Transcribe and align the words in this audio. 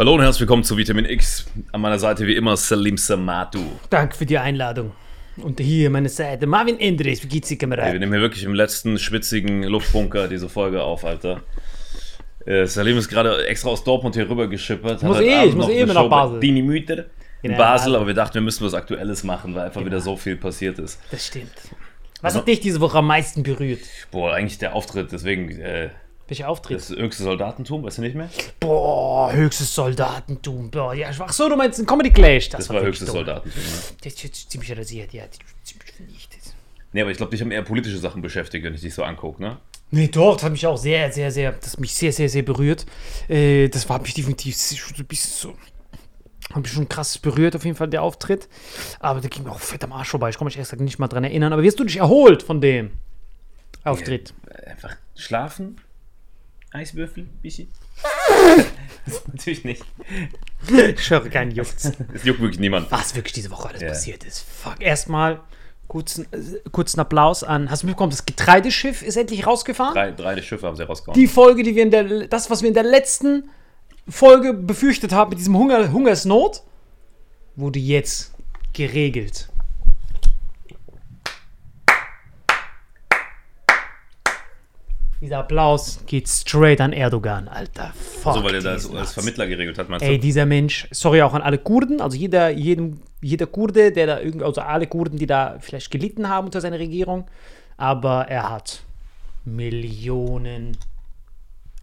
Hallo 0.00 0.14
und 0.14 0.22
herzlich 0.22 0.40
willkommen 0.40 0.64
zu 0.64 0.78
Vitamin 0.78 1.04
X. 1.04 1.44
An 1.72 1.82
meiner 1.82 1.98
Seite 1.98 2.26
wie 2.26 2.34
immer 2.34 2.56
Salim 2.56 2.96
Samatu. 2.96 3.60
Danke 3.90 4.16
für 4.16 4.24
die 4.24 4.38
Einladung. 4.38 4.92
Und 5.36 5.60
hier 5.60 5.90
meine 5.90 6.08
Seite. 6.08 6.46
Marvin 6.46 6.80
Endres, 6.80 7.22
wie 7.22 7.28
geht's 7.28 7.48
dir, 7.48 7.56
Ey, 7.56 7.60
wir 7.60 7.68
Kamerad? 7.76 8.00
nehmen 8.00 8.10
hier 8.14 8.22
wirklich 8.22 8.44
im 8.44 8.54
letzten 8.54 8.98
schwitzigen 8.98 9.62
Luftbunker 9.64 10.26
diese 10.26 10.48
Folge 10.48 10.82
auf, 10.82 11.04
Alter. 11.04 11.42
Äh, 12.46 12.64
Salim 12.64 12.96
ist 12.96 13.10
gerade 13.10 13.46
extra 13.46 13.68
aus 13.68 13.84
Dortmund 13.84 14.14
hier 14.14 14.26
rüber 14.26 14.48
geschippert. 14.48 15.02
muss 15.02 15.20
eh, 15.20 15.44
ich 15.44 15.54
muss 15.54 15.68
eh 15.68 15.82
immer 15.82 15.92
nach 15.92 16.08
Basel. 16.08 16.40
Dini 16.40 16.62
Müter 16.62 17.04
in 17.42 17.50
Genau. 17.50 17.58
Basel, 17.58 17.94
aber 17.94 18.06
wir 18.06 18.14
dachten, 18.14 18.36
wir 18.36 18.40
müssen 18.40 18.64
was 18.64 18.72
Aktuelles 18.72 19.22
machen, 19.22 19.54
weil 19.54 19.66
einfach 19.66 19.84
wieder 19.84 20.00
so 20.00 20.16
viel 20.16 20.36
passiert 20.36 20.78
ist. 20.78 20.98
Das 21.10 21.26
stimmt. 21.26 21.52
Was 22.22 22.34
hat 22.34 22.48
dich 22.48 22.60
diese 22.60 22.80
Woche 22.80 22.96
am 22.96 23.06
meisten 23.06 23.42
berührt? 23.42 23.80
Boah, 24.10 24.32
eigentlich 24.32 24.56
der 24.56 24.74
Auftritt, 24.74 25.12
deswegen 25.12 25.50
äh, 25.60 25.90
Welcher 26.30 26.48
Auftritt? 26.48 26.76
das 26.78 26.90
höchste 26.90 27.24
Soldatentum, 27.24 27.82
weißt 27.82 27.98
du 27.98 28.02
nicht 28.02 28.14
mehr? 28.14 28.30
Boah, 28.60 29.32
höchstes 29.32 29.74
Soldatentum. 29.74 30.70
Boah, 30.70 30.94
ja, 30.94 31.10
ach 31.18 31.32
so, 31.32 31.48
du 31.48 31.56
meinst 31.56 31.80
ein 31.80 31.86
Comedy 31.86 32.12
Clash. 32.12 32.48
Das, 32.50 32.60
Das 32.60 32.68
war 32.68 32.76
wirklich 32.76 32.90
höchstes 32.90 33.06
dumm. 33.08 33.16
Soldatentum. 33.16 33.60
Ne? 33.60 33.68
Das 34.04 34.12
ist 34.12 34.22
jetzt 34.22 34.50
ziemlich 34.50 34.78
rasiert, 34.78 35.12
ja. 35.12 35.24
Ziemlich 35.64 35.90
vernichtet. 35.92 36.40
Nee, 36.92 37.00
aber 37.02 37.10
ich 37.10 37.16
glaube, 37.16 37.32
dich 37.32 37.40
haben 37.40 37.50
eher 37.50 37.62
politische 37.62 37.98
Sachen 37.98 38.22
beschäftigt, 38.22 38.64
wenn 38.64 38.74
ich 38.74 38.80
dich 38.80 38.94
so 38.94 39.02
angucke, 39.02 39.42
ne? 39.42 39.58
Nee, 39.90 40.06
doch, 40.06 40.34
das 40.34 40.44
hat 40.44 40.52
mich 40.52 40.64
auch 40.68 40.76
sehr, 40.76 41.10
sehr, 41.10 41.32
sehr, 41.32 41.50
das 41.50 41.78
mich 41.80 41.92
sehr, 41.94 42.12
sehr, 42.12 42.28
sehr 42.28 42.42
berührt. 42.42 42.86
Äh, 43.28 43.68
das 43.68 43.88
war 43.88 44.00
mich 44.00 44.14
definitiv 44.14 44.56
ein 44.98 45.06
bisschen 45.06 45.32
so, 45.32 45.54
hat 46.54 46.62
mich 46.62 46.70
schon 46.70 46.88
krass 46.88 47.18
berührt, 47.18 47.56
auf 47.56 47.64
jeden 47.64 47.76
Fall, 47.76 47.88
der 47.88 48.02
Auftritt. 48.02 48.48
Aber 49.00 49.20
der 49.20 49.30
ging 49.30 49.42
mir 49.42 49.50
auch 49.50 49.58
fett 49.58 49.82
am 49.82 49.92
Arsch 49.92 50.10
vorbei. 50.10 50.28
Ich 50.30 50.38
kann 50.38 50.44
mich 50.44 50.56
erst 50.56 50.78
nicht 50.78 51.00
mal 51.00 51.08
dran 51.08 51.24
erinnern. 51.24 51.52
Aber 51.52 51.64
wirst 51.64 51.80
du 51.80 51.84
dich 51.84 51.96
erholt 51.96 52.44
von 52.44 52.60
dem 52.60 52.92
Auftritt? 53.82 54.32
Einfach 54.64 54.94
schlafen, 55.16 55.80
Eiswürfel, 56.72 57.24
bisschen. 57.42 57.68
Natürlich 59.32 59.64
nicht. 59.64 59.84
Ich 60.68 61.10
höre 61.10 61.28
keinen 61.28 61.50
Jucks. 61.50 61.90
Es 62.14 62.24
juckt 62.24 62.40
wirklich 62.40 62.60
niemand. 62.60 62.90
Was 62.92 63.14
wirklich 63.14 63.32
diese 63.32 63.50
Woche 63.50 63.68
alles 63.70 63.82
Ja. 63.82 63.88
passiert 63.88 64.24
ist. 64.24 64.40
Fuck. 64.40 64.76
Erstmal 64.80 65.40
kurzen, 65.88 66.26
äh, 66.32 66.68
kurzen 66.70 67.00
Applaus 67.00 67.42
an. 67.42 67.70
Hast 67.70 67.82
du 67.82 67.86
mitbekommen, 67.86 68.10
das 68.10 68.24
Getreideschiff 68.24 69.02
ist 69.02 69.16
endlich 69.16 69.46
rausgefahren? 69.46 69.94
Drei, 69.94 70.12
drei 70.12 70.40
Schiffe 70.42 70.66
haben 70.66 70.76
sie 70.76 70.84
rausgehauen. 70.86 71.18
die 71.18 71.26
Folge, 71.26 71.62
die 71.64 71.74
wir 71.74 71.82
in 71.82 71.90
der, 71.90 72.28
das, 72.28 72.50
was 72.50 72.62
wir 72.62 72.68
in 72.68 72.74
der 72.74 72.84
letzten 72.84 73.50
Folge 74.08 74.54
befürchtet 74.54 75.12
haben 75.12 75.30
mit 75.30 75.38
diesem 75.38 75.56
Hunger, 75.56 75.90
Hungersnot, 75.90 76.62
wurde 77.56 77.78
jetzt 77.80 78.32
geregelt. 78.72 79.48
Dieser 85.20 85.38
Applaus 85.38 86.00
geht 86.06 86.28
straight 86.28 86.80
an 86.80 86.94
Erdogan, 86.94 87.46
Alter. 87.46 87.92
Fuck. 87.94 88.34
so, 88.34 88.44
weil 88.44 88.54
er 88.54 88.62
das 88.62 88.90
als. 88.90 89.12
Vermittler 89.12 89.46
geregelt 89.46 89.78
hat, 89.78 89.90
meinst 89.90 90.04
Ey, 90.04 90.16
du? 90.16 90.22
dieser 90.22 90.46
Mensch, 90.46 90.88
sorry 90.92 91.20
auch 91.20 91.34
an 91.34 91.42
alle 91.42 91.58
Kurden, 91.58 92.00
also 92.00 92.16
jeder, 92.16 92.48
jedem, 92.48 93.00
jeder 93.20 93.46
Kurde, 93.46 93.92
der 93.92 94.06
da 94.06 94.20
irgendwie, 94.20 94.46
also 94.46 94.62
alle 94.62 94.86
Kurden, 94.86 95.18
die 95.18 95.26
da 95.26 95.58
vielleicht 95.60 95.90
gelitten 95.90 96.28
haben 96.28 96.46
unter 96.46 96.62
seiner 96.62 96.78
Regierung, 96.78 97.26
aber 97.76 98.28
er 98.28 98.48
hat 98.50 98.82
Millionen 99.44 100.76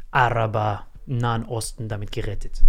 Araber 0.09 0.87
im 1.05 1.17
Nahen 1.17 1.45
Osten 1.45 1.87
damit 1.87 2.11
gerettet. 2.11 2.63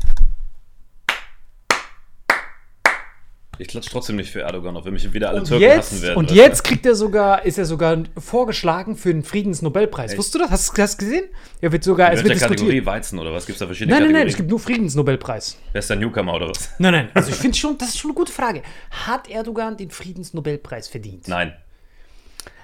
Ich 3.61 3.67
klatsch 3.69 3.89
trotzdem 3.91 4.17
nicht 4.17 4.31
für 4.31 4.43
Erdogan, 4.43 4.77
auch 4.77 4.85
wenn 4.85 4.93
mich 4.93 5.13
wieder 5.13 5.31
alle 5.31 5.41
Und 5.41 5.49
Türken 5.49 5.67
hassen 5.79 5.95
jetzt, 5.97 6.03
werden. 6.03 6.17
und 6.17 6.31
jetzt 6.31 6.63
kriegt 6.63 6.87
er 6.87 6.95
sogar, 6.95 7.45
ist 7.45 7.59
er 7.59 7.65
sogar 7.65 8.05
vorgeschlagen 8.17 8.97
für 8.97 9.13
den 9.13 9.25
Friedensnobelpreis. 9.25 10.13
Echt? 10.13 10.19
Wusstest 10.19 10.35
du 10.37 10.39
das? 10.39 10.51
Hast 10.51 10.71
du 10.71 10.81
das 10.81 10.97
gesehen? 10.97 11.25
Er 11.61 11.73
wird 11.73 11.83
sogar, 11.83 12.13
es 12.13 12.23
wird 12.23 12.35
diskutiert. 12.35 12.61
Kategorie 12.61 12.87
Weizen 12.87 13.19
oder 13.19 13.33
was? 13.33 13.47
Gibt 13.47 13.57
es 13.57 13.61
da 13.61 13.67
verschiedene 13.67 13.95
Nein, 13.95 14.03
nein, 14.05 14.09
Kategorien? 14.13 14.21
nein, 14.27 14.29
es 14.29 14.37
gibt 14.37 14.51
nur 14.51 14.61
Friedensnobelpreis. 14.61 15.57
Bester 15.73 15.97
Newcomer 15.97 16.35
oder 16.35 16.51
was? 16.51 16.71
Nein, 16.79 16.93
nein, 16.93 17.09
also 17.15 17.31
ich 17.31 17.37
finde 17.37 17.57
schon, 17.59 17.77
das 17.77 17.89
ist 17.89 17.99
schon 17.99 18.11
eine 18.13 18.17
gute 18.17 18.33
Frage. 18.33 18.63
Hat 18.91 19.29
Erdogan 19.29 19.77
den 19.77 19.91
Friedensnobelpreis 19.91 20.87
verdient? 20.87 21.27
Nein. 21.27 21.53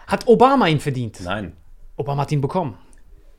Hat 0.06 0.28
Obama 0.28 0.68
ihn 0.68 0.80
verdient? 0.80 1.20
Nein. 1.24 1.54
Obama 1.96 2.22
hat 2.22 2.32
ihn 2.32 2.40
bekommen. 2.40 2.78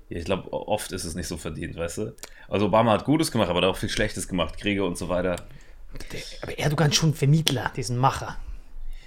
Ja, 0.09 0.17
ich 0.17 0.25
glaube, 0.25 0.51
oft 0.51 0.91
ist 0.91 1.03
es 1.03 1.15
nicht 1.15 1.27
so 1.27 1.37
verdient, 1.37 1.75
weißt 1.77 1.97
du? 1.99 2.15
Also 2.47 2.65
Obama 2.67 2.91
hat 2.91 3.05
Gutes 3.05 3.31
gemacht, 3.31 3.49
aber 3.49 3.61
er 3.61 3.67
hat 3.69 3.75
auch 3.75 3.79
viel 3.79 3.89
Schlechtes 3.89 4.27
gemacht, 4.27 4.57
Kriege 4.57 4.83
und 4.83 4.97
so 4.97 5.09
weiter. 5.09 5.35
Aber 6.41 6.57
Erdogan 6.57 6.91
schon 6.93 7.13
Vermittler, 7.13 7.71
diesen 7.75 7.97
Macher. 7.97 8.37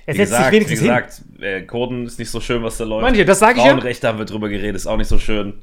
Er 0.06 0.14
Wie 0.14 0.18
setzt 0.18 0.30
sich 0.30 0.38
gesagt, 0.38 0.52
wie 0.52 0.56
wenigstens 0.56 0.80
hin. 0.80 0.88
gesagt 0.88 1.22
äh, 1.40 1.62
Kurden 1.62 2.06
ist 2.06 2.18
nicht 2.18 2.30
so 2.30 2.40
schön, 2.40 2.62
was 2.62 2.78
da 2.78 2.84
läuft. 2.84 3.02
Manche, 3.02 3.24
das 3.24 3.38
sag 3.40 3.56
ich 3.56 3.62
ja. 3.62 3.70
Frauenrechte 3.70 4.08
haben 4.08 4.18
wir 4.18 4.24
drüber 4.24 4.48
geredet, 4.48 4.76
ist 4.76 4.86
auch 4.86 4.96
nicht 4.96 5.08
so 5.08 5.18
schön. 5.18 5.54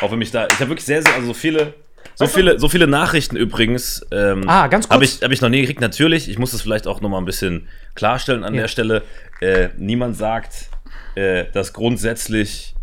Auch 0.00 0.10
wenn 0.10 0.18
mich 0.18 0.30
da, 0.30 0.46
ich 0.46 0.54
habe 0.58 0.70
wirklich 0.70 0.86
sehr, 0.86 1.02
sehr, 1.02 1.14
also 1.14 1.28
so 1.28 1.34
viele, 1.34 1.74
so 2.14 2.24
Weißt 2.24 2.34
du- 2.34 2.38
viele, 2.38 2.58
so 2.58 2.68
viele 2.68 2.86
Nachrichten 2.86 3.36
übrigens. 3.36 4.04
Ähm, 4.10 4.44
Ah, 4.48 4.66
ganz 4.68 4.86
kurz. 4.88 4.94
Habe 4.94 5.04
ich, 5.04 5.22
hab 5.22 5.30
ich 5.32 5.40
noch 5.40 5.48
nie 5.50 5.60
gekriegt. 5.60 5.80
Natürlich, 5.80 6.28
ich 6.30 6.38
muss 6.38 6.52
das 6.52 6.62
vielleicht 6.62 6.86
auch 6.86 7.00
noch 7.02 7.08
mal 7.10 7.18
ein 7.18 7.24
bisschen 7.26 7.68
klarstellen 7.94 8.42
an 8.44 8.54
Ja. 8.54 8.62
der 8.62 8.68
Stelle. 8.68 9.02
Äh, 9.40 9.68
niemand 9.76 10.16
sagt, 10.16 10.68
äh, 11.14 11.44
dass 11.52 11.72
grundsätzlich 11.74 12.74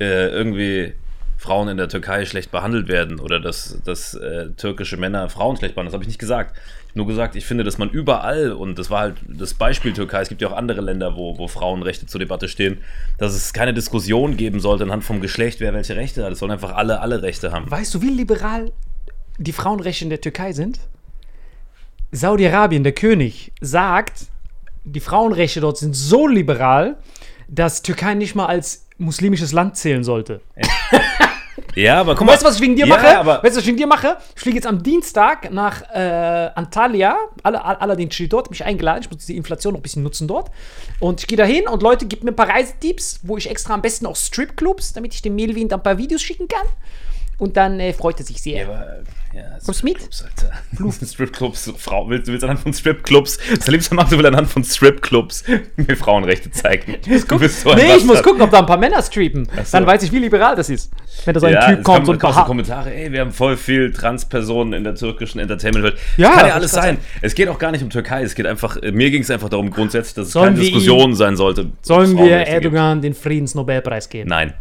äh, 0.00 0.28
irgendwie 0.28 0.92
Frauen 1.38 1.68
in 1.68 1.76
der 1.76 1.88
Türkei 1.88 2.24
schlecht 2.24 2.50
behandelt 2.50 2.88
werden 2.88 3.18
oder 3.20 3.40
dass, 3.40 3.78
dass 3.84 4.14
äh, 4.14 4.50
türkische 4.56 4.96
Männer 4.96 5.28
Frauen 5.28 5.56
schlecht 5.56 5.74
behandeln. 5.74 5.90
Das 5.90 5.94
habe 5.94 6.04
ich 6.04 6.08
nicht 6.08 6.18
gesagt. 6.18 6.56
Nur 6.96 7.06
gesagt, 7.06 7.36
ich 7.36 7.44
finde, 7.44 7.62
dass 7.62 7.76
man 7.76 7.90
überall, 7.90 8.52
und 8.52 8.78
das 8.78 8.88
war 8.88 9.00
halt 9.00 9.16
das 9.28 9.52
Beispiel 9.52 9.92
Türkei, 9.92 10.22
es 10.22 10.30
gibt 10.30 10.40
ja 10.40 10.48
auch 10.48 10.56
andere 10.56 10.80
Länder, 10.80 11.14
wo, 11.14 11.36
wo 11.36 11.46
Frauenrechte 11.46 12.06
zur 12.06 12.20
Debatte 12.20 12.48
stehen, 12.48 12.78
dass 13.18 13.34
es 13.34 13.52
keine 13.52 13.74
Diskussion 13.74 14.38
geben 14.38 14.60
sollte 14.60 14.84
anhand 14.84 15.04
vom 15.04 15.20
Geschlecht, 15.20 15.60
wer 15.60 15.74
welche 15.74 15.94
Rechte 15.94 16.24
hat. 16.24 16.32
Es 16.32 16.38
sollen 16.38 16.52
einfach 16.52 16.74
alle, 16.74 17.00
alle 17.02 17.20
Rechte 17.20 17.52
haben. 17.52 17.70
Weißt 17.70 17.94
du, 17.94 18.00
wie 18.00 18.08
liberal 18.08 18.72
die 19.36 19.52
Frauenrechte 19.52 20.04
in 20.04 20.10
der 20.10 20.22
Türkei 20.22 20.54
sind? 20.54 20.80
Saudi-Arabien, 22.12 22.82
der 22.82 22.92
König, 22.92 23.52
sagt, 23.60 24.28
die 24.84 25.00
Frauenrechte 25.00 25.60
dort 25.60 25.76
sind 25.76 25.94
so 25.94 26.26
liberal, 26.26 26.96
dass 27.46 27.82
Türkei 27.82 28.14
nicht 28.14 28.34
mal 28.34 28.46
als 28.46 28.88
muslimisches 28.96 29.52
Land 29.52 29.76
zählen 29.76 30.02
sollte. 30.02 30.40
Ja, 31.76 32.00
aber 32.00 32.14
guck 32.14 32.26
mal. 32.26 32.32
Weißt 32.32 32.42
du, 32.42 32.46
was 32.46 32.56
ich 32.56 32.62
wegen 32.62 32.74
dir 32.74 32.86
ja, 32.86 32.96
mache? 32.96 33.18
Aber, 33.18 33.42
weißt 33.42 33.54
du, 33.54 33.58
was 33.58 33.58
ich 33.58 33.66
wegen 33.66 33.76
dir 33.76 33.86
mache? 33.86 34.16
Ich 34.34 34.40
fliege 34.40 34.56
jetzt 34.56 34.66
am 34.66 34.82
Dienstag 34.82 35.52
nach 35.52 35.82
äh, 35.92 36.50
Antalya. 36.54 37.18
Alle, 37.42 37.62
alle, 37.62 37.80
Aladdin 37.82 38.10
steht 38.10 38.32
dort, 38.32 38.48
mich 38.48 38.64
eingeladen. 38.64 39.02
Ich 39.02 39.10
muss 39.10 39.26
die 39.26 39.36
Inflation 39.36 39.74
noch 39.74 39.80
ein 39.80 39.82
bisschen 39.82 40.02
nutzen 40.02 40.26
dort. 40.26 40.50
Und 41.00 41.20
ich 41.20 41.26
gehe 41.26 41.36
da 41.36 41.44
hin 41.44 41.68
und 41.68 41.82
Leute, 41.82 42.06
gibt 42.06 42.24
mir 42.24 42.30
ein 42.30 42.36
paar 42.36 42.48
Reisetipps, 42.48 43.20
wo 43.24 43.36
ich 43.36 43.50
extra 43.50 43.74
am 43.74 43.82
besten 43.82 44.06
auch 44.06 44.16
Stripclubs, 44.16 44.94
damit 44.94 45.12
ich 45.14 45.20
dem 45.20 45.34
Melvin 45.34 45.68
dann 45.68 45.80
ein 45.80 45.82
paar 45.82 45.98
Videos 45.98 46.22
schicken 46.22 46.48
kann. 46.48 46.66
Und 47.38 47.56
dann 47.56 47.80
äh, 47.80 47.92
freut 47.92 48.18
er 48.18 48.24
sich 48.24 48.40
sehr. 48.40 48.62
Ja, 48.62 48.66
aber, 48.66 48.86
ja, 49.34 49.42
Kommst 49.62 49.82
du 49.82 49.86
mit? 49.86 49.98
Alter. 49.98 51.06
Stripclubs, 51.06 51.70
Frau, 51.76 52.08
willst, 52.08 52.26
du 52.26 52.32
willst 52.32 52.44
anhand 52.44 52.60
von 52.60 52.72
Stripclubs, 52.72 53.38
das 53.54 53.66
liebste 53.66 53.94
machst 53.94 54.12
du 54.12 54.18
will 54.18 54.24
anhand 54.24 54.48
von 54.48 54.64
Stripclubs 54.64 55.44
mir 55.76 55.96
Frauenrechte 55.96 56.50
zeigen. 56.50 56.96
Du 57.28 57.38
bist 57.38 57.60
so 57.60 57.70
ein 57.70 57.76
nee, 57.76 57.96
ich 57.96 58.04
muss 58.06 58.22
gucken, 58.22 58.40
ob 58.40 58.50
da 58.50 58.60
ein 58.60 58.66
paar 58.66 58.78
Männer 58.78 59.02
streamen. 59.02 59.44
So. 59.44 59.62
Dann 59.72 59.86
weiß 59.86 60.02
ich, 60.04 60.12
wie 60.12 60.20
liberal 60.20 60.56
das 60.56 60.70
ist. 60.70 60.90
Wenn 61.26 61.34
da 61.34 61.40
so 61.40 61.46
ein 61.46 61.52
Ja, 61.52 61.74
Typ 61.74 61.84
kommt 61.84 62.08
und 62.08 62.18
so 62.20 62.28
Kommentare, 62.28 62.94
ey, 62.94 63.12
wir 63.12 63.20
haben 63.20 63.32
voll 63.32 63.58
viel 63.58 63.92
Transpersonen 63.92 64.72
in 64.72 64.84
der 64.84 64.94
türkischen 64.94 65.38
Entertainment-Welt. 65.38 65.98
Ja, 66.16 66.30
Kann 66.30 66.46
ja 66.46 66.54
alles 66.54 66.70
ich 66.70 66.74
grad 66.74 66.84
sein. 66.84 66.98
Es 67.20 67.34
geht 67.34 67.48
auch 67.48 67.58
gar 67.58 67.72
nicht 67.72 67.82
um 67.82 67.90
Türkei, 67.90 68.22
es 68.22 68.34
geht 68.34 68.46
einfach, 68.46 68.78
äh, 68.78 68.90
mir 68.92 69.10
ging 69.10 69.20
es 69.20 69.30
einfach 69.30 69.50
darum 69.50 69.70
grundsätzlich, 69.70 70.14
dass 70.14 70.28
es 70.28 70.32
Sollen 70.32 70.54
keine 70.54 70.60
Diskussion 70.60 71.14
sein 71.14 71.36
sollte. 71.36 71.72
Sollen 71.82 72.12
wir 72.12 72.16
Frauenrechte 72.16 72.38
gibt. 72.44 72.64
Erdogan 72.64 73.02
den 73.02 73.14
Friedensnobelpreis 73.14 74.08
geben? 74.08 74.30
Nein. 74.30 74.54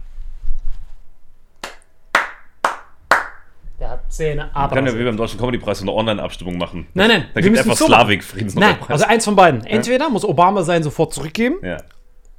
Wir 4.20 4.50
aber. 4.56 4.76
können 4.76 4.88
ja 4.88 4.98
wie 4.98 5.04
beim 5.04 5.18
Deutschen 5.18 5.40
Comedy-Preis 5.40 5.82
eine 5.82 5.92
Online-Abstimmung 5.94 6.58
machen. 6.58 6.88
Nein, 6.94 7.10
nein, 7.10 7.22
Da 7.34 7.36
wir 7.36 7.44
gibt 7.44 7.56
müssen 7.56 7.70
einfach 7.70 7.78
so. 7.78 7.86
Slavik 7.88 8.20
Nein, 8.22 8.28
Friedensnobelpreis. 8.30 8.90
also 8.90 9.06
eins 9.06 9.26
von 9.26 9.36
beiden. 9.36 9.66
Entweder 9.66 10.10
muss 10.10 10.24
Obama 10.26 10.64
sein 10.64 10.84
sofort 10.84 11.14
zurückgeben, 11.14 11.58
ja. 11.64 11.78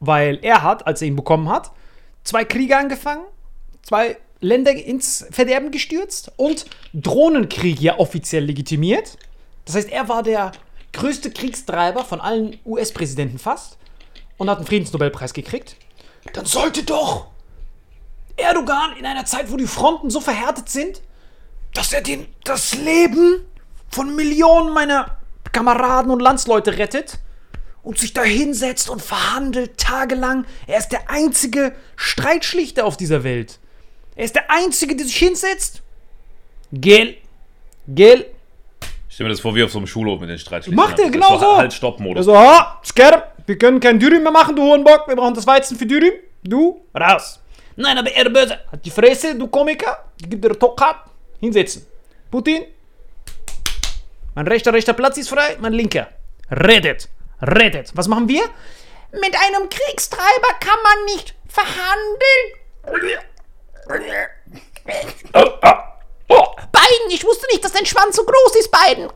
weil 0.01 0.39
er 0.43 0.63
hat, 0.63 0.87
als 0.87 1.03
er 1.03 1.09
ihn 1.09 1.17
bekommen 1.17 1.49
hat, 1.49 1.71
zwei 2.25 2.45
Kriege 2.45 2.77
angefangen, 2.77 3.25
zwei 3.83 4.17
Länder 4.41 4.73
ins 4.73 5.27
Verderben 5.31 5.71
gestürzt 5.71 6.33
und 6.37 6.67
Drohnenkrieg 6.93 7.81
ja 7.81 7.99
offiziell 7.99 8.45
legitimiert. 8.45 9.17
Das 9.65 9.75
heißt, 9.75 9.91
er 9.91 10.09
war 10.09 10.23
der 10.23 10.53
größte 10.93 11.31
Kriegstreiber 11.31 12.05
von 12.05 12.21
allen 12.21 12.57
US-Präsidenten 12.65 13.39
fast 13.39 13.79
und 14.39 14.51
hat 14.51 14.59
einen 14.59 14.67
Friedensnobelpreis 14.67 15.33
gekriegt. 15.33 15.77
Dann 16.33 16.45
sollte 16.45 16.83
doch 16.83 17.29
Erdogan 18.37 18.97
in 18.99 19.07
einer 19.07 19.25
Zeit, 19.25 19.51
wo 19.51 19.57
die 19.57 19.67
Fronten 19.67 20.11
so 20.11 20.21
verhärtet 20.21 20.69
sind, 20.69 21.01
dass 21.77 21.93
er 21.93 22.01
den, 22.01 22.27
das 22.45 22.75
Leben 22.75 23.45
von 23.91 24.17
Millionen 24.17 24.73
meiner 24.73 25.19
Kameraden 25.53 26.11
und 26.11 26.21
Landsleute 26.21 26.79
rettet 26.79 27.19
und 27.83 27.99
sich 27.99 28.15
da 28.15 28.23
hinsetzt 28.23 28.89
und 28.89 29.03
verhandelt 29.03 29.77
tagelang. 29.79 30.47
Er 30.67 30.79
ist 30.79 30.89
der 30.89 31.11
einzige 31.11 31.75
Streitschlichter 31.97 32.85
auf 32.85 32.97
dieser 32.97 33.25
Welt. 33.25 33.59
Er 34.17 34.25
ist 34.25 34.35
der 34.35 34.51
einzige, 34.51 34.97
der 34.97 35.07
sich 35.07 35.17
hinsetzt. 35.17 35.83
Gel. 36.73 37.19
Gel. 37.87 38.27
Ich 39.09 39.15
stelle 39.15 39.29
mir 39.29 39.35
das 39.35 39.41
vor 39.41 39.55
wie 39.55 39.63
auf 39.63 39.71
so 39.71 39.79
einem 39.79 39.87
Schulhof 39.87 40.21
mit 40.21 40.31
den 40.31 40.39
Streitschlichtern. 40.39 40.85
Macht 40.85 40.99
er 40.99 41.11
genau 41.11 41.39
so. 41.39 41.59
Halt 41.59 41.73
Stopp-Modus. 41.73 42.27
Also, 42.27 42.39
ha, 42.39 42.81
Sker, 42.85 43.33
wir 43.47 43.59
können 43.59 43.81
kein 43.81 43.99
Dürüm 43.99 44.23
mehr 44.23 44.33
machen, 44.33 44.57
du 44.57 44.63
Hurenbock. 44.63 45.07
Wir 45.09 45.17
brauchen 45.17 45.35
das 45.35 45.47
Weizen 45.47 45.77
für 45.77 45.87
Dürüm. 45.87 46.15
Du, 46.43 46.87
raus. 46.99 47.41
Nein, 47.77 47.99
aber 47.99 48.11
er 48.11 48.31
böse. 48.31 48.59
Hat 48.73 48.85
die 48.85 48.91
Fresse, 48.91 49.35
du 49.39 49.47
Komiker. 49.49 50.05
Gib 50.19 50.41
dir 50.41 50.59
Tokat. 50.59 51.16
Hinsetzen. 51.41 51.87
Putin. 52.31 52.65
Mein 54.35 54.49
rechter, 54.49 54.73
rechter 54.73 54.93
Platz 54.93 55.17
ist 55.19 55.29
frei, 55.29 55.57
mein 55.61 55.73
linker. 55.73 56.09
Redet. 56.51 57.09
Redet. 57.41 57.93
Was 57.95 58.09
machen 58.09 58.29
wir? 58.29 58.43
Mit 59.13 59.35
einem 59.35 59.69
Kriegstreiber 59.69 60.49
kann 60.61 60.79
man 60.83 61.05
nicht 61.07 61.35
verhandeln. 61.49 62.53
Biden, 66.73 67.11
ich 67.11 67.25
wusste 67.25 67.47
nicht, 67.51 67.65
dass 67.65 67.73
dein 67.73 67.87
Schwanz 67.87 68.17
so 68.17 68.25
groß 68.25 68.57
ist, 68.57 68.71
Biden. 68.71 69.09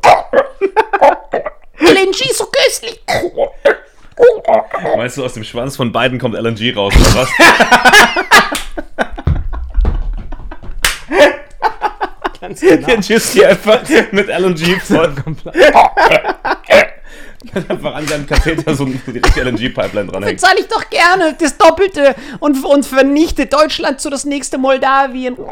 LNG 1.79 2.21
ist 2.31 2.39
so 2.39 2.47
köstlich. 2.47 3.03
Meinst 4.97 5.17
du, 5.17 5.25
aus 5.25 5.35
dem 5.35 5.45
Schwanz 5.45 5.77
von 5.77 5.93
beiden 5.93 6.19
kommt 6.19 6.35
LNG 6.35 6.75
raus, 6.77 6.95
oder 6.95 7.15
was? 7.15 7.29
Ganz 12.41 12.61
genau. 12.61 12.87
Der 12.87 13.03
schießt 13.03 13.33
hier 13.33 13.49
einfach 13.51 13.81
mit 14.13 14.29
LNG 14.29 14.81
voll. 14.85 15.15
einfach 17.69 17.95
an 17.95 18.07
seinem 18.07 18.27
Katheter 18.27 18.75
so 18.75 18.85
richtige 18.85 19.43
LNG-Pipeline 19.43 20.11
dranhängt. 20.11 20.41
Zahle 20.41 20.61
ich 20.61 20.69
doch 20.69 20.89
gerne 20.89 21.37
das 21.39 21.57
Doppelte 21.57 22.15
und, 22.39 22.65
und 22.65 22.87
vernichte 22.87 23.47
Deutschland 23.47 24.01
zu 24.01 24.11
das 24.11 24.25
nächste 24.25 24.59
Moldawien. 24.59 25.37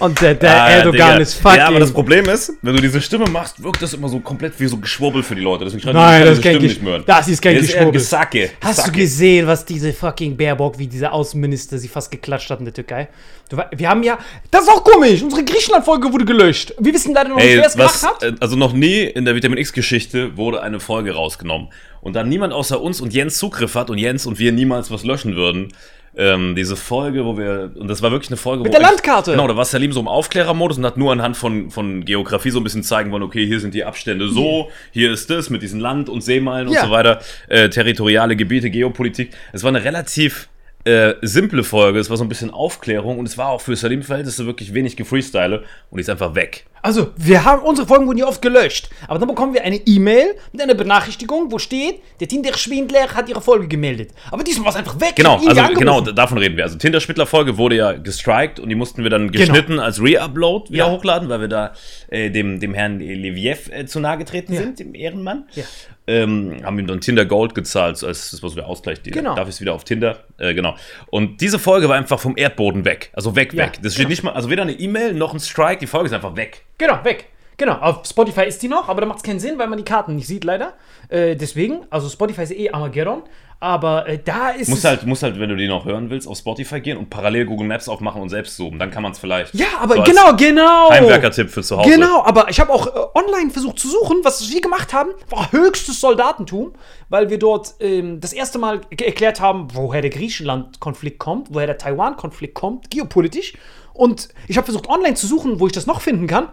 Und 0.00 0.20
der, 0.20 0.34
der 0.34 0.62
Ah, 0.62 0.70
Erdogan 0.70 0.92
Digga. 1.12 1.16
ist 1.16 1.34
fucking. 1.34 1.58
Ja, 1.58 1.66
aber 1.68 1.78
das 1.80 1.92
Problem 1.92 2.28
ist, 2.28 2.52
wenn 2.62 2.74
du 2.76 2.82
diese 2.82 3.00
Stimme 3.00 3.26
machst, 3.30 3.62
wirkt 3.62 3.80
das 3.80 3.94
immer 3.94 4.08
so 4.08 4.18
komplett 4.20 4.58
wie 4.58 4.66
so 4.66 4.76
Geschwurbel 4.76 5.22
für 5.22 5.34
die 5.34 5.40
Leute. 5.42 5.64
Deswegen 5.64 5.92
Nein, 5.92 6.24
das 6.26 6.40
Gesch- 6.40 6.60
nicht 6.60 6.82
mehr 6.82 6.92
hören. 6.94 7.04
das 7.06 7.28
ist 7.28 7.40
kein 7.40 7.56
Das 7.56 7.66
Geschwurbel. 7.66 7.92
Gesacke. 7.92 8.50
Hast 8.60 8.78
du 8.78 8.82
Gesacke. 8.82 8.98
gesehen, 8.98 9.46
was 9.46 9.64
diese 9.64 9.92
fucking 9.92 10.36
Baerbock, 10.36 10.78
wie 10.78 10.86
dieser 10.88 11.12
Außenminister 11.12 11.78
sie 11.78 11.88
fast 11.88 12.10
geklatscht 12.10 12.50
hat 12.50 12.58
in 12.58 12.64
der 12.64 12.74
Türkei? 12.74 13.08
Du, 13.48 13.56
wir 13.76 13.88
haben 13.88 14.02
ja. 14.02 14.18
Das 14.50 14.62
ist 14.64 14.70
auch 14.70 14.82
komisch. 14.82 15.22
Unsere 15.22 15.44
Griechenland-Folge 15.44 16.12
wurde 16.12 16.24
gelöscht. 16.24 16.74
Wir 16.80 16.92
wissen 16.92 17.14
leider 17.14 17.28
noch 17.30 17.36
nicht, 17.36 17.46
wer 17.56 17.66
es 17.66 17.74
gemacht 17.74 18.02
hat. 18.02 18.22
äh, 18.22 18.32
also 18.40 18.56
noch 18.56 18.72
nie 18.72 19.02
in 19.02 19.24
der 19.24 19.34
Vitamin 19.34 19.58
X-Geschichte 19.58 20.36
wurde 20.36 20.62
eine 20.62 20.80
Folge 20.80 21.12
rausgenommen. 21.14 21.68
Und 22.00 22.14
da 22.16 22.22
niemand 22.24 22.52
außer 22.52 22.80
uns 22.80 23.00
und 23.00 23.12
Jens 23.14 23.38
Zugriff 23.38 23.74
hat 23.74 23.90
und 23.90 23.98
Jens 23.98 24.26
und 24.26 24.38
wir 24.38 24.52
niemals 24.52 24.90
was 24.90 25.04
löschen 25.04 25.36
würden, 25.36 25.68
ähm, 26.16 26.54
diese 26.54 26.76
Folge, 26.76 27.24
wo 27.24 27.36
wir, 27.36 27.72
und 27.74 27.88
das 27.88 28.02
war 28.02 28.10
wirklich 28.10 28.30
eine 28.30 28.36
Folge, 28.36 28.62
Mit 28.62 28.72
wo 28.72 28.78
der 28.78 28.82
Landkarte. 28.88 29.32
Genau, 29.32 29.48
da 29.48 29.56
war 29.56 29.64
Salim 29.64 29.92
so 29.92 30.00
im 30.00 30.08
Aufklärermodus 30.08 30.78
und 30.78 30.86
hat 30.86 30.96
nur 30.96 31.12
anhand 31.12 31.36
von, 31.36 31.70
von 31.70 32.04
Geografie 32.04 32.50
so 32.50 32.60
ein 32.60 32.64
bisschen 32.64 32.82
zeigen 32.82 33.10
wollen, 33.10 33.22
okay, 33.22 33.46
hier 33.46 33.60
sind 33.60 33.74
die 33.74 33.84
Abstände 33.84 34.28
so, 34.28 34.70
hier 34.92 35.12
ist 35.12 35.30
das 35.30 35.50
mit 35.50 35.62
diesen 35.62 35.80
Land- 35.80 36.08
und 36.08 36.22
Seemeilen 36.22 36.68
Ja. 36.68 36.82
und 36.82 36.86
so 36.88 36.92
weiter, 36.92 37.20
äh, 37.48 37.68
territoriale 37.68 38.36
Gebiete, 38.36 38.70
Geopolitik. 38.70 39.30
Es 39.52 39.62
war 39.62 39.68
eine 39.68 39.84
relativ 39.84 40.48
äh, 40.84 41.14
simple 41.22 41.64
Folge, 41.64 41.98
es 41.98 42.10
war 42.10 42.16
so 42.16 42.24
ein 42.24 42.28
bisschen 42.28 42.50
Aufklärung 42.50 43.18
und 43.18 43.26
es 43.26 43.38
war 43.38 43.48
auch 43.48 43.60
für 43.60 43.74
Salim-Verhältnisse 43.74 44.46
wirklich 44.46 44.74
wenig 44.74 44.96
gefreestyle 44.96 45.64
und 45.90 45.96
die 45.96 46.02
ist 46.02 46.10
einfach 46.10 46.34
weg. 46.34 46.66
Also, 46.82 47.12
wir 47.16 47.46
haben, 47.46 47.62
unsere 47.62 47.88
Folgen 47.88 48.06
wurden 48.06 48.18
ja 48.18 48.26
oft 48.26 48.42
gelöscht. 48.42 48.90
Aber 49.08 49.18
dann 49.18 49.26
bekommen 49.26 49.54
wir 49.54 49.64
eine 49.64 49.76
E-Mail 49.86 50.34
mit 50.52 50.60
einer 50.60 50.74
Benachrichtigung, 50.74 51.50
wo 51.50 51.58
steht, 51.58 52.00
der 52.20 52.28
Tinder-Schwindler 52.28 53.08
hat 53.14 53.26
ihre 53.30 53.40
Folge 53.40 53.66
gemeldet. 53.68 54.10
Aber 54.30 54.44
diesmal 54.44 54.66
war 54.66 54.72
es 54.72 54.76
einfach 54.76 55.00
weg. 55.00 55.14
Genau, 55.16 55.36
also 55.46 55.62
genau, 55.74 56.02
davon 56.02 56.36
reden 56.36 56.58
wir. 56.58 56.64
Also 56.64 56.76
Tinder 56.76 57.00
Schmittler 57.00 57.24
Folge 57.24 57.56
wurde 57.56 57.76
ja 57.76 57.92
gestrikt 57.92 58.60
und 58.60 58.68
die 58.68 58.74
mussten 58.74 59.02
wir 59.02 59.08
dann 59.08 59.30
geschnitten 59.32 59.80
als 59.80 59.98
Re-Upload 60.02 60.68
wieder 60.70 60.84
Ja. 60.84 60.90
hochladen, 60.90 61.30
weil 61.30 61.40
wir 61.40 61.48
da 61.48 61.72
äh, 62.10 62.28
dem, 62.28 62.60
dem 62.60 62.74
Herrn 62.74 63.00
Leviev 63.00 63.70
äh, 63.72 63.86
zu 63.86 64.00
nahe 64.00 64.18
getreten 64.18 64.54
sind, 64.54 64.78
dem 64.78 64.94
Ehrenmann. 64.94 65.46
Ja. 65.54 65.64
Ähm, 66.06 66.60
haben 66.62 66.78
ihm 66.78 66.86
dann 66.86 67.00
Tinder 67.00 67.24
Gold 67.24 67.54
gezahlt, 67.54 67.96
so 67.96 68.06
als 68.06 68.30
das 68.30 68.42
was 68.42 68.56
wir 68.56 68.66
Ausgleich. 68.66 69.00
Die, 69.00 69.10
Genau. 69.10 69.34
Darf 69.34 69.48
ich 69.48 69.54
es 69.54 69.60
wieder 69.60 69.72
auf 69.72 69.84
Tinder? 69.84 70.24
Äh, 70.36 70.52
genau. 70.52 70.74
Und 71.06 71.40
diese 71.40 71.58
Folge 71.58 71.88
war 71.88 71.96
einfach 71.96 72.20
vom 72.20 72.36
Erdboden 72.36 72.84
weg. 72.84 73.10
Also 73.14 73.34
weg, 73.36 73.54
Ja, 73.54 73.64
weg. 73.64 73.78
Das 73.82 73.94
steht 73.94 74.08
nicht 74.08 74.22
mal, 74.22 74.32
also 74.32 74.50
weder 74.50 74.62
eine 74.62 74.72
E-Mail 74.72 75.14
noch 75.14 75.32
ein 75.32 75.40
Strike, 75.40 75.78
die 75.78 75.86
Folge 75.86 76.06
ist 76.06 76.12
einfach 76.12 76.36
weg. 76.36 76.62
Genau, 76.76 77.02
weg. 77.04 77.26
Genau, 77.56 77.74
auf 77.74 78.04
Spotify 78.04 78.42
ist 78.42 78.62
die 78.62 78.68
noch, 78.68 78.88
aber 78.88 79.00
da 79.00 79.06
macht 79.06 79.18
es 79.18 79.22
keinen 79.22 79.38
Sinn, 79.38 79.58
weil 79.58 79.68
man 79.68 79.78
die 79.78 79.84
Karten 79.84 80.16
nicht 80.16 80.26
sieht, 80.26 80.44
leider. 80.44 80.74
Äh, 81.08 81.36
deswegen, 81.36 81.86
also 81.88 82.08
Spotify 82.08 82.42
ist 82.42 82.52
eh 82.52 82.70
Armageddon, 82.70 83.22
aber 83.64 84.06
äh, 84.06 84.18
da 84.22 84.50
ist 84.50 84.68
Muss 84.68 84.84
halt, 84.84 85.06
muss 85.06 85.22
halt, 85.22 85.40
wenn 85.40 85.48
du 85.48 85.56
die 85.56 85.66
noch 85.66 85.86
hören 85.86 86.10
willst, 86.10 86.28
auf 86.28 86.36
Spotify 86.36 86.82
gehen 86.82 86.98
und 86.98 87.08
parallel 87.08 87.46
Google 87.46 87.66
Maps 87.66 87.88
aufmachen 87.88 88.20
und 88.20 88.28
selbst 88.28 88.58
zoomen. 88.58 88.78
Dann 88.78 88.90
kann 88.90 89.02
man 89.02 89.12
es 89.12 89.18
vielleicht. 89.18 89.54
ja, 89.54 89.66
aber 89.80 89.96
so 89.96 90.02
genau, 90.02 90.36
genau. 90.36 90.90
Heimwerker-Tipp 90.90 91.48
für 91.48 91.62
zu 91.62 91.78
Hause. 91.78 91.88
Genau, 91.88 92.22
aber 92.24 92.50
ich 92.50 92.60
habe 92.60 92.70
auch 92.70 92.86
äh, 92.86 93.18
online 93.18 93.50
versucht 93.50 93.78
zu 93.78 93.88
suchen. 93.88 94.18
Was 94.22 94.50
wir 94.50 94.60
gemacht 94.60 94.92
haben, 94.92 95.12
war 95.30 95.50
höchstes 95.50 95.98
Soldatentum, 95.98 96.74
weil 97.08 97.30
wir 97.30 97.38
dort 97.38 97.74
ähm, 97.80 98.20
das 98.20 98.34
erste 98.34 98.58
Mal 98.58 98.82
erklärt 98.90 99.40
haben, 99.40 99.68
woher 99.72 100.02
der 100.02 100.10
Griechenland-Konflikt 100.10 101.18
kommt, 101.18 101.48
woher 101.50 101.66
der 101.66 101.78
Taiwan-Konflikt 101.78 102.52
kommt, 102.52 102.90
geopolitisch. 102.90 103.54
Und 103.94 104.28
ich 104.46 104.58
habe 104.58 104.66
versucht, 104.66 104.90
online 104.90 105.14
zu 105.14 105.26
suchen, 105.26 105.58
wo 105.58 105.66
ich 105.66 105.72
das 105.72 105.86
noch 105.86 106.02
finden 106.02 106.26
kann. 106.26 106.48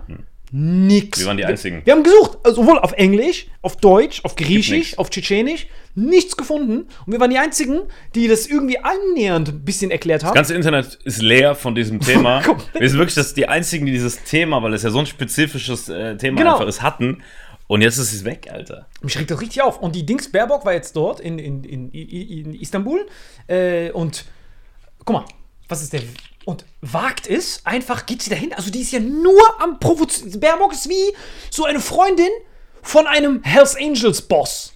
Nix. 0.51 1.19
Wir 1.19 1.27
waren 1.27 1.37
die 1.37 1.45
Einzigen. 1.45 1.81
Wir 1.85 1.93
haben 1.93 2.03
gesucht, 2.03 2.39
also 2.43 2.61
sowohl 2.61 2.79
auf 2.79 2.91
Englisch, 2.93 3.47
auf 3.61 3.77
Deutsch, 3.77 4.19
auf 4.25 4.35
Griechisch, 4.35 4.97
auf 4.97 5.09
Tschetschenisch, 5.09 5.67
nichts 5.95 6.35
gefunden. 6.35 6.87
Und 7.05 7.13
wir 7.13 7.19
waren 7.19 7.29
die 7.29 7.37
Einzigen, 7.37 7.81
die 8.15 8.27
das 8.27 8.47
irgendwie 8.47 8.77
annähernd 8.79 9.49
ein 9.49 9.63
bisschen 9.63 9.91
erklärt 9.91 10.23
haben. 10.23 10.29
Das 10.29 10.35
ganze 10.35 10.55
Internet 10.55 10.99
ist 11.05 11.21
leer 11.21 11.55
von 11.55 11.73
diesem 11.73 11.99
Thema. 12.01 12.43
Wir 12.77 12.89
sind 12.89 12.97
wirklich 12.99 13.15
das, 13.15 13.33
die 13.33 13.47
Einzigen, 13.47 13.85
die 13.85 13.93
dieses 13.93 14.23
Thema, 14.23 14.61
weil 14.61 14.73
es 14.73 14.83
ja 14.83 14.89
so 14.89 14.99
ein 14.99 15.05
spezifisches 15.05 15.87
äh, 15.89 16.17
Thema 16.17 16.37
Genau. 16.39 16.53
einfach 16.53 16.67
ist, 16.67 16.81
hatten. 16.81 17.23
Und 17.67 17.81
jetzt 17.81 17.97
ist 17.97 18.11
es 18.11 18.25
weg, 18.25 18.49
Alter. 18.51 18.87
Mich 19.01 19.17
regt 19.17 19.31
das 19.31 19.39
richtig 19.39 19.61
auf. 19.61 19.79
Und 19.79 19.95
die 19.95 20.05
Dings 20.05 20.29
Baerbock 20.29 20.65
war 20.65 20.73
jetzt 20.73 20.93
dort 20.97 21.21
in, 21.21 21.39
in, 21.39 21.63
in, 21.63 21.89
in 21.91 22.53
Istanbul. 22.55 23.07
Äh, 23.47 23.91
und 23.91 24.25
guck 25.05 25.13
mal, 25.13 25.25
was 25.69 25.81
ist 25.81 25.93
der. 25.93 26.01
Und 26.45 26.65
wagt 26.81 27.27
es, 27.27 27.65
einfach 27.65 28.05
geht 28.05 28.21
sie 28.21 28.29
dahin. 28.29 28.53
Also 28.53 28.71
die 28.71 28.81
ist 28.81 28.91
ja 28.91 28.99
nur 28.99 29.41
am 29.59 29.79
Provozieren. 29.79 30.39
Baerbock 30.39 30.73
ist 30.73 30.89
wie 30.89 31.13
so 31.49 31.65
eine 31.65 31.79
Freundin 31.79 32.29
von 32.81 33.05
einem 33.07 33.43
Hells 33.43 33.75
Angels 33.75 34.23
Boss. 34.23 34.73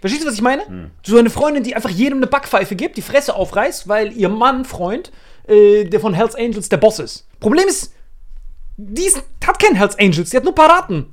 Verstehst 0.00 0.24
du, 0.24 0.28
was 0.28 0.34
ich 0.34 0.42
meine? 0.42 0.90
So 1.02 1.16
eine 1.16 1.30
Freundin, 1.30 1.62
die 1.62 1.74
einfach 1.74 1.90
jedem 1.90 2.18
eine 2.18 2.26
Backpfeife 2.26 2.76
gibt, 2.76 2.96
die 2.96 3.02
Fresse 3.02 3.34
aufreißt, 3.34 3.88
weil 3.88 4.12
ihr 4.12 4.28
Mann, 4.28 4.64
Freund, 4.64 5.10
äh, 5.48 5.84
der 5.84 5.98
von 5.98 6.14
Hells 6.14 6.34
Angels 6.34 6.68
der 6.68 6.76
Boss 6.76 6.98
ist. 6.98 7.26
Problem 7.40 7.66
ist, 7.66 7.92
die 8.76 9.06
ist, 9.06 9.22
hat 9.44 9.58
keinen 9.58 9.76
Hells 9.76 9.98
Angels, 9.98 10.30
die 10.30 10.36
hat 10.36 10.44
nur 10.44 10.54
Paraten. 10.54 11.06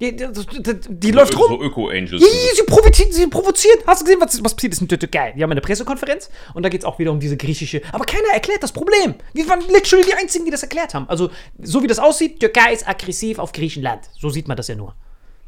Die, 0.00 0.16
die, 0.16 0.26
die, 0.32 0.74
die 0.88 1.10
läuft 1.10 1.38
rum. 1.38 1.48
So 1.48 1.62
Öko-Angels. 1.62 2.22
Ja, 2.22 2.26
ja, 2.26 2.54
sie 2.54 2.62
provoziert, 2.62 3.12
sie 3.12 3.26
provoziert. 3.26 3.78
Hast 3.86 4.00
du 4.00 4.06
gesehen, 4.06 4.20
was, 4.20 4.42
was 4.42 4.54
passiert 4.54 4.72
ist 4.72 4.80
in 4.80 4.88
der 4.88 4.98
Türkei? 4.98 5.32
Die 5.36 5.42
haben 5.42 5.50
eine 5.50 5.60
Pressekonferenz 5.60 6.30
und 6.54 6.62
da 6.62 6.70
geht 6.70 6.80
es 6.80 6.84
auch 6.86 6.98
wieder 6.98 7.12
um 7.12 7.20
diese 7.20 7.36
griechische. 7.36 7.82
Aber 7.92 8.04
keiner 8.06 8.32
erklärt 8.32 8.62
das 8.62 8.72
Problem. 8.72 9.14
Wir 9.34 9.46
waren 9.48 9.60
literally 9.60 10.06
die 10.06 10.14
Einzigen, 10.14 10.46
die 10.46 10.50
das 10.50 10.62
erklärt 10.62 10.94
haben. 10.94 11.06
Also, 11.08 11.30
so 11.60 11.82
wie 11.82 11.86
das 11.86 11.98
aussieht, 11.98 12.40
Türkei 12.40 12.72
ist 12.72 12.88
aggressiv 12.88 13.38
auf 13.38 13.52
Griechenland. 13.52 14.08
So 14.18 14.30
sieht 14.30 14.48
man 14.48 14.56
das 14.56 14.68
ja 14.68 14.74
nur. 14.74 14.94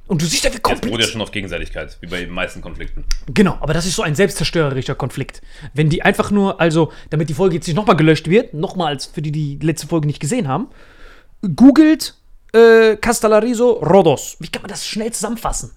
Und 0.06 0.20
du 0.20 0.26
siehst 0.26 0.44
ja, 0.44 0.50
wie 0.50 0.56
Jetzt 0.56 0.62
beruht 0.62 0.74
ja 0.74 0.80
kompliziert. 0.80 1.12
schon 1.12 1.22
auf 1.22 1.30
Gegenseitigkeit, 1.30 1.96
wie 2.02 2.06
bei 2.06 2.20
den 2.20 2.30
meisten 2.30 2.60
Konflikten. 2.60 3.04
Genau, 3.32 3.56
aber 3.60 3.72
das 3.72 3.86
ist 3.86 3.96
so 3.96 4.02
ein 4.02 4.14
selbstzerstörerischer 4.14 4.94
Konflikt. 4.94 5.40
Wenn 5.72 5.88
die 5.88 6.02
einfach 6.02 6.30
nur, 6.30 6.60
also, 6.60 6.92
damit 7.08 7.30
die 7.30 7.34
Folge 7.34 7.54
jetzt 7.54 7.66
nicht 7.66 7.76
nochmal 7.76 7.96
gelöscht 7.96 8.28
wird, 8.28 8.52
nochmals 8.52 9.06
für 9.06 9.22
die, 9.22 9.32
die 9.32 9.58
letzte 9.62 9.86
Folge 9.86 10.06
nicht 10.06 10.20
gesehen 10.20 10.48
haben, 10.48 10.68
googelt 11.56 12.16
äh, 12.52 12.96
Castellarizo 12.96 13.72
Rhodos. 13.72 14.36
Wie 14.40 14.48
kann 14.48 14.62
man 14.62 14.70
das 14.70 14.86
schnell 14.86 15.12
zusammenfassen? 15.12 15.72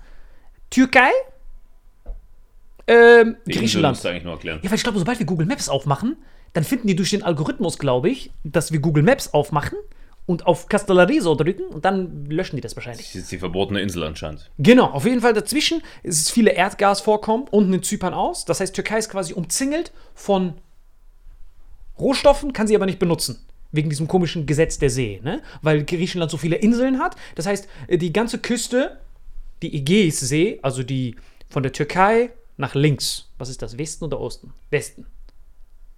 Türkei, 0.70 1.10
ähm, 2.88 3.38
Die 3.46 3.52
Insel 3.52 3.60
Griechenland. 3.62 4.04
du 4.04 4.08
eigentlich 4.10 4.24
nur 4.24 4.34
erklären. 4.34 4.60
Ja, 4.62 4.70
weil 4.70 4.78
ich 4.78 4.84
glaube, 4.84 5.00
sobald 5.00 5.20
wir 5.20 5.26
Google 5.26 5.48
Maps 5.48 5.70
aufmachen, 5.70 6.18
dann 6.54 6.64
finden 6.64 6.88
die 6.88 6.96
durch 6.96 7.10
den 7.10 7.24
Algorithmus, 7.24 7.78
glaube 7.80 8.10
ich, 8.10 8.32
dass 8.44 8.72
wir 8.72 8.80
Google 8.80 9.04
Maps 9.04 9.34
aufmachen 9.34 9.78
und 10.26 10.46
auf 10.48 10.68
Castellarizo 10.70 11.36
drücken 11.36 11.66
und 11.68 11.86
dann 11.86 12.26
löschen 12.26 12.56
die 12.56 12.62
das 12.62 12.76
wahrscheinlich. 12.76 13.08
Das 13.08 13.16
ist 13.16 13.32
die 13.32 13.38
verbotene 13.38 13.82
Insel 13.82 14.04
anscheinend. 14.04 14.50
Genau, 14.58 14.86
auf 14.86 15.06
jeden 15.06 15.22
Fall 15.22 15.34
dazwischen 15.34 15.82
ist 16.04 16.20
es 16.22 16.32
viele 16.32 16.52
Erdgasvorkommen 16.52 17.48
unten 17.50 17.74
in 17.74 17.84
Zypern 17.84 18.14
aus. 18.14 18.46
Das 18.46 18.60
heißt, 18.60 18.74
Türkei 18.74 18.98
ist 19.00 19.10
quasi 19.10 19.34
umzingelt 19.34 19.92
von 20.14 20.56
Rohstoffen, 22.00 22.54
kann 22.54 22.68
sie 22.68 22.76
aber 22.76 22.86
nicht 22.86 23.00
benutzen. 23.00 23.45
Wegen 23.76 23.90
diesem 23.90 24.08
komischen 24.08 24.46
Gesetz 24.46 24.78
der 24.78 24.90
See, 24.90 25.20
ne? 25.24 25.42
Weil 25.62 25.84
Griechenland 25.84 26.32
so 26.32 26.38
viele 26.38 26.56
Inseln 26.56 27.00
hat. 27.00 27.16
Das 27.36 27.46
heißt, 27.46 27.68
äh, 27.88 27.98
die 27.98 28.14
ganze 28.14 28.40
Küste, 28.40 29.00
die 29.62 29.76
Ägäissee, 29.76 30.60
also 30.62 30.84
die 30.84 31.16
von 31.50 31.64
der 31.64 31.72
Türkei 31.72 32.32
nach 32.58 32.76
links. 32.76 33.30
Was 33.38 33.50
ist 33.50 33.62
das? 33.62 33.78
Westen 33.78 34.06
oder 34.06 34.20
Osten? 34.20 34.54
Westen. 34.70 35.06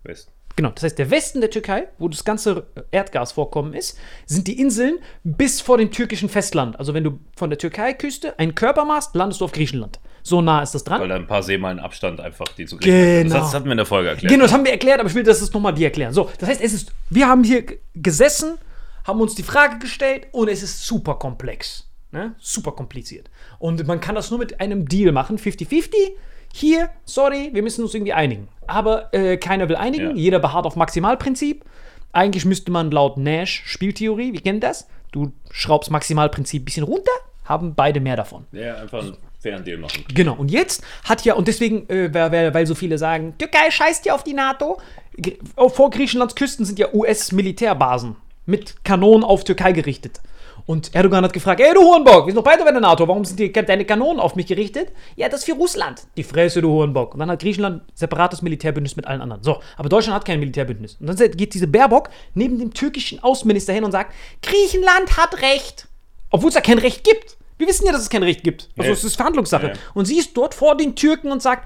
Weißt 0.03 0.31
Genau, 0.57 0.71
das 0.71 0.83
heißt, 0.83 0.97
der 0.97 1.11
Westen 1.11 1.39
der 1.39 1.51
Türkei, 1.51 1.87
wo 1.99 2.07
das 2.07 2.25
ganze 2.25 2.65
Erdgasvorkommen 2.89 3.73
ist, 3.73 3.97
sind 4.25 4.47
die 4.47 4.59
Inseln 4.59 4.97
bis 5.23 5.61
vor 5.61 5.77
dem 5.77 5.91
türkischen 5.91 6.29
Festland. 6.29 6.79
Also 6.79 6.95
wenn 6.95 7.03
du 7.03 7.19
von 7.35 7.51
der 7.51 7.59
Türkei-Küste 7.59 8.39
einen 8.39 8.55
Körper 8.55 8.83
machst, 8.83 9.15
landest 9.15 9.39
du 9.39 9.45
auf 9.45 9.51
Griechenland. 9.51 9.99
So 10.23 10.41
nah 10.41 10.63
ist 10.63 10.73
das 10.73 10.83
dran. 10.83 10.99
Weil 10.99 11.09
da 11.09 11.15
ein 11.15 11.27
paar 11.27 11.43
Seemeilen 11.43 11.79
Abstand 11.79 12.19
einfach 12.19 12.47
die 12.57 12.65
zu 12.65 12.77
Griechenland 12.77 13.23
Genau. 13.25 13.35
Das, 13.35 13.45
das 13.45 13.53
hatten 13.53 13.65
wir 13.65 13.73
in 13.73 13.77
der 13.77 13.85
Folge 13.85 14.09
erklärt. 14.09 14.31
Genau, 14.31 14.45
das 14.45 14.51
haben 14.51 14.65
wir 14.65 14.71
erklärt, 14.71 14.99
aber 14.99 15.07
ich 15.07 15.15
will, 15.15 15.23
dass 15.23 15.41
es 15.43 15.53
nochmal 15.53 15.75
die 15.75 15.83
erklären. 15.83 16.11
So, 16.11 16.31
das 16.39 16.49
heißt, 16.49 16.61
es 16.61 16.73
ist, 16.73 16.91
wir 17.11 17.27
haben 17.27 17.43
hier 17.43 17.63
gesessen, 17.93 18.57
haben 19.05 19.21
uns 19.21 19.35
die 19.35 19.43
Frage 19.43 19.77
gestellt 19.77 20.25
und 20.31 20.47
es 20.47 20.63
ist 20.63 20.87
super 20.87 21.19
komplex. 21.19 21.87
Ne? 22.11 22.33
Super 22.39 22.71
kompliziert. 22.71 23.29
Und 23.59 23.85
man 23.85 23.99
kann 23.99 24.15
das 24.15 24.31
nur 24.31 24.39
mit 24.39 24.59
einem 24.59 24.87
Deal 24.87 25.11
machen, 25.11 25.37
50-50. 25.37 25.93
Hier, 26.51 26.89
sorry, 27.05 27.51
wir 27.53 27.61
müssen 27.61 27.83
uns 27.83 27.93
irgendwie 27.93 28.13
einigen. 28.13 28.47
Aber 28.67 29.13
äh, 29.13 29.37
keiner 29.37 29.69
will 29.69 29.75
einigen, 29.75 30.11
Ja. 30.11 30.15
jeder 30.15 30.39
beharrt 30.39 30.65
auf 30.65 30.75
Maximalprinzip. 30.75 31.63
Eigentlich 32.13 32.45
müsste 32.45 32.71
man 32.71 32.91
laut 32.91 33.17
Nash 33.17 33.63
Spieltheorie, 33.65 34.33
wir 34.33 34.41
kennen 34.41 34.59
das, 34.59 34.87
du 35.11 35.31
schraubst 35.51 35.91
Maximalprinzip 35.91 36.61
ein 36.61 36.65
bisschen 36.65 36.83
runter, 36.83 37.11
haben 37.45 37.75
beide 37.75 37.99
mehr 37.99 38.15
davon. 38.15 38.45
Ja, 38.51 38.75
einfach 38.75 39.01
einen 39.01 39.17
fairen 39.39 39.63
Deal 39.63 39.77
machen. 39.77 40.03
Genau, 40.13 40.33
und 40.35 40.49
jetzt 40.49 40.83
hat 41.03 41.23
ja, 41.25 41.35
und 41.35 41.47
deswegen, 41.47 41.87
äh, 41.89 42.13
weil, 42.13 42.53
weil, 42.53 42.65
so 42.65 42.75
viele 42.75 42.97
sagen, 42.97 43.35
Türkei 43.37 43.69
scheißt 43.69 44.05
ja 44.05 44.15
auf 44.15 44.23
die 44.23 44.33
NATO. 44.33 44.79
Oh, 45.55 45.69
Vor 45.69 45.89
Griechenlands 45.89 46.35
Küsten 46.35 46.65
sind 46.65 46.79
ja 46.79 46.87
US-Militärbasen 46.93 48.15
mit 48.45 48.83
Kanonen 48.83 49.23
auf 49.23 49.43
Türkei 49.43 49.71
gerichtet. 49.71 50.21
Und 50.67 50.93
Erdogan 50.93 51.23
hat 51.23 51.31
gefragt, 51.31 51.61
ey 51.61 51.73
du 51.73 51.79
Hurenbock, 51.79 52.25
wir 52.27 52.33
sind 52.33 52.35
doch 52.35 52.43
beide 52.43 52.63
bei 52.65 52.71
der 52.71 52.81
NATO, 52.81 53.07
warum 53.07 53.23
sind 53.23 53.39
die, 53.39 53.51
deine 53.53 53.85
Kanonen 53.85 54.19
auf 54.19 54.35
mich 54.35 54.47
gerichtet? 54.47 54.91
Ja, 55.15 55.29
das 55.29 55.39
ist 55.39 55.45
für 55.45 55.53
Russland. 55.53 56.03
Die 56.17 56.23
Fresse, 56.23 56.61
du 56.61 56.69
Hurenbock. 56.69 57.13
Und 57.13 57.21
dann 57.21 57.31
hat 57.31 57.39
Griechenland 57.41 57.83
separates 57.95 58.41
Militärbündnis 58.41 58.97
mit 58.97 59.07
allen 59.07 59.21
anderen. 59.21 59.41
So, 59.43 59.61
aber 59.77 59.87
Deutschland 59.87 60.15
hat 60.15 60.25
kein 60.25 60.39
Militärbündnis. 60.41 60.97
Und 60.99 61.07
dann 61.07 61.31
geht 61.31 61.53
diese 61.53 61.67
Baerbock 61.67 62.09
neben 62.33 62.59
dem 62.59 62.73
türkischen 62.73 63.23
Außenminister 63.23 63.71
hin 63.71 63.85
und 63.85 63.93
sagt, 63.93 64.13
Griechenland 64.41 65.15
hat 65.15 65.41
Recht. 65.41 65.87
Obwohl 66.31 66.49
es 66.49 66.55
ja 66.55 66.61
kein 66.61 66.79
Recht 66.79 67.05
gibt. 67.05 67.37
Wir 67.57 67.65
wissen 67.65 67.85
ja, 67.85 67.93
dass 67.93 68.01
es 68.01 68.09
kein 68.09 68.23
Recht 68.23 68.43
gibt. 68.43 68.67
Also 68.77 68.89
Ja. 68.89 68.93
es 68.93 69.05
ist 69.05 69.15
Verhandlungssache. 69.15 69.67
Ja. 69.67 69.73
Und 69.93 70.05
sie 70.05 70.19
ist 70.19 70.35
dort 70.35 70.53
vor 70.53 70.75
den 70.75 70.95
Türken 70.95 71.31
und 71.31 71.41
sagt, 71.41 71.65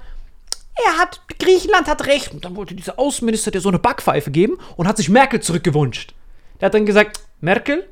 er 0.86 0.98
hat, 0.98 1.20
Griechenland 1.40 1.88
hat 1.88 2.06
recht. 2.06 2.32
Und 2.32 2.44
dann 2.44 2.54
wollte 2.54 2.76
dieser 2.76 3.00
Außenminister 3.00 3.50
dir 3.50 3.60
so 3.60 3.68
eine 3.68 3.80
Backpfeife 3.80 4.30
geben 4.30 4.58
und 4.76 4.86
hat 4.86 4.96
sich 4.96 5.08
Merkel 5.08 5.40
zurückgewünscht. 5.40 6.14
Der 6.60 6.66
hat 6.66 6.74
dann 6.74 6.86
gesagt, 6.86 7.18
Merkel, 7.40 7.84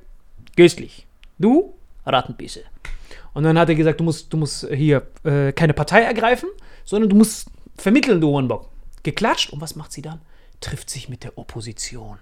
göstlich. 0.60 1.06
Du, 1.38 1.74
Rattenbisse. 2.04 2.62
Und 3.32 3.44
dann 3.44 3.58
hat 3.58 3.68
er 3.70 3.74
gesagt, 3.74 3.98
du 4.00 4.04
musst, 4.04 4.30
du 4.32 4.36
musst 4.36 4.66
hier 4.70 5.06
äh, 5.24 5.52
keine 5.52 5.72
Partei 5.72 6.02
ergreifen, 6.02 6.50
sondern 6.84 7.08
du 7.08 7.16
musst 7.16 7.48
vermitteln, 7.76 8.20
du 8.20 8.28
Hornbock. 8.28 8.68
Geklatscht. 9.02 9.50
Und 9.52 9.60
was 9.62 9.74
macht 9.74 9.90
sie 9.92 10.02
dann? 10.02 10.20
Trifft 10.60 10.90
sich 10.90 11.08
mit 11.08 11.24
der 11.24 11.38
Opposition. 11.38 12.18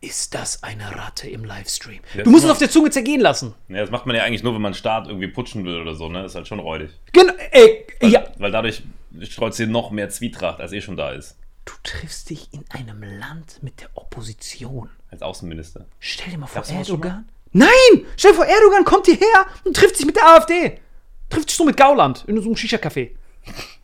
Ist 0.00 0.34
das 0.34 0.62
eine 0.62 0.94
Ratte 0.94 1.28
im 1.28 1.44
Livestream? 1.44 1.98
Ja, 2.14 2.22
Du 2.22 2.30
musst 2.30 2.44
es 2.44 2.50
auf 2.50 2.58
der 2.58 2.70
Zunge 2.70 2.90
zergehen 2.90 3.20
lassen. 3.20 3.54
Ja, 3.68 3.78
das 3.80 3.90
macht 3.90 4.06
man 4.06 4.14
ja 4.14 4.22
eigentlich 4.22 4.44
nur, 4.44 4.54
wenn 4.54 4.62
man 4.62 4.74
Staat 4.74 5.08
irgendwie 5.08 5.26
putschen 5.26 5.64
will 5.64 5.80
oder 5.80 5.96
so, 5.96 6.08
ne? 6.08 6.22
Das 6.22 6.32
ist 6.32 6.36
halt 6.36 6.46
schon 6.46 6.60
räudig. 6.60 6.90
Genau, 7.12 7.32
ey, 7.50 7.84
Weil, 8.00 8.10
ja. 8.12 8.24
weil 8.38 8.52
dadurch 8.52 8.84
streut 9.22 9.54
sie 9.54 9.66
noch 9.66 9.90
mehr 9.90 10.08
Zwietracht, 10.10 10.60
als 10.60 10.70
eh 10.70 10.80
schon 10.80 10.96
da 10.96 11.10
ist. 11.10 11.36
Du 11.68 11.74
triffst 11.82 12.30
dich 12.30 12.48
in 12.52 12.64
einem 12.70 13.02
Land 13.02 13.62
mit 13.62 13.82
der 13.82 13.90
Opposition. 13.92 14.88
Als 15.10 15.20
Außenminister. 15.20 15.84
Stell 15.98 16.30
dir 16.30 16.38
mal 16.38 16.46
vor, 16.46 16.66
Erdogan. 16.66 17.28
Nein! 17.52 17.68
Stell 18.16 18.30
dir 18.30 18.36
vor, 18.36 18.46
Erdogan 18.46 18.84
kommt 18.84 19.04
hierher 19.04 19.46
und 19.64 19.76
trifft 19.76 19.96
sich 19.98 20.06
mit 20.06 20.16
der 20.16 20.26
AfD. 20.28 20.80
Trifft 21.28 21.50
sich 21.50 21.58
so 21.58 21.66
mit 21.66 21.76
Gauland 21.76 22.24
in 22.26 22.40
so 22.40 22.46
einem 22.46 22.56
Shisha-Café. 22.56 23.10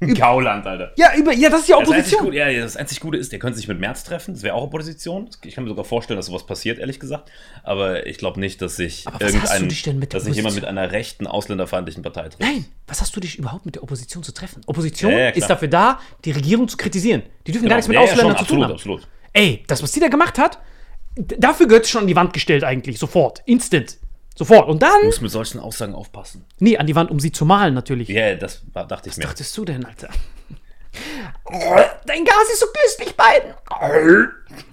Gauland, 0.01 0.67
Alter. 0.67 0.93
Ja, 0.97 1.15
über, 1.17 1.33
ja, 1.33 1.49
das 1.49 1.63
ist 1.63 1.69
ja 1.69 1.79
Das 1.79 1.89
einzig, 1.89 1.95
Opposition. 2.19 2.25
Gute, 2.27 2.37
ja, 2.37 2.61
das 2.63 2.77
einzig 2.77 3.01
Gute 3.01 3.17
ist, 3.19 3.33
der 3.33 3.39
könnte 3.39 3.57
sich 3.57 3.69
mit 3.69 3.81
Merz 3.81 4.05
treffen. 4.05 4.35
Das 4.35 4.43
wäre 4.43 4.55
auch 4.55 4.65
Opposition. 4.65 5.31
Ich 5.45 5.55
kann 5.55 5.65
mir 5.65 5.71
sogar 5.71 5.85
vorstellen, 5.85 6.17
dass 6.19 6.27
sowas 6.27 6.45
passiert, 6.47 6.79
ehrlich 6.79 7.01
gesagt. 7.01 7.31
Aber 7.63 8.07
ich 8.07 8.19
glaube 8.19 8.41
nicht, 8.41 8.61
dass 8.61 8.77
sich 8.77 9.07
irgendein, 9.07 9.41
dass 9.41 9.65
sich 9.65 9.87
jemand 9.87 10.15
Opposition- 10.15 10.55
mit 10.55 10.65
einer 10.65 10.93
rechten, 10.93 11.27
ausländerfeindlichen 11.27 12.03
Partei 12.03 12.23
trifft. 12.25 12.41
Nein, 12.41 12.67
was 12.87 13.01
hast 13.01 13.17
du 13.17 13.21
dich 13.21 13.39
überhaupt 13.39 13.65
mit 13.67 13.77
der 13.77 13.83
Opposition 13.83 14.23
zu 14.23 14.33
treffen? 14.33 14.63
Opposition 14.67 15.13
Ja, 15.13 15.19
ja, 15.19 15.29
ist 15.31 15.49
dafür 15.49 15.69
da, 15.69 16.01
die 16.25 16.33
Regierung 16.33 16.69
zu 16.69 16.77
kritisieren. 16.77 17.23
Die 17.47 17.53
dürfen 17.53 17.65
Genau. 17.65 17.71
gar 17.71 17.77
nichts 17.77 17.89
mit 17.89 17.95
Ja, 17.97 18.01
Ausländern 18.03 18.37
schon, 18.37 18.47
zu 18.47 18.55
tun 18.55 18.63
absolut, 18.63 18.65
haben. 18.65 18.73
absolut. 18.73 19.09
Ey, 19.33 19.65
das, 19.67 19.83
was 19.83 19.93
die 19.93 20.01
da 20.01 20.09
gemacht 20.09 20.39
hat, 20.39 20.59
dafür 21.17 21.67
gehört 21.67 21.85
es 21.85 21.91
schon 21.91 22.03
an 22.03 22.07
die 22.07 22.17
Wand 22.17 22.33
gestellt 22.33 22.65
eigentlich. 22.65 22.99
Sofort. 22.99 23.43
Instant. 23.47 23.97
Sofort. 24.37 24.69
Und 24.69 24.83
dann, 24.83 25.01
Du 25.01 25.07
musst 25.07 25.23
mit 25.23 25.31
solchen 25.31 25.61
Aussagen 25.61 25.95
aufpassen. 25.95 26.45
nee, 26.59 26.77
an 26.77 26.87
die 26.87 26.95
Wand, 26.97 27.11
um 27.11 27.21
sie 27.21 27.31
zu 27.33 27.45
malen 27.45 27.75
natürlich. 27.75 28.09
Ja, 28.09 28.35
das 28.35 28.63
war, 28.73 28.87
dachte 28.87 29.09
ich 29.09 29.17
mir. 29.17 29.25
dachtest 29.25 29.57
du 29.57 29.65
denn, 29.65 29.85
Alter? 29.85 30.09
Dein 32.07 32.25
Gas 32.25 32.51
ist 32.53 32.61
so 32.61 32.67
köstlich, 32.73 33.15
beiden. 33.17 33.53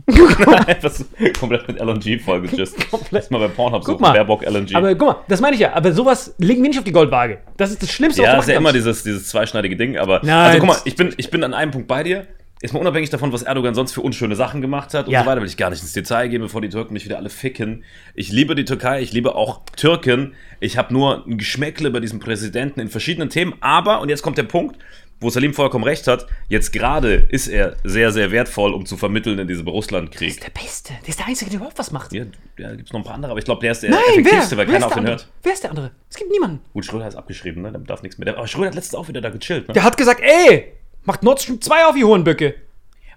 Einfach 0.68 0.92
so 0.92 1.04
komplett 1.40 1.68
mit 1.68 1.80
LNG-Folge. 1.80 2.50
Komplett. 2.92 3.32
Mal 3.32 3.40
bei 3.40 3.48
Pornhub 3.48 3.82
Guck 3.84 3.94
suchen. 3.94 4.02
mal. 4.02 4.14
Baerbock 4.14 4.44
LNG. 4.44 4.76
Aber 4.76 4.94
guck 4.96 5.08
mal, 5.08 5.16
das 5.28 5.42
meine 5.42 5.56
ich 5.56 5.62
ja. 5.62 5.74
Aber 5.74 5.92
sowas 5.94 6.34
legen 6.38 6.62
wir 6.62 6.70
nicht 6.70 6.78
auf 6.78 6.84
die 6.84 6.92
Goldwaage. 6.92 7.40
Das 7.58 7.72
ist 7.72 7.82
das 7.82 7.92
Schlimmste, 7.92 8.22
ja, 8.24 8.38
was 8.38 8.46
ist 8.46 8.52
ja 8.52 8.58
immer 8.58 8.74
dieses, 8.74 9.04
dieses 9.04 9.30
zweischneidige 9.30 9.76
Ding. 9.76 9.98
Aber 9.98 10.22
Nein. 10.24 10.30
also 10.52 10.60
guck 10.60 10.68
mal, 10.68 10.78
ich 10.86 10.96
bin, 10.96 11.14
ich 11.18 11.30
bin 11.32 11.44
an 11.44 11.54
einem 11.54 11.72
Punkt 11.72 11.88
bei 11.88 12.04
dir. 12.04 12.28
Ist 12.62 12.74
mal 12.74 12.80
unabhängig 12.80 13.10
davon, 13.10 13.34
was 13.34 13.42
Erdogan 13.42 13.74
sonst 13.74 13.92
für 13.94 14.02
unschöne 14.02 14.36
Sachen 14.36 14.62
gemacht 14.62 14.94
hat 14.94 15.08
und 15.08 15.12
Ja. 15.12 15.22
so 15.24 15.26
weiter, 15.26 15.42
will 15.42 15.48
ich 15.48 15.58
gar 15.58 15.72
nicht 15.72 15.82
ins 15.82 15.94
Detail 15.94 16.28
gehen, 16.28 16.42
bevor 16.42 16.62
die 16.62 16.70
Türken 16.70 16.94
mich 16.94 17.06
wieder 17.06 17.18
alle 17.18 17.30
ficken. 17.30 17.84
Ich 18.14 18.32
liebe 18.32 18.54
die 18.54 18.66
Türkei, 18.66 19.02
ich 19.02 19.12
liebe 19.14 19.34
auch 19.36 19.62
Türken. 19.76 20.36
Ich 20.60 20.78
habe 20.78 20.94
nur 20.94 21.26
ein 21.26 21.38
Geschmäckle 21.40 21.90
bei 21.90 22.00
diesem 22.00 22.20
Präsidenten 22.20 22.80
in 22.80 22.90
verschiedenen 22.90 23.30
Themen. 23.30 23.56
Aber, 23.62 24.00
und 24.02 24.10
jetzt 24.10 24.22
kommt 24.22 24.38
der 24.38 24.44
Punkt, 24.44 24.78
wo 25.20 25.30
Salim 25.30 25.54
vollkommen 25.54 25.84
recht 25.84 26.08
hat, 26.08 26.26
jetzt 26.50 26.72
gerade 26.74 27.28
ist 27.30 27.48
er 27.48 27.78
sehr, 27.84 28.12
sehr 28.12 28.32
wertvoll, 28.32 28.74
um 28.74 28.86
zu 28.86 28.98
vermitteln 28.98 29.38
in 29.40 29.48
diesem 29.48 29.68
Russlandkrieg. 29.68 30.30
ist 30.30 30.44
der 30.44 30.50
Beste. 30.50 30.94
Der 31.02 31.10
ist 31.10 31.20
der 31.20 31.28
Einzige, 31.28 31.50
der 31.52 31.58
überhaupt 31.58 31.78
was 31.80 31.92
macht. 31.92 32.12
Ja, 32.14 32.26
ja 32.58 32.72
gibt 32.76 32.88
es 32.88 32.94
noch 32.94 33.00
ein 33.02 33.04
paar 33.04 33.14
andere, 33.16 33.32
aber 33.32 33.40
ich 33.40 33.46
glaube, 33.46 33.62
der 33.62 33.72
ist 33.72 33.84
der 33.84 33.92
Nein, 33.92 34.00
effektivste, 34.10 34.58
weil 34.58 34.68
wer 34.68 34.74
keiner 34.74 34.88
auf 34.88 34.94
der 34.94 35.04
ihn 35.04 35.08
hört. 35.08 35.28
Wer 35.44 35.54
ist 35.54 35.64
der 35.64 35.70
andere? 35.72 35.92
Es 36.10 36.18
gibt 36.18 36.32
niemanden. 36.32 36.60
Gut, 36.74 36.86
Schröder 36.86 37.08
ist 37.08 37.16
abgeschrieben, 37.16 37.62
ne? 37.62 37.72
Der 37.72 37.82
darf 37.82 38.02
nichts 38.04 38.18
mehr. 38.18 38.26
Der, 38.26 38.38
aber 38.38 38.48
Schröder 38.48 38.68
hat 38.68 38.76
letztens 38.76 38.96
auch 38.96 39.08
wieder 39.08 39.22
da 39.22 39.30
gechillt, 39.30 39.68
ne? 39.68 39.74
Der 39.76 39.84
hat 39.84 39.96
gesagt, 39.98 40.22
ey, 40.24 40.74
macht 41.04 41.24
Nord 41.24 41.42
Stream 41.42 41.62
2 41.62 41.86
auf, 41.86 41.96
ihr 41.96 42.08
Hohenböcke. 42.08 42.56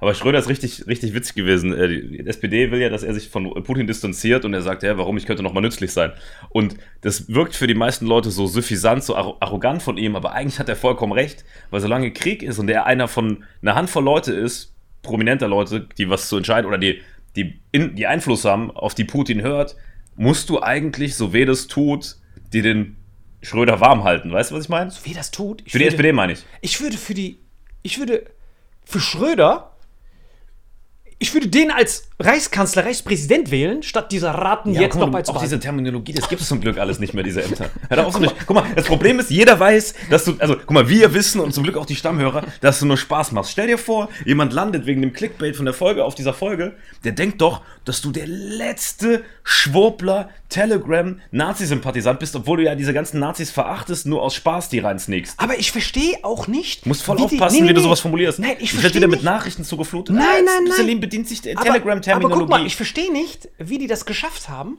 Aber 0.00 0.12
Schröder 0.12 0.38
ist 0.38 0.48
richtig, 0.50 0.86
richtig 0.86 1.14
witzig 1.14 1.34
gewesen. 1.34 1.72
Äh, 1.72 1.88
Die 1.88 2.26
SPD 2.26 2.70
will 2.70 2.80
ja, 2.80 2.90
dass 2.90 3.02
er 3.02 3.14
sich 3.14 3.30
von 3.30 3.50
Putin 3.64 3.86
distanziert 3.86 4.44
und 4.44 4.52
er 4.52 4.60
sagt, 4.60 4.82
ja, 4.82 4.98
warum 4.98 5.16
ich 5.16 5.24
könnte 5.24 5.42
noch 5.42 5.52
mal 5.54 5.62
nützlich 5.62 5.92
sein. 5.92 6.12
Und 6.50 6.76
das 7.00 7.28
wirkt 7.32 7.54
für 7.56 7.66
die 7.66 7.74
meisten 7.74 8.04
Leute 8.06 8.30
so 8.30 8.46
suffisant, 8.46 9.02
so 9.02 9.16
arro- 9.16 9.36
arrogant 9.40 9.82
von 9.82 9.96
ihm, 9.96 10.14
aber 10.14 10.32
eigentlich 10.32 10.58
hat 10.58 10.68
er 10.68 10.76
vollkommen 10.76 11.12
recht, 11.12 11.44
weil 11.70 11.80
solange 11.80 12.10
Krieg 12.12 12.42
ist 12.42 12.58
und 12.58 12.68
er 12.68 12.84
einer 12.86 13.08
von 13.08 13.44
einer 13.62 13.76
Handvoll 13.76 14.04
Leute 14.04 14.32
ist, 14.34 14.74
prominenter 15.02 15.48
Leute, 15.48 15.88
die 15.96 16.10
was 16.10 16.28
zu 16.28 16.36
entscheiden 16.36 16.66
oder 16.66 16.76
die, 16.78 17.00
die, 17.36 17.60
in, 17.72 17.94
die 17.96 18.06
Einfluss 18.06 18.44
haben, 18.44 18.70
auf 18.72 18.94
die 18.94 19.04
Putin 19.04 19.40
hört, 19.42 19.74
musst 20.16 20.50
du 20.50 20.60
eigentlich, 20.62 21.14
so 21.14 21.32
weh 21.32 21.44
das 21.46 21.66
tut, 21.66 22.16
dir 22.52 22.62
den 22.62 22.96
Schröder 23.42 23.80
warm 23.80 24.04
halten. 24.04 24.32
Weißt 24.32 24.50
du, 24.50 24.54
was 24.56 24.64
ich 24.64 24.68
meine? 24.70 24.92
Wie 25.04 25.14
das 25.14 25.30
tut. 25.30 25.62
Ich 25.64 25.72
Für 25.72 25.78
die 25.78 25.86
SPD 25.86 26.12
meine 26.12 26.32
ich. 26.34 26.44
Ich 26.60 26.80
würde 26.80 26.96
für 26.96 27.14
die. 27.14 27.38
Ich 27.84 28.00
würde. 28.00 28.24
Für 28.84 28.98
Schröder. 28.98 29.73
Ich 31.24 31.32
würde 31.32 31.48
den 31.48 31.70
als 31.70 32.08
Reichskanzler, 32.20 32.84
Reichspräsident 32.84 33.50
wählen, 33.50 33.82
statt 33.82 34.12
dieser 34.12 34.32
Ratten 34.32 34.74
Ja, 34.74 34.82
jetzt 34.82 34.92
guck 34.92 35.00
mal, 35.00 35.06
noch 35.06 35.06
du- 35.06 35.10
auch 35.10 35.12
beizubehalten. 35.20 35.48
diese 35.52 35.58
Terminologie, 35.60 36.12
das 36.12 36.28
gibt 36.28 36.42
es 36.42 36.48
zum 36.48 36.60
Glück 36.60 36.76
alles 36.76 36.98
nicht 36.98 37.14
mehr, 37.14 37.24
diese 37.24 37.42
Ämter. 37.42 37.70
Hör 37.88 38.06
auf, 38.06 38.12
so 38.12 38.18
nicht. 38.18 38.34
Guck 38.46 38.56
mal, 38.56 38.66
das 38.76 38.84
Problem 38.84 39.18
ist, 39.18 39.30
jeder 39.30 39.58
weiß, 39.58 39.94
dass 40.10 40.26
du, 40.26 40.34
also 40.38 40.54
guck 40.56 40.70
mal, 40.72 40.86
wir 40.90 41.14
wissen 41.14 41.40
und 41.40 41.54
zum 41.54 41.64
Glück 41.64 41.78
auch 41.78 41.86
die 41.86 41.96
Stammhörer, 41.96 42.42
dass 42.60 42.78
du 42.78 42.84
nur 42.84 42.98
Spaß 42.98 43.32
machst. 43.32 43.52
Stell 43.52 43.68
dir 43.68 43.78
vor, 43.78 44.10
jemand 44.26 44.52
landet 44.52 44.84
wegen 44.84 45.00
dem 45.00 45.14
Clickbait 45.14 45.56
von 45.56 45.64
der 45.64 45.72
Folge 45.72 46.04
auf 46.04 46.14
dieser 46.14 46.34
Folge, 46.34 46.74
der 47.04 47.12
denkt 47.12 47.40
doch, 47.40 47.62
dass 47.86 48.02
du 48.02 48.10
der 48.12 48.26
letzte 48.26 49.24
Schwurbler, 49.44 50.28
Telegram, 50.50 51.20
Nazi-Sympathisant 51.30 52.18
bist, 52.20 52.36
obwohl 52.36 52.58
du 52.58 52.64
ja 52.64 52.74
diese 52.74 52.92
ganzen 52.92 53.18
Nazis 53.18 53.50
verachtest, 53.50 54.06
nur 54.06 54.22
aus 54.22 54.34
Spaß 54.34 54.68
die 54.68 54.78
reinsneakst. 54.78 55.34
Aber 55.38 55.58
ich 55.58 55.72
verstehe 55.72 56.16
auch 56.22 56.46
nicht. 56.48 56.84
Du 56.84 56.90
musst 56.90 57.02
voll 57.02 57.16
wie 57.18 57.26
die- 57.26 57.34
aufpassen, 57.36 57.56
nee, 57.56 57.62
nee, 57.62 57.68
wie 57.70 57.74
du 57.74 57.80
sowas 57.80 58.00
formulierst. 58.00 58.38
Nein, 58.38 58.56
ich 58.58 58.72
werde 58.72 58.80
verstehe 58.82 59.00
wieder 59.00 59.08
mit. 59.08 59.22
Nachrichten 59.22 59.64
zugeflutet. 59.64 60.14
Nein, 60.14 60.26
nein, 60.44 60.44
nein. 60.64 60.76
Bedient 61.14 61.28
sich 61.28 61.40
der 61.42 61.52
Aber- 61.52 61.60
Aber 61.62 61.72
Telegram-Terminologie. 61.74 62.40
guck 62.40 62.48
mal, 62.50 62.66
ich 62.66 62.76
verstehe 62.76 63.12
nicht, 63.12 63.48
wie 63.58 63.78
die 63.78 63.86
das 63.86 64.04
geschafft 64.06 64.48
haben, 64.48 64.78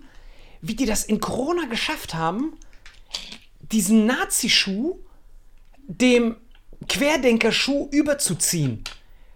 wie 0.61 0.75
die 0.75 0.85
das 0.85 1.03
in 1.03 1.19
Corona 1.19 1.65
geschafft 1.65 2.13
haben, 2.13 2.53
diesen 3.61 4.05
Nazi-Schuh 4.05 4.99
dem 5.87 6.35
Querdenker-Schuh 6.87 7.89
überzuziehen. 7.91 8.83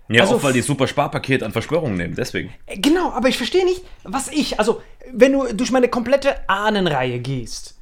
ja, 0.08 0.22
also 0.24 0.38
auch 0.38 0.44
weil 0.44 0.54
die 0.54 0.62
super 0.62 0.88
Sparpaket 0.88 1.44
an 1.44 1.52
Verschwörungen 1.52 1.96
nehmen, 1.98 2.16
deswegen. 2.16 2.52
Äh, 2.66 2.78
Genau, 2.80 3.12
aber 3.12 3.28
ich 3.30 3.38
verstehe 3.38 3.64
nicht, 3.66 3.82
was 4.04 4.28
ich, 4.30 4.58
also, 4.60 4.82
wenn 5.12 5.34
du 5.34 5.54
durch 5.54 5.72
meine 5.72 5.88
komplette 5.88 6.50
Ahnenreihe 6.50 7.20
gehst, 7.20 7.76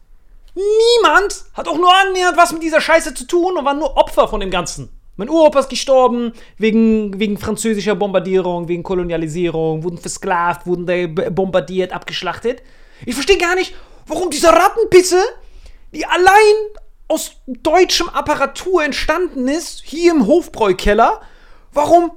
niemand 0.55 1.45
hat 1.53 1.67
auch 1.67 1.77
nur 1.77 1.93
annähernd 1.95 2.36
was 2.38 2.51
mit 2.51 2.63
dieser 2.63 2.81
Scheiße 2.81 3.13
zu 3.13 3.25
tun 3.27 3.57
und 3.57 3.63
war 3.65 3.74
nur 3.74 3.95
Opfer 3.97 4.27
von 4.27 4.39
dem 4.41 4.51
Ganzen. 4.51 4.89
Mein 5.17 5.29
Uropa 5.29 5.59
ist 5.59 5.69
gestorben 5.69 6.31
wegen, 6.57 7.19
wegen 7.19 7.38
französischer 7.38 7.95
Bombardierung, 7.95 8.67
wegen 8.67 8.83
Kolonialisierung, 8.83 9.83
wurden 9.83 9.97
versklavt, 9.97 10.65
wurden 10.67 11.15
bombardiert, 11.33 11.92
abgeschlachtet. 11.92 12.61
Ich 13.05 13.15
verstehe 13.15 13.37
gar 13.37 13.55
nicht, 13.55 13.74
warum 14.05 14.29
diese 14.29 14.50
Rattenpisse, 14.50 15.22
die 15.94 16.05
allein 16.05 16.55
aus 17.07 17.31
deutschem 17.48 18.09
Apparatur 18.09 18.83
entstanden 18.83 19.48
ist, 19.48 19.81
hier 19.83 20.11
im 20.11 20.27
Hofbräukeller, 20.27 21.22
warum 21.74 22.11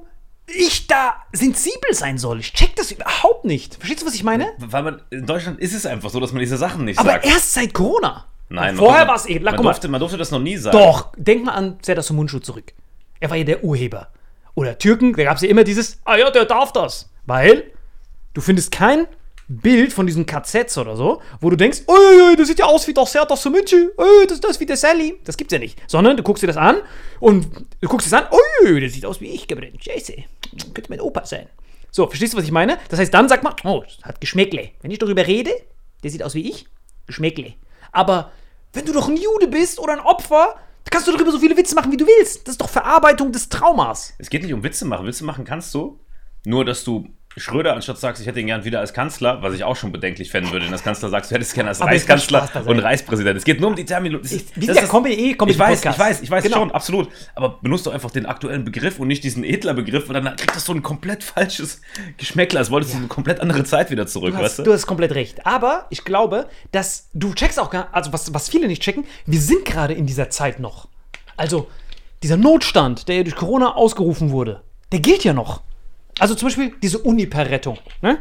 ich 0.46 0.87
da 0.87 1.14
sensibel 1.33 1.92
sein 1.94 2.18
soll. 2.18 2.40
Ich 2.40 2.53
check 2.53 2.75
das 2.77 2.90
überhaupt 2.90 3.44
nicht. 3.44 3.77
Verstehst 3.77 4.03
du, 4.03 4.07
was 4.07 4.14
ich 4.14 4.25
meine? 4.25 4.53
Weil 4.59 4.83
man, 4.83 5.03
in 5.11 5.25
Deutschland 5.25 5.61
ist 5.61 5.75
es 5.75 5.87
einfach 5.87 6.11
so, 6.11 6.18
dass 6.20 6.33
man 6.33 6.40
diese 6.40 6.57
Sachen 6.57 6.85
nicht 6.85 6.98
Aber 6.98 7.12
sagt. 7.12 7.25
erst 7.25 7.55
seit 7.55 7.72
Corona. 7.72 8.27
Nein, 8.48 8.77
vorher 8.77 9.07
war 9.07 9.14
es 9.14 9.29
eh. 9.29 9.38
Man 9.38 9.57
durfte, 9.57 9.87
man 9.87 10.01
durfte 10.01 10.18
das 10.18 10.33
noch 10.33 10.40
nie 10.40 10.57
sagen. 10.57 10.77
doch, 10.77 11.12
denk 11.16 11.44
mal 11.44 11.53
an 11.53 11.79
Serdar 11.83 12.03
Sumuncu 12.03 12.40
zurück. 12.40 12.72
Er 13.20 13.30
war 13.30 13.37
ja 13.37 13.44
der 13.44 13.62
Urheber. 13.62 14.09
Oder 14.54 14.78
Türken, 14.78 15.12
da 15.12 15.24
gab 15.24 15.37
es 15.37 15.42
ja 15.42 15.48
immer 15.48 15.64
dieses, 15.64 16.00
ah 16.04 16.16
ja, 16.16 16.30
der 16.30 16.44
darf 16.44 16.72
das. 16.72 17.11
Weil 17.26 17.70
du 18.35 18.40
findest 18.40 18.72
kein 18.72 19.06
Bild 19.48 19.92
von 19.92 20.06
diesen 20.06 20.26
KZs 20.26 20.78
oder 20.78 20.96
so, 20.96 21.20
wo 21.40 21.50
du 21.50 21.56
denkst, 21.56 21.83
ui, 21.88 22.37
das 22.37 22.48
sieht 22.48 22.61
ja 22.61 22.66
aus 22.66 22.87
wie 22.87 22.94
der 22.94 23.04
Serdar 23.04 23.37
Sumuncu, 23.37 23.90
ui, 23.98 24.26
das 24.26 24.35
ist 24.35 24.44
das 24.44 24.61
wie 24.61 24.66
der 24.66 24.76
Sally. 24.76 25.20
Das 25.24 25.37
gibt's 25.37 25.52
ja 25.52 25.59
nicht. 25.59 25.78
Sondern 25.88 26.16
du 26.16 26.22
guckst 26.22 26.42
dir 26.42 26.46
das 26.46 26.56
an 26.56 26.78
und 27.18 27.48
du 27.80 27.88
guckst 27.88 28.06
es 28.06 28.12
an, 28.12 28.26
ui, 28.64 28.80
der 28.80 28.88
sieht 28.88 29.04
aus 29.04 29.20
wie 29.20 29.28
ich, 29.28 29.48
Gabriel. 29.48 29.72
Scheiße, 29.80 30.14
könnte 30.72 30.90
mein 30.90 31.00
Opa 31.00 31.26
sein. 31.26 31.46
So, 31.90 32.06
verstehst 32.06 32.33
du, 32.33 32.38
was 32.38 32.44
ich 32.44 32.52
meine? 32.52 32.78
Das 32.88 33.00
heißt, 33.00 33.12
dann 33.12 33.28
sagt 33.28 33.42
man, 33.42 33.54
oh, 33.64 33.83
das 33.85 33.98
hat 34.04 34.20
Geschmäckle. 34.20 34.70
Wenn 34.83 34.90
ich 34.92 34.98
darüber 35.00 35.26
rede, 35.26 35.50
der 36.04 36.11
sieht 36.11 36.22
aus 36.22 36.35
wie 36.35 36.48
ich, 36.48 36.66
Geschmäckle. 37.06 37.54
Aber 37.90 38.30
wenn 38.72 38.85
du 38.85 38.92
doch 38.92 39.09
ein 39.09 39.16
Jude 39.16 39.48
bist 39.48 39.80
oder 39.80 39.94
ein 39.94 40.00
Opfer, 40.00 40.54
kannst 40.90 41.09
du 41.09 41.12
darüber 41.12 41.33
so 41.33 41.38
viele 41.38 41.57
Witze 41.57 41.74
machen, 41.74 41.92
wie 41.92 41.96
du 41.96 42.07
willst. 42.07 42.46
Das 42.46 42.55
ist 42.55 42.61
doch 42.61 42.68
Verarbeitung 42.68 43.33
des 43.33 43.48
Traumas. 43.48 44.14
Es 44.18 44.31
geht 44.31 44.42
nicht 44.42 44.53
um 44.53 44.62
Witze 44.62 44.85
machen. 44.85 45.07
Witze 45.07 45.24
machen 45.24 45.44
kannst 45.44 45.74
du, 45.74 46.00
nur 46.44 46.64
dass 46.64 46.85
du 46.85 47.09
Schröder, 47.37 47.75
anstatt 47.75 47.97
sagst, 47.97 48.21
ich 48.21 48.27
hätte 48.27 48.40
ihn 48.40 48.47
gern 48.47 48.64
wieder 48.64 48.81
als 48.81 48.93
Kanzler, 48.93 49.40
was 49.40 49.55
ich 49.55 49.62
auch 49.62 49.77
schon 49.77 49.93
bedenklich 49.93 50.31
fänden 50.33 50.51
würde, 50.53 50.66
wenn 50.66 50.73
als 50.73 50.83
Kanzler 50.83 51.11
sagst, 51.11 51.31
du 51.31 51.37
hättest 51.37 51.55
gerne 51.55 51.69
als 51.69 51.81
Aber 51.81 51.90
Reichskanzler 51.93 52.51
und 52.66 52.79
Reichspräsident. 52.81 53.37
Es 53.38 53.45
geht 53.45 53.61
nur 53.61 53.71
um 53.71 53.77
die 53.77 53.85
Terminologie. 53.85 54.35
Ich- 54.35 54.57
wir 54.57 54.66
sind 54.75 54.83
ja 54.83 54.88
kommen 54.88 55.07
eh- 55.07 55.37
ich 55.47 55.59
weiß, 55.59 55.81
Podcast. 55.81 55.85
ich 55.97 55.99
weiß, 55.99 56.23
ich 56.23 56.31
weiß 56.31 56.43
Genau. 56.43 56.57
schon, 56.57 56.71
absolut. 56.73 57.09
Aber 57.37 57.61
benutzt 57.62 57.87
doch 57.87 57.93
einfach 57.95 58.11
den 58.11 58.27
aktuellen 58.27 58.64
Begriff 58.64 58.99
und 58.99 59.07
nicht 59.07 59.23
diesen 59.23 59.45
edler 59.45 59.75
Begriff, 59.75 60.09
und 60.09 60.14
dann 60.14 60.25
kriegt 60.37 60.57
das 60.57 60.64
so 60.64 60.73
ein 60.73 60.83
komplett 60.83 61.23
falsches 61.23 61.81
Geschmäckler, 62.16 62.59
als 62.59 62.71
wolltest 62.73 62.93
du 62.93 62.97
in 62.97 63.03
eine 63.05 63.09
komplett 63.09 63.38
andere 63.40 63.62
Zeit 63.62 63.93
wieder 63.93 64.09
zurück, 64.09 64.33
Du 64.33 64.37
hast, 64.38 64.43
weißt 64.45 64.59
du? 64.59 64.62
du 64.64 64.73
hast 64.73 64.87
komplett 64.88 65.12
recht. 65.12 65.47
Aber 65.47 65.87
ich 65.90 66.05
glaube, 66.05 66.49
dass 66.73 67.11
du 67.14 67.33
checkst 67.33 67.61
auch 67.61 67.71
gar, 67.71 67.88
also 67.93 68.12
was, 68.12 68.35
was 68.35 68.49
viele 68.49 68.66
nicht 68.66 68.83
checken, 68.83 69.05
wir 69.27 69.40
sind 69.40 69.64
gerade 69.64 69.95
in 69.95 70.05
dieser 70.07 70.31
Zeit 70.31 70.59
noch. 70.59 70.88
Also 71.37 71.69
dieser 72.25 72.37
Notstand, 72.37 73.07
der 73.09 73.16
ja 73.19 73.23
durch 73.23 73.37
Corona 73.37 73.77
ausgerufen 73.77 74.31
wurde, 74.31 74.62
der 74.90 74.99
gilt 74.99 75.23
ja 75.23 75.33
noch. 75.33 75.62
Also 76.20 76.35
zum 76.35 76.48
Beispiel 76.48 76.74
diese 76.83 76.98
Uniper-Rettung. 76.98 77.78
Ne? 78.02 78.20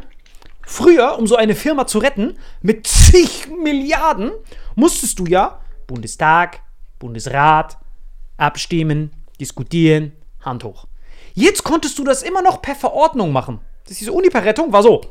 Früher, 0.62 1.18
um 1.18 1.26
so 1.26 1.36
eine 1.36 1.54
Firma 1.54 1.86
zu 1.86 1.98
retten, 1.98 2.38
mit 2.62 2.86
zig 2.86 3.48
Milliarden, 3.48 4.32
musstest 4.74 5.18
du 5.18 5.26
ja 5.26 5.60
Bundestag, 5.86 6.60
Bundesrat, 6.98 7.76
abstimmen, 8.38 9.10
diskutieren, 9.38 10.12
Hand 10.40 10.64
hoch. 10.64 10.86
Jetzt 11.34 11.62
konntest 11.62 11.98
du 11.98 12.04
das 12.04 12.22
immer 12.22 12.40
noch 12.40 12.62
per 12.62 12.74
Verordnung 12.74 13.32
machen. 13.32 13.60
Das 13.86 13.98
diese 13.98 14.12
Uniper-Rettung 14.12 14.72
war 14.72 14.82
so. 14.82 15.02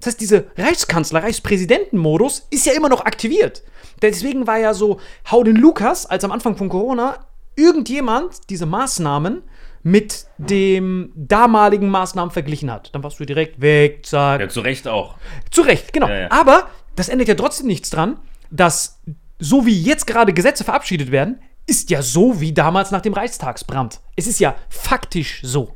Das 0.00 0.08
heißt, 0.08 0.20
diese 0.20 0.48
Reichskanzler, 0.58 1.22
Reichspräsidentenmodus 1.22 2.46
ist 2.50 2.66
ja 2.66 2.74
immer 2.74 2.90
noch 2.90 3.06
aktiviert. 3.06 3.62
Deswegen 4.02 4.46
war 4.46 4.58
ja 4.58 4.74
so, 4.74 5.00
hau 5.30 5.44
den 5.44 5.56
Lukas, 5.56 6.04
als 6.04 6.24
am 6.24 6.32
Anfang 6.32 6.58
von 6.58 6.68
Corona 6.68 7.26
irgendjemand 7.56 8.50
diese 8.50 8.66
Maßnahmen 8.66 9.42
mit 9.84 10.26
dem 10.38 11.12
damaligen 11.14 11.88
Maßnahmen 11.90 12.32
verglichen 12.32 12.70
hat. 12.72 12.92
Dann 12.94 13.02
warst 13.04 13.20
du 13.20 13.24
direkt 13.26 13.60
weg, 13.60 14.04
zack, 14.04 14.40
Ja, 14.40 14.48
zu 14.48 14.60
Recht 14.60 14.88
auch. 14.88 15.16
zu 15.50 15.60
Recht, 15.62 15.92
genau. 15.92 16.08
Ja, 16.08 16.20
ja. 16.22 16.30
Aber 16.30 16.68
das 16.96 17.08
ändert 17.08 17.28
ja 17.28 17.34
trotzdem 17.34 17.66
nichts 17.66 17.90
dran, 17.90 18.18
dass 18.50 19.00
so 19.38 19.66
wie 19.66 19.78
jetzt 19.80 20.06
gerade 20.06 20.32
Gesetze 20.32 20.64
verabschiedet 20.64 21.10
werden, 21.12 21.40
ist 21.66 21.90
ja 21.90 22.00
so 22.02 22.40
wie 22.40 22.52
damals 22.52 22.90
nach 22.92 23.02
dem 23.02 23.12
Reichstagsbrand. 23.12 24.00
Es 24.16 24.26
ist 24.26 24.40
ja 24.40 24.54
faktisch 24.70 25.40
so. 25.42 25.74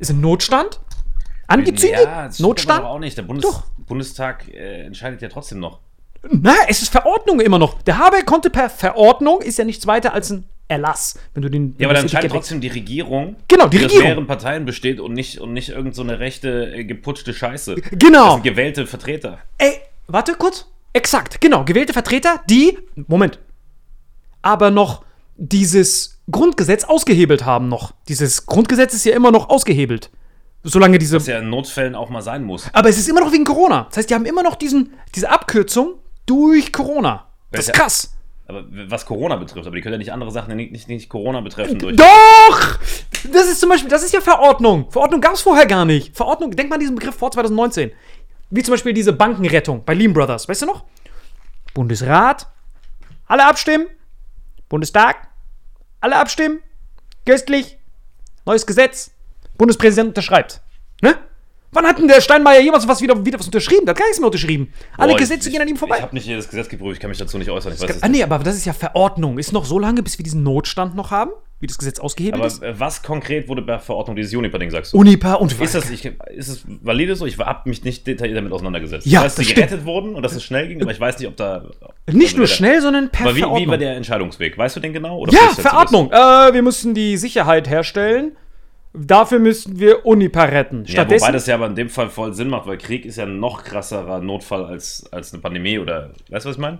Ist 0.00 0.10
ein 0.10 0.20
Notstand 0.20 0.80
angezündet? 1.46 2.04
Ja, 2.04 2.26
das 2.26 2.40
Notstand? 2.40 2.80
aber 2.80 2.90
auch 2.90 2.98
nicht. 2.98 3.16
Der 3.16 3.22
Bundes 3.22 3.44
Doch. 3.48 3.64
Bundestag 3.86 4.48
äh, 4.48 4.82
entscheidet 4.84 5.22
ja 5.22 5.28
trotzdem 5.28 5.60
noch. 5.60 5.78
Na, 6.30 6.54
es 6.68 6.82
ist 6.82 6.90
Verordnung 6.92 7.40
immer 7.40 7.58
noch. 7.58 7.82
Der 7.82 7.98
Habeck 7.98 8.26
konnte 8.26 8.50
per 8.50 8.70
Verordnung, 8.70 9.40
ist 9.42 9.58
ja 9.58 9.64
nichts 9.64 9.86
weiter 9.86 10.12
als 10.14 10.30
ein 10.30 10.44
Erlass, 10.66 11.18
wenn 11.34 11.42
du 11.42 11.50
den. 11.50 11.74
Ja, 11.78 11.86
aber 11.88 11.94
dann 11.94 12.04
das 12.04 12.12
Etikett 12.14 12.30
trotzdem 12.32 12.60
die 12.62 12.68
Regierung, 12.68 13.36
Genau, 13.48 13.68
die 13.68 13.76
aus 13.78 13.84
Regierung. 13.84 14.04
mehreren 14.06 14.26
Parteien 14.26 14.64
besteht 14.64 14.98
und 14.98 15.12
nicht, 15.12 15.38
und 15.40 15.52
nicht 15.52 15.68
irgend 15.68 15.94
so 15.94 16.02
eine 16.02 16.18
rechte, 16.20 16.74
äh, 16.74 16.84
geputschte 16.84 17.34
Scheiße. 17.34 17.74
Das 17.74 17.84
Genau. 17.98 18.34
sind 18.34 18.44
gewählte 18.44 18.86
Vertreter. 18.86 19.38
Ey, 19.58 19.74
warte 20.06 20.32
kurz. 20.34 20.66
Exakt, 20.94 21.40
genau. 21.42 21.64
Gewählte 21.64 21.92
Vertreter, 21.92 22.40
die, 22.48 22.78
Moment, 23.08 23.38
aber 24.42 24.70
noch 24.70 25.04
dieses 25.36 26.20
Grundgesetz 26.30 26.84
ausgehebelt 26.84 27.44
haben 27.44 27.68
noch. 27.68 27.92
Dieses 28.08 28.46
Grundgesetz 28.46 28.94
ist 28.94 29.04
ja 29.04 29.14
immer 29.14 29.30
noch 29.32 29.50
ausgehebelt. 29.50 30.10
Solange 30.62 30.98
diese. 30.98 31.16
Was 31.16 31.26
ja 31.26 31.40
in 31.40 31.50
Notfällen 31.50 31.94
auch 31.94 32.08
mal 32.08 32.22
sein 32.22 32.42
muss. 32.42 32.70
Aber 32.72 32.88
es 32.88 32.96
ist 32.96 33.08
immer 33.08 33.20
noch 33.20 33.32
wegen 33.32 33.44
Corona. 33.44 33.84
Das 33.90 33.98
heißt, 33.98 34.08
die 34.10 34.14
haben 34.14 34.24
immer 34.24 34.42
noch 34.42 34.54
diesen, 34.54 34.94
diese 35.14 35.28
Abkürzung 35.28 35.96
durch 36.26 36.72
Corona. 36.72 37.28
Das 37.50 37.68
ist 37.68 37.74
krass. 37.74 38.14
Aber 38.46 38.64
was 38.88 39.06
Corona 39.06 39.36
betrifft, 39.36 39.66
aber 39.66 39.74
die 39.74 39.80
können 39.80 39.94
ja 39.94 39.98
nicht 39.98 40.12
andere 40.12 40.30
Sachen 40.30 40.54
nicht, 40.56 40.70
nicht, 40.70 40.88
nicht 40.88 41.08
Corona 41.08 41.40
betreffen 41.40 41.78
durch. 41.78 41.96
Doch! 41.96 42.78
Das 43.32 43.46
ist 43.46 43.60
zum 43.60 43.70
Beispiel, 43.70 43.88
das 43.88 44.02
ist 44.02 44.12
ja 44.12 44.20
Verordnung. 44.20 44.90
Verordnung 44.90 45.22
gab 45.22 45.32
es 45.32 45.40
vorher 45.40 45.64
gar 45.66 45.86
nicht. 45.86 46.14
Verordnung, 46.14 46.50
denk 46.50 46.68
mal 46.68 46.74
an 46.74 46.80
diesen 46.80 46.94
Begriff 46.94 47.14
vor 47.14 47.30
2019. 47.30 47.90
Wie 48.50 48.62
zum 48.62 48.72
Beispiel 48.72 48.92
diese 48.92 49.14
Bankenrettung 49.14 49.82
bei 49.84 49.94
Lehman 49.94 50.12
Brothers. 50.14 50.46
Weißt 50.46 50.60
du 50.62 50.66
noch? 50.66 50.84
Bundesrat, 51.72 52.46
alle 53.26 53.46
abstimmen. 53.46 53.86
Bundestag, 54.68 55.28
alle 56.00 56.16
abstimmen. 56.16 56.60
Köstlich, 57.24 57.78
neues 58.44 58.66
Gesetz. 58.66 59.10
Bundespräsident 59.56 60.08
unterschreibt. 60.08 60.60
Ne? 61.00 61.16
Wann 61.74 61.84
hat 61.86 61.98
denn 61.98 62.08
der 62.08 62.20
Steinmeier 62.20 62.60
jemals 62.60 62.86
was 62.88 63.00
wieder, 63.02 63.24
wieder 63.26 63.38
was 63.38 63.46
unterschrieben? 63.46 63.84
Der 63.84 63.90
hat 63.92 63.98
gar 63.98 64.06
nichts 64.06 64.20
mehr 64.20 64.26
unterschrieben. 64.26 64.72
Alle 64.96 65.12
Boah, 65.12 65.18
Gesetze 65.18 65.48
ich, 65.48 65.52
gehen 65.52 65.62
an 65.62 65.68
ihm 65.68 65.76
vorbei. 65.76 65.96
Ich 65.98 66.02
habe 66.02 66.14
nicht 66.14 66.26
jedes 66.26 66.48
Gesetz 66.48 66.68
geprüft, 66.68 66.94
ich 66.94 67.00
kann 67.00 67.10
mich 67.10 67.18
dazu 67.18 67.36
nicht 67.38 67.50
äußern. 67.50 67.72
Ich 67.74 67.80
weiß 67.80 67.96
es 67.96 68.02
Ah, 68.02 68.08
nee, 68.08 68.22
aber 68.22 68.38
das 68.38 68.54
ist 68.56 68.64
ja 68.64 68.72
Verordnung. 68.72 69.38
Ist 69.38 69.52
noch 69.52 69.64
so 69.64 69.78
lange, 69.78 70.02
bis 70.02 70.18
wir 70.18 70.22
diesen 70.24 70.42
Notstand 70.42 70.94
noch 70.94 71.10
haben, 71.10 71.32
wie 71.60 71.66
das 71.66 71.78
Gesetz 71.78 71.98
ausgehebelt 71.98 72.36
Aber 72.36 72.46
ist. 72.46 72.62
äh, 72.62 72.78
was 72.78 73.02
konkret 73.02 73.48
wurde 73.48 73.62
bei 73.62 73.78
Verordnung 73.78 74.16
dieses 74.16 74.32
Juniper-Ding, 74.32 74.70
sagst 74.70 74.92
du? 74.92 74.98
Unipa 74.98 75.34
und 75.34 75.58
Ist 75.60 75.74
das, 75.74 75.90
ich, 75.90 76.04
ist 76.04 76.48
es 76.48 76.64
valide 76.82 77.16
so? 77.16 77.26
Ich 77.26 77.38
habe 77.38 77.68
mich 77.68 77.82
nicht 77.84 78.06
detailliert 78.06 78.38
damit 78.38 78.52
auseinandergesetzt. 78.52 79.06
Ja, 79.06 79.20
ich 79.20 79.24
weiß, 79.26 79.34
das 79.34 79.34
dass 79.36 79.46
die 79.46 79.50
stimmt. 79.52 79.68
gerettet 79.68 79.86
wurden 79.86 80.14
und 80.14 80.22
dass 80.22 80.34
es 80.34 80.44
schnell 80.44 80.68
ging, 80.68 80.80
aber 80.82 80.90
ich 80.92 81.00
weiß 81.00 81.18
nicht, 81.18 81.28
ob 81.28 81.36
da. 81.36 81.64
Nicht 82.06 82.26
also 82.26 82.36
nur 82.38 82.46
schnell, 82.46 82.80
sondern 82.82 83.08
per 83.10 83.22
Aber 83.26 83.32
wie, 83.32 83.38
wie 83.38 83.40
Verordnung. 83.40 83.68
war 83.68 83.78
der 83.78 83.96
Entscheidungsweg? 83.96 84.58
Weißt 84.58 84.76
du 84.76 84.80
den 84.80 84.92
genau? 84.92 85.18
Oder 85.18 85.32
ja, 85.32 85.48
Verordnung. 85.56 86.10
Äh, 86.12 86.52
wir 86.52 86.62
müssen 86.62 86.92
die 86.94 87.16
Sicherheit 87.16 87.68
herstellen. 87.68 88.36
Dafür 88.96 89.40
müssen 89.40 89.80
wir 89.80 90.06
Unipa 90.06 90.44
retten. 90.44 90.84
Ja, 90.86 91.04
wobei 91.10 91.32
das 91.32 91.46
ja 91.46 91.56
aber 91.56 91.66
in 91.66 91.74
dem 91.74 91.88
Fall 91.88 92.08
voll 92.10 92.32
Sinn 92.32 92.48
macht, 92.48 92.68
weil 92.68 92.78
Krieg 92.78 93.04
ist 93.04 93.16
ja 93.16 93.24
ein 93.24 93.40
noch 93.40 93.64
krasserer 93.64 94.20
Notfall 94.20 94.64
als, 94.64 95.04
als 95.10 95.32
eine 95.32 95.42
Pandemie 95.42 95.80
oder. 95.80 96.12
Weißt 96.30 96.44
du, 96.44 96.50
was 96.50 96.56
ich 96.56 96.62
meine? 96.62 96.78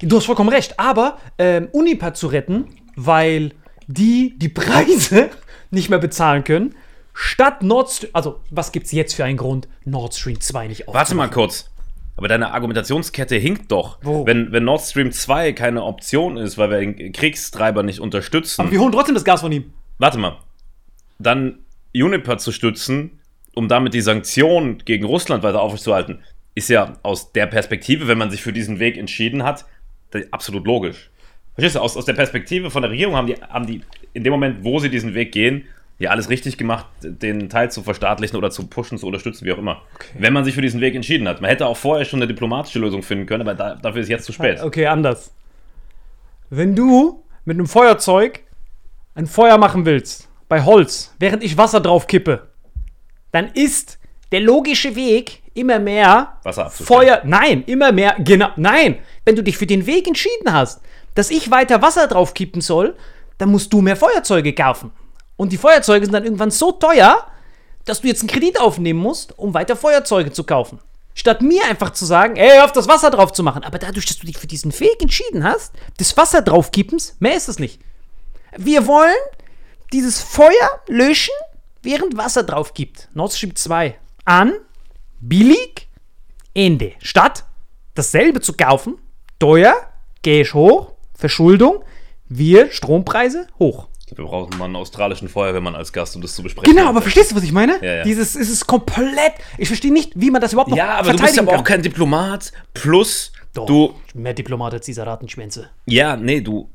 du 0.00 0.16
hast 0.16 0.26
vollkommen 0.26 0.48
recht. 0.48 0.78
Aber 0.78 1.18
ähm, 1.38 1.68
Unipa 1.72 2.14
zu 2.14 2.28
retten, 2.28 2.66
weil 2.96 3.50
die 3.88 4.34
die 4.38 4.48
Preise 4.48 5.30
nicht 5.70 5.90
mehr 5.90 5.98
bezahlen 5.98 6.44
können, 6.44 6.74
statt 7.12 7.62
Nord 7.62 7.90
Stream. 7.90 8.10
Also, 8.12 8.40
was 8.50 8.70
gibt's 8.70 8.92
jetzt 8.92 9.14
für 9.14 9.24
einen 9.24 9.36
Grund, 9.36 9.68
Nord 9.84 10.14
Stream 10.14 10.40
2 10.40 10.68
nicht 10.68 10.80
aufzunehmen? 10.82 10.98
Warte 11.00 11.14
mal 11.16 11.30
kurz. 11.30 11.68
Aber 12.16 12.28
deine 12.28 12.52
Argumentationskette 12.52 13.34
hinkt 13.34 13.72
doch. 13.72 13.98
Wo? 14.02 14.24
Wenn, 14.24 14.52
wenn 14.52 14.64
Nord 14.64 14.82
Stream 14.82 15.10
2 15.10 15.52
keine 15.52 15.82
Option 15.82 16.36
ist, 16.36 16.56
weil 16.58 16.70
wir 16.70 16.78
den 16.78 17.12
Kriegstreiber 17.12 17.82
nicht 17.82 17.98
unterstützen. 17.98 18.60
Aber 18.60 18.70
wir 18.70 18.78
holen 18.78 18.92
trotzdem 18.92 19.16
das 19.16 19.24
Gas 19.24 19.40
von 19.40 19.50
ihm. 19.50 19.72
warte 19.98 20.18
mal, 20.18 20.38
dann 21.18 21.58
Juniper 21.92 22.38
zu 22.38 22.52
stützen, 22.52 23.20
um 23.54 23.68
damit 23.68 23.94
die 23.94 24.00
Sanktionen 24.00 24.78
gegen 24.78 25.04
Russland 25.04 25.42
weiter 25.42 25.60
aufrechtzuerhalten, 25.60 26.20
ist 26.54 26.68
ja 26.68 26.94
aus 27.02 27.32
der 27.32 27.46
Perspektive, 27.46 28.08
wenn 28.08 28.18
man 28.18 28.30
sich 28.30 28.42
für 28.42 28.52
diesen 28.52 28.78
Weg 28.78 28.96
entschieden 28.96 29.42
hat, 29.42 29.64
absolut 30.30 30.66
logisch. 30.66 31.10
Verstehst 31.54 31.76
du? 31.76 31.80
Aus, 31.80 31.96
aus 31.96 32.04
der 32.04 32.14
Perspektive 32.14 32.70
von 32.70 32.82
der 32.82 32.90
Regierung 32.90 33.16
haben 33.16 33.26
die, 33.26 33.34
haben 33.34 33.66
die 33.66 33.82
in 34.12 34.24
dem 34.24 34.32
Moment, 34.32 34.64
wo 34.64 34.78
sie 34.78 34.90
diesen 34.90 35.14
Weg 35.14 35.32
gehen, 35.32 35.64
ja 35.98 36.10
alles 36.10 36.28
richtig 36.28 36.58
gemacht, 36.58 36.86
den 37.02 37.48
Teil 37.48 37.70
zu 37.70 37.82
verstaatlichen 37.82 38.36
oder 38.36 38.50
zu 38.50 38.66
pushen, 38.66 38.98
zu 38.98 39.06
unterstützen, 39.06 39.44
wie 39.44 39.52
auch 39.52 39.58
immer. 39.58 39.82
Wenn 40.18 40.32
man 40.32 40.44
sich 40.44 40.54
für 40.54 40.62
diesen 40.62 40.80
Weg 40.80 40.94
entschieden 40.94 41.28
hat. 41.28 41.40
Man 41.40 41.50
hätte 41.50 41.66
auch 41.66 41.76
vorher 41.76 42.04
schon 42.04 42.20
eine 42.20 42.26
diplomatische 42.26 42.78
Lösung 42.78 43.02
finden 43.02 43.26
können, 43.26 43.42
aber 43.42 43.54
da, 43.54 43.76
dafür 43.76 44.02
ist 44.02 44.08
jetzt 44.08 44.24
zu 44.24 44.32
spät. 44.32 44.60
Okay, 44.60 44.86
anders. 44.86 45.32
Wenn 46.50 46.74
du 46.74 47.22
mit 47.44 47.56
einem 47.56 47.66
Feuerzeug 47.66 48.40
ein 49.14 49.26
Feuer 49.26 49.58
machen 49.58 49.86
willst, 49.86 50.28
bei 50.54 50.62
Holz, 50.62 51.10
während 51.18 51.42
ich 51.42 51.58
Wasser 51.58 51.80
drauf 51.80 52.06
kippe, 52.06 52.48
dann 53.32 53.48
ist 53.54 53.98
der 54.30 54.38
logische 54.38 54.94
Weg 54.94 55.42
immer 55.52 55.80
mehr 55.80 56.38
Wasser. 56.44 56.70
Feuer. 56.70 57.22
Nein, 57.24 57.64
immer 57.66 57.90
mehr. 57.90 58.14
Genau. 58.20 58.50
Nein, 58.54 59.00
wenn 59.24 59.34
du 59.34 59.42
dich 59.42 59.58
für 59.58 59.66
den 59.66 59.84
Weg 59.86 60.06
entschieden 60.06 60.52
hast, 60.52 60.80
dass 61.16 61.32
ich 61.32 61.50
weiter 61.50 61.82
Wasser 61.82 62.06
drauf 62.06 62.34
kippen 62.34 62.60
soll, 62.60 62.94
dann 63.38 63.50
musst 63.50 63.72
du 63.72 63.80
mehr 63.80 63.96
Feuerzeuge 63.96 64.52
kaufen. 64.52 64.92
Und 65.36 65.50
die 65.50 65.56
Feuerzeuge 65.56 66.06
sind 66.06 66.12
dann 66.12 66.22
irgendwann 66.22 66.52
so 66.52 66.70
teuer, 66.70 67.26
dass 67.84 68.02
du 68.02 68.06
jetzt 68.06 68.20
einen 68.20 68.30
Kredit 68.30 68.60
aufnehmen 68.60 69.00
musst, 69.00 69.36
um 69.36 69.54
weiter 69.54 69.74
Feuerzeuge 69.74 70.30
zu 70.30 70.44
kaufen. 70.44 70.78
Statt 71.16 71.42
mir 71.42 71.64
einfach 71.64 71.90
zu 71.90 72.04
sagen, 72.04 72.36
ey, 72.36 72.60
auf 72.60 72.70
das 72.70 72.86
Wasser 72.86 73.10
drauf 73.10 73.32
zu 73.32 73.42
machen. 73.42 73.64
Aber 73.64 73.80
dadurch, 73.80 74.06
dass 74.06 74.18
du 74.18 74.26
dich 74.28 74.38
für 74.38 74.46
diesen 74.46 74.72
Weg 74.78 75.02
entschieden 75.02 75.42
hast, 75.42 75.72
des 75.98 76.16
Wasser 76.16 76.42
draufkippens, 76.42 77.16
mehr 77.18 77.36
ist 77.36 77.48
es 77.48 77.58
nicht. 77.58 77.80
Wir 78.56 78.86
wollen 78.86 79.16
dieses 79.94 80.20
Feuer 80.20 80.82
löschen, 80.88 81.34
während 81.82 82.16
Wasser 82.16 82.42
drauf 82.42 82.74
gibt. 82.74 83.08
Nord 83.14 83.32
Stream 83.32 83.54
2 83.54 83.96
an, 84.24 84.52
billig, 85.20 85.88
Ende. 86.52 86.92
Statt 86.98 87.44
dasselbe 87.94 88.40
zu 88.40 88.54
kaufen, 88.54 88.98
teuer, 89.38 89.74
ich 90.24 90.52
hoch, 90.52 90.92
Verschuldung, 91.14 91.84
wir 92.28 92.72
Strompreise 92.72 93.46
hoch. 93.58 93.88
Wir 94.16 94.24
brauchen 94.24 94.58
mal 94.58 94.66
einen 94.66 94.76
australischen 94.76 95.28
Feuerwehrmann 95.28 95.74
als 95.74 95.92
Gast, 95.92 96.16
um 96.16 96.22
das 96.22 96.34
zu 96.34 96.42
besprechen. 96.42 96.74
Genau, 96.74 96.88
aber 96.88 97.00
verstehst 97.00 97.30
du, 97.30 97.36
was 97.36 97.42
ich 97.42 97.52
meine? 97.52 97.78
Ja, 97.82 97.94
ja. 97.96 98.02
Dieses 98.02 98.36
ist 98.36 98.50
es 98.50 98.66
komplett. 98.66 99.32
Ich 99.58 99.68
verstehe 99.68 99.92
nicht, 99.92 100.12
wie 100.14 100.30
man 100.30 100.40
das 100.40 100.52
überhaupt 100.52 100.70
noch 100.70 100.76
Ja, 100.76 100.98
aber 100.98 101.12
du 101.12 101.22
bist 101.22 101.38
aber 101.38 101.56
auch 101.56 101.64
kein 101.64 101.82
Diplomat. 101.82 102.52
Plus, 102.74 103.32
Doch, 103.54 103.66
du. 103.66 103.94
mehr 104.12 104.34
Diplomat 104.34 104.74
als 104.74 104.86
dieser 104.86 105.06
Ratenschwänze. 105.06 105.70
Ja, 105.86 106.16
nee, 106.16 106.40
du. 106.40 106.68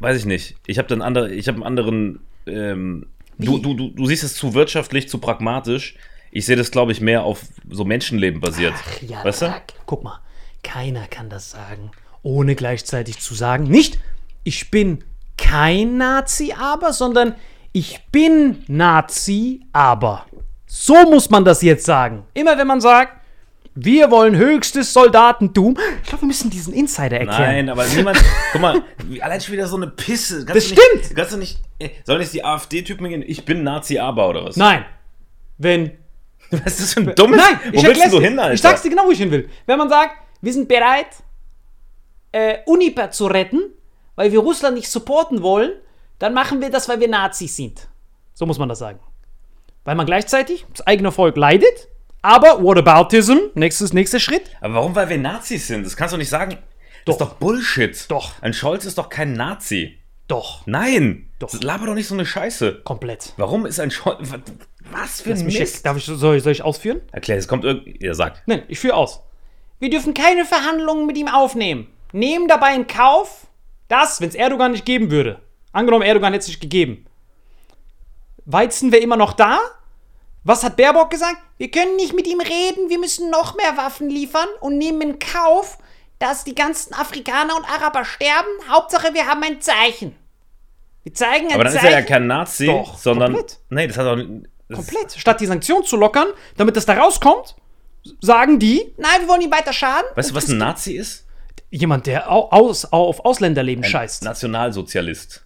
Weiß 0.00 0.16
ich 0.18 0.24
nicht. 0.24 0.56
Ich 0.66 0.78
habe 0.78 0.88
dann 0.88 1.02
andere, 1.02 1.32
ich 1.32 1.48
habe 1.48 1.56
einen 1.56 1.66
anderen. 1.66 2.20
Ähm, 2.46 3.06
du, 3.38 3.58
du, 3.58 3.74
du, 3.74 3.88
du 3.90 4.06
siehst 4.06 4.24
es 4.24 4.34
zu 4.34 4.54
wirtschaftlich, 4.54 5.08
zu 5.08 5.18
pragmatisch. 5.18 5.96
Ich 6.30 6.46
sehe 6.46 6.56
das, 6.56 6.70
glaube 6.70 6.92
ich, 6.92 7.00
mehr 7.00 7.24
auf 7.24 7.42
so 7.68 7.84
Menschenleben 7.84 8.40
basiert. 8.40 8.74
Ja, 9.06 9.24
weißt 9.24 9.42
du? 9.42 9.54
Guck 9.86 10.02
mal, 10.02 10.20
keiner 10.62 11.06
kann 11.08 11.28
das 11.28 11.50
sagen, 11.50 11.90
ohne 12.22 12.54
gleichzeitig 12.54 13.18
zu 13.18 13.34
sagen, 13.34 13.64
nicht, 13.64 13.98
ich 14.44 14.70
bin 14.70 15.04
kein 15.36 15.98
Nazi, 15.98 16.54
aber, 16.58 16.92
sondern 16.92 17.34
ich 17.72 18.00
bin 18.10 18.64
Nazi, 18.66 19.60
aber. 19.72 20.26
So 20.66 20.94
muss 21.10 21.30
man 21.30 21.44
das 21.44 21.62
jetzt 21.62 21.84
sagen. 21.84 22.24
Immer 22.34 22.56
wenn 22.56 22.66
man 22.66 22.80
sagt, 22.80 23.21
wir 23.74 24.10
wollen 24.10 24.36
höchstes 24.36 24.92
Soldatentum. 24.92 25.76
Ich 26.02 26.08
glaube, 26.08 26.22
wir 26.22 26.26
müssen 26.28 26.50
diesen 26.50 26.72
Insider 26.74 27.18
erklären. 27.20 27.66
Nein, 27.66 27.68
aber 27.70 27.86
niemand. 27.86 28.18
guck 28.52 28.60
mal, 28.60 28.82
allein 29.20 29.40
schon 29.40 29.52
wieder 29.54 29.66
so 29.66 29.76
eine 29.76 29.86
Pisse. 29.88 30.44
Kannst 30.44 30.56
Das 30.56 30.64
du 30.68 30.74
nicht, 30.74 30.82
stimmt. 31.00 31.16
Kannst 31.16 31.32
du 31.32 31.36
nicht. 31.38 31.58
äh, 31.78 31.90
Sollen 32.04 32.20
jetzt 32.20 32.34
die 32.34 32.44
AfD-Typen 32.44 33.08
gehen? 33.08 33.22
Ich 33.26 33.44
bin 33.44 33.62
Nazi, 33.62 33.98
aber 33.98 34.28
oder 34.28 34.44
was? 34.44 34.56
Nein. 34.56 34.84
Wenn 35.58 35.92
Was 36.50 36.74
ist 36.74 36.80
das 36.82 36.94
für 36.94 37.00
ein 37.00 37.14
dummes? 37.14 37.38
Nein, 37.38 37.72
Wo 37.72 37.78
ich 37.78 37.84
willst 37.86 38.12
du 38.12 38.20
hin, 38.20 38.38
Alter? 38.38 38.54
Ich 38.54 38.60
sag's 38.60 38.82
dir 38.82 38.90
genau, 38.90 39.06
wo 39.06 39.10
ich 39.10 39.18
hin 39.18 39.30
will. 39.30 39.48
Wenn 39.66 39.78
man 39.78 39.88
sagt, 39.88 40.16
wir 40.42 40.52
sind 40.52 40.68
bereit, 40.68 41.06
äh, 42.32 42.58
Uniper 42.66 43.10
zu 43.10 43.26
retten, 43.26 43.60
weil 44.16 44.32
wir 44.32 44.40
Russland 44.40 44.76
nicht 44.76 44.90
supporten 44.90 45.42
wollen, 45.42 45.72
dann 46.18 46.34
machen 46.34 46.60
wir 46.60 46.68
das, 46.70 46.88
weil 46.88 47.00
wir 47.00 47.08
Nazis 47.08 47.56
sind. 47.56 47.88
So 48.34 48.44
muss 48.44 48.58
man 48.58 48.68
das 48.68 48.78
sagen. 48.80 49.00
Weil 49.84 49.94
man 49.94 50.04
gleichzeitig 50.06 50.66
das 50.72 50.86
eigene 50.86 51.10
Volk 51.10 51.36
leidet, 51.36 51.88
aber 52.22 52.62
Whataboutism, 52.62 53.36
nächstes, 53.54 53.92
nächster 53.92 54.20
Schritt. 54.20 54.42
Aber 54.60 54.74
warum? 54.74 54.94
Weil 54.94 55.08
wir 55.08 55.18
Nazis 55.18 55.66
sind. 55.66 55.84
Das 55.84 55.96
kannst 55.96 56.14
du 56.14 56.18
nicht 56.18 56.28
sagen. 56.30 56.56
Das 57.04 57.16
ist 57.16 57.20
Doch. 57.20 57.30
doch 57.30 57.34
Bullshit. 57.36 58.10
Doch. 58.10 58.40
Ein 58.42 58.52
Scholz 58.54 58.84
ist 58.84 58.96
doch 58.98 59.08
kein 59.08 59.32
Nazi. 59.32 59.98
Doch, 60.28 60.62
Nein. 60.66 61.28
Doch. 61.40 61.50
Das 61.50 61.62
laber 61.62 61.86
doch 61.86 61.94
nicht 61.94 62.06
so 62.06 62.14
eine 62.14 62.24
Scheiße. 62.24 62.82
komplett. 62.84 63.32
Warum 63.36 63.66
ist 63.66 63.80
ein 63.80 63.90
Scholz. 63.90 64.30
Was 64.92 65.20
für 65.20 65.32
ein 65.32 65.44
Mist? 65.44 65.58
jetzt, 65.58 65.84
darf 65.86 65.96
ich, 65.96 66.04
soll, 66.04 66.36
ich- 66.36 66.42
soll 66.42 66.52
ich 66.52 66.62
ausführen? 66.62 67.00
Erklär, 67.10 67.36
es 67.38 67.48
kommt 67.48 67.64
irgendwie. 67.64 67.96
Ihr 68.00 68.14
sagt. 68.14 68.42
Nein, 68.46 68.62
ich 68.68 68.78
führe 68.78 68.94
aus. 68.94 69.20
Wir 69.80 69.90
dürfen 69.90 70.14
keine 70.14 70.44
Verhandlungen 70.44 71.06
mit 71.06 71.16
ihm 71.18 71.26
aufnehmen. 71.28 71.88
Nehmen 72.12 72.46
dabei 72.46 72.74
in 72.76 72.86
Kauf, 72.86 73.48
dass, 73.88 74.20
wenn 74.20 74.28
es 74.28 74.34
Erdogan 74.36 74.70
nicht 74.72 74.84
geben 74.86 75.10
würde, 75.10 75.40
angenommen 75.72 76.04
Erdogan 76.04 76.32
hätte 76.32 76.42
es 76.42 76.48
nicht 76.48 76.60
gegeben, 76.60 77.04
Weizen 78.44 78.92
wäre 78.92 79.02
immer 79.02 79.16
noch 79.16 79.32
da. 79.32 79.58
Was 80.44 80.64
hat 80.64 80.76
Baerbock 80.76 81.10
gesagt? 81.10 81.36
Wir 81.58 81.70
können 81.70 81.96
nicht 81.96 82.14
mit 82.14 82.26
ihm 82.26 82.40
reden, 82.40 82.88
wir 82.90 82.98
müssen 82.98 83.30
noch 83.30 83.54
mehr 83.56 83.76
Waffen 83.76 84.08
liefern 84.10 84.48
und 84.60 84.76
nehmen 84.78 85.00
in 85.00 85.18
Kauf, 85.18 85.78
dass 86.18 86.44
die 86.44 86.54
ganzen 86.54 86.94
Afrikaner 86.94 87.56
und 87.56 87.64
Araber 87.64 88.04
sterben. 88.04 88.48
Hauptsache, 88.68 89.14
wir 89.14 89.26
haben 89.26 89.42
ein 89.42 89.60
Zeichen. 89.60 90.16
Wir 91.04 91.14
zeigen 91.14 91.46
ein 91.48 91.54
Aber 91.54 91.64
dann 91.64 91.72
ist 91.74 91.80
Zeichen. 91.80 91.94
er 91.94 92.00
ja 92.00 92.06
kein 92.06 92.26
Nazi, 92.26 92.66
Doch, 92.66 92.98
sondern. 92.98 93.32
komplett. 93.34 93.58
Nee, 93.70 93.86
das 93.88 93.96
hat 93.98 94.06
auch. 94.06 94.16
Das 94.68 94.78
Komplett. 94.78 95.12
Statt 95.18 95.40
die 95.40 95.46
Sanktionen 95.46 95.84
zu 95.84 95.96
lockern, 95.96 96.28
damit 96.56 96.76
das 96.76 96.86
da 96.86 96.94
rauskommt, 96.94 97.56
sagen 98.20 98.58
die, 98.58 98.92
nein, 98.96 99.20
wir 99.20 99.28
wollen 99.28 99.42
ihm 99.42 99.50
weiter 99.52 99.72
schaden. 99.72 100.08
Weißt 100.14 100.30
du, 100.30 100.34
was 100.34 100.48
ein 100.48 100.58
Nazi 100.58 100.92
ist? 100.94 101.26
Jemand, 101.70 102.06
der 102.06 102.30
au- 102.30 102.48
aus, 102.50 102.84
auf 102.86 103.24
Ausländerleben 103.24 103.84
scheißt. 103.84 104.22
Nationalsozialist. 104.24 105.44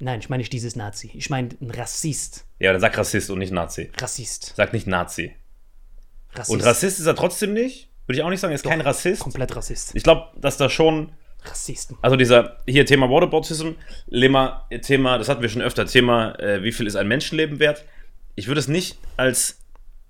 Nein, 0.00 0.20
ich 0.20 0.28
meine 0.28 0.40
nicht 0.40 0.52
dieses 0.52 0.76
Nazi. 0.76 1.10
Ich 1.14 1.28
meine 1.28 1.50
ein 1.60 1.70
Rassist. 1.70 2.44
Ja, 2.58 2.72
dann 2.72 2.80
sag 2.80 2.96
Rassist 2.96 3.30
und 3.30 3.38
nicht 3.38 3.52
Nazi. 3.52 3.90
Rassist. 3.98 4.54
Sag 4.56 4.72
nicht 4.72 4.86
Nazi. 4.86 5.34
Rassist. 6.32 6.50
Und 6.50 6.64
Rassist 6.64 7.00
ist 7.00 7.06
er 7.06 7.16
trotzdem 7.16 7.52
nicht? 7.52 7.88
Würde 8.06 8.18
ich 8.18 8.24
auch 8.24 8.30
nicht 8.30 8.40
sagen, 8.40 8.52
er 8.52 8.56
ist 8.56 8.64
kein 8.64 8.80
Rassist. 8.80 9.20
Komplett 9.20 9.54
Rassist. 9.54 9.94
Ich 9.94 10.02
glaube, 10.02 10.28
dass 10.36 10.56
da 10.56 10.70
schon. 10.70 11.12
Rassisten. 11.44 11.96
Also 12.02 12.16
dieser, 12.16 12.58
hier 12.66 12.84
Thema 12.84 13.08
Whataboutism, 13.08 13.72
Thema, 14.10 14.66
Thema, 14.82 15.18
das 15.18 15.28
hatten 15.28 15.40
wir 15.40 15.48
schon 15.48 15.62
öfter, 15.62 15.86
Thema, 15.86 16.38
äh, 16.40 16.64
wie 16.64 16.72
viel 16.72 16.86
ist 16.86 16.96
ein 16.96 17.06
Menschenleben 17.06 17.60
wert? 17.60 17.84
Ich 18.34 18.48
würde 18.48 18.58
es 18.58 18.66
nicht 18.66 18.98
als 19.16 19.58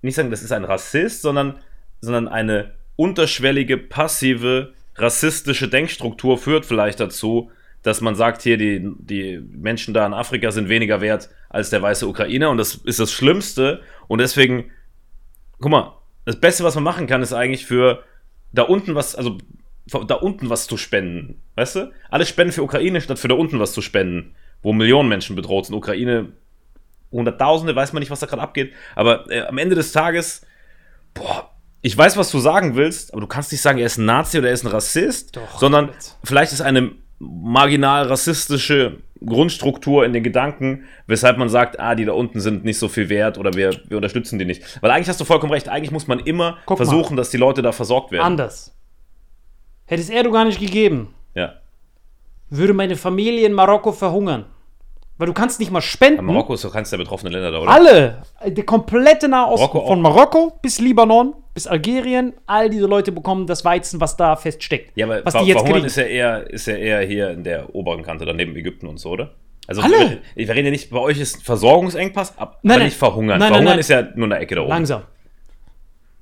nicht 0.01 0.15
sagen, 0.15 0.31
das 0.31 0.41
ist 0.41 0.51
ein 0.51 0.65
Rassist, 0.65 1.21
sondern, 1.21 1.59
sondern 2.01 2.27
eine 2.27 2.73
unterschwellige, 2.95 3.77
passive, 3.77 4.73
rassistische 4.95 5.67
Denkstruktur 5.67 6.37
führt 6.37 6.65
vielleicht 6.65 6.99
dazu, 6.99 7.51
dass 7.83 8.01
man 8.01 8.15
sagt, 8.15 8.41
hier, 8.41 8.57
die, 8.57 8.93
die 8.99 9.39
Menschen 9.39 9.93
da 9.93 10.05
in 10.05 10.13
Afrika 10.13 10.51
sind 10.51 10.69
weniger 10.69 11.01
wert 11.01 11.29
als 11.49 11.69
der 11.69 11.81
weiße 11.81 12.07
Ukrainer 12.07 12.49
und 12.49 12.57
das 12.57 12.75
ist 12.75 12.99
das 12.99 13.11
Schlimmste 13.11 13.81
und 14.07 14.19
deswegen, 14.19 14.71
guck 15.59 15.71
mal, 15.71 15.93
das 16.25 16.39
Beste, 16.39 16.63
was 16.63 16.75
man 16.75 16.83
machen 16.83 17.07
kann, 17.07 17.21
ist 17.21 17.33
eigentlich 17.33 17.65
für 17.65 18.03
da 18.51 18.63
unten 18.63 18.95
was, 18.95 19.15
also 19.15 19.37
da 19.85 20.15
unten 20.15 20.49
was 20.49 20.67
zu 20.67 20.77
spenden, 20.77 21.41
weißt 21.55 21.75
du? 21.77 21.91
Alle 22.09 22.25
spenden 22.25 22.51
für 22.51 22.63
Ukraine, 22.63 23.01
statt 23.01 23.17
für 23.17 23.27
da 23.27 23.35
unten 23.35 23.59
was 23.59 23.73
zu 23.73 23.81
spenden, 23.81 24.35
wo 24.61 24.73
Millionen 24.73 25.09
Menschen 25.09 25.35
bedroht 25.35 25.65
sind. 25.65 25.75
Ukraine, 25.75 26.33
Hunderttausende, 27.11 27.75
weiß 27.75 27.93
man 27.93 28.01
nicht, 28.01 28.11
was 28.11 28.19
da 28.19 28.27
gerade 28.27 28.41
abgeht, 28.41 28.73
aber 28.95 29.29
äh, 29.31 29.41
am 29.41 29.57
Ende 29.57 29.75
des 29.75 29.91
Tages, 29.91 30.45
boah, 31.13 31.49
ich 31.81 31.97
weiß, 31.97 32.17
was 32.17 32.29
du 32.29 32.39
sagen 32.39 32.75
willst, 32.75 33.13
aber 33.13 33.21
du 33.21 33.27
kannst 33.27 33.51
nicht 33.51 33.61
sagen, 33.61 33.79
er 33.79 33.85
ist 33.85 33.97
ein 33.97 34.05
Nazi 34.05 34.37
oder 34.37 34.49
er 34.49 34.53
ist 34.53 34.65
ein 34.65 34.71
Rassist, 34.71 35.35
Doch, 35.35 35.59
sondern 35.59 35.89
vielleicht 36.23 36.51
ist 36.51 36.61
eine 36.61 36.91
marginal 37.19 38.07
rassistische 38.07 38.97
Grundstruktur 39.25 40.05
in 40.05 40.13
den 40.13 40.23
Gedanken, 40.23 40.85
weshalb 41.05 41.37
man 41.37 41.49
sagt, 41.49 41.79
ah, 41.79 41.93
die 41.95 42.05
da 42.05 42.13
unten 42.13 42.39
sind 42.39 42.63
nicht 42.63 42.79
so 42.79 42.87
viel 42.87 43.09
wert 43.09 43.37
oder 43.37 43.53
wir, 43.53 43.75
wir 43.89 43.97
unterstützen 43.97 44.39
die 44.39 44.45
nicht. 44.45 44.81
Weil 44.81 44.91
eigentlich 44.91 45.09
hast 45.09 45.19
du 45.19 45.25
vollkommen 45.25 45.51
recht, 45.51 45.67
eigentlich 45.67 45.91
muss 45.91 46.07
man 46.07 46.19
immer 46.19 46.57
Guck 46.65 46.79
mal. 46.79 46.85
versuchen, 46.85 47.17
dass 47.17 47.29
die 47.29 47.37
Leute 47.37 47.61
da 47.61 47.71
versorgt 47.73 48.11
werden. 48.11 48.23
Anders. 48.25 48.73
Hätte 49.85 50.01
es 50.01 50.09
Erdogan 50.09 50.47
nicht 50.47 50.59
gegeben, 50.59 51.13
Ja. 51.35 51.55
würde 52.49 52.73
meine 52.73 52.95
Familie 52.95 53.45
in 53.45 53.53
Marokko 53.53 53.91
verhungern. 53.91 54.45
Weil 55.19 55.27
du 55.27 55.33
kannst 55.33 55.59
nicht 55.59 55.69
mal 55.69 55.81
spenden. 55.81 56.23
Marokko 56.23 56.53
ist 56.53 56.63
doch 56.63 56.71
keins 56.71 56.91
der 56.91 56.97
betroffenen 56.97 57.33
Länder 57.33 57.51
da, 57.51 57.59
oder? 57.59 57.69
Alle, 57.69 58.21
der 58.45 58.63
komplette 58.63 59.27
Nahosten, 59.27 59.67
Marokko 59.67 59.85
von 59.85 60.01
Marokko 60.01 60.57
bis 60.61 60.79
Libanon, 60.79 61.35
bis 61.53 61.67
Algerien, 61.67 62.31
all 62.45 62.69
diese 62.69 62.85
Leute 62.85 63.11
bekommen 63.11 63.45
das 63.45 63.65
Weizen, 63.65 63.99
was 63.99 64.15
da 64.15 64.37
feststeckt. 64.37 64.95
Ja, 64.95 65.07
aber 65.07 65.25
was 65.25 65.33
die 65.33 65.39
jetzt 65.39 65.57
verhungern 65.57 65.73
kriegen. 65.73 65.87
ist 65.87 65.97
ja, 65.97 66.03
eher, 66.03 66.49
ist 66.49 66.67
ja 66.67 66.75
eher 66.75 67.01
hier 67.01 67.31
in 67.31 67.43
der 67.43 67.75
oberen 67.75 68.01
Kante, 68.01 68.23
daneben 68.23 68.55
Ägypten 68.55 68.87
und 68.87 68.97
so, 68.97 69.09
oder? 69.09 69.31
Also 69.67 69.81
Alle. 69.81 70.21
wir, 70.35 70.47
wir 70.47 70.55
reden 70.55 70.67
ja 70.67 70.71
nicht, 70.71 70.89
bei 70.89 70.99
euch 70.99 71.19
ist 71.19 71.43
Versorgungsengpass, 71.43 72.37
aber 72.37 72.57
nein. 72.63 72.83
nicht 72.83 72.95
verhungern. 72.95 73.39
Nein, 73.39 73.39
nein, 73.39 73.47
verhungern 73.49 73.73
nein. 73.73 73.79
ist 73.79 73.89
ja 73.89 74.07
nur 74.15 74.27
eine 74.27 74.37
Ecke 74.37 74.55
da 74.55 74.61
oben. 74.61 74.69
Langsam. 74.69 75.01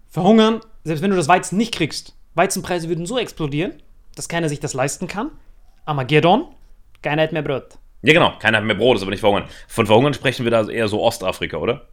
Verhungern, 0.10 0.62
selbst 0.84 1.04
wenn 1.04 1.12
du 1.12 1.18
das 1.18 1.28
Weizen 1.28 1.56
nicht 1.60 1.76
kriegst. 1.76 2.16
Weizenpreise 2.34 2.90
würden 2.90 3.06
so 3.06 3.20
explodieren, 3.20 3.74
dass 4.16 4.28
keiner 4.28 4.50
sich 4.50 4.60
das 4.60 4.74
leisten 4.74 5.08
kann. 5.08 5.30
Armageddon, 5.86 6.48
keiner 7.04 7.22
hat 7.22 7.32
mehr 7.32 7.44
Brot. 7.44 7.78
Ja, 8.04 8.14
genau. 8.14 8.34
Keiner 8.40 8.58
hat 8.60 8.66
mehr 8.66 8.76
Brot, 8.76 8.98
ist 8.98 9.02
aber 9.02 9.12
nicht 9.12 9.20
verhungern. 9.22 9.46
Von 9.68 9.86
verhungern 9.88 10.14
sprechen 10.14 10.44
wir 10.46 10.52
da 10.52 10.68
eher 10.68 10.88
so 10.88 11.02
Ostafrika, 11.02 11.58
oder? 11.58 11.88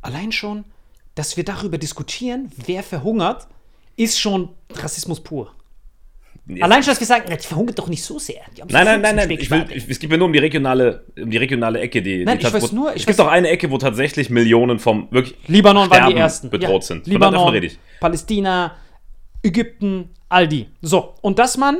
Allein 0.00 0.30
schon, 0.32 0.64
dass 1.14 1.36
wir 1.36 1.44
darüber 1.44 1.78
diskutieren, 1.78 2.50
wer 2.66 2.82
verhungert, 2.82 3.48
ist 3.96 4.20
schon 4.20 4.50
Rassismus 4.74 5.20
pur. 5.22 5.52
Allein 6.60 6.82
schon, 6.84 6.92
dass 6.92 7.00
wir 7.00 7.06
sagen, 7.08 7.24
die 7.28 7.44
verhungert 7.44 7.76
doch 7.78 7.88
nicht 7.88 8.04
so 8.04 8.20
sehr. 8.20 8.42
Nein, 8.68 8.84
nein, 8.84 9.00
nein, 9.00 9.16
15 9.16 9.16
nein. 9.16 9.30
Ich 9.40 9.50
will, 9.50 9.66
ich, 9.76 9.88
es 9.90 9.98
geht 9.98 10.08
mir 10.10 10.16
nur 10.18 10.26
um 10.28 10.32
die 10.32 10.38
regionale, 10.38 11.04
um 11.20 11.28
die 11.28 11.38
regionale 11.38 11.80
Ecke, 11.80 12.02
die. 12.02 12.24
Nein, 12.24 12.38
die 12.38 12.46
ich 12.46 12.52
weiß 12.52 12.70
nur- 12.70 12.94
ich 12.94 13.00
es 13.02 13.06
gibt 13.06 13.20
auch 13.20 13.26
eine 13.26 13.48
Ecke, 13.48 13.68
wo 13.72 13.78
tatsächlich 13.78 14.30
Millionen 14.30 14.78
vom 14.78 15.08
wirklich 15.10 15.34
Libanon 15.48 15.90
waren 15.90 15.98
die 15.98 16.04
Sterben 16.04 16.16
ersten. 16.18 16.50
bedroht 16.50 16.82
Ja, 16.82 16.86
sind. 16.86 16.98
Da- 17.06 17.10
davon 17.10 17.12
Libanon, 17.32 17.48
rede 17.48 17.66
ich. 17.66 17.78
Palästina, 17.98 18.76
Ägypten, 19.42 20.10
all 20.28 20.46
die. 20.46 20.68
So, 20.82 21.14
und 21.20 21.40
dass 21.40 21.56
man 21.56 21.78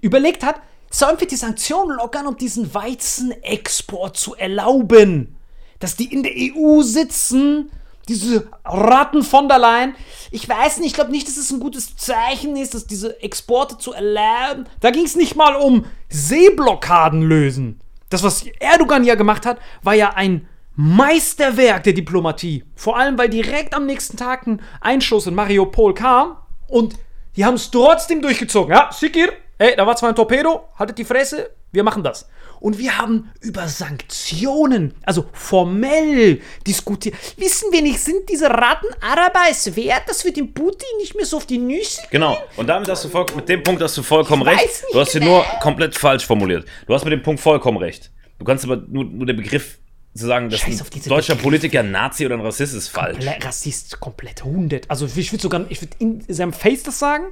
überlegt 0.00 0.42
hat, 0.42 0.62
sollen 0.90 1.18
wir 1.20 1.26
die 1.26 1.36
Sanktionen 1.36 1.96
lockern, 1.96 2.26
um 2.26 2.36
diesen 2.36 2.74
Weizenexport 2.74 4.16
zu 4.16 4.34
erlauben? 4.34 5.36
Dass 5.78 5.96
die 5.96 6.12
in 6.12 6.22
der 6.22 6.32
EU 6.36 6.82
sitzen, 6.82 7.70
diese 8.08 8.48
Ratten 8.64 9.22
von 9.22 9.48
der 9.48 9.58
Leyen. 9.58 9.94
Ich 10.30 10.48
weiß 10.48 10.78
nicht, 10.78 10.88
ich 10.88 10.94
glaube 10.94 11.12
nicht, 11.12 11.28
dass 11.28 11.36
es 11.36 11.50
ein 11.50 11.60
gutes 11.60 11.96
Zeichen 11.96 12.56
ist, 12.56 12.74
dass 12.74 12.86
diese 12.86 13.22
Exporte 13.22 13.78
zu 13.78 13.92
erlauben. 13.92 14.66
Da 14.80 14.90
ging 14.90 15.04
es 15.04 15.16
nicht 15.16 15.36
mal 15.36 15.54
um 15.54 15.86
Seeblockaden 16.08 17.22
lösen. 17.22 17.80
Das, 18.10 18.22
was 18.24 18.44
Erdogan 18.58 19.04
ja 19.04 19.14
gemacht 19.14 19.46
hat, 19.46 19.58
war 19.82 19.94
ja 19.94 20.10
ein 20.14 20.48
Meisterwerk 20.74 21.84
der 21.84 21.92
Diplomatie. 21.92 22.64
Vor 22.74 22.96
allem, 22.96 23.16
weil 23.16 23.28
direkt 23.28 23.74
am 23.74 23.86
nächsten 23.86 24.16
Tag 24.16 24.46
ein 24.46 24.60
Einschuss 24.80 25.26
in 25.26 25.34
Mariupol 25.34 25.94
kam 25.94 26.36
und 26.66 26.96
die 27.36 27.44
haben 27.44 27.54
es 27.54 27.70
trotzdem 27.70 28.22
durchgezogen. 28.22 28.72
Ja, 28.74 28.90
Sikir, 28.92 29.32
ey, 29.60 29.76
da 29.76 29.86
war 29.86 29.94
zwar 29.94 30.08
ein 30.08 30.14
Torpedo, 30.16 30.64
haltet 30.78 30.98
die 30.98 31.04
Fresse, 31.04 31.50
wir 31.70 31.84
machen 31.84 32.02
das. 32.02 32.28
Und 32.60 32.78
wir 32.78 32.98
haben 32.98 33.30
über 33.40 33.68
Sanktionen, 33.68 34.94
also 35.04 35.26
formell 35.32 36.40
diskutiert. 36.66 37.14
Wissen 37.36 37.70
wir 37.72 37.80
nicht, 37.82 38.00
sind 38.00 38.28
diese 38.28 38.50
Ratten 38.50 38.88
Araber 39.00 39.40
es 39.50 39.76
wert, 39.76 40.02
dass 40.08 40.24
wir 40.24 40.32
dem 40.32 40.52
Putin 40.52 40.88
nicht 40.98 41.14
mehr 41.14 41.24
so 41.26 41.36
auf 41.38 41.46
die 41.46 41.58
Nüsse 41.58 42.02
Genau. 42.10 42.38
Und 42.56 42.66
damit 42.68 42.88
hast 42.88 43.04
du 43.04 43.08
voll, 43.08 43.26
mit 43.36 43.48
dem 43.48 43.62
Punkt 43.62 43.80
hast 43.82 43.96
du 43.96 44.02
vollkommen 44.02 44.42
recht. 44.42 44.60
nicht 44.62 44.84
Du 44.92 44.98
hast 45.00 45.14
mehr. 45.14 45.24
nur 45.24 45.44
komplett 45.62 45.96
falsch 45.96 46.26
formuliert. 46.26 46.66
Du 46.86 46.94
hast 46.94 47.04
mit 47.04 47.12
dem 47.12 47.22
Punkt 47.22 47.40
vollkommen 47.40 47.78
recht. 47.78 48.10
Du 48.38 48.44
kannst 48.44 48.64
aber 48.64 48.76
nur, 48.76 49.04
nur 49.04 49.26
der 49.26 49.34
Begriff 49.34 49.78
zu 50.14 50.26
sagen, 50.26 50.50
dass 50.50 50.60
Scheiß 50.60 50.80
ein 50.82 51.02
deutscher 51.08 51.34
Begriffe. 51.34 51.36
Politiker 51.36 51.80
ein 51.80 51.90
Nazi 51.92 52.26
oder 52.26 52.34
ein 52.34 52.40
Rassist 52.40 52.74
ist 52.74 52.88
falsch. 52.88 53.18
Komplett 53.18 53.44
Rassist, 53.44 54.00
komplett 54.00 54.44
hundet. 54.44 54.86
Also 54.88 55.06
ich 55.06 55.32
würde 55.32 55.42
sogar, 55.42 55.64
ich 55.68 55.80
würde 55.80 55.96
in 55.98 56.24
seinem 56.28 56.52
Face 56.52 56.82
das 56.82 56.98
sagen 56.98 57.26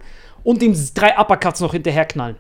und 0.49 0.63
ihm 0.63 0.75
drei 0.95 1.15
Uppercuts 1.19 1.61
noch 1.61 1.73
hinterherknallen. 1.73 2.39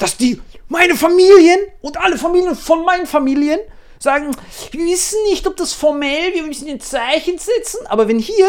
Dass 0.00 0.16
die, 0.16 0.40
meine 0.66 0.96
Familien 0.96 1.60
und 1.82 1.96
alle 1.98 2.18
Familien 2.18 2.56
von 2.56 2.84
meinen 2.84 3.06
Familien 3.06 3.60
sagen, 4.00 4.34
wir 4.72 4.84
wissen 4.86 5.22
nicht, 5.30 5.46
ob 5.46 5.56
das 5.56 5.72
formell, 5.72 6.34
wir 6.34 6.42
müssen 6.42 6.68
ein 6.68 6.80
Zeichen 6.80 7.38
setzen, 7.38 7.86
aber 7.86 8.08
wenn 8.08 8.18
hier 8.18 8.48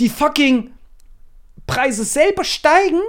die 0.00 0.08
fucking 0.08 0.70
Preise 1.66 2.04
selber 2.04 2.42
steigen, 2.42 3.02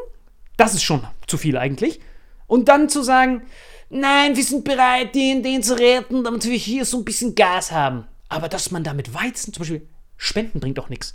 das 0.57 0.73
ist 0.73 0.83
schon 0.83 1.07
zu 1.25 1.37
viel 1.37 1.57
eigentlich. 1.57 2.01
Und 2.45 2.67
dann 2.67 2.89
zu 2.89 3.01
sagen, 3.01 3.43
nein, 3.89 4.35
wir 4.35 4.43
sind 4.43 4.65
bereit, 4.65 5.15
den, 5.15 5.41
den 5.41 5.63
zu 5.63 5.79
retten, 5.79 6.25
damit 6.25 6.43
wir 6.43 6.57
hier 6.57 6.83
so 6.83 6.97
ein 6.97 7.05
bisschen 7.05 7.33
Gas 7.33 7.71
haben. 7.71 8.03
Aber 8.27 8.49
dass 8.49 8.71
man 8.71 8.83
damit 8.83 9.13
Weizen, 9.13 9.53
zum 9.53 9.61
Beispiel, 9.61 9.87
Spenden 10.17 10.59
bringt 10.59 10.79
auch 10.79 10.89
nichts. 10.89 11.13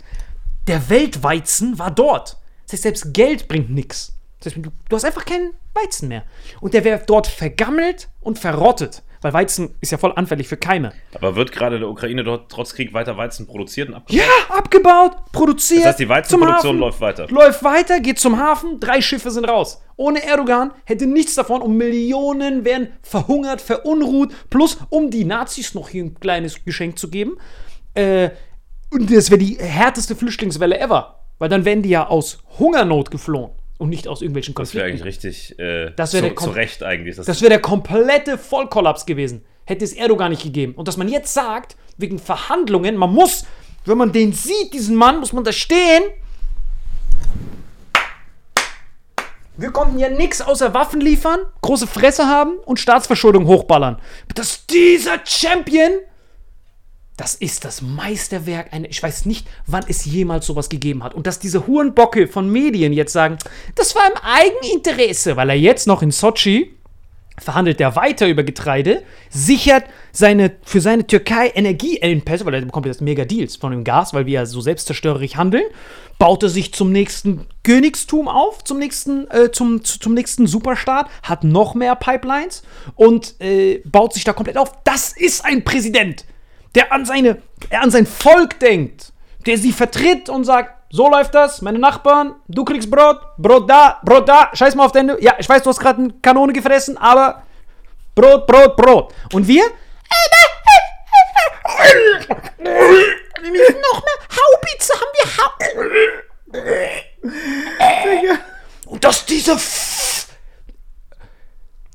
Der 0.65 0.89
Weltweizen 0.89 1.77
war 1.77 1.91
dort. 1.91 2.37
Das 2.65 2.73
heißt, 2.73 2.83
selbst 2.83 3.13
Geld 3.13 3.47
bringt 3.47 3.69
nichts. 3.69 4.13
Das 4.39 4.53
heißt, 4.53 4.65
du, 4.65 4.71
du 4.89 4.95
hast 4.95 5.05
einfach 5.05 5.25
keinen 5.25 5.53
Weizen 5.73 6.07
mehr. 6.07 6.23
Und 6.61 6.73
der 6.73 6.83
wäre 6.83 7.01
dort 7.05 7.27
vergammelt 7.27 8.09
und 8.21 8.39
verrottet. 8.39 9.03
Weil 9.25 9.33
Weizen 9.33 9.73
ist 9.81 9.91
ja 9.91 9.97
voll 9.97 10.13
anfällig 10.15 10.47
für 10.47 10.55
Keime. 10.55 10.93
Aber 11.15 11.35
wird 11.35 11.51
gerade 11.51 11.79
der 11.79 11.89
Ukraine 11.89 12.23
dort 12.23 12.51
trotz 12.51 12.75
Krieg 12.75 12.93
weiter 12.93 13.17
Weizen 13.17 13.47
produziert 13.47 13.89
und 13.89 13.95
abgebaut? 13.95 14.23
Ja, 14.23 14.55
abgebaut, 14.55 15.17
produziert. 15.31 15.79
Das 15.79 15.87
heißt, 15.87 15.99
die 15.99 16.09
Weizenproduktion 16.09 16.75
Hafen, 16.75 16.79
läuft 16.79 17.01
weiter. 17.01 17.27
Läuft 17.29 17.63
weiter, 17.63 17.99
geht 18.01 18.19
zum 18.19 18.37
Hafen, 18.37 18.79
drei 18.79 19.01
Schiffe 19.01 19.31
sind 19.31 19.45
raus. 19.45 19.81
Ohne 19.95 20.23
Erdogan 20.23 20.73
hätte 20.83 21.07
nichts 21.07 21.33
davon 21.33 21.63
und 21.63 21.75
Millionen 21.75 22.65
wären 22.65 22.89
verhungert, 23.01 23.61
verunruht, 23.61 24.31
plus 24.51 24.77
um 24.89 25.09
die 25.09 25.25
Nazis 25.25 25.73
noch 25.73 25.89
hier 25.89 26.03
ein 26.03 26.19
kleines 26.19 26.63
Geschenk 26.63 26.99
zu 26.99 27.09
geben. 27.09 27.37
Äh, 27.95 28.29
und 28.91 29.11
das 29.11 29.31
wäre 29.31 29.39
die 29.39 29.57
härteste 29.57 30.15
Flüchtlingswelle 30.15 30.79
ever. 30.79 31.14
Weil 31.39 31.49
dann 31.49 31.65
wären 31.65 31.81
die 31.81 31.89
ja 31.89 32.07
aus 32.07 32.39
Hungernot 32.59 33.11
geflohen 33.11 33.51
und 33.77 33.89
nicht 33.89 34.07
aus 34.07 34.21
irgendwelchen 34.21 34.55
Das 34.55 34.73
wäre 34.73 34.85
Konflikten. 34.85 35.07
eigentlich 35.07 35.23
richtig 35.23 35.59
äh, 35.59 35.91
Das 35.95 36.13
wär 36.13 36.35
zu, 36.35 36.45
zu 36.45 36.49
Recht 36.51 36.83
eigentlich. 36.83 37.15
Das, 37.17 37.25
Das 37.25 37.41
wäre 37.41 37.49
der 37.49 37.61
komplette 37.61 38.37
Vollkollaps 38.37 39.05
gewesen. 39.05 39.43
Hätte 39.65 39.83
es 39.83 39.93
Erdogan 39.93 40.31
nicht 40.31 40.43
gegeben. 40.43 40.73
Und 40.75 40.87
dass 40.87 40.95
man 40.97 41.09
jetzt 41.09 41.33
sagt, 41.33 41.75
wegen 41.97 42.19
Verhandlungen, 42.19 42.95
man 42.95 43.11
muss, 43.13 43.45
wenn 43.85 43.97
man 43.97 44.11
den 44.11 44.31
sieht, 44.31 44.73
diesen 44.73 44.95
Mann, 44.95 45.19
muss 45.19 45.33
man 45.33 45.43
da 45.43 45.51
stehen. 45.51 46.03
Wir 49.57 49.71
konnten 49.71 49.97
ja 49.99 50.09
nichts 50.09 50.41
außer 50.41 50.73
Waffen 50.73 50.99
liefern, 50.99 51.39
große 51.61 51.87
Fresse 51.87 52.27
haben 52.27 52.57
und 52.65 52.77
Staatsverschuldung 52.79 53.47
hochballern. 53.47 53.99
Dass 54.35 54.65
dieser 54.67 55.19
Champion, 55.25 55.91
das 57.17 57.35
ist 57.35 57.63
das 57.65 57.81
Meisterwerk. 57.81 58.73
Eine, 58.73 58.87
ich 58.87 59.01
weiß 59.01 59.25
nicht, 59.25 59.47
wann 59.67 59.85
es 59.87 60.05
jemals 60.05 60.45
sowas 60.45 60.69
gegeben 60.69 61.03
hat. 61.03 61.13
Und 61.13 61.27
dass 61.27 61.39
diese 61.39 61.65
Hurenbocke 61.67 62.27
von 62.27 62.49
Medien 62.51 62.91
jetzt 62.93 63.13
sagen, 63.13 63.37
das 63.75 63.95
war 63.95 64.03
im 64.07 64.17
Eigeninteresse, 64.21 65.35
weil 65.37 65.49
er 65.49 65.57
jetzt 65.57 65.87
noch 65.87 66.01
in 66.01 66.11
Sochi 66.11 66.71
verhandelt 67.37 67.81
er 67.81 67.97
weiter 67.97 68.29
über 68.29 68.43
Getreide, 68.43 69.03
sichert 69.29 69.83
seine, 70.13 70.53
für 70.63 70.79
seine 70.79 71.05
Türkei 71.05 71.49
Energieengpässe, 71.49 72.45
weil 72.45 72.53
er 72.53 72.61
bekommt 72.61 72.85
jetzt 72.85 73.01
mega 73.01 73.25
Deals 73.25 73.57
von 73.57 73.71
dem 73.71 73.83
Gas, 73.83 74.13
weil 74.13 74.25
wir 74.25 74.33
ja 74.33 74.45
so 74.45 74.61
selbstzerstörerisch 74.61 75.35
handeln, 75.35 75.65
baut 76.17 76.43
er 76.43 76.49
sich 76.49 76.73
zum 76.73 76.93
nächsten 76.93 77.45
Königstum 77.63 78.29
auf, 78.29 78.63
zum 78.63 78.79
nächsten, 78.79 79.29
äh, 79.31 79.51
zum, 79.51 79.83
zu- 79.83 79.99
zum 79.99 80.13
nächsten 80.13 80.47
Superstaat, 80.47 81.09
hat 81.23 81.43
noch 81.43 81.75
mehr 81.75 81.97
Pipelines 81.97 82.63
und 82.95 83.35
äh, 83.41 83.81
baut 83.83 84.13
sich 84.13 84.23
da 84.23 84.31
komplett 84.31 84.57
auf. 84.57 84.71
Das 84.85 85.11
ist 85.11 85.43
ein 85.43 85.65
Präsident, 85.65 86.23
der 86.75 86.91
an, 86.91 87.05
seine, 87.05 87.41
er 87.69 87.81
an 87.81 87.91
sein 87.91 88.05
Volk 88.05 88.59
denkt, 88.59 89.13
der 89.45 89.57
sie 89.57 89.71
vertritt 89.71 90.29
und 90.29 90.43
sagt, 90.43 90.73
so 90.91 91.09
läuft 91.09 91.33
das, 91.33 91.61
meine 91.61 91.79
Nachbarn, 91.79 92.35
du 92.47 92.63
kriegst 92.63 92.91
Brot, 92.91 93.19
Brot 93.37 93.69
da, 93.69 93.99
Brot 94.03 94.29
da, 94.29 94.49
scheiß 94.53 94.75
mal 94.75 94.85
auf 94.85 94.91
deine, 94.91 95.21
ja, 95.21 95.35
ich 95.39 95.49
weiß, 95.49 95.63
du 95.63 95.69
hast 95.69 95.79
gerade 95.79 96.01
eine 96.01 96.13
Kanone 96.21 96.53
gefressen, 96.53 96.97
aber 96.97 97.43
Brot, 98.13 98.45
Brot, 98.47 98.75
Brot. 98.75 99.13
Und 99.33 99.47
wir? 99.47 99.63
Wir 103.41 103.51
müssen 103.51 103.81
noch 103.81 104.03
mehr 104.03 104.19
Haubitze 104.31 104.93
haben 104.93 105.11
wir 105.17 105.27
Haubitze. 106.57 108.39
Und 108.85 109.03
dass 109.03 109.25
diese 109.25 109.57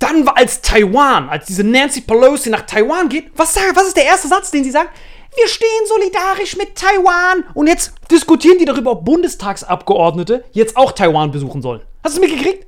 Taiwan, 0.00 1.28
als 1.28 1.46
diese 1.46 1.62
Nancy 1.62 2.00
Pelosi 2.00 2.50
nach 2.50 2.62
Taiwan 2.62 3.08
geht, 3.08 3.30
was, 3.36 3.54
was 3.74 3.86
ist 3.88 3.96
der 3.96 4.06
erste 4.06 4.28
Satz, 4.28 4.50
den 4.50 4.64
sie 4.64 4.70
sagt? 4.70 4.90
Wir 5.36 5.46
stehen 5.46 5.68
solidarisch 5.86 6.56
mit 6.56 6.74
Taiwan. 6.74 7.44
Und 7.54 7.68
jetzt 7.68 7.92
diskutieren 8.10 8.58
die 8.58 8.64
darüber, 8.64 8.92
ob 8.92 9.04
Bundestagsabgeordnete 9.04 10.44
jetzt 10.52 10.76
auch 10.76 10.92
Taiwan 10.92 11.30
besuchen 11.30 11.62
sollen. 11.62 11.82
Hast 12.02 12.16
du 12.16 12.22
es 12.22 12.28
mitgekriegt? 12.28 12.66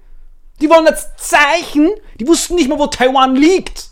Die 0.61 0.71
wollen 0.71 0.85
das 0.85 1.17
Zeichen, 1.17 1.91
die 2.21 2.29
wussten 2.29 2.55
nicht 2.55 2.69
mal, 2.69 2.79
wo 2.79 2.87
Taiwan 2.87 3.35
liegt. 3.35 3.89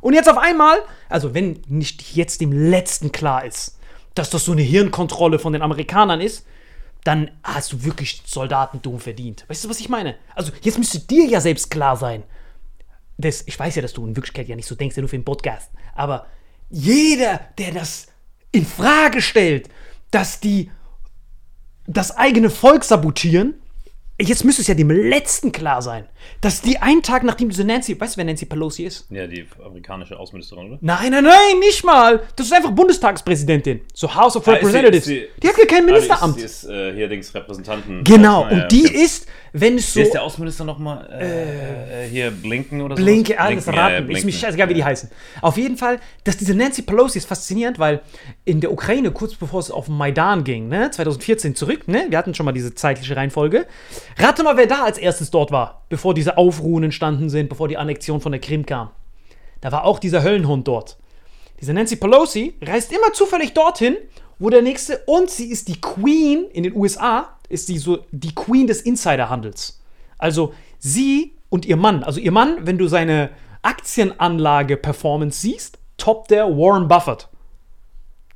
Und 0.00 0.14
jetzt 0.14 0.28
auf 0.28 0.38
einmal, 0.38 0.78
also 1.08 1.34
wenn 1.34 1.62
nicht 1.66 2.14
jetzt 2.14 2.40
dem 2.40 2.52
Letzten 2.52 3.10
klar 3.10 3.44
ist, 3.44 3.78
dass 4.14 4.30
das 4.30 4.44
so 4.44 4.52
eine 4.52 4.62
Hirnkontrolle 4.62 5.38
von 5.38 5.52
den 5.52 5.62
Amerikanern 5.62 6.20
ist, 6.20 6.44
dann 7.04 7.30
hast 7.42 7.72
du 7.72 7.84
wirklich 7.84 8.22
Soldatentum 8.26 9.00
verdient. 9.00 9.44
Weißt 9.48 9.64
du, 9.64 9.68
was 9.68 9.80
ich 9.80 9.88
meine? 9.88 10.16
Also 10.34 10.52
jetzt 10.60 10.78
müsste 10.78 11.00
dir 11.00 11.24
ja 11.24 11.40
selbst 11.40 11.70
klar 11.70 11.96
sein. 11.96 12.22
Das, 13.22 13.42
ich 13.46 13.58
weiß 13.58 13.74
ja, 13.76 13.82
dass 13.82 13.92
du 13.92 14.06
in 14.06 14.16
Wirklichkeit 14.16 14.48
ja 14.48 14.56
nicht 14.56 14.66
so 14.66 14.74
denkst, 14.74 14.96
ja 14.96 15.00
nur 15.00 15.08
für 15.08 15.16
den 15.16 15.24
Podcast. 15.24 15.70
Aber 15.94 16.26
jeder, 16.68 17.40
der 17.58 17.72
das 17.72 18.08
in 18.50 18.66
Frage 18.66 19.22
stellt, 19.22 19.68
dass 20.10 20.40
die 20.40 20.70
das 21.86 22.16
eigene 22.16 22.50
Volk 22.50 22.84
sabotieren, 22.84 23.54
jetzt 24.22 24.44
müsste 24.44 24.62
es 24.62 24.68
ja 24.68 24.74
dem 24.74 24.90
Letzten 24.90 25.52
klar 25.52 25.82
sein, 25.82 26.04
dass 26.40 26.60
die 26.62 26.78
einen 26.78 27.02
Tag 27.02 27.22
nachdem 27.24 27.48
diese 27.48 27.64
Nancy, 27.64 27.98
weißt 28.00 28.14
du, 28.14 28.18
wer 28.18 28.24
Nancy 28.24 28.46
Pelosi 28.46 28.84
ist? 28.84 29.06
Ja, 29.10 29.26
die 29.26 29.46
amerikanische 29.64 30.18
Außenministerin, 30.18 30.66
oder? 30.68 30.78
Nein, 30.80 31.10
nein, 31.10 31.24
nein, 31.24 31.58
nicht 31.60 31.84
mal. 31.84 32.22
Das 32.36 32.46
ist 32.46 32.52
einfach 32.52 32.70
Bundestagspräsidentin. 32.70 33.80
So 33.94 34.14
House 34.14 34.36
of 34.36 34.46
Representatives. 34.46 35.04
sie- 35.04 35.28
die 35.42 35.48
hat 35.48 35.58
ja 35.58 35.64
kein 35.66 35.82
Ah, 35.84 35.86
Ministeramt. 35.86 36.36
Die 36.38 36.42
ist, 36.42 36.62
die 36.62 36.66
ist 36.68 36.72
äh, 36.72 36.94
hier 36.94 37.08
Dings 37.08 37.34
Repräsentanten. 37.34 38.04
genau, 38.04 38.44
Ah, 38.44 38.52
ja, 38.52 38.62
und 38.62 38.72
die 38.72 38.82
ist, 38.86 39.26
wenn 39.52 39.76
es 39.76 39.92
so. 39.92 39.98
Wer 40.00 40.06
ist 40.06 40.14
der 40.14 40.22
Außenminister 40.22 40.64
nochmal? 40.64 41.08
Äh, 41.20 42.04
äh, 42.06 42.08
hier 42.08 42.30
Blinken 42.30 42.80
oder 42.80 42.96
so? 42.96 43.02
Blinke, 43.02 43.38
alles 43.38 43.64
Blinken, 43.64 43.74
ja, 43.74 43.80
ja, 43.80 43.82
raten. 43.96 44.02
ist 44.02 44.06
Blinken. 44.08 44.26
mir 44.26 44.32
scheißegal, 44.32 44.68
wie 44.68 44.74
die 44.74 44.84
heißen. 44.84 45.10
Auf 45.40 45.56
jeden 45.56 45.76
Fall, 45.76 45.98
dass 46.24 46.36
diese 46.36 46.54
Nancy 46.54 46.82
Pelosi 46.82 47.18
ist 47.18 47.26
faszinierend, 47.28 47.78
weil 47.78 48.00
in 48.44 48.60
der 48.60 48.72
Ukraine, 48.72 49.10
kurz 49.10 49.34
bevor 49.34 49.60
es 49.60 49.70
auf 49.70 49.86
den 49.86 49.96
Maidan 49.96 50.44
ging, 50.44 50.68
ne, 50.68 50.90
2014 50.90 51.54
zurück, 51.54 51.88
ne, 51.88 52.06
wir 52.08 52.18
hatten 52.18 52.34
schon 52.34 52.46
mal 52.46 52.52
diese 52.52 52.74
zeitliche 52.74 53.16
Reihenfolge. 53.16 53.66
Rate 54.18 54.42
mal, 54.42 54.56
wer 54.56 54.66
da 54.66 54.84
als 54.84 54.98
erstes 54.98 55.30
dort 55.30 55.50
war, 55.50 55.84
bevor 55.88 56.14
diese 56.14 56.36
Aufruhen 56.38 56.84
entstanden 56.84 57.30
sind, 57.30 57.48
bevor 57.48 57.68
die 57.68 57.76
Annexion 57.76 58.20
von 58.20 58.32
der 58.32 58.40
Krim 58.40 58.66
kam. 58.66 58.90
Da 59.60 59.72
war 59.72 59.84
auch 59.84 59.98
dieser 59.98 60.22
Höllenhund 60.22 60.68
dort. 60.68 60.98
Diese 61.60 61.72
Nancy 61.72 61.96
Pelosi 61.96 62.54
reist 62.62 62.92
immer 62.92 63.12
zufällig 63.12 63.54
dorthin, 63.54 63.96
wo 64.38 64.50
der 64.50 64.62
nächste, 64.62 65.02
und 65.06 65.30
sie 65.30 65.50
ist 65.50 65.68
die 65.68 65.80
Queen 65.80 66.46
in 66.52 66.64
den 66.64 66.74
USA, 66.74 67.36
ist 67.48 67.68
sie 67.68 67.78
so 67.78 68.04
die 68.10 68.34
Queen 68.34 68.66
des 68.66 68.82
Insiderhandels. 68.82 69.80
Also 70.18 70.52
sie 70.78 71.36
und 71.48 71.64
ihr 71.66 71.76
Mann, 71.76 72.02
also 72.02 72.18
ihr 72.18 72.32
Mann, 72.32 72.66
wenn 72.66 72.78
du 72.78 72.88
seine 72.88 73.30
Aktienanlage-Performance 73.62 75.40
siehst, 75.40 75.78
toppt 75.96 76.32
der 76.32 76.48
Warren 76.48 76.88
Buffett. 76.88 77.28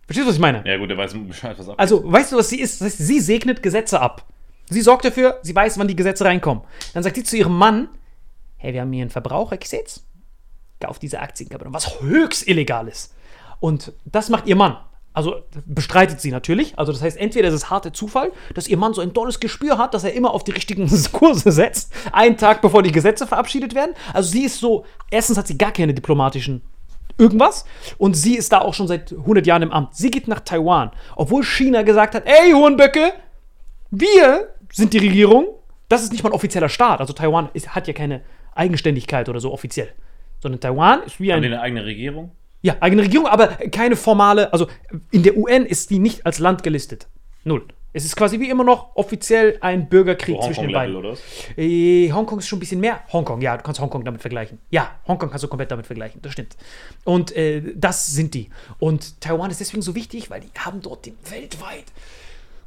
Verstehst 0.06 0.26
du, 0.26 0.28
was 0.28 0.34
ich 0.36 0.40
meine? 0.40 0.62
Ja, 0.64 0.76
gut, 0.76 0.88
der 0.88 0.96
weiß 0.96 1.14
Bescheid, 1.26 1.58
was 1.58 1.68
ab. 1.68 1.74
Also, 1.78 2.00
weißt 2.04 2.32
du, 2.32 2.36
was 2.36 2.48
sie 2.48 2.60
ist? 2.60 2.80
Das 2.80 2.86
heißt, 2.86 2.98
sie 2.98 3.18
segnet 3.18 3.62
Gesetze 3.62 4.00
ab. 4.00 4.24
Sie 4.68 4.80
sorgt 4.80 5.04
dafür, 5.04 5.38
sie 5.42 5.54
weiß, 5.54 5.78
wann 5.78 5.88
die 5.88 5.96
Gesetze 5.96 6.24
reinkommen. 6.24 6.64
Dann 6.94 7.02
sagt 7.02 7.16
sie 7.16 7.24
zu 7.24 7.36
ihrem 7.36 7.56
Mann: 7.56 7.88
Hey, 8.56 8.72
wir 8.72 8.80
haben 8.80 8.92
hier 8.92 9.04
ein 9.04 9.10
Verbrauchergesetz. 9.10 10.02
Kauf 10.80 10.98
diese 10.98 11.20
Aktienkapitän, 11.20 11.72
was 11.72 12.00
höchst 12.00 12.46
illegal 12.46 12.88
ist. 12.88 13.14
Und 13.60 13.92
das 14.04 14.28
macht 14.28 14.46
ihr 14.46 14.56
Mann. 14.56 14.76
Also 15.16 15.36
bestreitet 15.64 16.20
sie 16.20 16.30
natürlich. 16.30 16.78
Also 16.78 16.92
das 16.92 17.00
heißt, 17.00 17.16
entweder 17.16 17.48
ist 17.48 17.54
es 17.54 17.70
harter 17.70 17.94
Zufall, 17.94 18.32
dass 18.52 18.68
ihr 18.68 18.76
Mann 18.76 18.92
so 18.92 19.00
ein 19.00 19.14
tolles 19.14 19.40
Gespür 19.40 19.78
hat, 19.78 19.94
dass 19.94 20.04
er 20.04 20.12
immer 20.12 20.34
auf 20.34 20.44
die 20.44 20.50
richtigen 20.50 20.90
Kurse 21.12 21.52
setzt, 21.52 21.90
einen 22.12 22.36
Tag 22.36 22.60
bevor 22.60 22.82
die 22.82 22.92
Gesetze 22.92 23.26
verabschiedet 23.26 23.74
werden. 23.74 23.94
Also 24.12 24.30
sie 24.30 24.44
ist 24.44 24.60
so, 24.60 24.84
erstens 25.10 25.38
hat 25.38 25.46
sie 25.46 25.56
gar 25.56 25.72
keine 25.72 25.94
diplomatischen 25.94 26.60
irgendwas 27.16 27.64
und 27.96 28.14
sie 28.14 28.36
ist 28.36 28.52
da 28.52 28.60
auch 28.60 28.74
schon 28.74 28.88
seit 28.88 29.10
100 29.12 29.46
Jahren 29.46 29.62
im 29.62 29.72
Amt. 29.72 29.96
Sie 29.96 30.10
geht 30.10 30.28
nach 30.28 30.40
Taiwan, 30.40 30.90
obwohl 31.16 31.44
China 31.44 31.80
gesagt 31.80 32.14
hat, 32.14 32.24
ey 32.26 32.52
Hohenböcke, 32.52 33.14
wir 33.90 34.54
sind 34.72 34.92
die 34.92 34.98
Regierung. 34.98 35.46
Das 35.88 36.02
ist 36.02 36.12
nicht 36.12 36.24
mal 36.24 36.30
ein 36.30 36.34
offizieller 36.34 36.68
Staat. 36.68 37.00
Also 37.00 37.12
Taiwan 37.12 37.48
ist, 37.54 37.74
hat 37.74 37.86
ja 37.86 37.92
keine 37.92 38.22
Eigenständigkeit 38.54 39.28
oder 39.28 39.40
so 39.40 39.52
offiziell. 39.52 39.92
Sondern 40.40 40.60
Taiwan 40.60 41.02
ist 41.04 41.20
wie 41.20 41.32
Haben 41.32 41.42
die 41.42 41.48
ein. 41.48 41.54
eine 41.54 41.62
eigene 41.62 41.84
Regierung? 41.84 42.32
Ja, 42.62 42.76
eigene 42.80 43.02
Regierung, 43.02 43.26
aber 43.26 43.48
keine 43.48 43.96
formale. 43.96 44.52
Also 44.52 44.66
in 45.10 45.22
der 45.22 45.36
UN 45.36 45.64
ist 45.66 45.90
die 45.90 45.98
nicht 45.98 46.26
als 46.26 46.38
Land 46.38 46.62
gelistet. 46.62 47.06
Null. 47.44 47.64
Es 47.92 48.04
ist 48.04 48.14
quasi 48.16 48.40
wie 48.40 48.50
immer 48.50 48.64
noch 48.64 48.94
offiziell 48.96 49.56
ein 49.62 49.88
Bürgerkrieg 49.88 50.36
So 50.36 50.48
zwischen 50.48 50.64
den 50.64 50.72
beiden. 50.72 50.96
oder? 50.96 51.16
Äh, 51.56 52.10
Hongkong 52.12 52.40
ist 52.40 52.46
schon 52.48 52.58
ein 52.58 52.60
bisschen 52.60 52.80
mehr. 52.80 53.00
Hongkong, 53.10 53.40
ja, 53.40 53.56
du 53.56 53.62
kannst 53.62 53.80
Hongkong 53.80 54.04
damit 54.04 54.20
vergleichen. 54.20 54.58
Ja, 54.68 54.90
Hongkong 55.08 55.30
kannst 55.30 55.44
du 55.44 55.48
komplett 55.48 55.70
damit 55.70 55.86
vergleichen, 55.86 56.20
das 56.20 56.32
stimmt. 56.32 56.56
Und 57.04 57.34
äh, 57.34 57.62
das 57.74 58.06
sind 58.06 58.34
die. 58.34 58.50
Und 58.78 59.20
Taiwan 59.22 59.50
ist 59.50 59.60
deswegen 59.60 59.80
so 59.82 59.94
wichtig, 59.94 60.28
weil 60.28 60.40
die 60.42 60.50
haben 60.58 60.82
dort 60.82 61.06
den 61.06 61.14
weltweit 61.30 61.84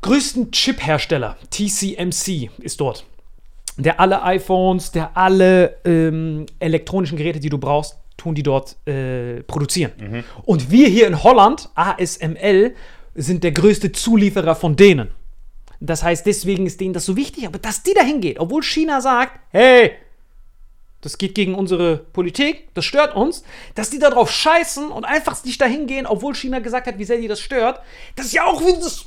größten 0.01 0.51
Chip-Hersteller. 0.51 1.38
TCMC 1.49 2.49
ist 2.59 2.79
dort. 2.79 3.05
Der 3.77 3.99
alle 3.99 4.23
iPhones, 4.23 4.91
der 4.91 5.15
alle 5.15 5.77
ähm, 5.85 6.45
elektronischen 6.59 7.17
Geräte, 7.17 7.39
die 7.39 7.49
du 7.49 7.57
brauchst, 7.57 7.97
tun 8.17 8.35
die 8.35 8.43
dort 8.43 8.75
äh, 8.85 9.41
produzieren. 9.43 9.91
Und 10.43 10.69
wir 10.69 10.88
hier 10.89 11.07
in 11.07 11.23
Holland, 11.23 11.69
ASML, 11.75 12.75
sind 13.15 13.43
der 13.43 13.51
größte 13.51 13.91
Zulieferer 13.91 14.55
von 14.55 14.75
denen. 14.75 15.12
Das 15.79 16.03
heißt, 16.03 16.25
deswegen 16.25 16.65
ist 16.65 16.81
denen 16.81 16.93
das 16.93 17.05
so 17.05 17.15
wichtig, 17.15 17.47
aber 17.47 17.57
dass 17.57 17.83
die 17.83 17.93
dahin 17.93 18.19
geht, 18.19 18.39
obwohl 18.39 18.63
China 18.63 18.99
sagt, 18.99 19.39
hey, 19.51 19.93
das 21.01 21.17
geht 21.17 21.35
gegen 21.35 21.55
unsere 21.55 21.97
Politik, 21.97 22.67
das 22.73 22.83
stört 22.83 23.15
uns, 23.15 23.43
dass 23.75 23.89
die 23.89 23.99
darauf 23.99 24.29
scheißen 24.29 24.89
und 24.89 25.05
einfach 25.05 25.41
nicht 25.45 25.62
dahin 25.62 25.88
gehen, 25.88 26.05
obwohl 26.05 26.35
China 26.35 26.59
gesagt 26.59 26.88
hat, 26.88 26.97
wie 26.99 27.05
sehr 27.05 27.17
die 27.17 27.29
das 27.29 27.39
stört, 27.39 27.79
das 28.17 28.27
ist 28.27 28.33
ja 28.33 28.45
auch 28.45 28.59
wieder 28.62 28.79
das 28.79 29.05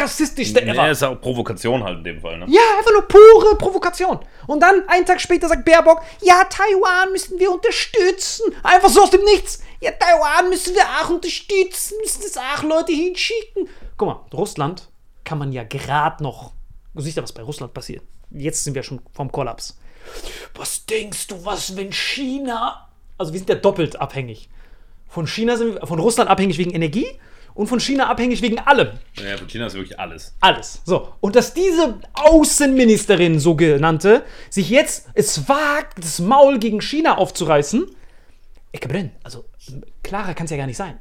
rassistischste 0.00 0.62
ever. 0.62 0.74
Ja, 0.74 0.90
ist 0.90 1.02
ja 1.02 1.08
auch 1.08 1.20
Provokation 1.20 1.82
halt 1.82 1.98
in 1.98 2.04
dem 2.04 2.20
Fall, 2.20 2.38
ne? 2.38 2.46
Ja, 2.48 2.60
einfach 2.78 2.92
nur 2.92 3.08
pure 3.08 3.56
Provokation. 3.56 4.18
Und 4.46 4.60
dann, 4.60 4.88
einen 4.88 5.06
Tag 5.06 5.20
später, 5.20 5.48
sagt 5.48 5.64
Baerbock, 5.64 6.02
ja, 6.22 6.44
Taiwan 6.44 7.12
müssen 7.12 7.38
wir 7.38 7.50
unterstützen. 7.52 8.54
Einfach 8.62 8.88
so 8.88 9.02
aus 9.02 9.10
dem 9.10 9.24
Nichts. 9.24 9.62
Ja, 9.80 9.90
Taiwan 9.92 10.48
müssen 10.48 10.74
wir 10.74 10.82
auch 10.82 11.10
unterstützen, 11.10 11.96
müssen 12.00 12.22
es 12.24 12.36
auch 12.36 12.62
Leute 12.62 12.92
hinschicken. 12.92 13.68
Guck 13.96 14.08
mal, 14.08 14.24
Russland 14.32 14.88
kann 15.24 15.38
man 15.38 15.52
ja 15.52 15.64
gerade 15.64 16.22
noch, 16.22 16.52
du 16.94 17.02
siehst 17.02 17.16
ja, 17.16 17.22
was 17.22 17.32
bei 17.32 17.42
Russland 17.42 17.74
passiert. 17.74 18.02
Jetzt 18.30 18.64
sind 18.64 18.74
wir 18.74 18.82
schon 18.82 19.00
vom 19.12 19.30
Kollaps. 19.30 19.78
Was 20.54 20.86
denkst 20.86 21.28
du, 21.28 21.44
was, 21.44 21.76
wenn 21.76 21.92
China, 21.92 22.88
also 23.18 23.32
wir 23.32 23.38
sind 23.38 23.48
ja 23.48 23.54
doppelt 23.54 24.00
abhängig. 24.00 24.48
Von 25.08 25.26
China 25.26 25.56
sind 25.56 25.74
wir, 25.74 25.86
von 25.86 25.98
Russland 25.98 26.30
abhängig 26.30 26.58
wegen 26.58 26.70
Energie 26.70 27.06
und 27.54 27.66
von 27.66 27.80
China 27.80 28.08
abhängig 28.08 28.42
wegen 28.42 28.58
allem. 28.58 28.88
Ja, 29.16 29.36
von 29.36 29.48
China 29.48 29.66
ist 29.66 29.74
wirklich 29.74 29.98
alles. 29.98 30.34
Alles. 30.40 30.82
So. 30.84 31.12
Und 31.20 31.36
dass 31.36 31.54
diese 31.54 32.00
Außenministerin, 32.14 33.38
sogenannte, 33.38 34.24
sich 34.50 34.70
jetzt 34.70 35.08
es 35.14 35.48
wagt, 35.48 35.98
das 35.98 36.18
Maul 36.20 36.58
gegen 36.58 36.80
China 36.80 37.18
aufzureißen, 37.18 37.86
ich 38.72 38.80
brennen. 38.80 39.12
Also, 39.22 39.44
klarer 40.02 40.34
kann 40.34 40.46
es 40.46 40.50
ja 40.50 40.56
gar 40.56 40.66
nicht 40.66 40.78
sein. 40.78 40.98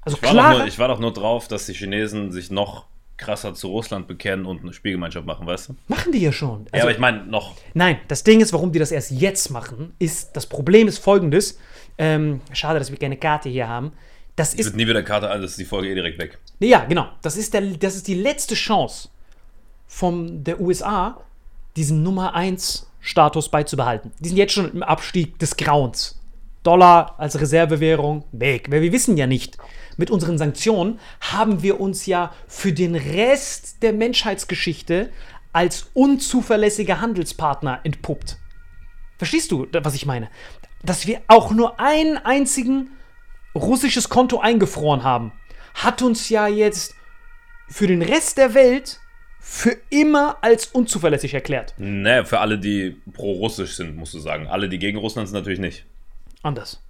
Also, 0.00 0.18
Ich 0.22 0.34
war, 0.34 0.58
nur, 0.58 0.66
ich 0.66 0.78
war 0.78 0.88
doch 0.88 0.98
nur 0.98 1.12
drauf, 1.12 1.48
dass 1.48 1.66
die 1.66 1.72
Chinesen 1.72 2.32
sich 2.32 2.50
noch 2.50 2.86
krasser 3.16 3.54
zu 3.54 3.68
Russland 3.68 4.06
bekennen 4.06 4.44
und 4.44 4.62
eine 4.62 4.72
Spielgemeinschaft 4.72 5.26
machen, 5.26 5.46
weißt 5.46 5.70
du? 5.70 5.76
machen 5.88 6.12
die 6.12 6.18
ja 6.18 6.32
schon. 6.32 6.66
ja, 6.66 6.68
Also, 6.72 6.84
aber 6.84 6.92
ich 6.92 6.98
meine, 6.98 7.24
noch. 7.24 7.54
Nein, 7.74 7.98
das 8.08 8.24
Ding 8.24 8.40
ist, 8.40 8.52
warum 8.52 8.72
die 8.72 8.78
das 8.78 8.92
erst 8.92 9.10
jetzt 9.10 9.50
machen, 9.50 9.94
ist, 9.98 10.36
das 10.36 10.46
Problem 10.46 10.86
ist 10.86 10.98
folgendes. 10.98 11.58
Ähm, 11.98 12.40
schade, 12.52 12.78
dass 12.78 12.90
wir 12.90 12.98
keine 12.98 13.16
Karte 13.16 13.48
hier 13.48 13.68
haben. 13.68 13.92
Das 14.36 14.52
Es 14.52 14.60
ist 14.60 14.66
wird 14.66 14.76
nie 14.76 14.86
wieder 14.86 15.02
Karte 15.02 15.30
ein, 15.30 15.40
das 15.40 15.52
ist 15.52 15.60
die 15.60 15.64
Folge 15.64 15.90
eh 15.90 15.94
direkt 15.94 16.18
weg. 16.18 16.38
Ja, 16.60 16.84
genau. 16.84 17.08
Das 17.22 17.36
ist, 17.36 17.54
der, 17.54 17.62
das 17.62 17.96
ist 17.96 18.06
die 18.06 18.14
letzte 18.14 18.54
Chance 18.54 19.08
von 19.86 20.44
der 20.44 20.60
USA, 20.60 21.20
diesen 21.74 22.02
Nummer 22.02 22.34
1 22.34 22.90
Status 23.00 23.48
beizubehalten. 23.48 24.12
Die 24.20 24.28
sind 24.28 24.36
jetzt 24.36 24.52
schon 24.52 24.70
im 24.72 24.82
Abstieg 24.82 25.38
des 25.38 25.56
Grauens. 25.56 26.20
Dollar 26.62 27.14
als 27.18 27.40
Reservewährung 27.40 28.24
weg. 28.32 28.70
Weil 28.70 28.82
wir 28.82 28.92
wissen 28.92 29.16
ja 29.16 29.28
nicht, 29.28 29.56
mit 29.96 30.10
unseren 30.10 30.36
Sanktionen 30.36 30.98
haben 31.20 31.62
wir 31.62 31.80
uns 31.80 32.06
ja 32.06 32.32
für 32.48 32.72
den 32.72 32.96
Rest 32.96 33.82
der 33.82 33.92
Menschheitsgeschichte 33.92 35.10
als 35.52 35.88
unzuverlässiger 35.94 37.00
Handelspartner 37.00 37.80
entpuppt. 37.84 38.38
Verstehst 39.16 39.52
du, 39.52 39.66
was 39.72 39.94
ich 39.94 40.04
meine? 40.04 40.28
Dass 40.82 41.06
wir 41.06 41.22
auch 41.28 41.52
nur 41.52 41.78
einen 41.78 42.18
einzigen 42.18 42.90
russisches 43.56 44.08
Konto 44.08 44.38
eingefroren 44.38 45.02
haben, 45.04 45.32
hat 45.74 46.02
uns 46.02 46.28
ja 46.28 46.46
jetzt 46.46 46.94
für 47.68 47.86
den 47.86 48.02
Rest 48.02 48.38
der 48.38 48.54
Welt 48.54 49.00
für 49.40 49.76
immer 49.90 50.38
als 50.42 50.66
unzuverlässig 50.66 51.34
erklärt. 51.34 51.74
Ne, 51.78 52.24
für 52.24 52.40
alle, 52.40 52.58
die 52.58 52.96
pro-russisch 53.12 53.76
sind, 53.76 53.96
musst 53.96 54.14
du 54.14 54.18
sagen. 54.18 54.48
Alle, 54.48 54.68
die 54.68 54.78
gegen 54.78 54.98
Russland 54.98 55.28
sind, 55.28 55.36
natürlich 55.36 55.60
nicht. 55.60 55.84
Anders. 56.42 56.82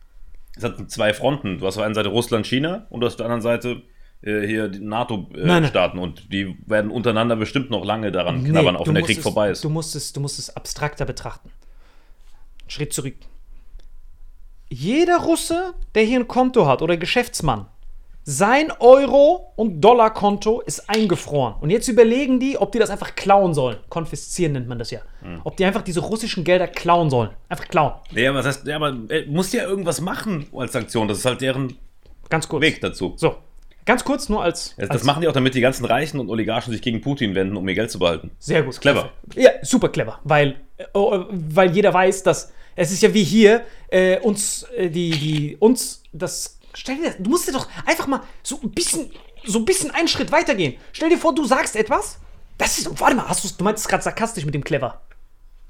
Es 0.56 0.64
hat 0.64 0.90
zwei 0.90 1.12
Fronten. 1.12 1.58
Du 1.58 1.66
hast 1.66 1.74
auf 1.74 1.80
der 1.80 1.86
einen 1.86 1.94
Seite 1.94 2.08
Russland, 2.08 2.46
China 2.46 2.86
und 2.88 3.00
du 3.00 3.06
hast 3.06 3.14
auf 3.14 3.18
der 3.18 3.26
anderen 3.26 3.42
Seite 3.42 3.82
äh, 4.22 4.46
hier 4.46 4.68
die. 4.68 4.80
NATO-Staaten. 4.80 5.98
und 5.98 6.32
die 6.32 6.56
werden 6.66 6.90
untereinander 6.90 7.36
bestimmt 7.36 7.70
noch 7.70 7.84
lange 7.84 8.10
daran 8.10 8.42
knabbern, 8.42 8.76
auch 8.76 8.84
du 8.84 8.88
wenn 8.88 8.94
der 8.94 9.04
Krieg 9.04 9.18
es, 9.18 9.22
vorbei 9.22 9.50
ist. 9.50 9.62
Du 9.62 9.68
musst, 9.68 9.94
es, 9.94 10.12
du 10.12 10.20
musst 10.20 10.38
es 10.38 10.56
abstrakter 10.56 11.04
betrachten. 11.04 11.50
Schritt 12.68 12.92
zurück. 12.92 13.16
Jeder 14.68 15.18
Russe, 15.18 15.74
der 15.94 16.04
hier 16.04 16.20
ein 16.20 16.28
Konto 16.28 16.66
hat 16.66 16.82
oder 16.82 16.96
Geschäftsmann, 16.96 17.66
sein 18.28 18.72
Euro- 18.80 19.52
und 19.54 19.80
Dollarkonto 19.80 20.60
ist 20.60 20.90
eingefroren. 20.90 21.54
Und 21.60 21.70
jetzt 21.70 21.86
überlegen 21.86 22.40
die, 22.40 22.58
ob 22.58 22.72
die 22.72 22.80
das 22.80 22.90
einfach 22.90 23.14
klauen 23.14 23.54
sollen. 23.54 23.76
Konfiszieren 23.88 24.54
nennt 24.54 24.66
man 24.66 24.80
das 24.80 24.90
ja. 24.90 25.00
Ob 25.44 25.56
die 25.56 25.64
einfach 25.64 25.82
diese 25.82 26.00
russischen 26.00 26.42
Gelder 26.42 26.66
klauen 26.66 27.08
sollen. 27.08 27.30
Einfach 27.48 27.68
klauen. 27.68 27.92
Ja, 28.10 28.34
was 28.34 28.44
heißt, 28.44 28.66
ja, 28.66 28.76
aber 28.76 28.96
er 29.08 29.26
muss 29.26 29.52
ja 29.52 29.62
irgendwas 29.62 30.00
machen 30.00 30.48
als 30.56 30.72
Sanktion. 30.72 31.06
Das 31.06 31.18
ist 31.18 31.24
halt 31.24 31.40
deren 31.40 31.78
Ganz 32.28 32.48
kurz. 32.48 32.62
Weg 32.62 32.80
dazu. 32.80 33.14
So, 33.16 33.36
ganz 33.84 34.04
kurz 34.04 34.28
nur 34.28 34.42
als. 34.42 34.74
Das, 34.76 34.90
als 34.90 35.00
das 35.00 35.06
machen 35.06 35.20
die 35.20 35.28
auch, 35.28 35.32
damit 35.32 35.54
die 35.54 35.60
ganzen 35.60 35.84
Reichen 35.84 36.18
und 36.18 36.28
Oligarchen 36.28 36.72
sich 36.72 36.82
gegen 36.82 37.00
Putin 37.00 37.34
wenden, 37.34 37.56
um 37.56 37.68
ihr 37.68 37.74
Geld 37.74 37.90
zu 37.90 37.98
behalten. 37.98 38.32
Sehr 38.38 38.62
gut. 38.62 38.80
Clever. 38.80 39.10
Ja, 39.34 39.50
super 39.62 39.88
clever. 39.88 40.18
Weil, 40.24 40.56
äh, 40.76 40.84
oh, 40.94 41.26
weil 41.30 41.70
jeder 41.70 41.94
weiß, 41.94 42.22
dass 42.24 42.52
es 42.76 42.92
ist 42.92 43.02
ja 43.02 43.12
wie 43.12 43.24
hier, 43.24 43.64
äh, 43.88 44.20
uns, 44.20 44.64
äh, 44.76 44.90
die, 44.90 45.10
die, 45.10 45.56
uns, 45.58 46.02
das. 46.12 46.58
Stell 46.74 46.96
dir, 46.96 47.14
du 47.18 47.30
musst 47.30 47.48
dir 47.48 47.52
doch 47.52 47.66
einfach 47.86 48.06
mal 48.06 48.20
so 48.42 48.60
ein 48.62 48.70
bisschen, 48.70 49.10
so 49.44 49.58
ein 49.58 49.64
bisschen 49.64 49.90
einen 49.90 50.08
Schritt 50.08 50.30
weitergehen. 50.30 50.76
Stell 50.92 51.08
dir 51.08 51.18
vor, 51.18 51.34
du 51.34 51.44
sagst 51.46 51.74
etwas. 51.74 52.18
Das 52.58 52.78
ist, 52.78 53.00
warte 53.00 53.16
mal, 53.16 53.28
hast 53.28 53.44
du, 53.44 53.48
du 53.56 53.64
meinst 53.64 53.84
es 53.84 53.88
gerade 53.88 54.02
sarkastisch 54.02 54.44
mit 54.44 54.54
dem 54.54 54.62
clever. 54.62 55.00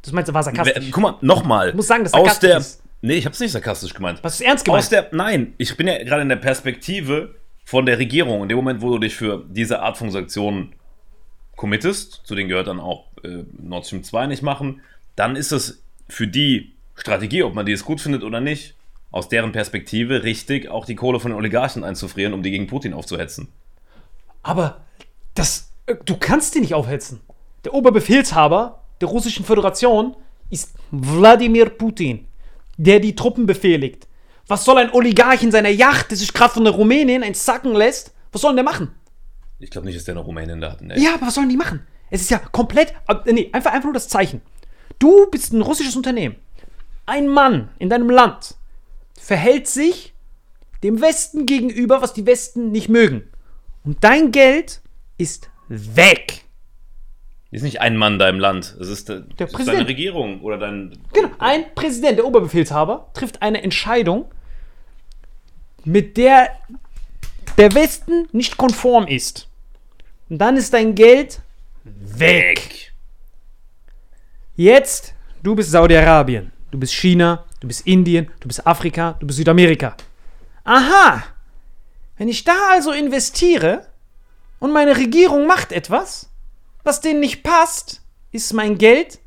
Du 0.03 0.13
meinst, 0.13 0.29
es 0.29 0.35
war 0.35 0.43
sarkastisch. 0.43 0.91
Guck 0.91 1.03
mal, 1.03 1.15
nochmal. 1.21 1.73
muss 1.75 1.87
sagen, 1.87 2.05
das 2.05 2.13
Aus 2.13 2.21
sarkastisch 2.21 2.51
der. 2.51 2.59
ist. 2.59 2.83
Nee, 3.03 3.15
ich 3.15 3.27
hab's 3.27 3.39
nicht 3.39 3.53
sarkastisch 3.53 3.95
gemeint. 3.95 4.21
Hast 4.23 4.41
du 4.41 4.45
ernst 4.45 4.65
gemeint? 4.65 4.83
Aus 4.83 4.89
der. 4.89 5.09
Nein, 5.13 5.55
ich 5.59 5.77
bin 5.77 5.87
ja 5.87 6.03
gerade 6.03 6.23
in 6.23 6.29
der 6.29 6.37
Perspektive 6.37 7.37
von 7.65 7.87
der 7.87 7.99
Regierung. 7.99 8.43
In 8.43 8.49
dem 8.49 8.57
Moment, 8.57 8.81
wo 8.83 8.91
du 8.91 8.99
dich 8.99 9.15
für 9.15 9.45
diese 9.49 9.81
Art 9.81 9.97
von 9.97 10.11
Sanktionen 10.11 10.75
committest, 11.55 12.23
zu 12.25 12.35
denen 12.35 12.49
gehört 12.49 12.67
dann 12.67 12.81
auch 12.81 13.07
äh, 13.23 13.45
Nord 13.59 13.87
Stream 13.87 14.03
2 14.03 14.27
nicht 14.27 14.43
machen, 14.43 14.83
dann 15.15 15.37
ist 15.37 15.53
es 15.53 15.83
für 16.09 16.27
die 16.27 16.76
Strategie, 16.97 17.43
ob 17.43 17.55
man 17.55 17.67
die 17.67 17.73
jetzt 17.73 17.85
gut 17.85 18.01
findet 18.01 18.23
oder 18.25 18.41
nicht, 18.41 18.75
aus 19.11 19.29
deren 19.29 19.53
Perspektive 19.53 20.23
richtig, 20.25 20.69
auch 20.69 20.85
die 20.85 20.95
Kohle 20.97 21.21
von 21.21 21.31
den 21.31 21.39
Oligarchen 21.39 21.85
einzufrieren, 21.85 22.33
um 22.35 22.43
die 22.43 22.51
gegen 22.51 22.67
Putin 22.67 22.93
aufzuhetzen. 22.95 23.49
Aber 24.43 24.81
das, 25.35 25.71
äh, 25.87 25.95
du 26.05 26.17
kannst 26.17 26.55
die 26.55 26.61
nicht 26.61 26.75
aufhetzen. 26.75 27.21
Der 27.65 27.75
Oberbefehlshaber 27.75 28.83
der 29.01 29.09
Russischen 29.09 29.45
Föderation 29.45 30.17
ist 30.51 30.75
Wladimir 30.91 31.69
Putin, 31.71 32.27
der 32.77 33.01
die 33.01 33.15
Truppen 33.15 33.47
befehligt. 33.47 34.07
Was 34.49 34.65
soll 34.65 34.79
ein 34.79 34.93
Oligarch 34.93 35.43
in 35.43 35.51
seiner 35.51 35.69
Yacht, 35.71 36.11
der 36.11 36.17
sich 36.17 36.33
gerade 36.33 36.55
von 36.55 36.65
der 36.65 36.73
Rumänien 36.73 37.23
entsacken 37.23 37.75
lässt? 37.75 38.15
Was 38.33 38.43
soll 38.43 38.51
denn 38.53 38.65
der 38.65 38.65
machen? 38.65 38.93
Ich 39.59 39.71
glaube 39.71 39.87
nicht, 39.87 39.97
dass 39.97 40.05
der 40.05 40.15
noch 40.15 40.27
Rumänien 40.27 40.61
da 40.61 40.73
hat. 40.73 40.83
Nee. 40.83 41.01
Ja, 41.01 41.15
aber 41.15 41.27
was 41.27 41.35
sollen 41.35 41.49
die 41.49 41.57
machen? 41.57 41.85
Es 42.11 42.21
ist 42.21 42.31
ja 42.31 42.39
komplett. 42.39 42.95
äh, 43.09 43.33
Nee, 43.33 43.51
einfach, 43.53 43.73
einfach 43.73 43.85
nur 43.87 43.95
das 43.95 44.09
Zeichen. 44.09 44.41
Du 44.99 45.29
bist 45.31 45.53
ein 45.53 45.63
russisches 45.63 45.97
Unternehmen. 45.97 46.37
Ein 47.07 47.29
Mann 47.29 47.71
in 47.79 47.89
deinem 47.89 48.11
Land 48.11 48.57
verhält 49.19 49.69
sich 49.69 50.13
dem 50.83 51.01
Westen 51.01 51.47
gegenüber, 51.47 52.03
was 52.03 52.13
die 52.13 52.27
Westen 52.27 52.71
nicht 52.71 52.89
mögen. 52.89 53.29
Und 53.85 54.03
dein 54.05 54.33
Geld 54.33 54.81
ist 55.17 55.51
weg. 55.69 56.43
Ist 57.51 57.63
nicht 57.63 57.81
ein 57.81 57.97
Mann 57.97 58.19
da 58.19 58.29
im 58.29 58.41
Land. 58.41 58.77
Es 58.81 58.89
ist, 58.89 59.09
äh, 59.09 59.23
es 59.39 59.53
ist 59.53 59.69
deine 59.69 59.87
Regierung 59.87 60.41
oder 60.43 60.59
dein. 60.59 60.99
Genau, 61.13 61.31
ein 61.39 61.73
Präsident, 61.75 62.19
der 62.19 62.27
Oberbefehlshaber, 62.27 63.11
trifft 63.15 63.41
eine 63.41 63.63
Entscheidung, 63.63 64.27
mit 65.85 66.17
der 66.17 66.51
der 67.57 67.75
Westen 67.75 68.29
nicht 68.33 68.57
konform 68.57 69.07
ist. 69.07 69.49
Und 70.29 70.39
dann 70.39 70.57
ist 70.57 70.73
dein 70.73 70.95
Geld 70.95 71.41
weg. 71.85 72.93
Jetzt, 74.57 75.15
du 75.43 75.55
bist 75.55 75.71
Saudi-Arabien, 75.71 76.53
du 76.71 76.79
bist 76.79 76.95
China, 76.95 77.45
du 77.61 77.69
bist 77.69 77.87
Indien, 77.87 78.31
du 78.41 78.49
bist 78.49 78.67
Afrika, 78.67 79.17
du 79.21 79.27
bist 79.27 79.39
Südamerika. 79.39 79.97
Aha, 80.65 81.23
wenn 82.17 82.29
ich 82.29 82.45
da 82.45 82.71
also 82.71 82.93
investiere 82.93 83.87
und 84.59 84.73
meine 84.73 84.97
Regierung 84.97 85.47
macht 85.47 85.73
etwas, 85.73 86.31
was 86.83 87.01
denen 87.01 87.21
nicht 87.21 87.43
passt, 87.43 88.03
ist 88.33 88.53
mein 88.53 88.79
Geld 88.79 89.19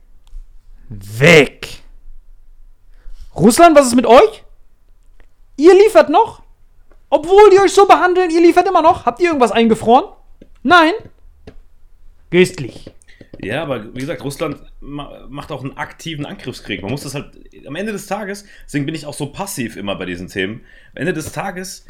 weg. 0.90 1.84
Russland, 3.36 3.76
was 3.78 3.88
ist 3.88 3.96
mit 3.96 4.06
euch? 4.06 4.44
Ihr 5.56 5.74
liefert 5.74 6.10
noch? 6.10 6.42
Obwohl 7.10 7.50
die 7.52 7.60
euch 7.60 7.74
so 7.74 7.86
behandeln, 7.86 8.30
ihr 8.30 8.42
liefert 8.42 8.68
immer 8.68 8.82
noch? 8.82 9.06
Habt 9.06 9.20
ihr 9.20 9.28
irgendwas 9.28 9.52
eingefroren? 9.52 10.06
Nein? 10.64 10.94
Köstlich. 12.32 12.92
Ja, 13.42 13.64
aber 13.64 13.94
wie 13.96 14.00
gesagt, 14.00 14.24
Russland 14.24 14.62
ma 14.82 15.26
macht 15.30 15.52
auch 15.52 15.64
einen 15.64 15.78
aktiven 15.78 16.26
Angriffskrieg. 16.26 16.82
Man 16.82 16.92
muss 16.92 17.04
das 17.04 17.16
halt 17.16 17.40
am 17.66 17.76
Ende 17.76 17.92
des 17.94 18.06
Tages, 18.06 18.46
deswegen 18.66 18.86
bin 18.86 18.96
ich 18.96 19.06
auch 19.06 19.14
so 19.14 19.28
passiv 19.28 19.78
immer 19.78 19.96
bei 19.96 20.06
diesen 20.06 20.28
Themen. 20.28 20.62
Am 20.94 20.98
Ende 20.98 21.14
des 21.14 21.32
Tages, 21.32 21.86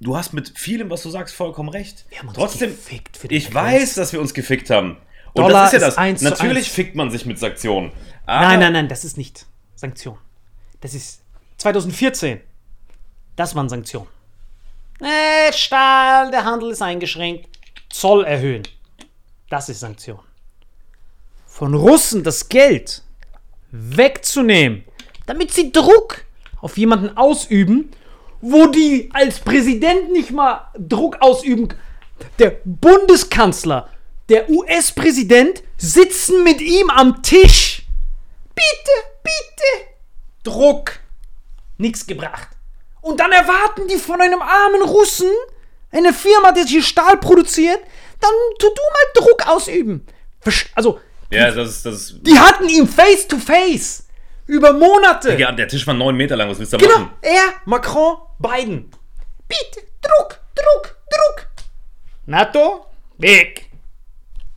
du 0.00 0.16
hast 0.16 0.32
mit 0.32 0.58
vielem, 0.58 0.90
was 0.90 1.02
du 1.02 1.10
sagst, 1.10 1.34
vollkommen 1.36 1.68
recht. 1.68 2.04
Wir 2.08 2.18
haben 2.18 2.28
uns 2.28 2.36
Trotzdem, 2.36 2.70
gefickt 2.70 3.16
für 3.16 3.28
den 3.28 3.38
ich 3.38 3.50
Preis. 3.50 3.80
weiß, 3.82 3.94
dass 3.94 4.12
wir 4.12 4.20
uns 4.20 4.34
gefickt 4.34 4.70
haben. 4.70 4.96
Und 5.34 5.44
Dollar 5.44 5.70
das 5.70 5.74
ist 5.74 5.80
ja 5.80 5.88
ist 5.88 5.96
das. 5.96 6.18
zu 6.18 6.24
Natürlich 6.44 6.70
fickt 6.70 6.96
man 6.96 7.10
sich 7.10 7.26
mit 7.26 7.38
Sanktionen. 7.38 7.92
Nein, 8.26 8.58
nein, 8.60 8.72
nein, 8.72 8.88
das 8.88 9.04
ist 9.04 9.16
nicht 9.16 9.46
Sanktion. 9.76 10.18
Das 10.80 10.94
ist 10.94 11.22
2014. 11.58 12.40
Das 13.36 13.54
waren 13.54 13.68
Sanktionen. 13.68 14.08
Äh, 15.00 15.52
Stahl, 15.52 16.30
der 16.30 16.44
Handel 16.44 16.70
ist 16.70 16.82
eingeschränkt. 16.82 17.48
Zoll 17.88 18.24
erhöhen. 18.24 18.62
Das 19.48 19.68
ist 19.68 19.80
Sanktion. 19.80 20.18
Von 21.52 21.74
Russen 21.74 22.24
das 22.24 22.48
Geld 22.48 23.02
wegzunehmen, 23.72 24.84
damit 25.26 25.52
sie 25.52 25.70
Druck 25.70 26.24
auf 26.62 26.78
jemanden 26.78 27.14
ausüben, 27.14 27.90
wo 28.40 28.68
die 28.68 29.10
als 29.12 29.38
Präsident 29.38 30.10
nicht 30.10 30.30
mal 30.30 30.70
Druck 30.78 31.18
ausüben. 31.20 31.68
Der 32.38 32.56
Bundeskanzler, 32.64 33.90
der 34.30 34.48
US-Präsident 34.48 35.62
sitzen 35.76 36.42
mit 36.42 36.62
ihm 36.62 36.88
am 36.88 37.22
Tisch. 37.22 37.82
Bitte, 38.54 39.18
bitte. 39.22 39.90
Druck. 40.44 41.00
Nichts 41.76 42.06
gebracht. 42.06 42.48
Und 43.02 43.20
dann 43.20 43.30
erwarten 43.30 43.88
die 43.88 43.98
von 43.98 44.22
einem 44.22 44.40
armen 44.40 44.80
Russen, 44.80 45.30
eine 45.90 46.14
Firma, 46.14 46.52
die 46.52 46.64
hier 46.64 46.82
Stahl 46.82 47.18
produziert, 47.18 47.80
dann 48.20 48.32
tu 48.58 48.68
du 48.68 48.72
mal 48.74 49.26
Druck 49.26 49.46
ausüben. 49.48 50.06
Also, 50.74 50.98
Ja, 51.32 51.50
das 51.50 51.68
ist. 51.70 51.86
Das 51.86 52.14
die 52.20 52.38
hatten 52.38 52.68
ihn 52.68 52.86
face 52.86 53.26
to 53.26 53.38
face. 53.38 54.04
Über 54.46 54.72
Monate. 54.72 55.34
ja, 55.38 55.52
der 55.52 55.68
Tisch 55.68 55.86
war 55.86 55.94
neun 55.94 56.16
Meter 56.16 56.36
lang. 56.36 56.48
Was 56.50 56.58
willst 56.58 56.72
du 56.72 56.76
da 56.76 56.84
Genau, 56.86 56.98
machen? 56.98 57.12
er, 57.22 57.54
Macron, 57.64 58.16
Biden. 58.38 58.90
Bitte, 59.48 59.86
Druck, 60.02 60.40
Druck, 60.54 60.96
Druck. 61.10 61.46
NATO, 62.26 62.86
weg. 63.18 63.70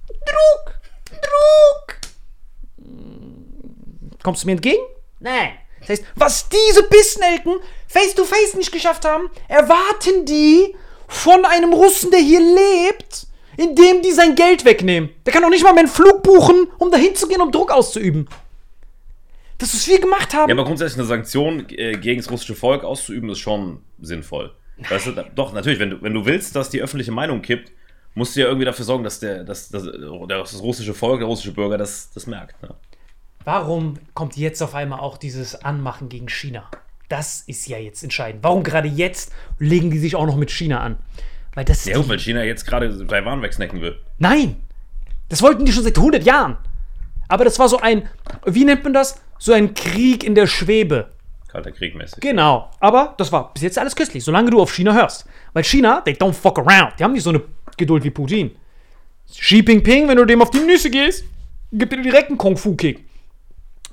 Druck, 0.07 0.75
Druck. 1.11 1.97
Kommst 4.23 4.43
du 4.43 4.47
mir 4.47 4.53
entgegen? 4.53 4.81
Nein. 5.19 5.51
Das 5.81 5.89
heißt, 5.89 6.03
was 6.15 6.49
diese 6.49 6.83
Bissnelken 6.83 7.57
face 7.87 8.15
to 8.15 8.23
face 8.25 8.55
nicht 8.55 8.71
geschafft 8.71 9.05
haben, 9.05 9.29
erwarten 9.47 10.25
die 10.25 10.75
von 11.07 11.45
einem 11.45 11.73
Russen, 11.73 12.09
der 12.09 12.19
hier 12.21 12.39
lebt, 12.41 13.27
indem 13.57 14.01
die 14.01 14.11
sein 14.11 14.35
Geld 14.35 14.65
wegnehmen. 14.65 15.09
Der 15.25 15.33
kann 15.33 15.41
doch 15.41 15.49
nicht 15.49 15.63
mal 15.63 15.73
mehr 15.73 15.83
einen 15.83 15.89
Flug 15.89 16.23
buchen, 16.23 16.67
um 16.77 16.91
dahin 16.91 17.15
zu 17.15 17.27
gehen, 17.27 17.41
um 17.41 17.51
Druck 17.51 17.71
auszuüben. 17.71 18.27
Das, 19.57 19.73
was 19.73 19.87
wir 19.87 19.99
gemacht 19.99 20.33
haben. 20.33 20.49
Ja, 20.49 20.55
aber 20.55 20.65
grundsätzlich 20.65 20.99
eine 20.99 21.07
Sanktion 21.07 21.65
äh, 21.69 21.97
gegen 21.97 22.21
das 22.21 22.29
russische 22.29 22.55
Volk 22.55 22.83
auszuüben, 22.83 23.29
ist 23.29 23.39
schon 23.39 23.81
sinnvoll. 24.01 24.53
Weißt 24.89 25.07
du, 25.07 25.11
doch, 25.33 25.53
natürlich, 25.53 25.79
wenn 25.79 25.91
du, 25.91 26.01
wenn 26.01 26.13
du 26.13 26.25
willst, 26.25 26.55
dass 26.55 26.69
die 26.69 26.81
öffentliche 26.81 27.11
Meinung 27.11 27.41
kippt, 27.41 27.71
musst 28.13 28.35
du 28.35 28.41
ja 28.41 28.47
irgendwie 28.47 28.65
dafür 28.65 28.85
sorgen, 28.85 29.03
dass 29.03 29.19
der, 29.19 29.43
dass, 29.43 29.69
dass, 29.69 29.83
das 29.83 30.61
russische 30.61 30.93
Volk, 30.93 31.19
der 31.19 31.27
russische 31.27 31.53
Bürger 31.53 31.77
das, 31.77 32.11
das 32.13 32.27
merkt. 32.27 32.61
Ne? 32.61 32.75
Warum 33.45 33.99
kommt 34.13 34.35
jetzt 34.35 34.61
auf 34.61 34.75
einmal 34.75 34.99
auch 34.99 35.17
dieses 35.17 35.55
Anmachen 35.55 36.09
gegen 36.09 36.27
China? 36.27 36.69
Das 37.07 37.41
ist 37.41 37.67
ja 37.67 37.77
jetzt 37.77 38.03
entscheidend. 38.03 38.43
Warum 38.43 38.63
gerade 38.63 38.87
jetzt 38.87 39.31
legen 39.59 39.91
die 39.91 39.99
sich 39.99 40.15
auch 40.15 40.25
noch 40.25 40.37
mit 40.37 40.49
China 40.49 40.79
an? 40.79 40.97
Weil 41.55 41.65
das 41.65 41.85
Ja, 41.85 41.97
gut, 41.97 42.09
weil 42.09 42.19
China 42.19 42.43
jetzt 42.43 42.65
gerade 42.65 43.07
Taiwan 43.07 43.41
wegsnacken 43.41 43.81
will. 43.81 43.97
Nein! 44.19 44.57
Das 45.29 45.41
wollten 45.41 45.65
die 45.65 45.71
schon 45.71 45.83
seit 45.83 45.97
100 45.97 46.23
Jahren. 46.23 46.57
Aber 47.27 47.45
das 47.45 47.57
war 47.57 47.67
so 47.67 47.79
ein, 47.79 48.07
wie 48.45 48.65
nennt 48.65 48.83
man 48.83 48.93
das? 48.93 49.19
So 49.39 49.53
ein 49.53 49.73
Krieg 49.73 50.23
in 50.23 50.35
der 50.35 50.47
Schwebe. 50.47 51.09
Kalter 51.47 51.71
Krieg 51.71 51.95
mäßig. 51.95 52.19
Genau. 52.19 52.69
Aber 52.79 53.15
das 53.17 53.31
war 53.31 53.53
bis 53.53 53.63
jetzt 53.63 53.79
alles 53.79 53.95
köstlich, 53.95 54.23
solange 54.23 54.51
du 54.51 54.61
auf 54.61 54.73
China 54.73 54.93
hörst. 54.93 55.25
Weil 55.53 55.63
China, 55.63 56.01
they 56.01 56.13
don't 56.13 56.33
fuck 56.33 56.59
around. 56.59 56.93
Die 56.99 57.03
haben 57.03 57.13
nicht 57.13 57.23
so 57.23 57.29
eine 57.29 57.41
Geduld 57.77 58.03
wie 58.03 58.11
Putin. 58.11 58.51
Xi 59.27 59.63
Jinping, 59.65 60.07
wenn 60.07 60.17
du 60.17 60.25
dem 60.25 60.41
auf 60.41 60.51
die 60.51 60.59
Nüsse 60.59 60.89
gehst, 60.89 61.23
gibt 61.71 61.93
dir 61.93 62.01
direkt 62.01 62.29
einen 62.29 62.37
Kung-Fu-Kick. 62.37 63.05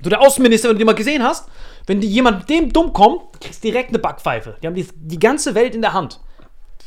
Du, 0.01 0.09
der 0.09 0.21
Außenminister, 0.21 0.69
wenn 0.69 0.75
du 0.75 0.79
den 0.79 0.85
mal 0.85 0.93
gesehen 0.93 1.23
hast, 1.23 1.47
wenn 1.87 2.01
die 2.01 2.07
jemand 2.07 2.39
mit 2.39 2.49
dem 2.49 2.73
dumm 2.73 2.91
kommt, 2.93 3.39
kriegst 3.39 3.63
du 3.63 3.69
direkt 3.69 3.89
eine 3.89 3.99
Backpfeife. 3.99 4.57
Die 4.61 4.67
haben 4.67 4.75
die, 4.75 4.85
die 4.95 5.19
ganze 5.19 5.55
Welt 5.55 5.73
in 5.73 5.81
der 5.81 5.93
Hand. 5.93 6.19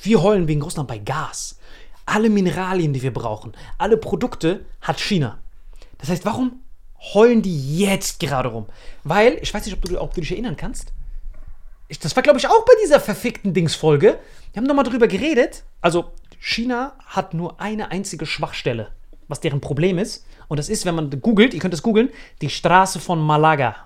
Wir 0.03 0.23
heulen 0.23 0.49
wegen 0.49 0.63
Russland 0.63 0.89
bei 0.89 0.99
Gas. 0.99 1.59
Alle 2.05 2.31
Mineralien, 2.31 2.93
die 2.93 3.03
wir 3.03 3.13
brauchen, 3.13 3.53
alle 3.79 3.97
Produkte 3.97 4.65
hat 4.81 5.01
China. 5.01 5.39
Das 5.99 6.09
heißt, 6.09 6.25
warum 6.25 6.63
heulen 7.15 7.43
die 7.43 7.79
jetzt 7.79 8.21
gerade 8.21 8.49
rum? 8.49 8.67
Weil, 9.03 9.39
ich 9.43 9.53
weiß 9.53 9.65
nicht, 9.65 9.75
ob 9.75 9.83
du, 9.83 10.01
ob 10.01 10.15
du 10.15 10.21
dich 10.21 10.31
erinnern 10.31 10.57
kannst, 10.57 10.93
ich, 11.89 11.99
das 11.99 12.17
war, 12.17 12.23
glaube 12.23 12.39
ich, 12.39 12.49
auch 12.49 12.65
bei 12.65 12.73
dieser 12.83 13.01
verfickten 13.01 13.55
Dingsfolge. 13.55 14.19
Wir 14.53 14.61
haben 14.61 14.67
nochmal 14.67 14.85
drüber 14.85 15.07
geredet. 15.07 15.65
Also, 15.81 16.13
China 16.41 16.95
hat 17.07 17.33
nur 17.35 17.61
eine 17.61 17.91
einzige 17.91 18.27
Schwachstelle, 18.27 18.89
was 19.29 19.41
deren 19.41 19.61
Problem 19.61 19.99
ist. 19.99 20.27
Und 20.49 20.59
das 20.59 20.69
ist, 20.69 20.85
wenn 20.85 20.95
man 20.95 21.11
googelt, 21.21 21.55
ihr 21.55 21.61
könnt 21.61 21.75
es 21.75 21.83
googeln, 21.83 22.11
die 22.41 22.51
Straße 22.51 22.99
von 22.99 23.21
Malaga. 23.21 23.77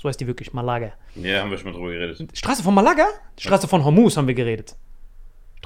So 0.00 0.08
heißt 0.08 0.20
die 0.20 0.26
wirklich, 0.26 0.52
Malaga. 0.52 0.92
Ja, 1.14 1.40
haben 1.40 1.50
wir 1.50 1.58
schon 1.58 1.72
mal 1.72 1.78
drüber 1.78 1.92
geredet. 1.92 2.28
Straße 2.36 2.62
von 2.62 2.74
Malaga? 2.74 3.06
Straße 3.38 3.68
von 3.68 3.84
Hormuz 3.84 4.16
haben 4.16 4.26
wir 4.26 4.34
geredet. 4.34 4.76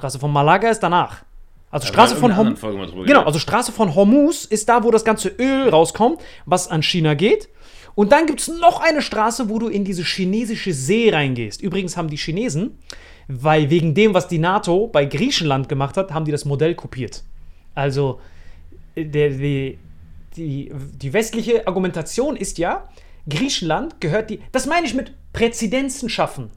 Straße 0.01 0.17
von 0.17 0.33
Malaga 0.33 0.69
ist 0.69 0.79
danach. 0.79 1.23
Also 1.69 1.87
Straße 1.87 2.15
von 2.15 2.35
Hormuz. 2.35 2.59
Genau, 3.05 3.21
also 3.21 3.37
Straße 3.37 3.71
von 3.71 3.93
Hormuz 3.93 4.45
ist 4.45 4.67
da, 4.67 4.83
wo 4.83 4.89
das 4.89 5.05
ganze 5.05 5.29
Öl 5.29 5.69
rauskommt, 5.69 6.19
was 6.45 6.67
an 6.67 6.81
China 6.81 7.13
geht. 7.13 7.49
Und 7.93 8.11
dann 8.11 8.25
gibt 8.25 8.41
es 8.41 8.47
noch 8.47 8.81
eine 8.81 9.01
Straße, 9.03 9.47
wo 9.47 9.59
du 9.59 9.67
in 9.67 9.85
diese 9.85 10.03
chinesische 10.03 10.73
See 10.73 11.11
reingehst. 11.11 11.61
Übrigens 11.61 11.97
haben 11.97 12.09
die 12.09 12.17
Chinesen, 12.17 12.79
weil 13.27 13.69
wegen 13.69 13.93
dem, 13.93 14.15
was 14.15 14.27
die 14.27 14.39
NATO 14.39 14.87
bei 14.87 15.05
Griechenland 15.05 15.69
gemacht 15.69 15.97
hat, 15.97 16.11
haben 16.11 16.25
die 16.25 16.31
das 16.31 16.45
Modell 16.45 16.73
kopiert. 16.73 17.23
Also 17.75 18.19
äh, 18.95 19.05
der, 19.05 19.29
die, 19.29 19.77
die, 20.35 20.73
die 20.73 21.13
westliche 21.13 21.67
Argumentation 21.67 22.35
ist 22.35 22.57
ja, 22.57 22.89
Griechenland 23.29 24.01
gehört 24.01 24.31
die. 24.31 24.39
Das 24.51 24.65
meine 24.65 24.87
ich 24.87 24.95
mit 24.95 25.13
Präzedenzen 25.31 26.09
schaffen. 26.09 26.49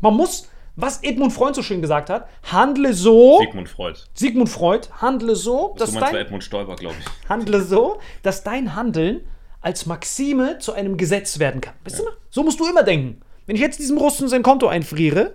Man 0.00 0.14
muss, 0.14 0.48
was 0.76 1.02
Edmund 1.02 1.32
Freund 1.32 1.54
so 1.54 1.62
schön 1.62 1.82
gesagt 1.82 2.10
hat, 2.10 2.28
handle 2.44 2.94
so. 2.94 3.38
Sigmund 3.40 3.68
Freud. 3.68 3.98
Sigmund 4.14 4.48
Freud, 4.48 4.88
handle 5.00 5.36
so, 5.36 5.74
Das 5.76 5.90
dass 5.90 5.94
du 5.94 6.00
dein, 6.00 6.14
Edmund 6.16 6.44
Stoiber, 6.44 6.76
glaube 6.76 6.96
ich. 6.98 7.06
handle 7.28 7.62
so, 7.62 8.00
dass 8.22 8.42
dein 8.42 8.74
Handeln 8.74 9.22
als 9.60 9.86
Maxime 9.86 10.58
zu 10.58 10.72
einem 10.72 10.96
Gesetz 10.96 11.38
werden 11.38 11.60
kann. 11.60 11.74
Weißt 11.84 11.98
du? 11.98 12.04
So 12.30 12.42
musst 12.42 12.58
du 12.58 12.66
immer 12.66 12.82
denken. 12.82 13.20
Wenn 13.46 13.56
ich 13.56 13.62
jetzt 13.62 13.78
diesem 13.78 13.98
Russen 13.98 14.28
sein 14.28 14.42
Konto 14.42 14.66
einfriere, 14.66 15.34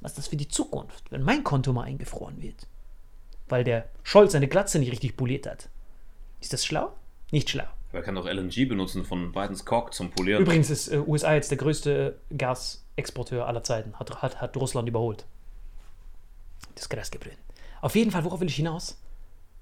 was 0.00 0.12
ist 0.12 0.18
das 0.18 0.28
für 0.28 0.36
die 0.36 0.48
Zukunft, 0.48 1.10
wenn 1.10 1.22
mein 1.22 1.42
Konto 1.42 1.72
mal 1.72 1.84
eingefroren 1.84 2.40
wird? 2.42 2.66
Weil 3.48 3.64
der 3.64 3.88
Scholz 4.02 4.32
seine 4.32 4.48
Glatze 4.48 4.78
nicht 4.78 4.92
richtig 4.92 5.16
poliert 5.16 5.46
hat. 5.46 5.68
Ist 6.40 6.52
das 6.52 6.64
schlau? 6.64 6.92
Nicht 7.32 7.50
schlau. 7.50 7.66
Er 7.96 8.02
kann 8.02 8.14
doch 8.14 8.26
LNG 8.26 8.68
benutzen 8.68 9.04
von 9.04 9.32
Bidens 9.32 9.64
Cock 9.64 9.94
zum 9.94 10.10
Polieren. 10.10 10.42
Übrigens 10.42 10.68
ist 10.68 10.88
äh, 10.88 10.98
USA 10.98 11.34
jetzt 11.34 11.50
der 11.50 11.56
größte 11.56 12.20
Gasexporteur 12.36 13.46
aller 13.46 13.62
Zeiten. 13.62 13.94
Hat, 13.94 14.22
hat, 14.22 14.40
hat 14.40 14.56
Russland 14.56 14.86
überholt. 14.86 15.24
Das 16.74 16.90
Gras 16.90 17.10
gebrannt. 17.10 17.38
Auf 17.80 17.94
jeden 17.94 18.10
Fall, 18.10 18.24
worauf 18.24 18.40
will 18.40 18.48
ich 18.48 18.56
hinaus? 18.56 19.00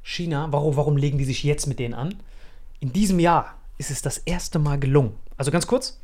China, 0.02 0.48
warum, 0.50 0.76
warum 0.76 0.96
legen 0.96 1.16
die 1.16 1.24
sich 1.24 1.44
jetzt 1.44 1.66
mit 1.66 1.78
denen 1.78 1.94
an? 1.94 2.22
In 2.80 2.92
diesem 2.92 3.20
Jahr 3.20 3.56
ist 3.78 3.92
es 3.92 4.02
das 4.02 4.18
erste 4.18 4.58
Mal 4.58 4.80
gelungen. 4.80 5.16
Also 5.36 5.52
ganz 5.52 5.66
kurz. 5.66 6.00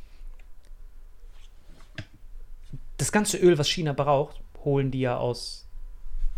Das 2.96 3.10
ganze 3.10 3.38
Öl, 3.38 3.58
was 3.58 3.68
China 3.68 3.92
braucht, 3.92 4.40
holen 4.64 4.90
die 4.92 5.00
ja 5.00 5.16
aus 5.16 5.66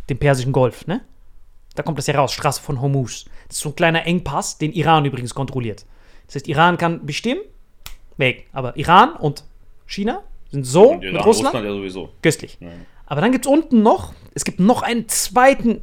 dem 0.09 0.18
Persischen 0.18 0.53
Golf, 0.53 0.86
ne? 0.86 1.03
Da 1.75 1.83
kommt 1.83 1.99
das 1.99 2.07
ja 2.07 2.14
raus, 2.16 2.33
Straße 2.33 2.61
von 2.61 2.81
Hormuz. 2.81 3.25
Das 3.49 3.57
ist 3.57 3.62
so 3.62 3.70
ein 3.70 3.77
kleiner 3.77 4.07
Engpass, 4.07 4.59
den 4.59 4.73
Iran 4.73 5.05
übrigens 5.05 5.35
kontrolliert. 5.35 5.85
Das 6.27 6.37
heißt, 6.37 6.49
Iran 6.49 6.79
kann 6.79 7.07
bestimmen, 7.07 7.41
weg. 8.16 8.47
Aber 8.53 8.77
Iran 8.77 9.14
und 9.14 9.45
China 9.87 10.23
sind 10.51 10.64
so 10.64 10.91
Und 10.93 11.01
mit 11.01 11.12
Iran, 11.12 11.25
Russland, 11.25 11.55
ja 11.55 11.73
sowieso. 11.73 12.11
köstlich. 12.23 12.59
Aber 13.07 13.20
dann 13.20 13.33
gibt 13.33 13.47
es 13.47 13.53
unten 13.53 13.83
noch, 13.83 14.12
es 14.35 14.45
gibt 14.45 14.61
noch 14.61 14.83
einen 14.83 15.09
zweiten 15.09 15.83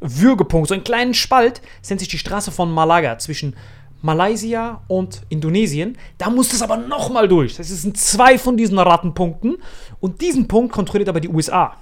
Würgepunkt, 0.00 0.68
so 0.68 0.74
einen 0.74 0.84
kleinen 0.84 1.14
Spalt, 1.14 1.62
das 1.80 1.90
nennt 1.90 2.00
sich 2.00 2.08
die 2.08 2.18
Straße 2.18 2.50
von 2.50 2.70
Malaga 2.70 3.18
zwischen 3.18 3.56
Malaysia 4.02 4.82
und 4.86 5.22
Indonesien. 5.28 5.96
Da 6.18 6.30
muss 6.30 6.50
das 6.50 6.62
aber 6.62 6.76
nochmal 6.76 7.26
durch. 7.26 7.56
Das 7.56 7.70
es 7.70 7.82
sind 7.82 7.96
zwei 7.96 8.38
von 8.38 8.56
diesen 8.56 8.78
Rattenpunkten 8.78 9.58
und 10.00 10.20
diesen 10.20 10.46
Punkt 10.46 10.72
kontrolliert 10.72 11.08
aber 11.08 11.20
die 11.20 11.28
USA. 11.28 11.76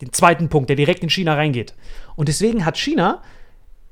Den 0.00 0.12
zweiten 0.12 0.48
Punkt, 0.48 0.68
der 0.68 0.76
direkt 0.76 1.02
in 1.02 1.10
China 1.10 1.34
reingeht. 1.34 1.74
Und 2.18 2.26
deswegen 2.26 2.64
hat 2.64 2.76
China 2.76 3.22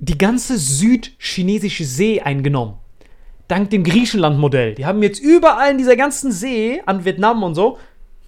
die 0.01 0.18
ganze 0.18 0.59
südchinesische 0.59 1.85
See 1.85 2.20
eingenommen. 2.20 2.74
Dank 3.47 3.70
dem 3.70 3.85
Griechenland-Modell. 3.85 4.74
Die 4.74 4.85
haben 4.85 5.01
jetzt 5.05 5.20
überall 5.20 5.70
in 5.70 5.79
dieser 5.79 5.95
ganzen 5.95 6.33
See, 6.33 6.83
an 6.87 7.05
Vietnam 7.05 7.45
und 7.45 7.55
so, 7.55 7.79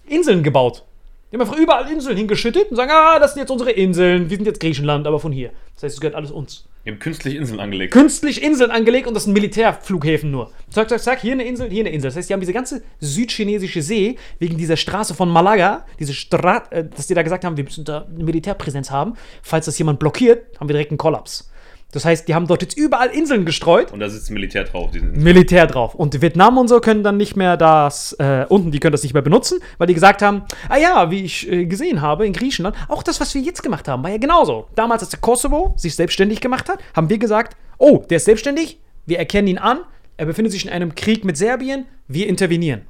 Inseln 0.07 0.45
gebaut. 0.45 0.85
Die 1.33 1.37
haben 1.37 1.41
einfach 1.41 1.59
überall 1.59 1.91
Inseln 1.91 2.17
hingeschüttet 2.17 2.71
und 2.71 2.77
sagen, 2.77 2.93
ah, 2.95 3.19
das 3.19 3.35
sind 3.35 3.41
jetzt 3.41 3.51
unsere 3.51 3.73
Inseln, 3.73 4.31
wir 4.31 4.37
sind 4.37 4.47
jetzt 4.47 4.61
Griechenland, 4.61 5.05
aber 5.09 5.19
von 5.19 5.33
hier. 5.33 5.51
Das 5.75 5.83
heißt, 5.83 5.95
es 5.97 6.01
gehört 6.01 6.15
alles 6.15 6.31
uns. 6.31 6.68
Die 6.85 6.91
haben 6.91 6.99
künstlich 6.99 7.37
Inseln 7.37 7.61
angelegt. 7.61 7.93
Künstlich 7.93 8.43
Inseln 8.43 8.71
angelegt 8.71 9.07
und 9.07 9.15
das 9.15 9.25
sind 9.25 9.33
Militärflughäfen 9.33 10.31
nur. 10.31 10.53
Zack, 10.71 10.89
zack, 10.89 11.01
zack, 11.01 11.21
hier 11.21 11.33
eine 11.33 11.45
Insel, 11.45 11.69
hier 11.71 11.81
eine 11.81 11.91
Insel. 11.91 12.09
Das 12.09 12.17
heißt, 12.17 12.29
die 12.29 12.33
haben 12.33 12.41
diese 12.41 12.53
ganze 12.53 12.83
südchinesische 13.01 13.83
See 13.83 14.17
wegen 14.39 14.57
dieser 14.57 14.77
Straße 14.77 15.15
von 15.15 15.29
Malaga, 15.29 15.85
diese 15.99 16.15
Straße, 16.15 16.73
äh, 16.73 16.89
dass 16.89 17.07
die 17.07 17.15
da 17.15 17.23
gesagt 17.23 17.45
haben, 17.45 17.57
wir 17.57 17.65
müssen 17.65 17.85
da 17.85 18.07
eine 18.07 18.25
Militärpräsenz 18.25 18.91
haben. 18.91 19.15
Falls 19.43 19.67
das 19.67 19.79
jemand 19.79 19.99
blockiert, 19.99 20.59
haben 20.59 20.69
wir 20.69 20.75
direkt 20.75 20.91
einen 20.91 20.99
Kollaps. 20.99 21.51
Das 21.93 22.05
heißt, 22.05 22.29
die 22.29 22.35
haben 22.35 22.47
dort 22.47 22.61
jetzt 22.61 22.77
überall 22.77 23.09
Inseln 23.09 23.47
gestreut. 23.47 23.93
Und 23.93 24.01
da 24.01 24.11
sitzt 24.11 24.31
Militär 24.31 24.65
drauf. 24.65 24.91
Militär 24.93 25.67
drauf. 25.67 25.95
Und 25.95 26.21
Vietnam 26.21 26.59
und 26.59 26.69
so 26.69 26.81
können 26.81 27.03
dann 27.03 27.17
nicht 27.17 27.35
mehr 27.35 27.57
das, 27.57 28.13
äh, 28.19 28.45
unten, 28.49 28.71
die 28.71 28.79
können 28.79 28.93
das 28.93 29.03
nicht 29.03 29.15
mehr 29.15 29.23
benutzen, 29.23 29.61
weil 29.79 29.87
die 29.87 29.95
gesagt 29.95 30.21
haben, 30.21 30.43
ah 30.69 30.77
ja, 30.77 31.11
wie 31.11 31.25
ich 31.25 31.51
äh, 31.51 31.65
gesehen 31.65 32.03
habe 32.03 32.27
in 32.27 32.35
Griechenland, 32.35 32.77
auch 32.89 33.03
das, 33.03 33.21
was 33.21 33.35
wir 33.35 33.41
jetzt 33.41 33.63
gemacht 33.63 33.89
haben, 33.89 34.03
war 34.03 34.11
ja 34.11 34.19
genauso. 34.19 34.69
Damals, 34.75 35.03
als 35.03 35.11
der 35.11 35.21
Kosovo 35.21 35.73
sich 35.77 35.95
selbstständig 35.95 36.41
gemacht 36.41 36.69
hat, 36.69 36.79
haben 36.95 37.09
wir 37.09 37.19
gesagt, 37.19 37.57
oh, 37.79 38.05
der 38.11 38.19
ist 38.19 38.27
selbstständig, 38.27 38.81
wir 39.07 39.19
erkennen 39.19 39.49
ihn 39.49 39.59
an, 39.59 39.81
er 40.19 40.27
befindet 40.27 40.53
sich 40.53 40.67
in 40.67 40.71
einem 40.71 40.95
Krieg 40.95 41.25
mit 41.25 41.39
Serbien, 41.39 41.87
wir 42.07 42.27
intervenieren. 42.27 42.83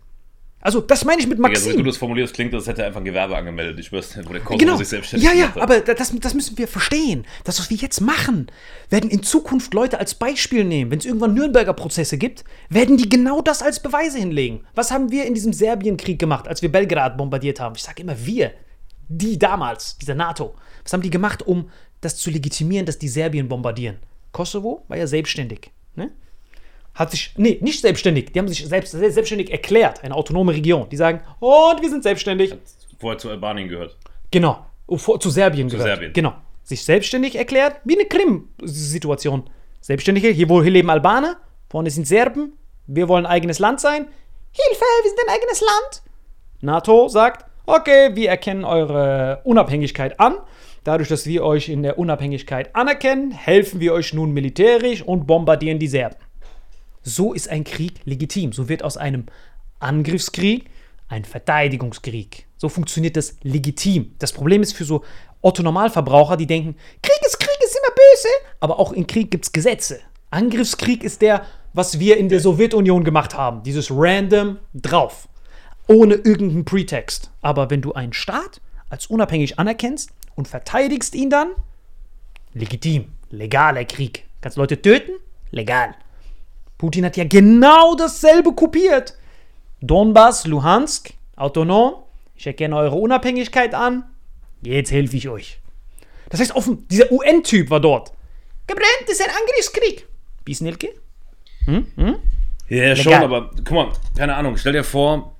Also, 0.61 0.81
das 0.81 1.05
meine 1.05 1.21
ich 1.21 1.29
mit 1.29 1.39
Ja, 1.39 1.45
so 1.45 1.49
wie 1.49 1.53
Maxim. 1.69 1.77
du 1.77 1.83
das 1.85 1.97
formulierst, 1.97 2.35
klingt, 2.35 2.53
als 2.53 2.67
hätte 2.67 2.83
er 2.83 2.89
einfach 2.89 3.01
ein 3.01 3.05
Gewerbe 3.05 3.37
angemeldet. 3.37 3.79
Ich 3.79 3.87
schwör's 3.87 4.11
dir, 4.11 4.25
wo 4.29 4.33
der 4.33 4.41
Kosovo 4.43 4.59
Genau. 4.59 4.77
sich 4.77 4.89
selbstständig 4.89 5.29
Ja, 5.29 5.33
ja, 5.35 5.55
hat. 5.55 5.63
aber 5.63 5.81
da- 5.81 5.95
das, 5.95 6.13
das 6.19 6.35
müssen 6.35 6.59
wir 6.59 6.67
verstehen. 6.67 7.25
Das, 7.45 7.61
was 7.61 7.71
wir 7.71 7.77
jetzt 7.77 8.01
machen, 8.01 8.49
werden 8.91 9.09
in 9.09 9.23
Zukunft 9.23 9.73
Leute 9.73 10.01
als 10.01 10.17
Beispiel 10.17 10.65
nehmen. 10.65 10.91
Wenn 10.91 10.99
es 10.99 11.05
irgendwann 11.07 11.35
Nürnberger 11.35 11.75
Prozesse 11.75 12.19
gibt, 12.19 12.43
werden 12.71 12.97
die 12.97 13.09
genau 13.09 13.41
das 13.41 13.63
als 13.63 13.81
Beweise 13.81 14.19
hinlegen. 14.19 14.65
Was 14.75 14.91
haben 14.91 15.13
wir 15.13 15.27
in 15.27 15.35
diesem 15.35 15.53
Serbienkrieg 15.53 16.19
gemacht, 16.19 16.49
als 16.49 16.61
wir 16.61 16.73
Belgrad 16.73 17.17
bombardiert 17.17 17.61
haben? 17.61 17.77
Ich 17.77 17.83
sage 17.85 18.03
immer 18.03 18.17
wir. 18.27 18.51
Die 19.09 19.39
damals, 19.39 19.97
dieser 19.99 20.17
NATO. 20.17 20.55
Was 20.83 20.93
haben 20.93 21.03
die 21.03 21.11
gemacht, 21.11 21.47
um 21.47 21.71
das 22.01 22.17
zu 22.17 22.31
legitimieren, 22.31 22.85
dass 22.85 22.99
die 22.99 23.09
Serbien 23.09 23.49
bombardieren? 23.49 23.97
Kosovo 24.33 24.85
war 24.89 24.97
ja 24.99 25.07
selbstständig. 25.07 25.71
Ne? 25.95 26.11
Hat 26.99 27.13
sich, 27.13 27.33
nee, 27.37 27.59
nicht 27.61 27.81
selbstständig, 27.81 28.33
die 28.33 28.41
haben 28.41 28.49
sich 28.49 28.67
selbst, 28.67 28.91
selbstständig 28.91 29.53
erklärt, 29.53 30.03
eine 30.03 30.17
autonome 30.17 30.53
Region. 30.53 30.89
Die 30.89 30.97
sagen, 30.97 31.21
und 31.39 31.81
wir 31.81 31.89
sind 31.89 32.03
selbstständig. 32.03 32.57
Vorher 32.99 33.19
zu 33.19 33.31
Albanien 33.31 33.69
gehört. 33.69 33.97
Genau, 34.33 34.67
vor, 34.97 35.21
zu 35.21 35.31
Serbien 35.31 35.69
gehört. 35.69 35.87
Serbien. 35.87 36.13
Genau. 36.13 36.35
Sich 36.65 36.85
selbstständig 36.85 37.37
erklärt, 37.37 37.77
wie 37.85 37.97
eine 37.97 38.09
Krim-Situation. 38.09 39.49
Selbstständig, 39.81 40.25
hier 40.25 40.49
wo 40.49 40.61
hier 40.61 40.73
leben 40.73 40.91
Albaner, 40.91 41.37
vorne 41.71 41.89
sind 41.89 42.09
Serben, 42.09 42.55
wir 42.89 43.09
wollen 43.09 43.27
ein 43.27 43.33
eigenes 43.33 43.61
Land 43.61 43.79
sein. 43.79 44.07
Hilfe, 44.51 44.85
wir 45.03 45.11
sind 45.11 45.21
ein 45.29 45.35
eigenes 45.37 45.61
Land. 45.61 46.03
NATO 46.63 47.07
sagt, 47.07 47.49
okay, 47.67 48.11
wir 48.15 48.29
erkennen 48.29 48.65
eure 48.65 49.43
Unabhängigkeit 49.45 50.19
an. 50.19 50.39
Dadurch, 50.83 51.09
dass 51.09 51.27
wir 51.27 51.45
euch 51.45 51.69
in 51.69 51.85
der 51.85 51.99
Unabhängigkeit 51.99 52.75
anerkennen, 52.75 53.31
helfen 53.31 53.79
wir 53.79 53.93
euch 53.93 54.13
nun 54.13 54.33
militärisch 54.33 55.03
und 55.03 55.27
bombardieren 55.27 55.79
die 55.79 55.87
Serben. 55.87 56.17
So 57.09 57.33
ist 57.33 57.49
ein 57.49 57.65
Krieg 57.65 58.01
legitim. 58.05 58.53
So 58.53 58.69
wird 58.69 58.83
aus 58.83 58.97
einem 58.97 59.27
Angriffskrieg 59.81 60.71
ein 61.09 61.25
Verteidigungskrieg. 61.25 62.47
So 62.57 62.69
funktioniert 62.69 63.17
das 63.17 63.37
legitim. 63.43 64.15
Das 64.19 64.33
Problem 64.33 64.63
ist 64.63 64.75
für 64.75 64.85
so 64.85 65.05
Otto-Normalverbraucher, 65.41 66.37
die 66.37 66.47
denken, 66.47 66.77
Krieg 67.03 67.19
ist 67.23 67.39
Krieg, 67.39 67.57
ist 67.65 67.77
immer 67.77 67.95
böse. 67.95 68.29
Aber 68.61 68.79
auch 68.79 68.93
in 68.93 69.07
Krieg 69.07 69.31
gibt 69.31 69.47
es 69.47 69.53
Gesetze. 69.53 70.01
Angriffskrieg 70.31 71.03
ist 71.03 71.23
der, 71.23 71.47
was 71.73 71.99
wir 71.99 72.19
in 72.19 72.29
der 72.29 72.41
Sowjetunion 72.41 73.05
gemacht 73.05 73.35
haben. 73.35 73.63
Dieses 73.63 73.91
random 73.91 74.59
drauf. 74.75 75.29
Ohne 75.87 76.15
irgendeinen 76.15 76.65
Pretext. 76.65 77.31
Aber 77.41 77.71
wenn 77.71 77.81
du 77.81 77.95
einen 77.95 78.13
Staat 78.13 78.61
als 78.91 79.07
unabhängig 79.07 79.59
anerkennst 79.59 80.11
und 80.35 80.49
verteidigst 80.49 81.15
ihn 81.15 81.31
dann, 81.31 81.49
legitim. 82.53 83.13
Legaler 83.31 83.85
Krieg. 83.85 84.25
Kannst 84.41 84.59
Leute 84.59 84.83
töten? 84.83 85.13
Legal. 85.51 85.95
Putin 86.79 87.05
hat 87.05 87.17
ja 87.17 87.25
genau 87.25 87.95
dasselbe 87.97 88.53
kopiert. 88.53 89.15
Donbass, 89.81 90.47
Luhansk, 90.47 91.13
autonom. 91.37 91.95
Ich 92.35 92.47
erkenne 92.47 92.77
eure 92.77 92.95
Unabhängigkeit 92.97 93.75
an. 93.75 94.05
Jetzt 94.63 94.93
helfe 94.93 95.17
ich 95.17 95.29
euch. 95.29 95.59
Das 96.31 96.41
heißt, 96.41 96.55
offen, 96.55 96.87
dieser 96.89 97.11
UN-Typ 97.11 97.71
war 97.71 97.81
dort. 97.81 98.13
Gebrannt 98.67 99.09
ist 99.09 99.21
ein 99.21 99.31
Angriffskrieg. 99.31 100.07
Bisnelke? 100.45 100.89
Ja, 102.69 102.97
schon, 102.97 103.13
Legal. 103.13 103.25
aber 103.25 103.51
guck 103.57 103.71
mal, 103.71 103.93
keine 104.17 104.35
Ahnung, 104.35 104.57
stell 104.57 104.73
dir 104.73 104.85
vor, 104.85 105.37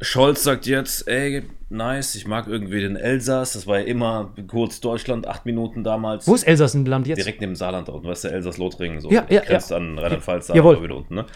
Scholz 0.00 0.42
sagt 0.42 0.66
jetzt, 0.66 1.08
ey, 1.08 1.42
nice. 1.74 2.14
Ich 2.14 2.26
mag 2.26 2.46
irgendwie 2.46 2.80
den 2.80 2.96
Elsass. 2.96 3.52
Das 3.52 3.66
war 3.66 3.80
ja 3.80 3.84
immer 3.84 4.32
kurz 4.48 4.80
Deutschland, 4.80 5.26
acht 5.26 5.44
Minuten 5.44 5.84
damals. 5.84 6.26
Wo 6.26 6.34
ist 6.34 6.44
Elsass 6.44 6.74
im 6.74 6.86
Land 6.86 7.06
jetzt? 7.06 7.18
Direkt 7.18 7.40
neben 7.40 7.52
dem 7.52 7.56
Saarland 7.56 7.88
unten, 7.88 8.06
weißt 8.06 8.24
du, 8.24 8.28
Elsass-Lothringen, 8.28 9.00
so. 9.00 9.10
Ja, 9.10 9.26
ja, 9.28 9.40
Grenzt 9.42 9.72
an 9.72 9.98
Rheinland-Pfalz, 9.98 10.46
da 10.46 10.54
wieder 10.54 10.96
unten, 10.96 11.14
ne? 11.14 11.26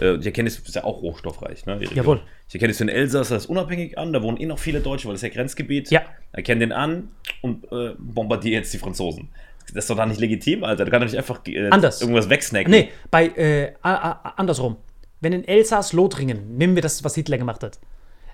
Äh, 0.00 0.14
Ich 0.16 0.26
erkenne 0.26 0.48
es, 0.48 0.58
ist 0.58 0.74
ja 0.74 0.84
auch 0.84 1.02
rohstoffreich, 1.02 1.66
ne? 1.66 1.80
Jawohl. 1.94 2.20
Ich 2.48 2.54
erkenne 2.54 2.70
es 2.70 2.78
den 2.78 2.88
Elsass 2.88 3.30
als 3.32 3.46
unabhängig 3.46 3.98
an, 3.98 4.12
da 4.12 4.22
wohnen 4.22 4.38
eh 4.38 4.46
noch 4.46 4.58
viele 4.58 4.80
Deutsche, 4.80 5.06
weil 5.06 5.14
das 5.14 5.22
ist 5.22 5.28
ja 5.28 5.34
Grenzgebiet. 5.34 5.90
Ja. 5.90 6.02
Erkenne 6.32 6.60
den 6.60 6.72
an 6.72 7.08
und 7.42 7.70
äh, 7.72 7.94
bombardiere 7.98 8.54
jetzt 8.60 8.72
die 8.72 8.78
Franzosen. 8.78 9.28
Das 9.74 9.84
ist 9.84 9.90
doch 9.90 9.96
da 9.96 10.06
nicht 10.06 10.20
legitim, 10.20 10.64
Alter. 10.64 10.86
Du 10.86 10.90
kannst 10.90 11.02
doch 11.04 11.10
nicht 11.10 11.18
einfach 11.18 11.40
äh, 11.46 11.68
Anders. 11.68 12.00
irgendwas 12.00 12.30
wegsnacken. 12.30 12.70
Nee, 12.70 12.88
bei, 13.10 13.26
äh, 13.28 13.72
andersrum. 13.82 14.76
Wenn 15.20 15.32
in 15.32 15.44
Elsass-Lothringen, 15.46 16.56
nehmen 16.56 16.74
wir 16.74 16.82
das, 16.82 17.04
was 17.04 17.14
Hitler 17.16 17.38
gemacht 17.38 17.62
hat. 17.62 17.78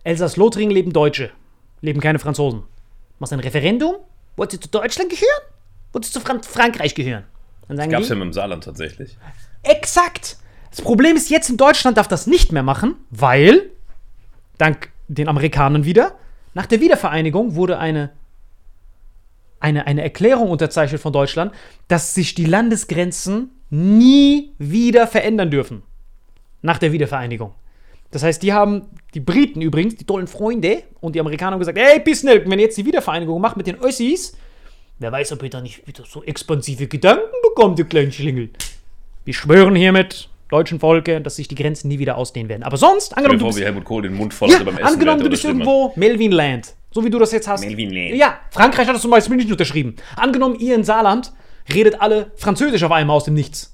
Elsass-Lothringen 0.04 0.70
leben 0.70 0.92
Deutsche, 0.92 1.30
leben 1.84 2.00
keine 2.00 2.18
Franzosen. 2.18 2.62
Machst 3.18 3.32
ein 3.32 3.40
Referendum? 3.40 3.96
Wollt 4.36 4.52
ihr 4.52 4.60
zu 4.60 4.68
Deutschland 4.68 5.10
gehören? 5.10 5.42
Wollt 5.92 6.06
ihr 6.06 6.10
zu 6.10 6.20
Fran 6.20 6.42
Frankreich 6.42 6.94
gehören? 6.94 7.24
Dann 7.68 7.76
sagen 7.76 7.90
Gab 7.90 8.02
es 8.02 8.08
ja 8.08 8.14
mit 8.16 8.24
dem 8.24 8.32
Saarland 8.32 8.64
tatsächlich. 8.64 9.16
exakt. 9.62 10.38
Das 10.70 10.82
Problem 10.82 11.14
ist, 11.14 11.30
jetzt 11.30 11.48
in 11.50 11.56
Deutschland 11.56 11.96
darf 11.96 12.08
das 12.08 12.26
nicht 12.26 12.50
mehr 12.50 12.64
machen, 12.64 12.96
weil, 13.10 13.70
dank 14.58 14.90
den 15.06 15.28
Amerikanern 15.28 15.84
wieder, 15.84 16.16
nach 16.54 16.66
der 16.66 16.80
Wiedervereinigung 16.80 17.54
wurde 17.54 17.78
eine, 17.78 18.10
eine, 19.60 19.86
eine 19.86 20.02
Erklärung 20.02 20.50
unterzeichnet 20.50 21.00
von 21.00 21.12
Deutschland, 21.12 21.52
dass 21.86 22.14
sich 22.14 22.34
die 22.34 22.46
Landesgrenzen 22.46 23.50
nie 23.70 24.52
wieder 24.58 25.06
verändern 25.06 25.50
dürfen. 25.50 25.82
Nach 26.62 26.78
der 26.78 26.92
Wiedervereinigung. 26.92 27.54
Das 28.14 28.22
heißt, 28.22 28.44
die 28.44 28.52
haben, 28.52 28.82
die 29.12 29.18
Briten 29.18 29.60
übrigens, 29.60 29.96
die 29.96 30.04
tollen 30.04 30.28
Freunde 30.28 30.84
und 31.00 31.16
die 31.16 31.20
Amerikaner 31.20 31.54
haben 31.54 31.58
gesagt, 31.58 31.76
hey, 31.76 31.98
Bissnelk, 31.98 32.48
wenn 32.48 32.60
ihr 32.60 32.66
jetzt 32.66 32.78
die 32.78 32.86
Wiedervereinigung 32.86 33.40
macht 33.40 33.56
mit 33.56 33.66
den 33.66 33.76
Össis, 33.82 34.36
wer 35.00 35.10
weiß, 35.10 35.32
ob 35.32 35.42
ihr 35.42 35.50
da 35.50 35.60
nicht 35.60 35.84
wieder 35.88 36.04
so 36.06 36.22
expansive 36.22 36.86
Gedanken 36.86 37.34
bekommt, 37.42 37.76
ihr 37.80 37.86
kleinen 37.86 38.12
Schlingel. 38.12 38.50
Wir 39.24 39.34
schwören 39.34 39.74
hiermit, 39.74 40.28
deutschen 40.48 40.78
Volke, 40.78 41.20
dass 41.20 41.34
sich 41.34 41.48
die 41.48 41.56
Grenzen 41.56 41.88
nie 41.88 41.98
wieder 41.98 42.16
ausdehnen 42.16 42.48
werden. 42.48 42.62
Aber 42.62 42.76
sonst, 42.76 43.16
angenommen, 43.16 43.40
du 43.40 43.46
bist, 43.46 43.58
wie 43.58 43.64
Helmut 43.64 43.84
Kohl 43.84 44.02
den 44.02 44.14
Mund 44.14 44.32
voll 44.32 44.48
ja, 44.48 44.62
beim 44.62 44.76
Essen. 44.76 44.86
angenommen, 44.86 45.20
du 45.20 45.28
bist 45.28 45.44
irgendwo 45.44 45.92
Melvin 45.96 46.30
Land, 46.30 46.72
so 46.92 47.04
wie 47.04 47.10
du 47.10 47.18
das 47.18 47.32
jetzt 47.32 47.48
hast. 47.48 47.64
Melvin 47.64 47.90
Land. 47.90 48.14
Ja, 48.14 48.38
Frankreich 48.52 48.86
hat 48.86 48.94
das 48.94 49.02
zum 49.02 49.10
Beispiel 49.10 49.38
nicht 49.38 49.50
unterschrieben. 49.50 49.96
Angenommen, 50.14 50.54
ihr 50.60 50.76
in 50.76 50.84
Saarland 50.84 51.32
redet 51.74 52.00
alle 52.00 52.30
Französisch 52.36 52.84
auf 52.84 52.92
einmal 52.92 53.16
aus 53.16 53.24
dem 53.24 53.34
Nichts. 53.34 53.73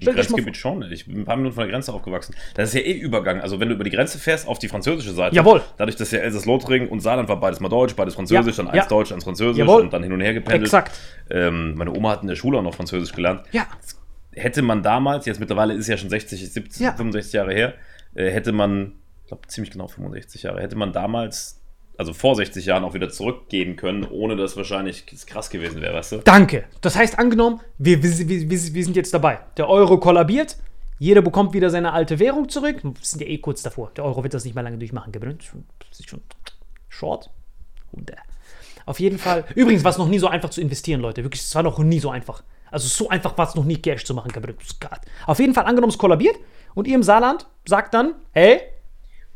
Die 0.00 0.06
Stell 0.10 0.54
schon. 0.54 0.90
Ich 0.90 1.06
bin 1.06 1.20
ein 1.20 1.24
paar 1.24 1.36
Minuten 1.36 1.54
von 1.54 1.62
der 1.64 1.70
Grenze 1.70 1.92
aufgewachsen. 1.92 2.34
Das 2.54 2.70
ist 2.70 2.74
ja 2.74 2.80
eh 2.80 2.92
Übergang. 2.92 3.40
Also 3.40 3.60
wenn 3.60 3.68
du 3.68 3.74
über 3.74 3.84
die 3.84 3.90
Grenze 3.90 4.18
fährst 4.18 4.48
auf 4.48 4.58
die 4.58 4.68
französische 4.68 5.12
Seite. 5.12 5.36
Jawohl. 5.36 5.62
Dadurch, 5.76 5.96
dass 5.96 6.10
ja 6.10 6.20
Elsass-Lothringen 6.20 6.88
und 6.88 7.00
Saarland 7.00 7.28
war 7.28 7.38
beides 7.38 7.60
mal 7.60 7.68
Deutsch, 7.68 7.94
beides 7.94 8.14
Französisch, 8.14 8.56
Ja, 8.56 8.64
dann 8.64 8.72
eins 8.72 8.84
ja. 8.84 8.88
Deutsch, 8.88 9.12
eins 9.12 9.24
Französisch 9.24 9.58
Jawohl. 9.58 9.82
und 9.82 9.92
dann 9.92 10.02
hin 10.02 10.12
und 10.12 10.20
her 10.20 10.32
gependelt. 10.34 10.64
Exakt. 10.64 10.98
Ähm, 11.30 11.74
meine 11.74 11.92
Oma 11.92 12.10
hat 12.12 12.22
in 12.22 12.28
der 12.28 12.36
Schule 12.36 12.58
auch 12.58 12.62
noch 12.62 12.74
Französisch 12.74 13.12
gelernt. 13.12 13.42
Ja, 13.52 13.66
Hätte 14.32 14.62
man 14.62 14.82
damals, 14.82 15.26
jetzt 15.26 15.40
mittlerweile 15.40 15.74
ist 15.74 15.80
es 15.80 15.86
ja 15.88 15.96
schon 15.96 16.08
60, 16.08 16.52
70, 16.52 16.80
Ja. 16.80 16.92
65 16.92 17.32
Jahre 17.32 17.52
her, 17.52 17.74
äh, 18.14 18.30
hätte 18.30 18.52
man, 18.52 18.92
ich 19.22 19.28
glaube 19.28 19.46
ziemlich 19.48 19.72
genau 19.72 19.88
65 19.88 20.44
Jahre, 20.44 20.62
hätte 20.62 20.76
man 20.76 20.92
damals, 20.92 21.59
also 22.00 22.14
vor 22.14 22.34
60 22.34 22.64
Jahren 22.64 22.82
auch 22.82 22.94
wieder 22.94 23.10
zurückgehen 23.10 23.76
können, 23.76 24.06
ohne 24.10 24.34
dass 24.34 24.56
wahrscheinlich 24.56 25.04
es 25.12 25.26
krass 25.26 25.50
gewesen 25.50 25.82
wäre, 25.82 25.92
weißt 25.92 26.12
du? 26.12 26.16
danke. 26.24 26.64
Das 26.80 26.96
heißt, 26.96 27.18
angenommen, 27.18 27.60
wir, 27.76 28.02
wir, 28.02 28.10
wir, 28.26 28.50
wir 28.50 28.84
sind 28.84 28.96
jetzt 28.96 29.12
dabei. 29.12 29.40
Der 29.58 29.68
Euro 29.68 30.00
kollabiert, 30.00 30.56
jeder 30.98 31.20
bekommt 31.20 31.52
wieder 31.52 31.68
seine 31.68 31.92
alte 31.92 32.18
Währung 32.18 32.48
zurück. 32.48 32.82
Wir 32.82 32.94
sind 33.02 33.20
ja 33.20 33.28
eh 33.28 33.36
kurz 33.36 33.62
davor. 33.62 33.90
Der 33.98 34.06
Euro 34.06 34.22
wird 34.22 34.32
das 34.32 34.46
nicht 34.46 34.54
mehr 34.54 34.64
lange 34.64 34.78
durchmachen. 34.78 35.12
Das 35.12 36.00
ist 36.00 36.08
schon 36.08 36.22
short. 36.88 37.28
Hunde. 37.92 38.16
Auf 38.86 38.98
jeden 38.98 39.18
Fall. 39.18 39.44
Übrigens 39.54 39.84
war 39.84 39.90
es 39.90 39.98
noch 39.98 40.08
nie 40.08 40.18
so 40.18 40.26
einfach 40.26 40.48
zu 40.48 40.62
investieren, 40.62 41.02
Leute. 41.02 41.22
Wirklich, 41.22 41.42
es 41.42 41.54
war 41.54 41.62
noch 41.62 41.78
nie 41.80 42.00
so 42.00 42.08
einfach. 42.08 42.42
Also 42.70 42.88
so 42.88 43.10
einfach 43.10 43.36
war 43.36 43.46
es 43.46 43.54
noch 43.54 43.64
nie, 43.66 43.76
Cash 43.76 44.06
zu 44.06 44.14
machen. 44.14 44.32
Auf 45.26 45.38
jeden 45.38 45.52
Fall, 45.52 45.66
angenommen, 45.66 45.90
es 45.92 45.98
kollabiert. 45.98 46.36
Und 46.74 46.88
ihr 46.88 46.94
im 46.94 47.02
Saarland 47.02 47.46
sagt 47.66 47.92
dann, 47.92 48.14
hey, 48.32 48.62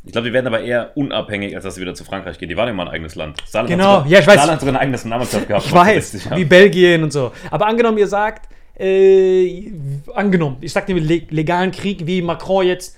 Ich 0.07 0.13
glaube, 0.13 0.27
die 0.29 0.33
werden 0.35 0.47
aber 0.47 0.61
eher 0.61 0.93
unabhängig, 0.97 1.55
als 1.55 1.65
dass 1.65 1.77
sie 1.77 1.81
wieder 1.81 1.95
zu 1.95 2.05
Frankreich 2.05 2.39
gehen. 2.39 2.49
Die 2.51 2.57
waren 2.57 2.69
ja 2.69 2.75
mal 2.75 2.89
ein 2.89 2.95
eigenes 2.95 3.15
Land. 3.15 3.39
Saarland 3.47 3.71
Genau, 3.71 3.85
hat 3.85 3.97
sogar, 4.05 4.11
ja, 4.13 4.19
ich 4.21 4.27
weiß. 4.27 4.35
Saarland 4.35 4.53
hat 4.53 4.61
sogar 4.61 4.75
ein 4.75 4.81
eigenes 4.81 5.05
Namensland 5.07 5.49
gehabt. 5.49 5.67
Ich 5.67 5.73
weiß, 5.73 6.11
60 6.13 6.25
Jahren. 6.27 6.39
wie 6.39 6.45
Belgien 6.45 7.03
und 7.05 7.13
so. 7.13 7.33
Aber 7.51 7.67
angenommen, 7.67 7.97
ihr 7.99 8.07
sagt, 8.07 8.49
äh, 8.79 9.73
angenommen, 10.15 10.59
ich 10.61 10.73
sag 10.73 10.87
dir 10.87 10.95
legalen 10.97 11.71
Krieg, 11.71 12.07
wie 12.07 12.21
Macron 12.21 12.67
jetzt 12.67 12.97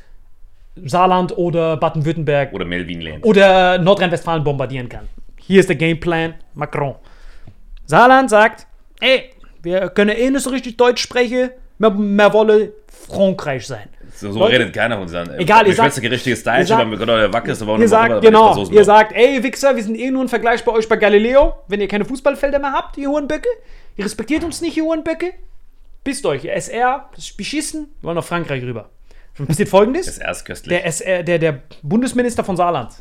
Saarland 0.85 1.37
oder 1.37 1.77
Baden-Württemberg 1.77 2.53
Oder 2.53 2.65
Melvin 2.65 3.01
Land. 3.01 3.25
oder 3.25 3.79
Nordrhein-Westfalen 3.79 4.45
bombardieren 4.45 4.89
kann. 4.89 5.09
Hier 5.39 5.61
ist 5.61 5.69
der 5.69 5.77
Gameplan 5.77 6.35
Macron. 6.55 6.97
Saarland 7.87 8.31
sagt, 8.31 8.67
ey, 9.01 9.31
wir 9.63 9.89
können 9.91 10.17
eh 10.17 10.29
nicht 10.31 10.43
so 10.43 10.51
richtig 10.51 10.77
Deutsch 10.77 11.03
sprechen, 11.03 11.51
wir, 11.79 11.91
wir 11.97 12.33
wollen 12.33 12.71
Frankreich 12.89 13.67
sein. 13.67 13.89
So, 14.17 14.33
so 14.33 14.39
Leute, 14.39 14.59
redet 14.61 14.73
keiner 14.75 14.97
von 14.99 15.07
seinen. 15.09 15.39
Egal, 15.39 15.65
ihr 15.67 15.71
ich 15.71 15.77
sagt- 15.77 15.97
weiß, 15.97 16.03
richtiges 16.11 16.27
ihr 16.27 16.53
Deutsch, 16.53 16.69
sagt- 16.69 16.81
aber 16.81 16.91
wir 16.91 16.99
können 16.99 17.19
der 17.19 17.33
Wackes, 17.33 17.61
aber 17.63 17.73
auch 17.75 17.79
Ihr 17.79 17.89
sagt, 17.89 18.23
genau, 18.23 18.57
ihr 18.71 18.85
sagt, 18.85 19.13
ey, 19.15 19.43
Wichser, 19.43 19.77
wir 19.77 19.83
sind 19.83 19.95
eh 19.97 20.11
nur 20.11 20.23
ein 20.23 20.29
Vergleich 20.29 20.65
bei 20.65 20.73
euch 20.73 20.89
bei 20.89 20.97
Galileo, 20.97 21.55
wenn 21.69 21.81
ihr 21.81 21.89
keine 21.89 22.05
Fußballfelder 22.05 22.59
mehr 22.59 22.73
habt, 22.73 22.97
ihr 22.97 23.09
Hurenböcke. 23.09 23.49
Ihr 23.97 24.05
respektiert 24.05 24.43
uns 24.45 24.61
nicht, 24.61 24.77
ihr 24.77 24.85
Hurenböcke. 24.85 25.33
Bisst 26.05 26.25
euch, 26.25 26.45
ihr 26.45 26.53
SR, 26.55 27.11
das 27.15 27.25
ist 27.25 27.37
beschissen, 27.37 27.89
wir 28.01 28.07
wollen 28.09 28.17
nach 28.17 28.25
Frankreich 28.25 28.63
rüber. 28.63 28.91
Dann 29.37 29.47
passiert 29.47 29.69
folgendes, 29.69 30.19
Das 30.19 30.39
ist 30.39 30.45
köstlich. 30.47 30.69
der, 30.75 30.87
SR, 30.87 31.23
der, 31.23 31.39
der 31.39 31.63
Bundesminister 31.83 32.43
von 32.43 32.57
Saarland 32.57 32.93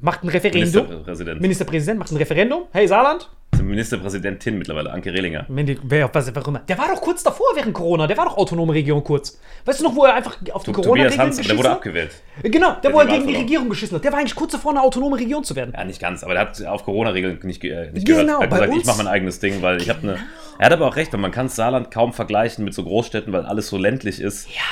macht 0.00 0.22
ein 0.22 0.28
Referendum, 0.28 0.62
Ministerpräsident. 0.86 1.40
Ministerpräsident 1.40 1.98
macht 1.98 2.10
ein 2.12 2.16
Referendum, 2.16 2.62
hey 2.72 2.86
Saarland, 2.88 3.28
Ministerpräsidentin 3.66 4.58
mittlerweile, 4.58 4.92
Anke 4.92 5.12
Rehlinger. 5.12 5.46
Wer, 5.48 6.12
was, 6.14 6.34
warum, 6.34 6.58
der 6.68 6.78
war 6.78 6.88
doch 6.88 7.00
kurz 7.00 7.22
davor 7.22 7.46
während 7.54 7.72
Corona, 7.74 8.06
der 8.06 8.16
war 8.16 8.26
doch 8.26 8.36
autonome 8.36 8.72
Region 8.74 9.02
kurz. 9.04 9.38
Weißt 9.64 9.80
du 9.80 9.84
noch, 9.84 9.94
wo 9.94 10.04
er 10.04 10.14
einfach 10.14 10.36
auf 10.52 10.62
die 10.64 10.72
Corona-Regeln 10.72 11.20
aber 11.20 11.28
der 11.30 11.36
geschissen 11.36 11.58
wurde 11.58 11.70
abgewählt. 11.70 12.10
Genau, 12.42 12.72
der, 12.72 12.80
Der 12.82 12.92
wo 12.92 13.00
er 13.00 13.06
gegen 13.06 13.26
die. 13.28 13.36
Regierung 13.36 13.68
geschissen 13.68 13.96
hat. 13.96 14.04
Der 14.04 14.12
war 14.12 14.18
eigentlich 14.20 14.34
kurz 14.34 14.52
davor, 14.52 14.72
eine 14.72 14.82
autonome 14.82 15.16
Region 15.18 15.44
zu 15.44 15.54
werden. 15.56 15.72
Ja, 15.76 15.84
nicht 15.84 16.00
ganz, 16.00 16.22
aber 16.24 16.34
der 16.34 16.42
hat 16.42 16.64
auf 16.66 16.84
Corona-Regeln 16.84 17.38
nicht, 17.42 17.62
äh, 17.64 17.90
nicht 17.92 18.06
Genau, 18.06 18.18
gehört. 18.24 18.28
Er 18.30 18.34
hat 18.44 18.50
bei 18.50 18.56
gesagt, 18.56 18.72
ich 18.72 18.76
uns- 18.78 18.86
mache 18.86 18.98
mein 18.98 19.08
eigenes 19.08 19.40
Ding, 19.40 19.62
weil 19.62 19.80
ich 19.80 19.88
habe 19.90 20.00
eine. 20.02 20.18
Er 20.58 20.66
hat 20.66 20.72
aber 20.72 20.86
auch 20.86 20.96
recht, 20.96 21.12
weil 21.12 21.20
man 21.20 21.30
kann 21.32 21.48
Saarland 21.48 21.90
kaum 21.90 22.12
vergleichen 22.12 22.64
mit 22.64 22.74
so 22.74 22.84
Großstädten, 22.84 23.32
weil 23.32 23.44
alles 23.46 23.68
so 23.68 23.76
ländlich 23.76 24.20
ist. 24.20 24.48
Ja. 24.48 24.62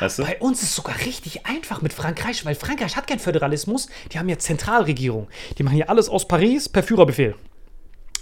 Weißt 0.00 0.18
du? 0.18 0.24
Bei 0.24 0.36
uns 0.40 0.62
ist 0.62 0.70
es 0.70 0.74
sogar 0.74 0.96
richtig 1.06 1.46
einfach 1.46 1.80
mit 1.80 1.92
Frankreich, 1.92 2.44
weil 2.44 2.54
Frankreich 2.56 2.96
hat 2.96 3.06
keinen 3.06 3.20
Föderalismus. 3.20 3.88
Die 4.12 4.18
haben 4.18 4.28
ja 4.28 4.36
Zentralregierung. 4.36 5.28
Die 5.58 5.62
machen 5.62 5.76
ja 5.78 5.86
alles 5.86 6.08
aus 6.08 6.26
Paris 6.26 6.68
per 6.68 6.82
Führerbefehl. 6.82 7.36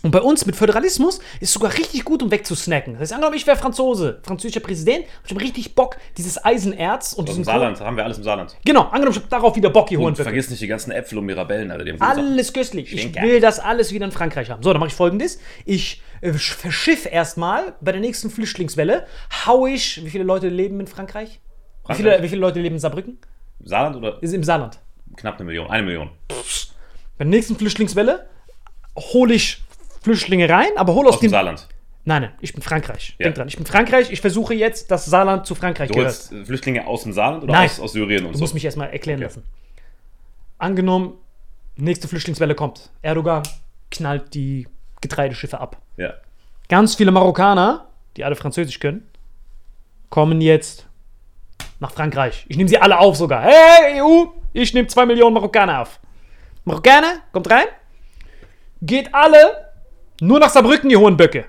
Und 0.03 0.12
bei 0.12 0.20
uns 0.20 0.46
mit 0.46 0.57
Föderalismus 0.57 1.18
ist 1.40 1.48
es 1.48 1.53
sogar 1.53 1.72
richtig 1.74 2.05
gut, 2.05 2.22
um 2.22 2.30
wegzusnacken. 2.30 2.94
Das 2.94 3.03
heißt, 3.03 3.12
angenommen, 3.12 3.36
ich 3.36 3.46
wäre 3.46 3.57
Franzose, 3.57 4.20
französischer 4.22 4.61
Präsident, 4.61 5.05
ich 5.26 5.30
hab 5.30 5.40
richtig 5.40 5.74
Bock, 5.74 5.96
dieses 6.16 6.42
Eisenerz 6.42 7.12
und 7.12 7.24
Aus 7.24 7.30
diesen 7.30 7.44
Saarland, 7.44 7.80
haben 7.80 7.96
wir 7.96 8.05
alles 8.05 8.18
im 8.18 8.24
Saarland. 8.24 8.57
Genau, 8.64 8.84
angenommen, 8.84 9.11
ich 9.16 9.22
hab 9.22 9.28
darauf 9.28 9.57
wieder 9.57 9.70
Bock, 9.70 9.88
hier 9.90 9.98
Und 9.98 10.05
holen. 10.05 10.16
vergiss 10.16 10.48
nicht 10.48 10.62
die 10.62 10.66
ganzen 10.66 10.90
Äpfel 10.90 11.18
und 11.18 11.26
Mirabellen, 11.26 11.70
Alter. 11.70 11.84
Die. 11.84 12.01
Alles 12.01 12.53
köstlich. 12.53 12.92
Ich 12.92 13.14
will 13.20 13.40
das 13.40 13.59
alles 13.59 13.92
wieder 13.92 14.07
in 14.07 14.12
Frankreich 14.12 14.51
haben. 14.51 14.62
So, 14.62 14.72
dann 14.72 14.80
mache 14.80 14.88
ich 14.88 14.94
folgendes. 14.94 15.38
Ich 15.66 16.01
äh, 16.22 16.32
verschiff 16.32 17.07
erstmal 17.07 17.74
bei 17.80 17.92
der 17.92 18.01
nächsten 18.01 18.30
Flüchtlingswelle, 18.30 19.07
hau 19.46 19.66
ich, 19.66 20.05
wie 20.05 20.11
viele 20.11 20.24
Leute 20.24 20.48
leben 20.48 20.80
in 20.80 20.86
Frankreich? 20.86 21.40
Wie 21.88 21.94
viele, 21.94 22.09
Frankreich? 22.11 22.24
wie 22.24 22.28
viele 22.28 22.40
Leute 22.40 22.61
leben 22.61 22.76
in 22.76 22.80
Saarbrücken? 22.80 23.18
Saarland 23.64 23.96
oder 23.96 24.22
Ist 24.22 24.32
im 24.32 24.44
Saarland. 24.44 24.78
knapp 25.16 25.36
eine 25.36 25.44
Million? 25.44 25.68
Eine 25.70 25.82
Million. 25.82 26.11
Bei 27.18 27.24
der 27.24 27.26
nächsten 27.26 27.57
Flüchtlingswelle 27.57 28.26
hole 28.96 29.34
ich 29.34 29.62
Flüchtlinge 30.03 30.48
rein, 30.48 30.70
aber 30.76 30.94
hol 30.94 31.07
aus, 31.07 31.14
Aus 31.14 31.20
dem 31.20 31.26
dem. 31.28 31.30
Saarland. 31.32 31.68
Nein, 32.05 32.22
nein, 32.22 32.32
ich 32.40 32.53
bin 32.55 32.62
Frankreich. 32.62 33.14
Ja. 33.18 33.24
Denk 33.24 33.36
dran, 33.36 33.48
ich 33.48 33.57
bin 33.57 33.66
Frankreich. 33.66 34.11
Ich 34.11 34.20
versuche 34.22 34.55
jetzt, 34.55 34.90
dass 34.90 35.05
Saarland 35.05 35.46
zu 35.46 35.55
Frankreich 35.55 35.88
Du 35.88 35.94
gehört. 35.94 36.12
holst 36.14 36.32
äh, 36.32 36.44
Flüchtlinge 36.44 36.86
aus 36.86 37.03
dem 37.03 37.12
Saarland 37.12 37.44
oder 37.44 37.53
Nein. 37.53 37.68
aus, 37.68 37.78
aus 37.80 37.92
Syrien 37.92 38.24
und 38.24 38.32
Du 38.32 38.38
so? 38.38 38.42
musst 38.44 38.55
mich 38.55 38.64
erstmal 38.64 38.90
erklären 38.90 39.20
lassen. 39.20 39.42
Angenommen, 40.59 41.14
nächste 41.76 42.09
Flüchtlingswelle 42.09 42.55
kommt. 42.55 42.90
Erdogan 43.03 43.42
knallt 43.90 44.34
die 44.34 44.66
Getreideschiffe 45.01 45.61
ab. 45.61 45.76
Ja. 45.96 46.14
Ganz 46.68 46.94
viele 46.94 47.11
Marokkaner, 47.11 47.86
die 48.16 48.24
alle 48.24 48.36
Französisch 48.36 48.78
können, 48.80 49.07
kommen 50.09 50.40
jetzt 50.40 50.86
nach 51.80 51.90
Frankreich. 51.92 52.44
Ich 52.48 52.57
nehme 52.57 52.68
sie 52.68 52.78
alle 52.78 52.98
auf 52.98 53.16
sogar. 53.16 53.42
Hey, 53.42 54.01
EU, 54.03 54.26
ich 54.53 54.72
nehme 54.74 54.88
zwei 54.88 55.07
Millionen 55.07 55.34
Marokkaner 55.34 55.80
auf. 55.82 56.01
Marokkaner, 56.64 57.14
kommt 57.32 57.51
rein. 57.51 57.66
Geht 58.82 59.14
alle 59.14 59.69
nur 60.20 60.38
nach 60.38 60.50
Saarbrücken, 60.50 60.90
ihr 60.90 61.00
hohen 61.00 61.16
Böcke. 61.16 61.44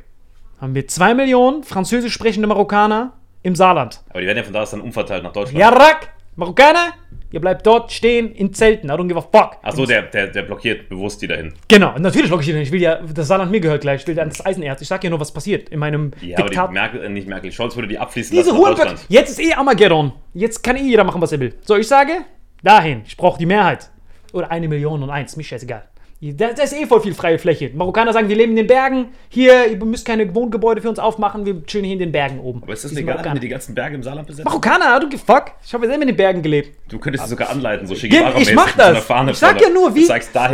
Haben 0.59 0.75
wir 0.75 0.87
zwei 0.87 1.13
Millionen 1.13 1.63
französisch 1.63 2.13
sprechende 2.13 2.47
Marokkaner 2.47 3.13
im 3.43 3.55
Saarland. 3.55 4.01
Aber 4.09 4.21
die 4.21 4.27
werden 4.27 4.37
ja 4.37 4.43
von 4.43 4.53
da 4.53 4.61
aus 4.61 4.71
dann 4.71 4.81
umverteilt 4.81 5.23
nach 5.23 5.33
Deutschland. 5.33 5.57
Jarak, 5.59 6.09
Marokkaner, 6.35 6.93
ihr 7.31 7.41
bleibt 7.41 7.65
dort 7.65 7.91
stehen 7.91 8.31
in 8.31 8.53
Zelten. 8.53 8.89
I 8.89 8.93
don't 8.93 9.07
give 9.07 9.17
a 9.17 9.21
fuck. 9.21 9.57
Achso, 9.63 9.85
der, 9.85 10.03
der, 10.03 10.27
der 10.27 10.43
blockiert 10.43 10.87
bewusst 10.87 11.21
die 11.21 11.27
dahin. 11.27 11.53
Genau, 11.67 11.97
natürlich 11.97 12.29
logisch. 12.29 12.47
Ich 12.47 12.71
will 12.71 12.81
ja, 12.81 12.99
das 13.01 13.27
Saarland 13.27 13.51
mir 13.51 13.59
gehört 13.59 13.81
gleich. 13.81 14.01
Ich 14.01 14.07
will 14.07 14.15
dann 14.15 14.29
das 14.29 14.45
Eisenerz. 14.45 14.81
Ich 14.81 14.87
sag 14.87 15.03
ja 15.03 15.09
nur, 15.09 15.19
was 15.19 15.31
passiert 15.31 15.69
in 15.69 15.79
meinem 15.79 16.11
Ja, 16.21 16.37
aber 16.37 16.49
die 16.49 16.55
Diktat. 16.55 16.71
Merkel, 16.71 17.03
äh, 17.03 17.09
nicht 17.09 17.27
Merkel, 17.27 17.51
Scholz 17.51 17.75
würde 17.75 17.87
die 17.87 17.97
abfließen 17.97 18.31
Diese 18.31 18.49
lassen 18.51 18.61
nach 18.61 18.67
Hurenböcke. 18.67 18.89
Deutschland. 18.89 19.09
Jetzt 19.09 19.31
ist 19.31 19.39
eh 19.41 19.53
Armageddon. 19.53 20.13
Jetzt 20.33 20.63
kann 20.63 20.75
eh 20.75 20.83
jeder 20.83 21.03
machen, 21.03 21.21
was 21.21 21.31
er 21.31 21.39
will. 21.39 21.55
So, 21.61 21.75
ich 21.75 21.87
sage, 21.87 22.25
dahin. 22.63 23.01
Ich 23.05 23.17
brauche 23.17 23.39
die 23.39 23.47
Mehrheit. 23.47 23.89
Oder 24.33 24.51
eine 24.51 24.67
Million 24.67 25.01
und 25.01 25.09
eins. 25.09 25.35
Mir 25.35 25.43
scheißegal. 25.43 25.90
Da, 26.23 26.53
da 26.53 26.61
ist 26.61 26.73
eh 26.73 26.85
voll 26.85 27.01
viel 27.01 27.15
freie 27.15 27.39
Fläche. 27.39 27.71
Marokkaner 27.73 28.13
sagen, 28.13 28.29
wir 28.29 28.35
leben 28.35 28.51
in 28.51 28.57
den 28.57 28.67
Bergen. 28.67 29.07
Hier, 29.27 29.67
ihr 29.71 29.83
müsst 29.83 30.05
keine 30.05 30.33
Wohngebäude 30.35 30.79
für 30.79 30.89
uns 30.89 30.99
aufmachen. 30.99 31.47
Wir 31.47 31.65
chillen 31.65 31.83
hier 31.83 31.93
in 31.93 31.99
den 31.99 32.11
Bergen 32.11 32.39
oben. 32.39 32.61
Aber 32.61 32.73
ist 32.73 32.83
das 32.85 32.91
legal, 32.91 33.07
wenn 33.07 33.15
Marokkaner. 33.15 33.39
die 33.39 33.47
ganzen 33.47 33.73
Berge 33.73 33.95
im 33.95 34.03
Saarland 34.03 34.27
besetzen? 34.27 34.43
Marokkaner, 34.47 34.99
du 34.99 35.17
fuck. 35.17 35.45
Ich 35.65 35.73
habe 35.73 35.87
selber 35.87 36.03
in 36.03 36.09
den 36.09 36.15
Bergen 36.15 36.43
gelebt. 36.43 36.77
Du 36.89 36.99
könntest 36.99 37.23
sie 37.25 37.29
sogar 37.31 37.49
anleiten, 37.49 37.87
so 37.87 37.95
Shigewara-mäßig 37.95 38.41
Ich 38.49 38.53
mach 38.53 38.71
das. 38.77 38.99
Ich 39.31 39.37
sag 39.37 39.59
ja 39.59 39.69
nur, 39.69 39.89
Du 39.89 39.95
wie, 39.95 40.07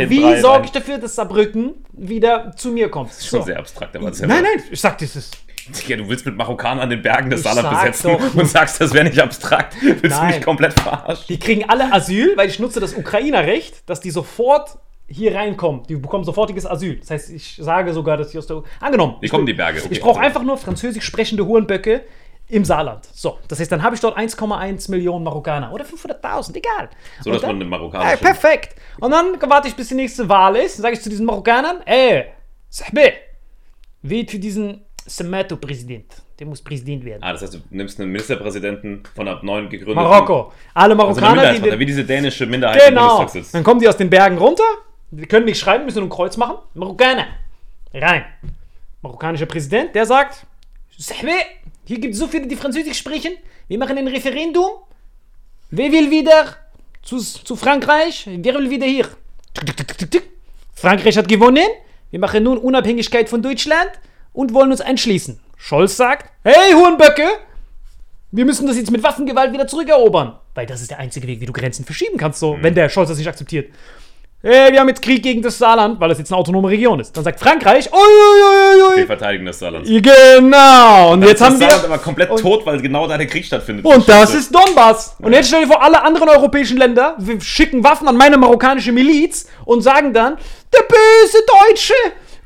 wie 0.08 0.40
sorge 0.40 0.64
ich 0.64 0.72
dafür, 0.72 0.96
dass 0.96 1.14
Saarbrücken 1.14 1.74
wieder 1.92 2.52
zu 2.56 2.70
mir 2.70 2.88
kommt. 2.88 3.10
Das 3.10 3.18
ist 3.18 3.26
schon 3.26 3.40
So. 3.40 3.46
sehr 3.46 3.58
abstrakt, 3.58 3.94
aber 3.94 4.06
das 4.06 4.16
ist 4.16 4.22
ja 4.22 4.26
Nein, 4.28 4.44
nein, 4.44 4.62
ich 4.70 4.80
sag 4.80 4.96
das 4.96 5.16
ist. 5.16 5.36
Ja, 5.86 5.96
du 5.98 6.08
willst 6.08 6.24
mit 6.24 6.34
Marokkanern 6.34 6.80
an 6.80 6.88
den 6.88 7.02
Bergen 7.02 7.28
des 7.28 7.42
Saarland 7.42 7.68
besetzen 7.68 8.12
doch. 8.12 8.34
und 8.34 8.46
sagst, 8.46 8.80
das 8.80 8.94
wäre 8.94 9.04
nicht 9.04 9.20
abstrakt. 9.20 9.76
Willst 9.82 10.02
du 10.04 10.08
Nein. 10.08 10.36
mich 10.36 10.40
komplett 10.42 10.72
verarschen? 10.80 11.26
Die 11.28 11.38
kriegen 11.38 11.68
alle 11.68 11.92
Asyl, 11.92 12.34
weil 12.38 12.48
ich 12.48 12.58
nutze 12.58 12.80
das 12.80 12.94
Ukrainerrecht, 12.94 13.82
dass 13.88 14.00
die 14.00 14.10
sofort 14.10 14.78
hier 15.08 15.34
reinkommen. 15.34 15.82
Die 15.88 15.96
bekommen 15.96 16.24
sofortiges 16.24 16.66
Asyl. 16.66 16.96
Das 17.00 17.10
heißt, 17.10 17.30
ich 17.30 17.56
sage 17.60 17.92
sogar, 17.92 18.16
dass 18.16 18.30
die 18.30 18.38
aus 18.38 18.46
der. 18.46 18.62
Angenommen. 18.80 19.16
Wie 19.20 19.28
kommen 19.28 19.46
die 19.46 19.54
Berge? 19.54 19.80
Okay. 19.80 19.88
Ich 19.92 20.00
brauche 20.00 20.20
einfach 20.20 20.42
nur 20.42 20.56
französisch 20.58 21.04
sprechende 21.04 21.46
Hurenböcke 21.46 22.02
im 22.50 22.64
Saarland. 22.64 23.04
So, 23.12 23.38
das 23.48 23.60
heißt, 23.60 23.70
dann 23.72 23.82
habe 23.82 23.94
ich 23.94 24.00
dort 24.00 24.16
1,1 24.16 24.90
Millionen 24.90 25.22
Marokkaner 25.24 25.70
oder 25.72 25.84
500.000, 25.84 26.56
egal. 26.56 26.88
So, 27.22 27.30
Und 27.30 27.34
dass 27.34 27.42
dann- 27.42 27.50
man 27.50 27.56
eine 27.56 27.64
Ja, 27.64 27.70
marokkanische... 27.70 28.16
perfekt. 28.24 28.74
Und 29.00 29.10
dann 29.10 29.38
warte 29.50 29.68
ich, 29.68 29.74
bis 29.76 29.88
die 29.88 29.94
nächste 29.94 30.28
Wahl 30.28 30.56
ist. 30.56 30.76
Dann 30.78 30.82
sage 30.82 30.94
ich 30.94 31.02
zu 31.02 31.10
diesen 31.10 31.26
Marokkanern, 31.26 31.82
ey, 31.84 32.24
Sahbe, 32.70 33.12
wählt 34.02 34.30
für 34.30 34.38
diesen 34.38 34.82
Samato-Präsident. 35.06 36.22
Der 36.38 36.46
muss 36.46 36.62
Präsident 36.62 37.04
werden. 37.04 37.22
Ah, 37.22 37.32
das 37.32 37.42
heißt, 37.42 37.54
du 37.54 37.58
nimmst 37.70 37.98
einen 38.00 38.12
Ministerpräsidenten 38.12 39.02
von 39.14 39.26
einer 39.28 39.42
neuen 39.42 39.68
gegründeten... 39.68 40.02
Marokko. 40.08 40.52
Alle 40.72 40.94
Also 40.94 40.96
Marokkaner, 40.96 41.30
Minderheitspartei, 41.32 41.74
die... 41.74 41.80
wie 41.80 41.86
diese 41.86 42.04
dänische 42.04 42.46
Minderheit 42.46 42.80
im 42.80 42.88
Genau. 42.94 43.08
Bundestag 43.16 43.30
sitzt. 43.30 43.54
Dann 43.54 43.64
kommen 43.64 43.80
die 43.80 43.88
aus 43.88 43.96
den 43.96 44.08
Bergen 44.08 44.38
runter. 44.38 44.62
Die 45.10 45.26
können 45.26 45.46
nicht 45.46 45.58
schreiben, 45.58 45.84
müssen 45.84 45.98
nur 45.98 46.06
ein 46.06 46.10
Kreuz 46.10 46.36
machen. 46.36 46.58
Marokkaner. 46.74 47.26
Rein. 47.94 48.24
Marokkanischer 49.02 49.46
Präsident, 49.46 49.94
der 49.94 50.04
sagt, 50.06 50.46
hier 51.84 52.00
gibt 52.00 52.14
es 52.14 52.20
so 52.20 52.26
viele, 52.26 52.46
die 52.46 52.56
Französisch 52.56 52.98
sprechen. 52.98 53.32
Wir 53.68 53.78
machen 53.78 53.96
ein 53.96 54.08
Referendum. 54.08 54.70
Wer 55.70 55.92
will 55.92 56.10
wieder 56.10 56.56
zu, 57.02 57.18
zu 57.18 57.56
Frankreich? 57.56 58.26
Wer 58.26 58.54
will 58.54 58.68
wieder 58.70 58.86
hier? 58.86 59.06
Frankreich 60.74 61.16
hat 61.16 61.28
gewonnen. 61.28 61.68
Wir 62.10 62.18
machen 62.18 62.42
nun 62.42 62.58
Unabhängigkeit 62.58 63.28
von 63.28 63.42
Deutschland 63.42 63.90
und 64.32 64.54
wollen 64.54 64.70
uns 64.70 64.80
anschließen. 64.80 65.40
Scholz 65.56 65.96
sagt, 65.96 66.30
hey 66.42 66.72
Hurenböcke, 66.72 67.26
wir 68.30 68.44
müssen 68.44 68.66
das 68.66 68.76
jetzt 68.76 68.90
mit 68.90 69.02
Waffengewalt 69.02 69.52
wieder 69.52 69.66
zurückerobern. 69.66 70.38
Weil 70.54 70.66
das 70.66 70.80
ist 70.80 70.90
der 70.90 70.98
einzige 70.98 71.26
Weg, 71.26 71.40
wie 71.40 71.46
du 71.46 71.52
Grenzen 71.52 71.84
verschieben 71.84 72.18
kannst, 72.18 72.40
so, 72.40 72.56
wenn 72.60 72.74
der 72.74 72.88
Scholz 72.88 73.08
das 73.08 73.18
nicht 73.18 73.28
akzeptiert. 73.28 73.72
Hey, 74.40 74.70
wir 74.72 74.78
haben 74.78 74.88
jetzt 74.88 75.02
Krieg 75.02 75.20
gegen 75.24 75.42
das 75.42 75.58
Saarland, 75.58 75.98
weil 75.98 76.10
das 76.10 76.18
jetzt 76.18 76.30
eine 76.30 76.38
autonome 76.38 76.68
Region 76.68 77.00
ist. 77.00 77.16
Dann 77.16 77.24
sagt 77.24 77.40
Frankreich, 77.40 77.92
oi, 77.92 78.96
Wir 78.96 79.04
verteidigen 79.06 79.44
das 79.44 79.58
Saarland. 79.58 79.84
Genau. 79.84 81.12
Und 81.12 81.22
jetzt 81.22 81.40
das 81.40 81.48
haben 81.48 81.56
Saarland 81.58 81.82
wir. 81.82 81.88
aber 81.88 81.98
komplett 81.98 82.30
und- 82.30 82.40
tot, 82.40 82.64
weil 82.64 82.80
genau 82.80 83.08
da 83.08 83.18
der 83.18 83.26
Krieg 83.26 83.44
stattfindet. 83.44 83.84
Und 83.84 84.08
das 84.08 84.32
ist 84.34 84.54
Donbass. 84.54 85.16
Und 85.18 85.32
jetzt 85.32 85.48
stell 85.48 85.62
dir 85.62 85.66
vor, 85.66 85.82
alle 85.82 86.00
anderen 86.04 86.28
europäischen 86.28 86.76
Länder 86.76 87.16
schicken 87.40 87.82
Waffen 87.82 88.06
an 88.06 88.16
meine 88.16 88.36
marokkanische 88.36 88.92
Miliz 88.92 89.48
und 89.64 89.82
sagen 89.82 90.12
dann, 90.14 90.36
der 90.72 90.82
böse 90.82 91.38
Deutsche 91.66 91.94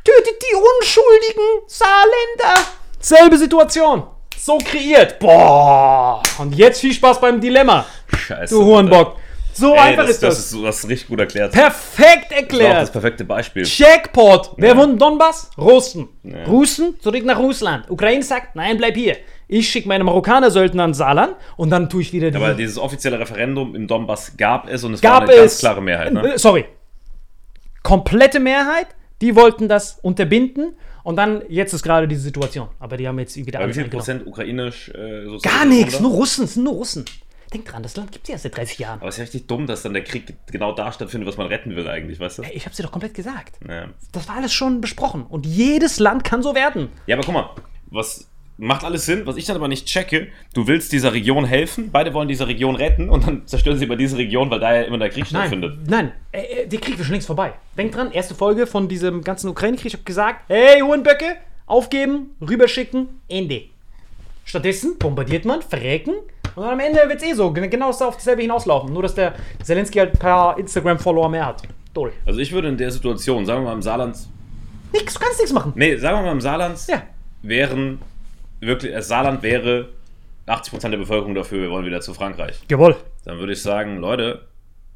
tötet 0.02 0.40
die 0.40 0.56
unschuldigen 0.56 1.44
Saarländer. 1.66 2.68
Selbe 3.00 3.36
Situation. 3.36 4.04
So 4.38 4.56
kreiert. 4.56 5.18
Boah. 5.18 6.22
Und 6.38 6.54
jetzt 6.54 6.80
viel 6.80 6.94
Spaß 6.94 7.20
beim 7.20 7.38
Dilemma, 7.38 7.84
Scheiße. 8.16 8.54
du 8.54 8.64
Hurenbock. 8.64 9.16
So 9.54 9.74
Ey, 9.74 9.78
einfach 9.80 10.02
das, 10.04 10.12
ist 10.12 10.22
das. 10.22 10.34
das. 10.36 10.44
ist, 10.44 10.50
so- 10.50 10.62
das 10.64 10.78
ist 10.84 10.88
richtig 10.88 11.08
gut 11.08 11.20
erklärt. 11.20 11.52
Perfekt 11.52 12.26
das 12.30 12.30
auch 12.30 12.30
das 12.30 12.38
erklärt. 12.40 12.92
perfekte 12.92 13.24
Beispiel. 13.24 13.64
Jackpot. 13.66 14.52
Wer 14.56 14.70
Ja. 14.70 14.76
wohnt 14.76 14.92
in 14.94 14.98
Donbass? 14.98 15.50
Russen. 15.58 16.08
Ja. 16.22 16.44
Russen 16.44 16.98
zurück 17.00 17.24
nach 17.24 17.38
Russland. 17.38 17.90
Ukraine 17.90 18.22
sagt, 18.22 18.56
nein, 18.56 18.76
bleib 18.78 18.94
hier. 18.96 19.16
Ich 19.48 19.68
schicke 19.68 19.88
meine 19.88 20.02
Marokkaner-Söldner 20.04 20.86
ins 20.86 20.96
Saarland 20.98 21.34
und 21.58 21.68
dann 21.70 21.90
tue 21.90 22.00
ich 22.02 22.12
wieder 22.14 22.30
die. 22.30 22.36
Aber 22.38 22.54
dieses 22.54 22.78
offizielle 22.78 23.18
Referendum 23.18 23.74
im 23.74 23.86
Donbass 23.86 24.32
gab 24.38 24.66
es 24.68 24.82
und 24.84 24.94
es 24.94 25.00
gab 25.02 25.14
war 25.14 25.28
eine 25.28 25.32
es. 25.32 25.38
ganz 25.40 25.58
klare 25.58 25.82
Mehrheit. 25.82 26.12
Ne? 26.12 26.34
Äh, 26.34 26.38
Sorry. 26.38 26.64
Komplette 27.82 28.40
Mehrheit. 28.40 28.86
Die 29.20 29.36
wollten 29.36 29.68
das 29.68 29.98
unterbinden. 30.02 30.74
Und 31.04 31.16
dann, 31.16 31.42
jetzt 31.48 31.72
ist 31.72 31.82
gerade 31.82 32.06
diese 32.08 32.22
Situation. 32.22 32.68
Aber 32.78 32.96
die 32.96 33.06
haben 33.08 33.18
jetzt 33.18 33.36
wieder 33.36 33.58
wie 33.58 33.62
alles 33.64 33.76
viel 33.76 33.84
eingenommen. 33.84 34.04
Prozent 34.04 34.26
ukrainisch 34.26 34.88
äh, 34.90 35.26
Gar 35.42 35.64
nichts, 35.66 35.98
nur 36.00 36.12
Russen, 36.12 36.44
es 36.44 36.54
sind 36.54 36.64
nur 36.64 36.74
Russen. 36.74 37.04
Denk 37.52 37.66
dran, 37.66 37.82
das 37.82 37.96
Land 37.96 38.12
gibt 38.12 38.24
es 38.24 38.28
ja 38.28 38.32
erst 38.34 38.44
seit 38.44 38.56
30 38.56 38.78
Jahren. 38.78 39.00
Aber 39.00 39.08
es 39.08 39.14
ist 39.16 39.18
ja 39.18 39.22
richtig 39.24 39.46
dumm, 39.46 39.66
dass 39.66 39.82
dann 39.82 39.92
der 39.92 40.04
Krieg 40.04 40.34
genau 40.50 40.72
da 40.72 40.90
stattfindet, 40.92 41.28
was 41.28 41.36
man 41.36 41.48
retten 41.48 41.76
will 41.76 41.86
eigentlich, 41.88 42.18
weißt 42.18 42.38
du? 42.38 42.42
Ey, 42.42 42.52
Ich 42.54 42.64
hab's 42.66 42.76
dir 42.76 42.82
doch 42.84 42.92
komplett 42.92 43.14
gesagt. 43.14 43.56
Ja. 43.68 43.88
Das 44.12 44.28
war 44.28 44.36
alles 44.36 44.52
schon 44.52 44.80
besprochen. 44.80 45.24
Und 45.26 45.44
jedes 45.46 45.98
Land 45.98 46.24
kann 46.24 46.42
so 46.42 46.54
werden. 46.54 46.88
ja, 47.06 47.16
aber 47.16 47.24
guck 47.24 47.34
mal, 47.34 47.50
was 47.90 48.28
macht 48.58 48.84
alles 48.84 49.06
Sinn, 49.06 49.26
was 49.26 49.36
ich 49.36 49.44
dann 49.46 49.56
aber 49.56 49.66
nicht 49.68 49.86
checke, 49.86 50.28
du 50.54 50.66
willst 50.66 50.92
dieser 50.92 51.12
Region 51.12 51.44
helfen, 51.44 51.90
beide 51.90 52.14
wollen 52.14 52.28
diese 52.28 52.46
Region 52.46 52.76
retten 52.76 53.08
und 53.08 53.26
dann 53.26 53.46
zerstören 53.46 53.76
sie 53.78 53.86
aber 53.86 53.96
diese 53.96 54.16
Region, 54.18 54.50
weil 54.50 54.60
da 54.60 54.74
ja 54.74 54.82
immer 54.82 54.98
der 54.98 55.08
Krieg 55.10 55.26
stattfindet. 55.26 55.78
Nein, 55.88 56.12
nein, 56.32 56.42
äh, 56.42 56.62
äh, 56.62 56.66
der 56.68 56.78
Krieg 56.78 56.96
wird 56.96 57.06
schon 57.06 57.14
längst 57.14 57.26
vorbei. 57.26 57.54
Denk 57.76 57.92
dran, 57.92 58.12
erste 58.12 58.34
Folge 58.34 58.66
von 58.66 58.88
diesem 58.88 59.22
ganzen 59.22 59.48
Ukraine-Krieg. 59.48 59.86
Ich 59.86 59.92
habe 59.94 60.04
gesagt, 60.04 60.44
hey, 60.48 60.80
Hurenböcke, 60.80 61.36
aufgeben, 61.66 62.36
rüberschicken, 62.40 63.08
Ende. 63.28 63.62
Stattdessen 64.44 64.98
bombardiert 64.98 65.44
man, 65.44 65.62
verrecken 65.62 66.14
und 66.56 66.62
dann 66.64 66.72
am 66.72 66.80
Ende 66.80 67.00
wird 67.08 67.22
es 67.22 67.28
eh 67.28 67.32
so, 67.34 67.50
gen- 67.52 67.68
genau 67.70 67.88
das 67.88 68.02
auf 68.02 68.16
dasselbe 68.16 68.42
hinauslaufen. 68.42 68.92
Nur, 68.92 69.02
dass 69.02 69.14
der 69.14 69.34
Zelensky 69.62 69.98
halt 69.98 70.14
ein 70.14 70.18
paar 70.18 70.58
Instagram-Follower 70.58 71.28
mehr 71.28 71.46
hat. 71.46 71.62
Toll. 71.94 72.12
Also 72.26 72.40
ich 72.40 72.52
würde 72.52 72.68
in 72.68 72.76
der 72.76 72.90
Situation, 72.90 73.44
sagen 73.46 73.62
wir 73.62 73.68
mal 73.68 73.74
im 73.74 73.82
Saarland, 73.82 74.16
Nix, 74.92 75.14
du 75.14 75.20
kannst 75.20 75.38
nichts 75.38 75.52
machen. 75.52 75.72
nee, 75.76 75.96
sagen 75.96 76.18
wir 76.18 76.22
mal 76.22 76.32
im 76.32 76.40
Saarland, 76.40 76.78
Ja. 76.88 77.02
wären 77.42 78.00
wirklich, 78.60 78.92
das 78.92 79.08
Saarland 79.08 79.42
wäre 79.42 79.88
80% 80.46 80.90
der 80.90 80.98
Bevölkerung 80.98 81.34
dafür, 81.34 81.60
wir 81.62 81.70
wollen 81.70 81.86
wieder 81.86 82.00
zu 82.00 82.14
Frankreich. 82.14 82.58
Jawohl. 82.68 82.96
Dann 83.24 83.38
würde 83.38 83.52
ich 83.52 83.62
sagen, 83.62 83.98
Leute, 83.98 84.46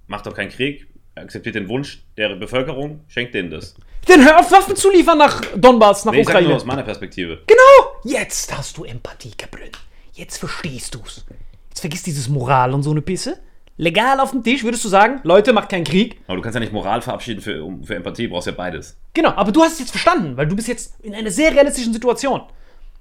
macht 0.07 0.27
doch 0.27 0.35
keinen 0.35 0.51
Krieg, 0.51 0.87
akzeptiert 1.15 1.55
den 1.55 1.69
Wunsch 1.69 2.03
der 2.17 2.35
Bevölkerung, 2.37 3.01
schenkt 3.09 3.35
denen 3.35 3.51
das. 3.51 3.75
Dann 4.07 4.25
hör 4.25 4.39
auf, 4.41 4.51
Waffen 4.53 4.77
zu 4.77 4.91
liefern 4.91 5.19
nach 5.19 5.41
Donbass, 5.57 6.05
nach 6.05 6.13
Nee, 6.13 6.21
ich 6.21 6.27
sag 6.27 6.35
nur 6.35 6.41
Ukraine. 6.43 6.57
aus 6.57 6.65
meiner 6.65 6.83
Perspektive. 6.83 7.41
Genau! 7.47 7.93
Jetzt 8.05 8.57
hast 8.57 8.77
du 8.77 8.85
Empathie, 8.85 9.33
Cabrün. 9.37 9.71
Jetzt 10.13 10.39
verstehst 10.39 10.95
du's. 10.95 11.25
Jetzt 11.77 11.83
vergiss 11.83 12.03
dieses 12.05 12.31
Moral 12.31 12.73
und 12.73 12.83
so 12.83 12.91
eine 12.91 13.03
Pisse. 13.03 13.37
Legal 13.77 14.19
auf 14.21 14.31
dem 14.31 14.43
Tisch 14.43 14.65
würdest 14.65 14.83
du 14.83 14.89
sagen, 14.89 15.21
Leute, 15.25 15.53
macht 15.53 15.69
keinen 15.69 15.85
Krieg. 15.85 16.19
Aber 16.27 16.37
du 16.37 16.43
kannst 16.43 16.55
ja 16.55 16.61
nicht 16.61 16.73
Moral 16.73 17.03
verabschieden 17.03 17.43
für, 17.43 17.63
um- 17.63 17.85
für 17.85 17.95
Empathie, 17.97 18.29
du 18.29 18.31
brauchst 18.31 18.47
ja 18.47 18.55
beides. 18.55 18.97
Genau, 19.13 19.29
aber 19.37 19.53
du 19.53 19.61
hast 19.63 19.75
es 19.75 19.81
jetzt 19.81 19.91
verstanden, 19.91 20.39
weil 20.39 20.47
du 20.47 20.57
bist 20.57 20.69
jetzt 20.69 20.99
in 21.05 21.15
einer 21.15 21.31
sehr 21.31 21.53
realistischen 21.53 21.93
Situation. 21.93 22.41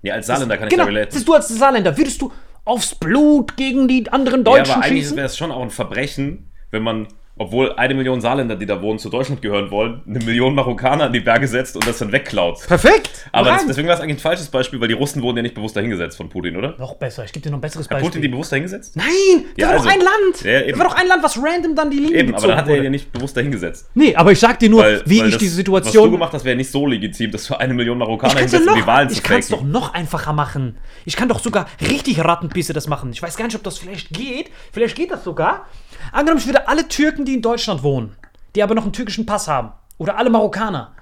Ja, 0.01 0.15
als 0.15 0.27
Saarländer 0.27 0.57
kann 0.57 0.67
ich 0.67 0.71
Genau, 0.73 0.83
da 0.83 0.89
relaten. 0.89 1.15
ist 1.15 1.25
du 1.25 1.33
als 1.33 1.47
Saarländer. 1.47 1.97
Würdest 1.97 2.21
du 2.21 2.33
aufs 2.65 2.95
Blut 2.95 3.55
gegen 3.55 3.87
die 3.87 4.11
anderen 4.11 4.41
Ja, 4.41 4.51
Deutschen 4.51 4.73
aber 4.75 4.83
eigentlich 4.83 5.15
wäre 5.15 5.27
es 5.27 5.37
schon 5.37 5.53
auch 5.53 5.61
ein 5.61 5.69
Verbrechen, 5.69 6.51
wenn 6.71 6.83
man, 6.83 7.07
obwohl 7.37 7.73
eine 7.73 7.93
Million 7.93 8.21
Saarländer, 8.21 8.55
die 8.55 8.65
da 8.65 8.81
wohnen, 8.81 8.97
zu 8.97 9.09
Deutschland 9.09 9.41
gehören 9.41 9.69
wollen, 9.71 10.01
eine 10.07 10.19
Million 10.19 10.55
Marokkaner 10.55 11.07
in 11.07 11.13
die 11.13 11.19
Berge 11.19 11.47
setzt 11.47 11.75
und 11.75 11.85
das 11.87 11.97
dann 11.97 12.11
wegklaut. 12.11 12.65
Perfekt! 12.65 13.27
Aber 13.33 13.49
das, 13.49 13.67
deswegen 13.67 13.87
war 13.87 13.95
es 13.95 14.01
eigentlich 14.01 14.17
ein 14.17 14.21
falsches 14.21 14.47
Beispiel, 14.47 14.79
weil 14.79 14.87
die 14.87 14.93
Russen 14.93 15.21
wurden 15.21 15.37
ja 15.37 15.43
nicht 15.43 15.55
bewusst 15.55 15.75
dahingesetzt 15.75 16.15
von 16.17 16.29
Putin, 16.29 16.55
oder? 16.55 16.75
noch 16.77 16.95
besser, 16.95 17.25
ich 17.25 17.33
gebe 17.33 17.43
dir 17.43 17.49
noch 17.51 17.57
ein 17.57 17.61
besseres 17.61 17.85
Hat 17.85 17.91
Beispiel. 17.91 18.07
Putin 18.09 18.21
die 18.21 18.27
bewusst 18.29 18.51
dahingesetzt? 18.51 18.95
Nein, 18.95 19.05
das 19.07 19.45
Ja, 19.57 19.67
war 19.67 19.73
also- 19.73 19.85
doch 19.85 19.93
ein 19.93 19.99
Land. 19.99 20.41
Ja, 20.43 20.61
das 20.61 20.79
war 20.79 20.85
doch 20.87 20.95
ein 20.95 21.07
Land, 21.07 21.23
was 21.23 21.37
random 21.41 21.75
dann 21.75 21.91
die 21.91 21.97
Linie 21.97 22.17
Eben, 22.19 22.35
aber 22.35 22.47
dann 22.47 22.57
hat 22.57 22.67
er 22.69 22.83
ja 22.83 22.89
nicht 22.89 23.11
bewusst 23.11 23.35
dahingesetzt. 23.35 23.89
Nee, 23.95 24.15
aber 24.15 24.31
ich 24.31 24.39
sag 24.39 24.57
dir 24.59 24.69
nur, 24.69 24.83
Weil, 24.83 25.01
wie 25.05 25.19
weil 25.19 25.25
ich 25.27 25.33
das, 25.33 25.39
diese 25.39 25.57
Was 25.57 25.63
du 25.65 25.75
Situation. 25.75 26.11
gemacht 26.11 26.33
hast, 26.33 26.45
wäre 26.45 26.55
nicht 26.55 26.71
so 26.71 26.85
legitim, 26.87 27.31
dass 27.31 27.45
du 27.47 27.55
eine 27.55 27.73
Million 27.73 27.97
Marokkaner 27.97 28.39
hinsetzt, 28.39 28.67
um 28.67 28.75
die 28.75 28.87
Wahlen 28.87 29.09
zu 29.09 29.15
ich 29.15 29.23
kann's 29.23 29.49
doch 29.49 29.57
faken. 29.57 29.71
noch 29.71 29.93
einfacher 29.93 30.31
machen. 30.33 30.77
Ich 31.03 31.15
kann 31.17 31.27
doch 31.27 31.39
sogar 31.39 31.65
richtig 31.81 32.19
Rattenpisse 32.23 32.71
das 32.73 32.87
machen. 32.87 33.11
Ich 33.11 33.21
weiß 33.21 33.35
gar 33.35 33.45
nicht, 33.45 33.55
ob 33.55 33.63
das 33.63 33.77
vielleicht 33.77 34.09
geht. 34.11 34.49
Vielleicht 34.71 34.95
geht 34.95 35.11
das 35.11 35.23
sogar. 35.23 35.65
Angenommen, 36.11 36.39
ich 36.39 36.45
würde 36.45 36.67
alle 36.67 36.87
Türken, 36.87 37.24
die 37.25 37.33
in 37.35 37.41
Deutschland 37.41 37.83
wohnen, 37.83 38.15
die 38.55 38.63
aber 38.63 38.75
noch 38.75 38.83
einen 38.83 38.93
türkischen 38.93 39.25
Pass 39.25 39.47
haben, 39.47 39.71
oder 39.97 40.17
alle 40.17 40.29
Marokkaner, 40.29 40.93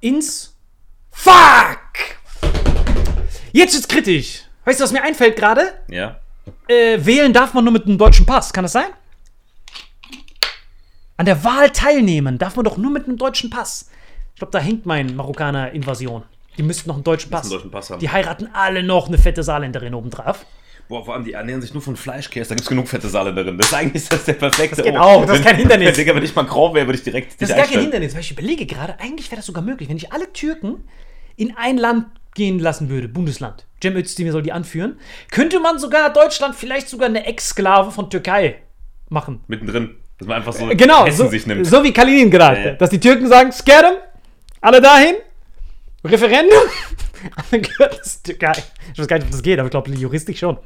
ins 0.00 0.56
Fuck! 1.10 1.78
Jetzt 3.52 3.74
wird's 3.74 3.88
kritisch. 3.88 4.42
Weißt 4.64 4.80
du, 4.80 4.84
was 4.84 4.92
mir 4.92 5.02
einfällt 5.02 5.36
gerade? 5.36 5.72
Ja? 5.88 6.20
Äh, 6.68 7.04
wählen 7.04 7.32
darf 7.32 7.54
man 7.54 7.64
nur 7.64 7.72
mit 7.72 7.86
einem 7.86 7.98
deutschen 7.98 8.26
Pass. 8.26 8.52
Kann 8.52 8.64
das 8.64 8.72
sein? 8.72 8.88
An 11.16 11.26
der 11.26 11.42
Wahl 11.44 11.70
teilnehmen 11.70 12.36
darf 12.38 12.56
man 12.56 12.64
doch 12.64 12.76
nur 12.76 12.90
mit 12.90 13.06
einem 13.06 13.16
deutschen 13.16 13.48
Pass. 13.48 13.90
Ich 14.34 14.40
glaube, 14.40 14.52
da 14.52 14.58
hinkt 14.58 14.84
mein 14.84 15.16
Marokkaner-Invasion. 15.16 16.24
Die 16.58 16.62
müssten 16.62 16.88
noch 16.88 16.96
einen 16.96 17.04
deutschen 17.04 17.30
Pass. 17.30 17.44
einen 17.44 17.52
deutschen 17.52 17.70
Pass 17.70 17.90
haben. 17.90 18.00
Die 18.00 18.10
heiraten 18.10 18.50
alle 18.52 18.82
noch 18.82 19.08
eine 19.08 19.16
fette 19.18 19.42
Saarländerin 19.42 19.94
obendrauf. 19.94 20.44
Boah, 20.88 21.04
vor 21.04 21.14
allem, 21.14 21.24
die 21.24 21.32
ernähren 21.32 21.60
sich 21.60 21.72
nur 21.74 21.82
von 21.82 21.96
Fleischkäse, 21.96 22.50
da 22.50 22.54
gibt's 22.54 22.68
genug 22.68 22.86
fette 22.88 23.08
Saarländerinnen. 23.08 23.58
Das 23.58 23.68
ist 23.68 23.74
eigentlich 23.74 24.08
das 24.08 24.24
der 24.24 24.34
perfekte 24.34 24.82
geht 24.82 24.92
Ort. 24.94 25.02
auch, 25.02 25.26
das 25.26 25.38
ist 25.38 25.44
kein 25.44 25.56
Hindernis. 25.56 25.96
Digga, 25.96 26.14
wenn 26.14 26.22
ich 26.22 26.34
Macron 26.34 26.74
wäre, 26.74 26.86
würde 26.86 26.98
ich 26.98 27.04
direkt 27.04 27.40
Das 27.40 27.48
ist 27.50 27.56
gar 27.56 27.66
kein. 27.66 27.80
Hindernis, 27.80 28.14
weil 28.14 28.20
ich 28.20 28.30
überlege 28.30 28.66
gerade, 28.66 28.98
eigentlich 29.00 29.30
wäre 29.30 29.36
das 29.36 29.46
sogar 29.46 29.64
möglich, 29.64 29.88
wenn 29.88 29.96
ich 29.96 30.12
alle 30.12 30.32
Türken 30.32 30.84
in 31.36 31.56
ein 31.56 31.76
Land 31.76 32.06
gehen 32.34 32.58
lassen 32.60 32.88
würde, 32.88 33.08
Bundesland. 33.08 33.66
Cem 33.82 33.96
Özdemir 33.96 34.30
soll 34.32 34.42
die 34.42 34.52
anführen. 34.52 34.98
Könnte 35.30 35.58
man 35.58 35.78
sogar 35.78 36.12
Deutschland 36.12 36.54
vielleicht 36.54 36.88
sogar 36.88 37.08
eine 37.08 37.26
Exklave 37.26 37.90
von 37.90 38.08
Türkei 38.10 38.56
machen. 39.08 39.40
Mittendrin. 39.48 39.96
Dass 40.18 40.28
man 40.28 40.38
einfach 40.38 40.52
so 40.52 40.66
Genau, 40.68 41.04
Hessen 41.04 41.16
so, 41.24 41.28
sich 41.28 41.46
nimmt. 41.46 41.66
so 41.66 41.82
wie 41.82 41.92
Kaliningrad. 41.92 42.58
Ja, 42.58 42.64
ja. 42.64 42.72
Dass 42.74 42.90
die 42.90 43.00
Türken 43.00 43.26
sagen, 43.28 43.52
Skerem, 43.52 43.94
alle 44.60 44.80
dahin, 44.80 45.16
Referendum, 46.04 46.62
das 47.78 48.22
Türkei. 48.22 48.52
Ich 48.92 48.98
weiß 48.98 49.08
gar 49.08 49.16
nicht, 49.16 49.26
ob 49.26 49.32
das 49.32 49.42
geht, 49.42 49.58
aber 49.58 49.66
ich 49.66 49.70
glaube, 49.70 49.90
juristisch 49.92 50.38
schon. 50.38 50.58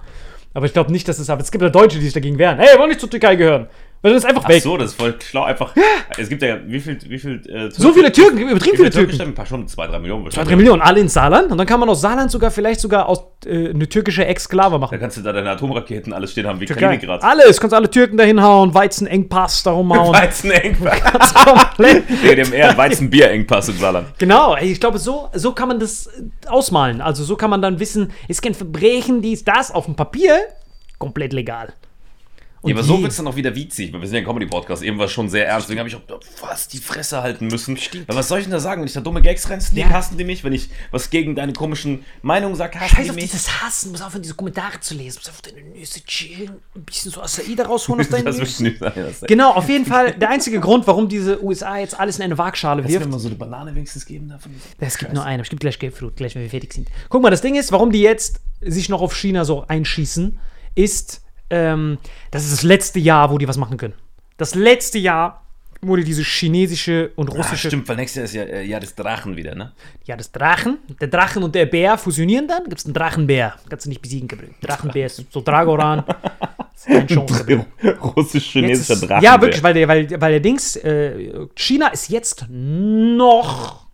Aber 0.52 0.66
ich 0.66 0.72
glaube 0.72 0.90
nicht, 0.90 1.06
dass 1.08 1.18
es 1.18 1.30
aber 1.30 1.42
es 1.42 1.50
gibt 1.50 1.62
ja 1.62 1.70
Deutsche, 1.70 1.98
die 1.98 2.04
sich 2.04 2.12
dagegen 2.12 2.38
wehren. 2.38 2.58
Hey, 2.58 2.76
wollen 2.78 2.88
nicht 2.88 3.00
zur 3.00 3.10
Türkei 3.10 3.36
gehören. 3.36 3.68
Weil 4.02 4.14
das 4.14 4.24
ist 4.24 4.28
einfach 4.30 4.44
Ach 4.46 4.48
weg. 4.48 4.62
so, 4.62 4.78
das 4.78 4.92
ist 4.92 4.96
voll 4.98 5.14
schlau. 5.20 5.42
Einfach. 5.44 5.74
Es 6.16 6.30
gibt 6.30 6.40
ja, 6.40 6.56
wie 6.66 6.80
viel, 6.80 6.98
wie 7.06 7.18
viel, 7.18 7.42
äh, 7.50 7.70
So 7.70 7.92
viele 7.92 8.10
Türken, 8.10 8.38
übertrieben 8.48 8.76
viele 8.78 8.90
Türken. 8.90 9.10
Türken? 9.10 9.28
Ein 9.32 9.34
paar 9.34 9.44
schon, 9.44 9.68
zwei, 9.68 9.86
drei 9.88 9.98
Millionen 9.98 10.22
Zwei, 10.22 10.26
wahrscheinlich. 10.38 10.48
drei 10.48 10.56
Millionen, 10.56 10.80
alle 10.80 11.00
ins 11.00 11.12
Saarland. 11.12 11.52
Und 11.52 11.58
dann 11.58 11.66
kann 11.66 11.78
man 11.80 11.88
aus 11.90 12.00
Saarland 12.00 12.30
sogar 12.30 12.50
vielleicht 12.50 12.80
sogar 12.80 13.06
aus 13.10 13.22
äh, 13.44 13.68
eine 13.70 13.86
türkische 13.86 14.24
Exklave 14.24 14.72
Da 14.72 14.78
machen. 14.78 14.98
kannst 14.98 15.18
du 15.18 15.20
da 15.22 15.34
deine 15.34 15.50
Atomraketen 15.50 16.14
alles 16.14 16.32
stehen 16.32 16.46
haben, 16.46 16.58
wie 16.60 16.64
Türkei. 16.64 16.80
Kaliningrad. 16.86 17.22
Alles, 17.22 17.60
kannst 17.60 17.74
alle 17.74 17.90
Türken 17.90 18.16
dahin 18.16 18.42
hauen, 18.42 18.72
Weizenengpass 18.72 19.64
darum 19.64 19.94
hauen. 19.94 20.14
Weizenengpass. 20.14 21.34
Eher 22.52 22.76
Weizenbierengpass 22.78 23.68
im 23.68 23.76
Saarland. 23.78 24.06
Genau, 24.18 24.56
ich 24.56 24.80
glaube, 24.80 24.98
so, 24.98 25.28
so 25.34 25.52
kann 25.52 25.68
man 25.68 25.78
das 25.78 26.06
äh, 26.06 26.22
ausmalen. 26.48 27.02
Also 27.02 27.22
so 27.22 27.36
kann 27.36 27.50
man 27.50 27.60
dann 27.60 27.78
wissen, 27.78 28.12
ist 28.28 28.40
kein 28.40 28.54
Verbrechen, 28.54 29.20
dies, 29.20 29.44
das, 29.44 29.70
auf 29.70 29.84
dem 29.84 29.94
Papier, 29.96 30.38
komplett 30.98 31.34
legal. 31.34 31.74
Ja, 32.62 32.74
aber 32.74 32.82
so 32.84 33.00
wird 33.00 33.10
es 33.10 33.16
dann 33.16 33.26
auch 33.26 33.36
wieder 33.36 33.54
witzig, 33.56 33.90
weil 33.92 34.00
wir 34.02 34.06
sind 34.08 34.16
ja 34.16 34.20
ein 34.20 34.26
Comedy-Podcast, 34.26 34.82
eben 34.82 34.98
war 34.98 35.06
es 35.06 35.12
schon 35.12 35.30
sehr 35.30 35.46
ernst, 35.48 35.66
deswegen 35.68 35.78
habe 35.78 35.88
ich 35.88 35.96
auch 35.96 36.02
fast 36.36 36.72
die 36.74 36.78
Fresse 36.78 37.22
halten 37.22 37.46
müssen. 37.46 37.78
Weil 38.06 38.16
was 38.16 38.28
soll 38.28 38.38
ich 38.40 38.44
denn 38.44 38.52
da 38.52 38.60
sagen, 38.60 38.82
wenn 38.82 38.86
ich 38.86 38.92
da 38.92 39.00
dumme 39.00 39.22
Gags 39.22 39.48
reinsneak, 39.48 39.86
Ja. 39.86 39.90
hassen 39.92 40.18
die 40.18 40.24
mich, 40.24 40.44
wenn 40.44 40.52
ich 40.52 40.68
was 40.90 41.08
gegen 41.08 41.34
deine 41.34 41.54
komischen 41.54 42.04
Meinungen 42.20 42.56
sage, 42.56 42.78
hassen 42.78 42.94
Scheiß 42.96 43.04
die 43.04 43.10
auf 43.10 43.16
mich. 43.16 43.24
dieses 43.30 43.62
Hassen, 43.62 43.92
muss 43.92 44.02
aufhören, 44.02 44.20
diese 44.22 44.34
Kommentare 44.34 44.78
zu 44.80 44.94
lesen, 44.94 45.20
muss 45.20 45.30
auf 45.30 45.40
deine 45.40 45.62
Nüsse 45.70 46.04
chillen, 46.04 46.50
ein 46.76 46.82
bisschen 46.84 47.10
so 47.10 47.22
Asaida 47.22 47.64
rausholen 47.64 48.02
aus 48.02 48.08
deinen 48.10 48.26
das 48.26 48.36
Nüssen. 48.36 48.64
nicht 48.66 48.78
sein. 48.78 48.92
Das 48.94 49.20
Genau, 49.22 49.52
auf 49.52 49.68
jeden 49.70 49.86
Fall 49.86 50.12
der 50.12 50.28
einzige 50.28 50.60
Grund, 50.60 50.86
warum 50.86 51.08
diese 51.08 51.42
USA 51.42 51.78
jetzt 51.78 51.98
alles 51.98 52.18
in 52.18 52.24
eine 52.24 52.36
Waagschale 52.36 52.86
wirft. 52.86 53.00
mir 53.06 53.10
mal 53.10 53.18
so 53.18 53.28
eine 53.28 53.36
Banane 53.36 53.74
wenigstens 53.74 54.04
geben 54.04 54.28
davon? 54.28 54.52
Es 54.78 54.98
gibt 54.98 55.14
nur 55.14 55.24
eine, 55.24 55.42
gibt 55.44 55.60
gleich 55.60 55.78
Grapefruit, 55.78 56.16
gleich 56.16 56.34
wenn 56.34 56.42
wir 56.42 56.50
fertig 56.50 56.74
sind. 56.74 56.88
Guck 57.08 57.22
mal, 57.22 57.30
das 57.30 57.40
Ding 57.40 57.54
ist, 57.54 57.72
warum 57.72 57.90
die 57.90 58.00
jetzt 58.02 58.40
sich 58.60 58.90
noch 58.90 59.00
auf 59.00 59.16
China 59.16 59.46
so 59.46 59.64
einschießen, 59.66 60.38
ist, 60.74 61.22
ähm, 61.50 61.98
das 62.30 62.44
ist 62.44 62.52
das 62.52 62.62
letzte 62.62 62.98
Jahr, 63.00 63.30
wo 63.30 63.38
die 63.38 63.46
was 63.48 63.56
machen 63.58 63.76
können. 63.76 63.94
Das 64.36 64.54
letzte 64.54 64.98
Jahr, 64.98 65.44
wo 65.82 65.96
die 65.96 66.04
diese 66.04 66.22
chinesische 66.22 67.10
und 67.16 67.30
Ah, 67.30 67.36
russische, 67.36 67.68
stimmt, 67.68 67.88
weil 67.88 67.96
nächstes 67.96 68.32
Jahr 68.32 68.44
ist 68.46 68.50
ja 68.50 68.58
äh, 68.58 68.64
Jahr 68.64 68.80
des 68.80 68.94
Drachen 68.94 69.36
wieder, 69.36 69.54
ne? 69.54 69.72
ja, 70.04 70.16
das 70.16 70.30
Drachen, 70.30 70.78
der 71.00 71.08
Drachen 71.08 71.42
und 71.42 71.54
der 71.54 71.66
Bär 71.66 71.96
fusionieren 71.98 72.46
dann, 72.48 72.64
gibt 72.64 72.78
es 72.78 72.84
einen 72.84 72.94
Drachenbär. 72.94 73.54
Kannst 73.68 73.86
du 73.86 73.88
nicht 73.90 74.02
besiegen, 74.02 74.28
Gabriel. 74.28 74.54
Drachenbär 74.60 75.06
ist 75.06 75.24
so 75.30 75.40
Dragoran. 75.40 76.04
Das 76.06 76.16
ist 76.76 76.86
keine 76.86 77.06
Chance, 77.06 77.66
Russisch-chinesischer 78.16 78.94
ist, 78.94 79.08
Drachen. 79.08 79.24
ja, 79.24 79.40
wirklich, 79.40 79.62
weil 79.62 79.74
der, 79.74 79.88
weil, 79.88 80.20
weil 80.20 80.32
der 80.32 80.40
Dings, 80.40 80.76
äh, 80.76 81.46
China 81.54 81.88
ist 81.88 82.08
jetzt 82.10 82.46
noch, 82.50 83.86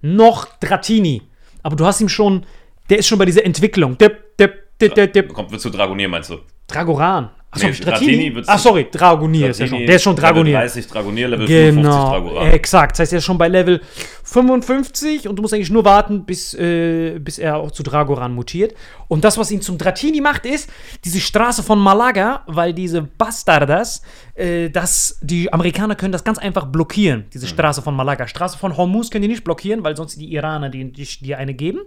noch 0.00 0.46
Dratini. 0.58 1.22
Aber 1.62 1.76
du 1.76 1.84
hast 1.84 2.00
ihm 2.00 2.08
schon, 2.08 2.44
der 2.90 2.98
ist 2.98 3.06
schon 3.08 3.18
bei 3.18 3.24
dieser 3.24 3.44
Entwicklung. 3.44 3.98
Dip, 3.98 4.36
dip, 4.36 4.78
dip, 4.80 4.94
dip, 4.94 5.12
dip. 5.12 5.32
Kommt 5.32 5.50
wird 5.50 5.60
zu 5.60 5.70
Dragonier, 5.70 6.08
meinst 6.08 6.30
du? 6.30 6.38
Dragoran. 6.68 7.30
Achso, 7.50 7.66
Nee, 8.02 8.34
wird's- 8.34 8.48
Ach, 8.48 8.58
sorry, 8.58 8.86
Dragonier 8.90 9.48
ist 9.50 9.60
ja 9.60 9.66
schon. 9.66 9.86
Der 9.86 9.96
ist 9.96 10.02
schon 10.02 10.14
Level 10.14 10.22
Dragonier. 10.28 10.58
30 10.58 10.86
Dragonier, 10.88 11.28
Level 11.28 11.46
55 11.46 11.82
Genau, 11.82 12.10
Dragoran. 12.10 12.50
exakt. 12.52 12.92
Das 12.92 12.98
heißt, 13.00 13.12
er 13.14 13.18
ist 13.18 13.24
schon 13.24 13.38
bei 13.38 13.48
Level 13.48 13.80
55 14.26 15.28
und 15.28 15.36
du 15.36 15.42
musst 15.42 15.54
eigentlich 15.54 15.70
nur 15.70 15.84
warten, 15.84 16.24
bis, 16.24 16.52
äh, 16.54 17.18
bis 17.20 17.38
er 17.38 17.56
auch 17.56 17.70
zu 17.70 17.84
Dragoran 17.84 18.34
mutiert. 18.34 18.74
Und 19.06 19.22
das, 19.24 19.38
was 19.38 19.52
ihn 19.52 19.62
zum 19.62 19.78
Dratini 19.78 20.20
macht, 20.20 20.44
ist 20.46 20.68
diese 21.04 21.20
Straße 21.20 21.62
von 21.62 21.78
Malaga, 21.78 22.42
weil 22.48 22.74
diese 22.74 23.02
Bastardas, 23.02 24.02
äh, 24.34 24.68
das, 24.68 25.18
die 25.22 25.52
Amerikaner 25.52 25.94
können 25.94 26.10
das 26.10 26.24
ganz 26.24 26.38
einfach 26.38 26.66
blockieren, 26.66 27.26
diese 27.32 27.46
Straße 27.46 27.82
von 27.82 27.94
Malaga. 27.94 28.26
Straße 28.26 28.58
von 28.58 28.76
Hormuz 28.76 29.10
können 29.10 29.22
die 29.22 29.28
nicht 29.28 29.44
blockieren, 29.44 29.84
weil 29.84 29.96
sonst 29.96 30.16
die 30.16 30.32
Iraner 30.32 30.70
die, 30.70 30.92
die, 30.92 31.04
die 31.04 31.34
eine 31.36 31.54
geben. 31.54 31.82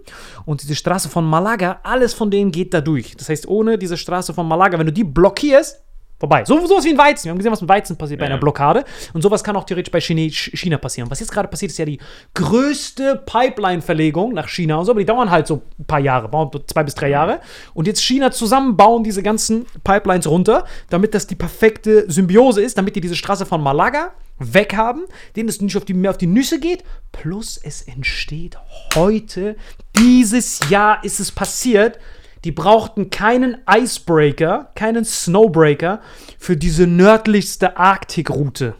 Und 0.46 0.62
diese 0.62 0.74
Straße 0.74 1.10
von 1.10 1.26
Malaga, 1.26 1.80
alles 1.82 2.14
von 2.14 2.30
denen 2.30 2.52
geht 2.52 2.72
da 2.72 2.80
durch. 2.80 3.16
Das 3.18 3.28
heißt, 3.28 3.46
ohne 3.48 3.76
diese 3.76 3.98
Straße 3.98 4.32
von 4.32 4.48
Malaga, 4.48 4.78
wenn 4.78 4.86
du 4.86 4.92
die 4.92 5.04
blockierst, 5.04 5.82
Vorbei. 6.20 6.44
So 6.44 6.64
sowas 6.66 6.84
wie 6.84 6.90
ein 6.90 6.98
Weizen. 6.98 7.24
Wir 7.24 7.30
haben 7.30 7.38
gesehen, 7.38 7.50
was 7.50 7.62
mit 7.62 7.70
Weizen 7.70 7.96
passiert 7.96 8.20
bei 8.20 8.26
Ja. 8.26 8.32
einer 8.32 8.40
Blockade. 8.40 8.84
Und 9.14 9.22
sowas 9.22 9.42
kann 9.42 9.56
auch 9.56 9.64
theoretisch 9.64 9.90
bei 9.90 10.00
Chine, 10.00 10.30
China 10.30 10.76
passieren. 10.76 11.10
Was 11.10 11.18
jetzt 11.18 11.32
gerade 11.32 11.48
passiert, 11.48 11.72
ist 11.72 11.78
ja 11.78 11.86
die 11.86 11.98
größte 12.34 13.22
Pipeline-Verlegung 13.24 14.34
nach 14.34 14.48
China 14.48 14.76
und 14.76 14.84
so, 14.84 14.92
aber 14.92 15.00
die 15.00 15.06
dauern 15.06 15.30
halt 15.30 15.46
so 15.46 15.62
ein 15.78 15.84
paar 15.86 15.98
Jahre, 15.98 16.30
zwei 16.66 16.82
bis 16.84 16.94
drei 16.94 17.08
Jahre. 17.08 17.40
Und 17.72 17.86
jetzt 17.86 18.02
China 18.02 18.30
zusammen 18.30 18.76
bauen 18.76 19.02
diese 19.02 19.22
ganzen 19.22 19.64
Pipelines 19.82 20.28
runter, 20.28 20.66
damit 20.90 21.14
das 21.14 21.26
die 21.26 21.36
perfekte 21.36 22.10
Symbiose 22.10 22.60
ist, 22.60 22.76
damit 22.76 22.96
die 22.96 23.00
diese 23.00 23.16
Straße 23.16 23.46
von 23.46 23.62
Malaga 23.62 24.12
weghaben, 24.38 25.04
denen 25.36 25.48
es 25.48 25.60
nicht 25.62 25.76
auf 25.76 25.84
die, 25.86 25.94
mehr 25.94 26.10
auf 26.10 26.18
die 26.18 26.26
Nüsse 26.26 26.60
geht. 26.60 26.84
Plus 27.12 27.58
es 27.62 27.82
entsteht 27.82 28.58
heute, 28.94 29.56
dieses 29.98 30.60
Jahr 30.68 31.02
ist 31.04 31.18
es 31.20 31.32
passiert, 31.32 31.98
die 32.44 32.52
brauchten 32.52 33.10
keinen 33.10 33.58
Icebreaker, 33.68 34.70
keinen 34.74 35.04
Snowbreaker 35.04 36.00
für 36.38 36.56
diese 36.56 36.86
nördlichste 36.86 37.76
Arktikroute. 37.76 38.74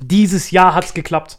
Dieses 0.00 0.50
Jahr 0.50 0.74
hat 0.74 0.84
es 0.84 0.94
geklappt. 0.94 1.38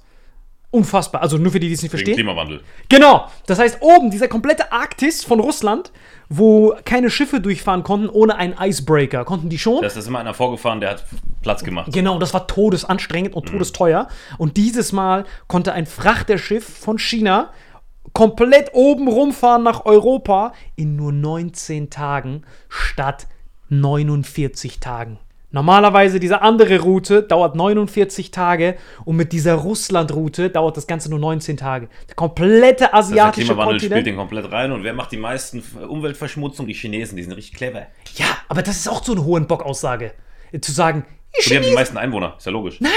Unfassbar. 0.71 1.21
Also 1.23 1.37
nur 1.37 1.51
für 1.51 1.59
die, 1.59 1.67
die 1.67 1.73
es 1.73 1.81
nicht 1.81 1.91
Wegen 1.93 2.03
verstehen. 2.03 2.15
Klimawandel. 2.15 2.61
Genau. 2.89 3.27
Das 3.47 3.57
heißt, 3.57 3.79
oben, 3.81 4.11
dieser 4.11 4.27
komplette 4.27 4.71
Arktis 4.71 5.23
von 5.23 5.39
Russland, 5.39 5.91
wo 6.29 6.75
keine 6.85 7.09
Schiffe 7.09 7.41
durchfahren 7.41 7.81
konnten 7.81 8.07
ohne 8.07 8.35
einen 8.35 8.53
Icebreaker, 8.59 9.25
konnten 9.25 9.49
die 9.49 9.57
schon. 9.57 9.81
Da 9.81 9.87
ist 9.87 9.97
das 9.97 10.05
immer 10.05 10.19
einer 10.19 10.35
vorgefahren, 10.35 10.79
der 10.79 10.91
hat 10.91 11.05
Platz 11.41 11.63
gemacht. 11.63 11.91
Genau, 11.91 12.19
das 12.19 12.35
war 12.35 12.45
todesanstrengend 12.45 13.33
und 13.33 13.47
todesteuer. 13.47 14.09
Und 14.37 14.57
dieses 14.57 14.91
Mal 14.91 15.25
konnte 15.47 15.73
ein 15.73 15.87
Frachterschiff 15.87 16.65
von 16.65 16.99
China 16.99 17.49
komplett 18.19 18.71
oben 18.73 19.07
rumfahren 19.07 19.63
nach 19.63 19.85
Europa 19.85 20.51
in 20.75 20.97
nur 20.97 21.13
19 21.13 21.89
Tagen 21.89 22.43
statt 22.67 23.27
49 23.69 24.81
Tagen. 24.81 25.19
Normalerweise 25.51 26.19
diese 26.19 26.41
andere 26.41 26.81
Route 26.81 27.23
dauert 27.23 27.55
49 27.55 28.31
Tage 28.31 28.75
und 29.05 29.15
mit 29.15 29.31
dieser 29.31 29.53
Russland-Route 29.53 30.49
dauert 30.49 30.75
das 30.75 30.85
Ganze 30.85 31.09
nur 31.09 31.19
19 31.19 31.55
Tage. 31.55 31.87
Der 32.09 32.15
komplette 32.15 32.93
Also 32.93 33.13
der 33.13 33.23
asiatische 33.23 33.47
Klimawandel 33.47 33.79
spielt 33.79 33.91
Kontinent. 33.93 34.07
den 34.07 34.17
komplett 34.17 34.51
rein 34.51 34.73
und 34.73 34.83
wer 34.83 34.93
macht 34.93 35.13
die 35.13 35.17
meisten 35.17 35.63
Umweltverschmutzung? 35.87 36.67
Die 36.67 36.73
Chinesen, 36.73 37.15
die 37.15 37.23
sind 37.23 37.31
richtig 37.31 37.53
clever. 37.53 37.87
Ja, 38.15 38.25
aber 38.49 38.63
das 38.63 38.75
ist 38.75 38.89
auch 38.89 39.01
so 39.01 39.13
eine 39.13 39.23
hohen 39.23 39.47
Bock-Aussage. 39.47 40.11
Zu 40.59 40.73
sagen, 40.73 41.05
die 41.37 41.49
die 41.49 41.55
haben 41.55 41.63
die 41.65 41.71
meisten 41.73 41.97
Einwohner, 41.97 42.35
ist 42.37 42.45
ja 42.45 42.51
logisch. 42.51 42.77
Nein, 42.79 42.91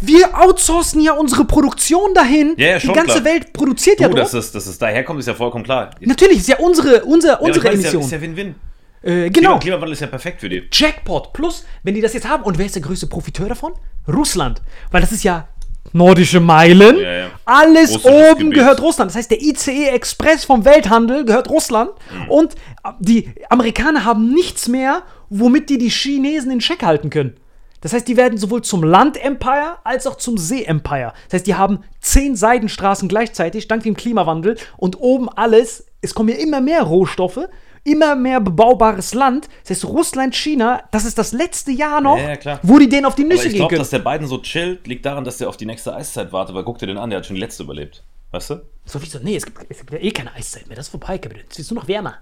wir 0.00 0.38
outsourcen 0.38 1.00
ja 1.00 1.12
unsere 1.14 1.44
Produktion 1.44 2.14
dahin. 2.14 2.54
Ja, 2.56 2.66
ja, 2.68 2.78
Die 2.78 2.86
schon 2.86 2.94
ganze 2.94 3.20
klar. 3.20 3.24
Welt 3.24 3.52
produziert 3.52 4.00
ja 4.00 4.08
Du, 4.08 4.14
dort. 4.14 4.26
dass 4.26 4.34
es, 4.34 4.52
dass 4.52 4.66
es 4.66 4.78
daherkommt, 4.78 5.20
ist 5.20 5.26
ja 5.26 5.34
vollkommen 5.34 5.64
klar. 5.64 5.90
Ja, 6.00 6.08
Natürlich, 6.08 6.38
ist 6.38 6.48
ja 6.48 6.58
unsere, 6.58 7.04
unser, 7.04 7.34
aber 7.40 7.42
ich 7.42 7.56
unsere 7.56 7.64
meine, 7.66 7.76
ist 7.78 7.84
ja, 7.84 7.90
Emission. 7.90 8.02
ist 8.02 8.10
ja 8.12 8.20
Win-Win. 8.20 8.54
äh, 9.02 9.30
Genau. 9.30 9.58
Klimawandel 9.58 9.92
ist 9.92 10.00
ja 10.00 10.06
perfekt 10.06 10.40
für 10.40 10.48
die. 10.48 10.64
Jackpot. 10.72 11.32
Plus, 11.32 11.64
wenn 11.82 11.94
die 11.94 12.00
das 12.00 12.12
jetzt 12.12 12.28
haben, 12.28 12.42
und 12.44 12.58
wer 12.58 12.66
ist 12.66 12.74
der 12.74 12.82
größte 12.82 13.06
Profiteur 13.06 13.48
davon? 13.48 13.72
Russland. 14.08 14.60
Weil 14.90 15.00
das 15.00 15.12
ist 15.12 15.24
ja 15.24 15.48
nordische 15.92 16.40
Meilen. 16.40 16.98
Ja, 16.98 17.12
ja. 17.12 17.26
Alles 17.46 17.94
Russisches 17.94 18.04
oben 18.32 18.38
Gebiet. 18.44 18.54
gehört 18.58 18.80
Russland. 18.82 19.10
Das 19.10 19.16
heißt, 19.16 19.30
der 19.30 19.40
ICE 19.40 19.88
Express 19.88 20.44
vom 20.44 20.64
Welthandel 20.64 21.24
gehört 21.24 21.48
Russland. 21.48 21.90
Mhm. 22.12 22.28
Und 22.30 22.54
die 23.00 23.30
Amerikaner 23.48 24.04
haben 24.04 24.32
nichts 24.34 24.68
mehr, 24.68 25.02
womit 25.30 25.70
die 25.70 25.78
die 25.78 25.88
Chinesen 25.90 26.50
in 26.50 26.58
Check 26.58 26.82
halten 26.82 27.08
können. 27.08 27.36
Das 27.80 27.92
heißt, 27.92 28.08
die 28.08 28.16
werden 28.16 28.38
sowohl 28.38 28.62
zum 28.62 28.82
Land-Empire 28.82 29.78
als 29.84 30.06
auch 30.06 30.16
zum 30.16 30.38
See-Empire. 30.38 31.12
Das 31.26 31.34
heißt, 31.34 31.46
die 31.46 31.54
haben 31.54 31.80
zehn 32.00 32.34
Seidenstraßen 32.36 33.08
gleichzeitig, 33.08 33.68
dank 33.68 33.82
dem 33.82 33.96
Klimawandel. 33.96 34.56
Und 34.76 34.98
oben 35.00 35.28
alles, 35.28 35.86
es 36.00 36.14
kommen 36.14 36.30
ja 36.30 36.36
immer 36.36 36.60
mehr 36.60 36.82
Rohstoffe, 36.82 37.40
immer 37.84 38.16
mehr 38.16 38.40
bebaubares 38.40 39.14
Land. 39.14 39.48
Das 39.62 39.70
heißt, 39.70 39.84
Russland, 39.84 40.34
China, 40.34 40.82
das 40.90 41.04
ist 41.04 41.18
das 41.18 41.32
letzte 41.32 41.70
Jahr 41.70 42.00
noch, 42.00 42.18
Ja, 42.18 42.34
ja, 42.42 42.60
wo 42.62 42.78
die 42.78 42.88
denen 42.88 43.06
auf 43.06 43.14
die 43.14 43.22
Aber 43.22 43.34
Nüsse 43.34 43.44
ich 43.46 43.52
gehen 43.52 43.58
glaube, 43.58 43.70
können. 43.70 43.80
dass 43.80 43.90
der 43.90 43.98
Biden 44.00 44.26
so 44.26 44.38
chillt, 44.38 44.86
liegt 44.86 45.06
daran, 45.06 45.24
dass 45.24 45.38
der 45.38 45.48
auf 45.48 45.56
die 45.56 45.66
nächste 45.66 45.94
Eiszeit 45.94 46.32
wartet, 46.32 46.54
weil 46.56 46.64
guck 46.64 46.78
dir 46.78 46.86
den 46.86 46.98
an, 46.98 47.10
der 47.10 47.18
hat 47.18 47.26
schon 47.26 47.36
die 47.36 47.40
letzte 47.42 47.62
überlebt. 47.62 48.02
Weißt 48.32 48.50
du? 48.50 48.62
Sowieso, 48.84 49.20
nee, 49.22 49.36
es 49.36 49.44
gibt, 49.44 49.64
es 49.68 49.78
gibt 49.78 49.92
ja 49.92 49.98
eh 49.98 50.10
keine 50.10 50.34
Eiszeit 50.34 50.66
mehr. 50.66 50.76
Das 50.76 50.86
ist 50.86 50.90
vorbei, 50.90 51.18
Gabriel. 51.18 51.44
Es 51.48 51.58
ist 51.60 51.70
nur 51.70 51.80
noch 51.80 51.88
wärmer. 51.88 52.14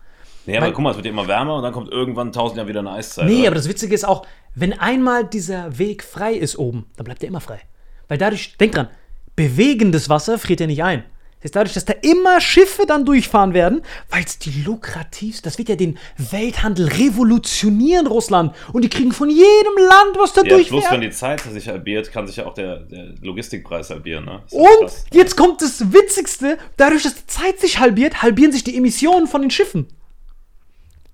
Nee, 0.47 0.57
aber 0.59 0.72
guck 0.72 0.82
mal, 0.82 0.90
es 0.90 0.97
wird 0.97 1.07
ja 1.07 1.12
immer 1.12 1.26
wärmer 1.26 1.57
und 1.57 1.62
dann 1.62 1.72
kommt 1.72 1.90
irgendwann 1.90 2.32
tausend 2.32 2.59
Jahre 2.59 2.68
wieder 2.68 2.80
eine 2.80 2.92
Eiszeit. 2.92 3.26
Nee, 3.26 3.40
oder? 3.40 3.49
aber 3.49 3.57
das 3.57 3.68
Witzige 3.68 3.95
ist 3.95 4.07
auch, 4.07 4.26
wenn 4.55 4.78
einmal 4.78 5.24
dieser 5.24 5.78
Weg 5.78 6.05
frei 6.05 6.34
ist 6.34 6.59
oben, 6.59 6.86
dann 6.97 7.05
bleibt 7.05 7.22
er 7.22 7.28
immer 7.28 7.40
frei. 7.40 7.61
Weil 8.09 8.18
dadurch, 8.18 8.57
denk 8.59 8.72
dran, 8.72 8.88
bewegendes 9.36 10.09
Wasser 10.09 10.38
friert 10.38 10.61
ja 10.61 10.66
nicht 10.66 10.82
ein. 10.82 11.05
Das 11.45 11.49
heißt, 11.49 11.57
dadurch, 11.57 11.74
dass 11.74 11.84
da 11.84 11.92
immer 12.01 12.40
Schiffe 12.40 12.86
dann 12.86 13.05
durchfahren 13.05 13.53
werden, 13.53 13.82
weil 14.09 14.24
es 14.24 14.38
die 14.38 14.62
lukrativste, 14.62 15.42
das 15.42 15.59
wird 15.59 15.68
ja 15.68 15.76
den 15.76 15.99
Welthandel 16.16 16.88
revolutionieren, 16.88 18.07
Russland. 18.07 18.55
Und 18.72 18.82
die 18.82 18.88
kriegen 18.88 19.12
von 19.12 19.28
jedem 19.28 19.76
Land, 19.76 20.16
was 20.16 20.32
da 20.32 20.40
ja, 20.42 20.55
plus 20.55 20.68
durchfährt. 20.68 20.92
wenn 20.95 21.01
die 21.03 21.11
Zeit 21.11 21.42
sich 21.42 21.68
halbiert, 21.68 22.11
kann 22.12 22.26
sich 22.26 22.36
ja 22.36 22.47
auch 22.47 22.55
der, 22.55 22.78
der 22.78 23.12
Logistikpreis 23.20 23.90
halbieren. 23.90 24.24
Ne? 24.24 24.40
Ist 24.47 24.55
Und 24.55 24.80
krass. 24.80 25.05
jetzt 25.12 25.36
kommt 25.36 25.61
das 25.61 25.92
Witzigste, 25.92 26.57
dadurch, 26.78 27.03
dass 27.03 27.14
die 27.14 27.26
Zeit 27.26 27.61
sich 27.61 27.78
halbiert, 27.78 28.22
halbieren 28.22 28.53
sich 28.53 28.64
die 28.64 28.74
Emissionen 28.76 29.26
von 29.26 29.42
den 29.42 29.51
Schiffen. 29.51 29.88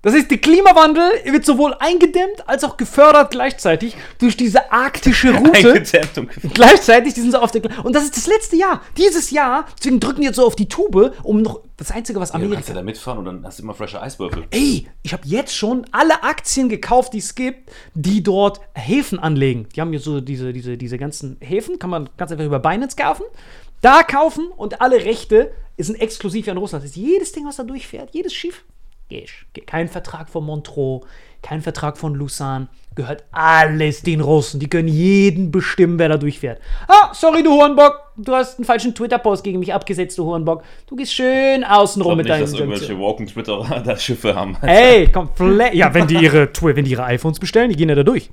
Das 0.03 0.15
heißt, 0.15 0.31
der 0.31 0.39
Klimawandel 0.39 1.03
wird 1.25 1.45
sowohl 1.45 1.75
eingedämmt 1.79 2.47
als 2.49 2.63
auch 2.63 2.75
gefördert 2.75 3.29
gleichzeitig 3.31 3.95
durch 4.17 4.35
diese 4.35 4.71
arktische 4.71 5.31
Route. 5.37 5.73
Eingedämmt 5.73 6.17
und 6.17 6.53
Gleichzeitig, 6.55 7.13
die 7.13 7.21
sind 7.21 7.31
so 7.31 7.37
auf 7.37 7.51
der. 7.51 7.61
Und 7.85 7.95
das 7.95 8.03
ist 8.05 8.17
das 8.17 8.25
letzte 8.25 8.55
Jahr. 8.55 8.81
Dieses 8.97 9.29
Jahr, 9.29 9.65
deswegen 9.77 9.99
drücken 9.99 10.21
die 10.21 10.27
jetzt 10.27 10.37
so 10.37 10.45
auf 10.45 10.55
die 10.55 10.67
Tube, 10.67 11.13
um 11.23 11.41
noch. 11.41 11.61
Das 11.77 11.89
Einzige, 11.91 12.19
was 12.19 12.29
Du 12.29 12.33
kannst 12.33 12.45
Amerika. 12.45 12.67
ja 12.69 12.75
da 12.75 12.83
mitfahren 12.83 13.17
und 13.19 13.25
dann 13.25 13.43
hast 13.43 13.57
du 13.57 13.63
immer 13.63 13.73
frische 13.73 13.99
Eiswürfel. 13.99 14.45
Ey, 14.51 14.87
ich 15.01 15.13
habe 15.13 15.23
jetzt 15.25 15.55
schon 15.55 15.85
alle 15.91 16.21
Aktien 16.23 16.69
gekauft, 16.69 17.13
die 17.13 17.17
es 17.17 17.33
gibt, 17.33 17.71
die 17.95 18.21
dort 18.21 18.61
Häfen 18.75 19.17
anlegen. 19.17 19.67
Die 19.75 19.81
haben 19.81 19.89
hier 19.89 19.99
so 19.99 20.21
diese, 20.21 20.53
diese, 20.53 20.77
diese 20.77 20.99
ganzen 20.99 21.37
Häfen, 21.41 21.79
kann 21.79 21.89
man 21.89 22.09
ganz 22.17 22.31
einfach 22.31 22.45
über 22.45 22.59
Binance 22.59 22.95
kaufen. 22.95 23.23
Da 23.81 24.03
kaufen 24.03 24.47
und 24.55 24.79
alle 24.79 24.97
Rechte 24.97 25.51
sind 25.79 25.99
exklusiv 25.99 26.47
an 26.49 26.57
Russland. 26.57 26.83
Das 26.83 26.91
heißt, 26.91 26.97
jedes 26.97 27.31
Ding, 27.31 27.47
was 27.47 27.55
da 27.55 27.63
durchfährt, 27.63 28.09
jedes 28.13 28.33
Schiff, 28.35 28.63
Gesch. 29.11 29.45
kein 29.67 29.89
Vertrag 29.89 30.29
von 30.29 30.45
Montreux, 30.45 31.05
kein 31.41 31.61
Vertrag 31.61 31.97
von 31.97 32.15
Lausanne, 32.15 32.69
gehört 32.95 33.25
alles 33.31 34.03
den 34.03 34.21
Russen. 34.21 34.59
Die 34.61 34.69
können 34.69 34.87
jeden 34.87 35.51
bestimmen, 35.51 35.99
wer 35.99 36.07
da 36.07 36.17
durchfährt. 36.17 36.61
Ah, 36.87 37.13
sorry, 37.13 37.43
du 37.43 37.51
Hornbock, 37.51 38.13
du 38.15 38.33
hast 38.33 38.57
einen 38.57 38.65
falschen 38.65 38.95
Twitter-Post 38.95 39.43
gegen 39.43 39.59
mich 39.59 39.73
abgesetzt, 39.73 40.17
du 40.17 40.25
Hornbock. 40.25 40.63
Du 40.87 40.95
gehst 40.95 41.13
schön 41.13 41.65
außen 41.65 42.01
Ich 42.01 42.05
rum 42.05 42.11
glaube 42.11 42.15
mit 42.17 42.25
nicht, 42.25 42.35
deinen 42.35 42.41
dass 42.41 42.53
irgendwelche 42.53 42.97
Walking 42.97 43.27
Twitterer 43.27 43.79
da 43.85 43.97
Schiffe 43.97 44.33
haben. 44.33 44.55
Ey, 44.61 45.07
komplett. 45.07 45.73
Ja, 45.81 45.93
wenn 45.93 46.07
die 46.07 46.15
ihre, 46.15 46.49
wenn 46.61 46.85
die 46.85 46.91
ihre 46.91 47.03
iPhones 47.03 47.39
bestellen, 47.39 47.69
die 47.69 47.75
gehen 47.75 47.89
ja 47.89 47.95
da 47.95 48.03
durch. 48.03 48.29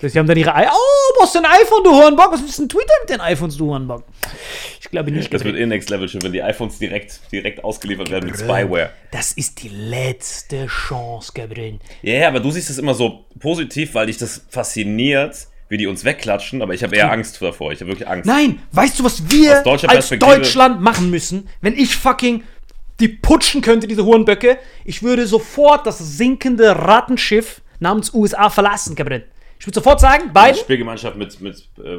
Das 0.00 0.12
die 0.12 0.18
haben 0.18 0.26
dann 0.28 0.36
ihre 0.36 0.54
iPhones. 0.54 0.76
Oh, 0.76 1.20
was 1.20 1.28
ist 1.28 1.34
denn 1.34 1.44
ein 1.44 1.60
iPhone, 1.60 1.82
du 1.82 1.90
Hornbock? 1.90 2.32
Was 2.32 2.40
ist 2.42 2.58
denn 2.58 2.68
Twitter 2.68 2.94
mit 3.00 3.10
den 3.10 3.20
iPhones, 3.20 3.56
du 3.56 3.70
Hornbock? 3.70 4.04
Ich 4.80 4.88
glaube 4.90 5.10
nicht. 5.10 5.32
Das 5.34 5.42
wird 5.42 5.56
eh 5.56 5.66
Next 5.66 5.90
Level 5.90 6.08
schon, 6.08 6.22
wenn 6.22 6.32
die 6.32 6.42
iPhones 6.42 6.78
direkt, 6.78 7.20
direkt 7.32 7.64
ausgeliefert 7.64 8.08
werden 8.10 8.26
mit 8.26 8.38
Spyware. 8.38 8.90
Das 9.10 9.32
ist 9.32 9.60
die 9.62 9.68
letzte 9.68 10.66
Chance, 10.66 11.32
Gabriel. 11.34 11.80
Ja, 12.02 12.14
ja, 12.14 12.28
aber 12.28 12.38
du 12.38 12.50
siehst 12.52 12.70
es 12.70 12.78
immer 12.78 12.94
so 12.94 13.24
positiv, 13.40 13.94
weil 13.94 14.06
dich 14.06 14.18
das 14.18 14.46
fasziniert, 14.48 15.48
wie 15.68 15.78
die 15.78 15.88
uns 15.88 16.04
wegklatschen, 16.04 16.62
aber 16.62 16.74
ich 16.74 16.84
habe 16.84 16.94
eher 16.94 17.10
Angst 17.10 17.42
davor. 17.42 17.72
Ich 17.72 17.80
habe 17.80 17.90
wirklich 17.90 18.08
Angst. 18.08 18.26
Nein, 18.26 18.60
weißt 18.70 19.00
du, 19.00 19.04
was 19.04 19.28
wir 19.30 19.66
als 19.66 20.10
Deutschland 20.10 20.80
machen 20.80 21.10
müssen, 21.10 21.48
wenn 21.60 21.76
ich 21.76 21.96
fucking 21.96 22.44
die 23.00 23.08
putschen 23.08 23.62
könnte, 23.62 23.88
diese 23.88 24.04
Hurenböcke? 24.04 24.58
Ich 24.84 25.02
würde 25.02 25.26
sofort 25.26 25.86
das 25.86 25.98
sinkende 25.98 26.70
Rattenschiff 26.70 27.60
namens 27.80 28.14
USA 28.14 28.48
verlassen, 28.48 28.94
Gabriel. 28.94 29.26
Ich 29.58 29.66
würde 29.66 29.74
sofort 29.74 30.00
sagen, 30.00 30.32
beiden, 30.32 30.60
Spielgemeinschaft 30.60 31.16
mit, 31.16 31.40
mit 31.40 31.68
äh, 31.82 31.98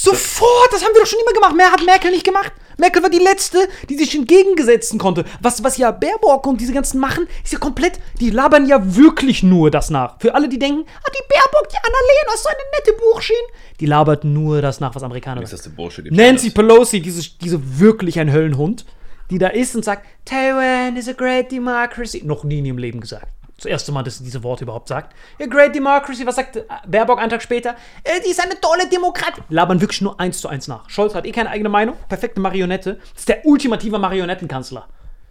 Sofort! 0.00 0.72
Das 0.72 0.84
haben 0.84 0.94
wir 0.94 1.00
doch 1.00 1.08
schon 1.08 1.18
immer 1.20 1.32
gemacht. 1.32 1.56
Mehr 1.56 1.72
hat 1.72 1.84
Merkel 1.84 2.12
nicht 2.12 2.24
gemacht. 2.24 2.52
Merkel 2.76 3.02
war 3.02 3.10
die 3.10 3.18
Letzte, 3.18 3.68
die 3.88 3.96
sich 3.96 4.14
entgegengesetzen 4.14 4.96
konnte. 4.96 5.24
Was, 5.40 5.64
was 5.64 5.76
ja 5.76 5.90
Baerbock 5.90 6.46
und 6.46 6.60
diese 6.60 6.72
ganzen 6.72 7.00
machen, 7.00 7.26
ist 7.42 7.52
ja 7.52 7.58
komplett, 7.58 7.98
die 8.20 8.30
labern 8.30 8.68
ja 8.68 8.94
wirklich 8.94 9.42
nur 9.42 9.72
das 9.72 9.90
nach. 9.90 10.20
Für 10.20 10.36
alle, 10.36 10.48
die 10.48 10.60
denken, 10.60 10.84
ah, 11.02 11.10
die 11.10 11.24
Baerbock, 11.28 11.68
die 11.68 11.78
Annalena, 11.78 12.34
ist 12.34 12.44
so 12.44 12.48
eine 12.48 12.58
nette 12.76 12.92
Buchschiene. 12.96 13.38
Die 13.80 13.86
labert 13.86 14.22
nur 14.22 14.62
das 14.62 14.78
nach, 14.78 14.94
was 14.94 15.02
Amerikaner 15.02 15.42
ist 15.42 15.50
machen. 15.50 15.56
das 15.56 15.62
der 15.64 15.70
Bullshit. 15.70 16.12
Nancy 16.12 16.50
Pelosi, 16.50 17.00
diese, 17.00 17.28
diese 17.40 17.80
wirklich 17.80 18.20
ein 18.20 18.32
Höllenhund, 18.32 18.84
die 19.30 19.38
da 19.38 19.48
ist 19.48 19.74
und 19.74 19.84
sagt, 19.84 20.06
Taiwan 20.24 20.96
is 20.96 21.08
a 21.08 21.12
great 21.12 21.50
democracy. 21.50 22.22
Noch 22.24 22.44
nie 22.44 22.60
in 22.60 22.66
ihrem 22.66 22.78
Leben 22.78 23.00
gesagt. 23.00 23.26
Das 23.58 23.64
erste 23.64 23.90
Mal, 23.90 24.04
dass 24.04 24.18
sie 24.18 24.24
diese 24.24 24.44
Worte 24.44 24.62
überhaupt 24.62 24.86
sagt. 24.86 25.16
A 25.42 25.46
great 25.46 25.74
democracy, 25.74 26.24
was 26.24 26.36
sagt 26.36 26.56
äh, 26.56 26.64
Baerbock 26.86 27.18
einen 27.18 27.28
Tag 27.28 27.42
später? 27.42 27.74
Äh, 28.04 28.20
die 28.24 28.30
ist 28.30 28.40
eine 28.40 28.58
tolle 28.60 28.88
Demokratie. 28.88 29.42
Labern 29.48 29.80
wirklich 29.80 30.00
nur 30.00 30.18
eins 30.20 30.40
zu 30.40 30.48
eins 30.48 30.68
nach. 30.68 30.88
Scholz 30.88 31.12
hat 31.12 31.26
eh 31.26 31.32
keine 31.32 31.50
eigene 31.50 31.68
Meinung. 31.68 31.96
Perfekte 32.08 32.40
Marionette. 32.40 33.00
Das 33.12 33.22
ist 33.22 33.28
der 33.28 33.44
ultimative 33.44 33.98
Marionettenkanzler. 33.98 34.86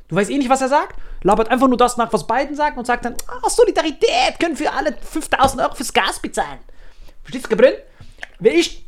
Du 0.09 0.15
weißt 0.17 0.30
eh 0.30 0.38
nicht, 0.38 0.49
was 0.49 0.59
er 0.59 0.67
sagt. 0.67 0.99
Labert 1.23 1.49
einfach 1.49 1.69
nur 1.69 1.78
das 1.78 1.95
nach, 1.95 2.11
was 2.11 2.28
Biden 2.28 2.53
sagt 2.53 2.78
und 2.78 2.86
sagt 2.86 3.05
dann, 3.05 3.15
ah, 3.28 3.49
Solidarität, 3.49 4.38
können 4.41 4.59
wir 4.59 4.73
alle 4.73 4.93
5000 4.99 5.61
Euro 5.61 5.75
fürs 5.75 5.93
Gas 5.93 6.19
bezahlen. 6.19 6.59
Verstehst 7.23 7.45
du, 7.45 7.49
Gabriel? 7.49 7.82
Wäre 8.39 8.55
ich 8.55 8.86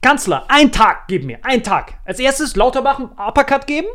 Kanzler, 0.00 0.46
ein 0.48 0.72
Tag, 0.72 1.08
gib 1.08 1.24
mir, 1.24 1.38
ein 1.42 1.62
Tag. 1.62 1.98
Als 2.06 2.18
erstes 2.18 2.56
Lauterbach 2.56 2.98
einen 2.98 3.10
Uppercut 3.10 3.66
geben, 3.66 3.88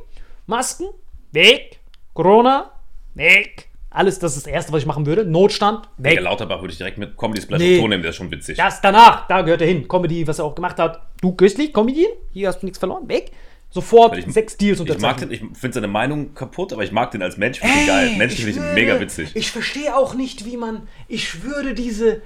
Masken, 0.46 0.88
weg, 1.32 1.80
Corona, 2.14 2.72
weg. 3.16 3.70
Alles, 3.96 4.20
das 4.20 4.36
ist 4.36 4.46
das 4.46 4.54
Erste, 4.54 4.72
was 4.74 4.82
ich 4.82 4.86
machen 4.86 5.06
würde. 5.06 5.26
Notstand, 5.26 5.88
Der 5.98 6.12
weg. 6.12 6.22
Lauterbach 6.22 6.62
würde 6.62 6.72
ich 6.72 6.78
direkt 6.78 6.98
mit 6.98 7.18
Comedy 7.18 7.42
Splash 7.42 7.60
Nee. 7.62 7.82
nehmen, 7.82 8.02
der 8.02 8.10
ist 8.12 8.18
schon 8.18 8.30
witzig. 8.32 8.58
Das 8.58 8.82
danach, 8.82 9.28
da 9.28 9.42
gehört 9.42 9.62
er 9.62 9.68
hin. 9.68 9.88
Comedy, 9.88 10.28
was 10.28 10.40
er 10.40 10.46
auch 10.46 10.56
gemacht 10.56 10.78
hat. 10.80 11.02
Du, 11.22 11.32
Köstlich, 11.34 11.74
Comedian, 11.74 12.12
hier 12.32 12.48
hast 12.50 12.60
du 12.62 12.66
nichts 12.66 12.78
verloren, 12.80 13.08
weg. 13.08 13.32
Sofort 13.72 14.18
Ich- 14.18 14.26
sechs 14.32 14.56
Deals 14.56 14.80
ich 14.80 14.88
mag 14.88 14.96
unterzeichnen. 14.96 15.30
den, 15.30 15.50
ich 15.54 15.58
finde 15.60 15.74
seine 15.76 15.88
Meinung 15.88 16.34
kaputt, 16.34 16.72
aber 16.72 16.84
ich 16.84 16.92
mag 16.94 17.12
den 17.12 17.22
als 17.22 17.36
Mensch, 17.38 17.60
finde 17.60 17.76
ich 17.82 17.88
geil. 17.88 18.16
Menschlich 18.18 18.46
finde 18.46 18.68
ich 18.70 18.74
mega 18.74 19.00
witzig. 19.02 19.32
Ich 19.36 19.52
verstehe 19.52 19.96
auch 19.98 20.14
nicht, 20.14 20.46
wie 20.46 20.56
man. 20.56 20.88
Ich 21.10 21.44
würde 21.44 21.74
diese. 21.74 22.22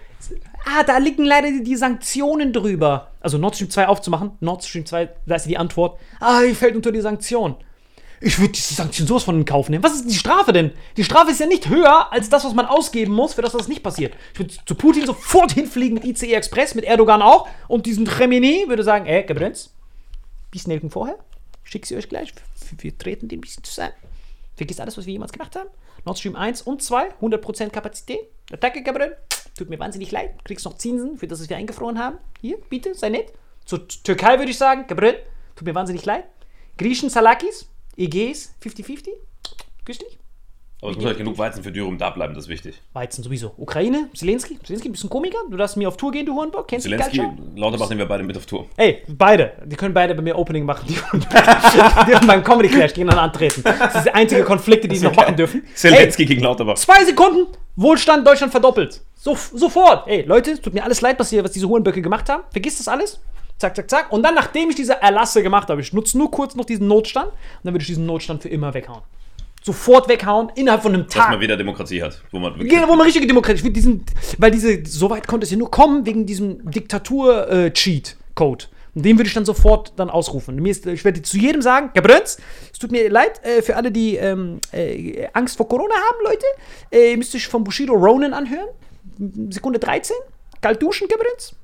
Ah, 0.66 0.84
da 0.84 0.98
liegen 0.98 1.24
leider 1.26 1.48
die, 1.50 1.64
die 1.64 1.76
Sanktionen 1.76 2.52
drüber. 2.54 3.12
Also 3.22 3.38
Nord 3.38 3.56
Stream 3.56 3.70
2 3.72 3.88
aufzumachen. 3.88 4.32
Nord 4.42 4.64
Stream 4.64 4.86
2, 4.86 5.10
da 5.26 5.36
ist 5.36 5.46
die 5.46 5.58
Antwort. 5.58 5.98
Ah, 6.20 6.42
die 6.44 6.54
fällt 6.54 6.76
unter 6.76 6.92
die 6.92 7.02
Sanktion. 7.02 7.56
Ich 8.22 8.38
würde 8.38 8.52
diese 8.52 8.74
Sanktion 8.74 9.08
sowas 9.08 9.24
von 9.24 9.38
in 9.38 9.46
Kauf 9.46 9.70
nehmen. 9.70 9.84
Was 9.84 9.96
ist 9.96 10.10
die 10.10 10.16
Strafe 10.16 10.52
denn? 10.52 10.72
Die 10.98 11.06
Strafe 11.06 11.32
ist 11.32 11.40
ja 11.40 11.46
nicht 11.46 11.70
höher 11.70 12.12
als 12.12 12.30
das, 12.30 12.44
was 12.44 12.54
man 12.54 12.66
ausgeben 12.66 13.14
muss, 13.14 13.34
für 13.34 13.42
das, 13.42 13.54
was 13.54 13.70
nicht 13.70 13.82
passiert. 13.82 14.14
Ich 14.34 14.40
würde 14.40 14.54
zu 14.66 14.76
Putin 14.76 15.06
sofort 15.06 15.54
hinfliegen 15.54 15.96
mit 15.96 16.04
ICE 16.04 16.34
Express, 16.34 16.76
mit 16.76 16.84
Erdogan 16.84 17.22
auch. 17.22 17.48
Und 17.70 17.86
diesen 17.86 18.06
Khamenei 18.06 18.68
würde 18.68 18.84
sagen, 18.84 19.06
ey, 19.06 19.24
Gebrenz, 19.24 19.74
bisschen 20.52 20.72
Nelken 20.72 20.90
vorher. 20.90 21.18
Schick 21.64 21.86
sie 21.86 21.96
euch 21.96 22.10
gleich. 22.10 22.34
Wir, 22.78 22.98
treten 22.98 23.28
den 23.28 23.40
ein 23.40 23.42
bisschen 23.42 23.64
zusammen. 23.64 23.94
Vergiss 24.58 24.80
alles, 24.80 24.98
was 24.98 25.06
wir 25.06 25.14
jemals 25.14 25.32
gemacht 25.32 25.56
haben. 25.56 25.70
Nord 26.06 26.20
Stream 26.20 26.36
1 26.36 26.64
und 26.64 26.82
2, 26.82 27.14
100% 27.22 27.70
Kapazität. 27.70 28.20
Attacke, 28.52 28.84
Gabriel. 28.84 29.16
Tut 29.58 29.70
mir 29.70 29.80
wahnsinnig 29.80 30.12
leid. 30.12 30.44
Kriegst 30.44 30.66
noch 30.66 30.78
Zinsen 30.78 31.18
für 31.18 31.28
das, 31.28 31.40
was 31.40 31.50
wir 31.50 31.58
eingefroren 31.58 32.00
haben. 32.00 32.18
Hier, 32.42 32.58
bitte, 32.70 32.96
sei 32.96 33.10
nett. 33.10 33.32
Zur 33.66 33.88
Türkei 33.88 34.40
würde 34.40 34.52
ich 34.52 34.58
sagen, 34.58 34.86
Gabriel. 34.88 35.20
Tut 35.56 35.68
mir 35.68 35.76
wahnsinnig 35.76 36.06
leid. 36.06 36.26
Griechen, 36.78 37.10
Salakis. 37.10 37.69
EGs, 38.00 38.56
50-50. 38.64 39.10
Küss 39.86 39.98
dich. 39.98 40.18
Aber 40.82 40.92
es 40.92 40.96
muss 40.98 41.06
halt 41.08 41.18
genug 41.18 41.38
Weizen 41.38 41.62
für 41.62 41.74
Dürum 41.74 41.98
da 41.98 42.10
bleiben, 42.10 42.34
das 42.34 42.46
ist 42.46 42.50
wichtig. 42.50 42.82
Weizen 42.94 43.22
sowieso. 43.22 43.52
Ukraine, 43.58 44.08
Zelensky. 44.16 44.58
Zelensky, 44.64 44.88
bist 44.88 45.04
ein 45.04 45.10
Komiker. 45.10 45.40
Du 45.52 45.58
darfst 45.58 45.76
mir 45.76 45.90
auf 45.90 45.98
Tour 45.98 46.14
gehen, 46.14 46.26
du 46.26 46.34
Hornbock. 46.34 46.70
Kennst 46.70 46.86
du 46.86 46.90
die 46.90 46.96
Zelensky? 46.96 47.22
Lauterbach 47.58 47.90
nehmen 47.90 48.00
wir 48.00 48.08
beide 48.08 48.24
mit 48.24 48.38
auf 48.38 48.46
Tour. 48.46 48.66
Ey, 48.78 49.04
beide. 49.10 49.52
Die 49.66 49.76
können 49.76 49.94
beide 49.94 50.16
bei 50.16 50.22
mir 50.22 50.38
Opening 50.38 50.64
machen. 50.64 50.86
Die, 50.88 50.94
dürfen 50.94 52.28
beim 52.28 52.42
Comedy 52.46 52.70
Clash 52.70 52.94
gegeneinander 52.94 53.24
antreten. 53.24 53.62
Das 53.62 53.96
ist 53.96 54.06
die 54.06 54.12
einzige 54.12 54.46
Konflikte, 54.46 54.88
die 54.88 54.96
sie 54.96 55.04
noch 55.04 55.16
machen 55.16 55.36
dürfen. 55.36 55.64
Ey, 55.66 55.70
Zelensky 55.76 56.26
gegen 56.26 56.44
Lauterbach. 56.44 56.76
zwei 56.76 57.04
Sekunden, 57.04 57.48
Wohlstand 57.76 58.26
Deutschland 58.26 58.52
verdoppelt. 58.54 59.02
So, 59.16 59.36
sofort. 59.36 60.08
Ey, 60.08 60.22
Leute, 60.22 60.52
es 60.52 60.62
tut 60.62 60.74
mir 60.74 60.86
alles 60.86 61.02
leid, 61.02 61.20
was, 61.20 61.30
hier, 61.30 61.44
was 61.44 61.52
diese 61.52 61.68
Hurenböcke 61.68 62.02
gemacht 62.02 62.30
haben. 62.30 62.44
Vergisst 62.52 62.80
das 62.80 62.88
alles. 62.88 63.20
Zack, 63.60 63.76
zack, 63.76 63.90
zack. 63.90 64.12
Und 64.12 64.24
dann, 64.24 64.36
nachdem 64.36 64.70
ich 64.70 64.76
diese 64.78 65.02
Erlasse 65.02 65.44
gemacht 65.44 65.70
habe, 65.70 65.82
ich 65.82 65.92
nutze 65.92 66.18
nur 66.18 66.32
kurz 66.32 66.56
noch 66.56 66.64
diesen 66.66 66.88
Notstand 66.88 67.28
und 67.28 67.36
dann 67.64 67.74
würde 67.74 67.82
ich 67.82 67.88
diesen 67.88 68.06
Notstand 68.06 68.42
für 68.42 68.50
immer 68.50 68.74
weghauen. 68.74 69.02
Sofort 69.62 70.08
weghauen, 70.08 70.50
innerhalb 70.56 70.82
von 70.82 70.94
einem 70.94 71.04
Dass 71.04 71.14
Tag. 71.16 71.32
man 71.32 71.42
wieder 71.42 71.58
Demokratie 71.58 72.02
hat. 72.02 72.22
Wo 72.32 72.40
man 72.40 72.54
wirklich 72.54 72.72
Genau, 72.72 72.88
wo 72.88 72.96
man 72.96 73.02
richtige 73.02 73.28
Demokratie. 73.28 73.62
Will 73.66 73.74
diesen, 73.74 74.06
weil 74.38 74.52
diese, 74.52 74.86
so 74.86 75.10
weit 75.10 75.28
konnte 75.28 75.44
es 75.44 75.52
ja 75.52 75.58
nur 75.58 75.70
kommen 75.70 76.06
wegen 76.06 76.26
diesem 76.26 76.72
Diktatur-Cheat-Code. 76.72 78.66
Und 78.96 79.06
den 79.06 79.18
würde 79.18 79.28
ich 79.28 79.34
dann 79.34 79.44
sofort 79.46 79.92
dann 79.98 80.10
ausrufen. 80.10 80.56
Mir 80.56 80.72
ist, 80.72 80.86
ich 80.86 81.04
werde 81.04 81.22
zu 81.22 81.38
jedem 81.38 81.62
sagen, 81.62 81.92
Gabrönz, 81.94 82.38
es 82.72 82.80
tut 82.80 82.92
mir 82.92 83.10
leid 83.10 83.44
äh, 83.46 83.62
für 83.62 83.76
alle, 83.76 83.92
die 83.92 84.16
ähm, 84.16 84.62
äh, 84.72 85.28
Angst 85.34 85.58
vor 85.58 85.68
Corona 85.68 85.94
haben, 85.94 86.18
Leute. 86.24 86.46
Äh, 86.92 87.12
ihr 87.12 87.18
müsst 87.18 87.36
euch 87.36 87.48
von 87.48 87.66
Bushido 87.66 87.94
Ronan 87.94 88.34
anhören. 88.34 88.70
Sekunde 89.50 89.80
13. 89.80 90.16
Kalt 90.62 90.82
duschen, 90.82 91.08
Gabrönz. 91.10 91.56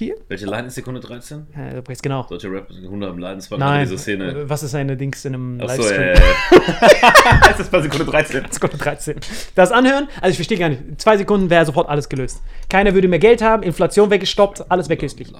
Hier. 0.00 0.16
Welche 0.28 0.46
Line 0.46 0.68
ist 0.68 0.76
Sekunde 0.76 0.98
13? 0.98 1.46
Ja, 1.54 1.74
du 1.74 1.86
weißt 1.86 2.02
genau. 2.02 2.22
Deutsche 2.22 2.50
Rap, 2.50 2.70
Hunde 2.70 3.06
am 3.06 3.18
Leiden, 3.18 3.36
das 3.38 3.50
war 3.50 3.58
Nein. 3.58 3.82
diese 3.82 3.98
Szene. 3.98 4.48
Was 4.48 4.62
ist 4.62 4.74
eine 4.74 4.96
Dings 4.96 5.26
in 5.26 5.34
einem 5.34 5.60
Achso, 5.60 5.82
Livestream? 5.82 6.00
ja. 6.00 7.42
ja. 7.42 7.50
ist 7.58 7.70
bei 7.70 7.82
Sekunde 7.82 8.06
13? 8.06 8.46
Sekunde 8.50 8.78
13. 8.78 9.16
Das 9.54 9.70
anhören, 9.70 10.08
also 10.22 10.30
ich 10.30 10.36
verstehe 10.36 10.56
gar 10.56 10.70
nicht. 10.70 10.98
Zwei 10.98 11.18
Sekunden 11.18 11.50
wäre 11.50 11.66
sofort 11.66 11.90
alles 11.90 12.08
gelöst. 12.08 12.40
Keiner 12.70 12.94
würde 12.94 13.08
mehr 13.08 13.18
Geld 13.18 13.42
haben, 13.42 13.62
Inflation 13.62 14.08
weggestoppt, 14.08 14.70
alles 14.70 14.88
wegköstlich. 14.88 15.34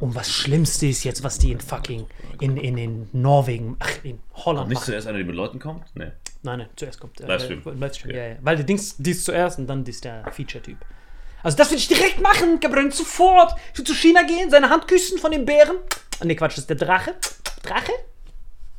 Und 0.00 0.14
was 0.14 0.30
Schlimmste 0.30 0.86
ist 0.86 1.02
jetzt, 1.04 1.24
was 1.24 1.38
die 1.38 1.52
in 1.52 1.60
fucking, 1.60 2.04
in, 2.40 2.58
in, 2.58 2.76
in 2.76 3.08
Norwegen, 3.14 3.76
ach, 3.78 3.88
in 4.02 4.18
Holland 4.34 4.68
Nicht 4.68 4.80
machen. 4.80 4.84
zuerst 4.84 5.06
einer, 5.08 5.16
die 5.16 5.24
mit 5.24 5.34
Leuten 5.34 5.58
kommt? 5.58 5.82
Nee. 5.94 6.08
Nein, 6.42 6.58
nein, 6.58 6.68
zuerst 6.76 7.00
kommt 7.00 7.18
der 7.20 7.28
Livestream. 7.28 7.62
äh, 7.64 7.70
Livestream. 7.70 8.14
Ja. 8.14 8.26
Ja. 8.26 8.36
Weil 8.42 8.56
der 8.56 8.66
Dings, 8.66 8.96
dies 8.98 9.24
zuerst 9.24 9.58
und 9.58 9.66
dann 9.66 9.82
ist 9.86 10.04
der 10.04 10.30
Feature-Typ. 10.30 10.76
Also 11.44 11.56
das 11.56 11.70
will 11.70 11.78
ich 11.78 11.86
direkt 11.86 12.20
machen, 12.20 12.58
Gabriel, 12.58 12.90
sofort. 12.90 13.54
Ich 13.72 13.78
will 13.78 13.84
zu 13.84 13.94
China 13.94 14.22
gehen, 14.22 14.50
seine 14.50 14.70
Hand 14.70 14.88
küssen 14.88 15.18
von 15.18 15.30
den 15.30 15.44
Bären. 15.44 15.76
Ah, 16.18 16.24
nee, 16.24 16.34
Quatsch, 16.34 16.52
das 16.52 16.60
ist 16.60 16.70
der 16.70 16.76
Drache. 16.76 17.14
Drache? 17.62 17.92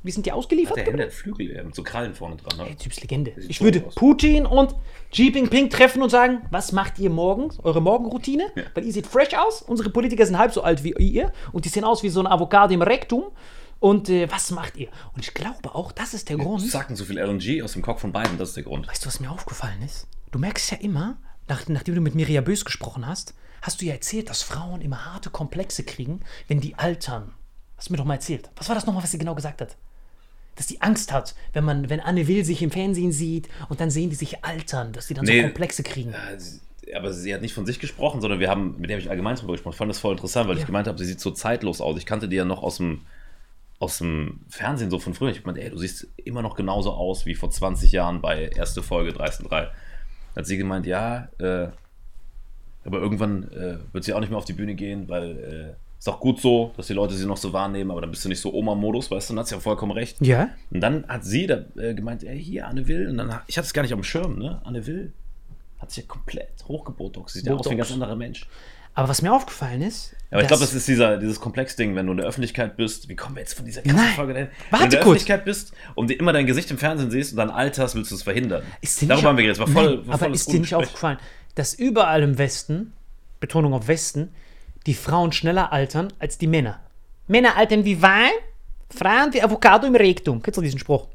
Wie 0.01 0.11
sind 0.11 0.26
die 0.26 0.32
ausgeliefert? 0.32 0.76
Der 0.76 0.84
Gabriel? 0.84 1.03
Hände 1.03 1.13
hat 1.16 1.20
Flügel, 1.20 1.55
ja, 1.55 1.63
mit 1.63 1.76
so 1.76 1.84
Krallen 1.84 2.13
vorne 2.13 2.38
dran. 2.38 2.68
Ne? 2.68 2.76
Typs 2.76 3.01
Legende. 3.01 3.34
Ich 3.47 3.61
würde 3.61 3.86
aus. 3.86 3.95
Putin 3.95 4.45
und 4.45 4.76
Xi 5.11 5.32
Jinping 5.32 5.70
treffen 5.70 6.01
und 6.01 6.09
sagen, 6.09 6.41
was 6.51 6.72
macht 6.72 6.99
ihr 6.99 7.09
morgens, 7.09 7.59
eure 7.63 7.82
Morgenroutine? 7.82 8.51
Ja. 8.55 8.63
Weil 8.74 8.86
ihr 8.86 8.93
seht 8.93 9.07
fresh 9.07 9.34
aus, 9.36 9.61
unsere 9.61 9.91
Politiker 9.91 10.26
sind 10.26 10.38
halb 10.38 10.51
so 10.51 10.61
alt 10.61 10.84
wie 10.84 10.93
ihr 10.97 11.32
und 11.53 11.66
die 11.66 11.70
sehen 11.70 11.84
aus 11.84 12.03
wie 12.03 12.09
so 12.09 12.20
ein 12.20 12.28
Avocado 12.28 12.74
im 12.74 12.82
Rektum. 12.82 13.26
Und 13.80 14.09
äh, 14.09 14.32
was 14.32 14.51
macht 14.51 14.78
ihr? 14.78 14.88
Und 15.13 15.24
ich 15.24 15.34
glaube 15.34 15.76
auch, 15.76 15.91
das 15.91 16.13
ist 16.13 16.30
der 16.30 16.38
Grund. 16.38 16.61
Sacken 16.61 16.95
so 16.95 17.05
viel 17.05 17.20
LNG 17.20 17.61
aus 17.61 17.74
dem 17.74 17.82
Cock 17.82 17.99
von 17.99 18.11
beiden, 18.11 18.38
das 18.38 18.49
ist 18.49 18.57
der 18.57 18.63
Grund. 18.63 18.88
Weißt 18.88 19.03
du, 19.03 19.07
was 19.07 19.20
mir 19.20 19.30
aufgefallen 19.30 19.82
ist? 19.84 20.07
du 20.36 20.39
merkst 20.39 20.72
ja 20.72 20.78
immer, 20.80 21.18
nach, 21.48 21.68
nachdem 21.68 21.96
du 21.96 22.02
mit 22.02 22.16
Mirja 22.16 22.41
Bös 22.41 22.66
gesprochen 22.66 23.06
hast, 23.08 23.34
hast 23.62 23.82
du 23.82 23.86
ja 23.86 23.93
erzählt, 23.93 24.30
dass 24.30 24.41
Frauen 24.41 24.82
immer 24.82 25.06
harte 25.06 25.30
Komplexe 25.30 25.84
kriegen, 25.84 26.22
wenn 26.48 26.60
die 26.62 26.76
altern. 26.76 27.34
Hast 27.78 27.89
du 27.89 27.93
mir 27.93 27.98
doch 27.98 28.06
mal 28.06 28.16
erzählt. 28.16 28.50
Was 28.56 28.68
war 28.70 28.76
das 28.76 28.86
nochmal, 28.86 29.04
was 29.04 29.12
sie 29.12 29.18
genau 29.18 29.36
gesagt 29.36 29.62
hat? 29.62 29.76
Dass 30.56 30.68
die 30.68 30.82
Angst 30.82 31.12
hat, 31.12 31.36
wenn 31.54 31.66
man, 31.66 31.89
wenn 31.89 32.00
Anne 32.00 32.28
Will 32.28 32.46
sich 32.46 32.62
im 32.62 32.72
Fernsehen 32.72 33.12
sieht 33.12 33.50
und 33.70 33.82
dann 33.82 33.91
sehen 33.91 34.10
die 34.10 34.16
sich 34.16 34.43
altern, 34.46 34.93
dass 34.93 35.08
die 35.08 35.14
dann 35.14 35.26
Nee. 35.26 35.41
so 35.41 35.48
Komplexe 35.48 35.84
kriegen. 35.84 36.12
Ja, 36.12 36.39
sie- 36.39 36.62
aber 36.96 37.12
sie 37.12 37.34
hat 37.34 37.41
nicht 37.41 37.54
von 37.54 37.66
sich 37.66 37.80
gesprochen, 37.80 38.22
sondern 38.22 38.39
wir 38.39 38.50
haben, 38.50 38.76
mit 38.80 38.89
der 38.89 38.96
habe 38.96 39.02
ich 39.04 39.10
allgemein 39.10 39.36
drüber 39.36 39.54
gesprochen. 39.54 39.74
Ich 39.74 39.78
fand 39.78 39.89
das 39.89 40.00
voll 40.00 40.14
interessant, 40.14 40.48
weil 40.48 40.56
Ja. 40.56 40.62
ich 40.62 40.66
gemeint 40.68 40.88
habe, 40.88 40.98
sie 40.98 41.06
sieht 41.06 41.20
so 41.20 41.32
zeitlos 41.32 41.82
aus. 41.82 41.98
Ich 41.98 42.06
kannte 42.06 42.30
die 42.30 42.36
ja 42.38 42.46
noch 42.46 42.64
aus 42.64 42.78
dem, 42.78 43.02
aus 43.80 43.98
dem 43.98 44.39
Fernsehen 44.48 44.89
so 44.91 45.00
von 45.00 45.14
früher. 45.14 45.32
Ich 45.32 45.43
meinte, 45.43 45.62
ey, 45.62 45.70
du 45.72 45.78
siehst 45.78 46.08
immer 46.24 46.41
noch 46.41 46.56
genauso 46.56 46.91
aus 46.93 47.26
wie 47.26 47.36
vor 47.36 47.50
20 47.52 47.91
Jahren 47.91 48.22
bei 48.22 48.48
erste 48.50 48.82
Folge 48.84 49.12
13.3. 49.12 49.70
Hat 50.36 50.46
sie 50.46 50.58
gemeint, 50.58 50.86
ja, 50.86 51.30
äh, 51.40 51.68
aber 52.86 53.00
irgendwann 53.00 53.52
äh, 53.52 53.78
wird 53.94 54.04
sie 54.04 54.14
auch 54.14 54.20
nicht 54.20 54.30
mehr 54.30 54.38
auf 54.38 54.46
die 54.46 54.54
Bühne 54.54 54.76
gehen, 54.76 55.08
weil 55.08 55.32
äh, 55.32 55.86
ist 55.98 56.10
auch 56.10 56.20
gut 56.20 56.40
so, 56.40 56.72
dass 56.78 56.88
die 56.88 56.94
Leute 56.94 57.16
sie 57.16 57.26
noch 57.26 57.38
so 57.38 57.52
wahrnehmen, 57.52 57.90
aber 57.90 58.02
dann 58.02 58.12
bist 58.12 58.24
du 58.24 58.30
nicht 58.30 58.40
so 58.40 58.54
Oma-Modus, 58.54 59.10
weißt 59.10 59.30
du, 59.30 59.34
dann 59.34 59.40
hat 59.40 59.48
sie 59.48 59.56
ja 59.56 59.62
vollkommen 59.62 59.92
recht. 59.92 60.22
Ja? 60.22 60.50
Und 60.70 60.82
dann 60.82 61.08
hat 61.08 61.26
sie 61.26 61.48
da, 61.48 61.64
äh, 61.78 61.96
gemeint, 61.96 62.24
ey, 62.24 62.40
hier, 62.40 62.68
Anne 62.68 62.88
Will. 62.88 63.10
Und 63.10 63.18
dann, 63.18 63.40
ich 63.48 63.58
hatte 63.58 63.66
es 63.66 63.74
gar 63.74 63.82
nicht 63.82 63.94
auf 63.94 64.00
dem 64.00 64.04
Schirm, 64.04 64.38
ne? 64.38 64.62
Anne 64.66 64.86
Will 64.86 65.14
hat 65.80 65.92
sich 65.92 66.04
ja 66.04 66.08
komplett 66.08 66.64
hochgebotox. 66.68 67.34
Sie 67.34 67.40
sieht 67.40 67.48
ja 67.48 67.56
aus 67.56 67.66
wie 67.66 67.72
ein 67.72 67.78
ganz 67.78 67.92
anderer 67.92 68.16
Mensch. 68.16 68.48
Aber 68.94 69.10
was 69.10 69.22
mir 69.22 69.34
aufgefallen 69.34 69.82
ist. 69.82 70.14
Aber 70.32 70.41
ich 70.41 70.47
glaube, 70.47 70.61
das 70.61 70.73
ist 70.73 70.88
dieser, 70.88 71.17
dieses 71.17 71.39
Komplex-Ding, 71.39 71.95
wenn 71.95 72.07
du 72.07 72.11
in 72.13 72.17
der 72.17 72.28
Öffentlichkeit 72.28 72.76
bist. 72.78 73.07
Wie 73.07 73.15
kommen 73.15 73.36
wir 73.36 73.41
jetzt 73.41 73.53
von 73.53 73.65
dieser 73.65 73.82
ganzen. 73.84 74.05
Folge 74.15 74.34
dahin? 74.34 74.47
Wenn 74.47 74.71
Warte 74.71 74.78
du 74.80 74.84
in 74.86 74.89
der 74.91 74.99
kurz. 74.99 75.15
Öffentlichkeit 75.17 75.45
bist 75.45 75.73
und 75.93 76.11
immer 76.11 76.34
dein 76.34 76.45
Gesicht 76.45 76.71
im 76.71 76.78
Fernsehen 76.78 77.11
siehst 77.11 77.32
und 77.32 77.38
dann 77.38 77.49
alterst, 77.49 77.95
willst 77.95 78.11
du 78.11 78.15
es 78.15 78.23
verhindern. 78.23 78.63
Ist 78.82 79.01
Darüber 79.01 79.15
nicht 79.15 79.26
haben 79.26 79.38
wir 79.38 79.43
geredet. 79.43 79.59
Das 79.61 79.67
war 79.67 79.73
voll, 79.84 79.95
Nein, 79.97 80.07
war 80.07 80.13
aber 80.15 80.26
volles 80.26 80.41
ist 80.41 80.47
dir 80.47 80.59
nicht 80.59 80.69
Gespräch. 80.69 80.88
aufgefallen, 80.88 81.17
dass 81.53 81.73
überall 81.73 82.23
im 82.23 82.38
Westen, 82.38 82.93
Betonung 83.39 83.73
auf 83.73 83.88
Westen, 83.88 84.34
die 84.88 84.93
Frauen 84.93 85.32
schneller 85.32 85.71
altern 85.71 86.11
als 86.19 86.38
die 86.38 86.47
Männer? 86.47 86.80
Männer 87.28 87.55
altern 87.55 87.86
wie 87.86 88.01
Wein, 88.01 88.32
Frauen 88.89 89.34
wie 89.34 89.41
Avocado 89.41 89.88
im 89.88 89.95
Rektum. 89.95 90.41
Kennst 90.41 90.57
du 90.57 90.61
diesen 90.61 90.80
Spruch? 90.80 91.07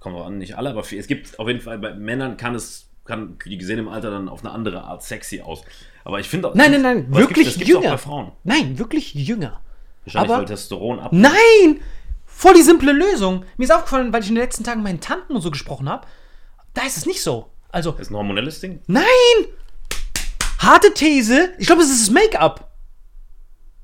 Kommt 0.00 0.16
an, 0.18 0.38
nicht 0.38 0.56
alle, 0.58 0.70
aber 0.70 0.84
viel, 0.84 0.98
es 0.98 1.06
gibt 1.06 1.38
auf 1.38 1.48
jeden 1.48 1.60
Fall, 1.60 1.78
bei 1.78 1.94
Männern 1.94 2.36
kann 2.36 2.54
es, 2.54 2.88
kann, 3.04 3.38
die 3.44 3.62
sehen 3.64 3.78
im 3.78 3.88
Alter 3.88 4.10
dann 4.10 4.28
auf 4.28 4.40
eine 4.44 4.52
andere 4.52 4.82
Art 4.84 5.02
sexy 5.02 5.40
aus. 5.40 5.62
Aber 6.04 6.20
ich 6.20 6.28
finde 6.28 6.48
auch. 6.48 6.54
Nein, 6.54 6.72
nein, 6.72 6.82
nein, 6.82 6.96
gibt- 7.04 7.16
wirklich 7.16 7.56
auch 7.56 7.82
jünger. 7.82 8.32
Nein, 8.44 8.78
wirklich 8.78 9.14
jünger. 9.14 9.60
Wahrscheinlich, 10.04 10.30
Aber- 10.30 10.38
weil 10.40 10.46
Testosteron 10.46 11.00
ab. 11.00 11.12
Nein! 11.12 11.80
Voll 12.26 12.54
die 12.54 12.62
simple 12.62 12.92
Lösung. 12.92 13.44
Mir 13.56 13.64
ist 13.64 13.70
aufgefallen, 13.70 14.12
weil 14.12 14.22
ich 14.22 14.28
in 14.28 14.34
den 14.34 14.42
letzten 14.42 14.64
Tagen 14.64 14.82
mit 14.82 14.92
meinen 14.92 15.00
Tanten 15.00 15.34
und 15.34 15.40
so 15.40 15.50
gesprochen 15.50 15.88
habe, 15.88 16.06
da 16.74 16.82
ist 16.82 16.96
es 16.96 17.06
nicht 17.06 17.22
so. 17.22 17.50
Also, 17.70 17.92
Das 17.92 18.02
ist 18.02 18.10
ein 18.10 18.16
hormonelles 18.16 18.60
Ding. 18.60 18.80
nein! 18.86 19.04
Harte 20.58 20.92
These. 20.94 21.52
Ich 21.58 21.66
glaube, 21.66 21.82
es 21.82 21.90
ist 21.90 22.02
das 22.08 22.10
Make-up. 22.14 22.70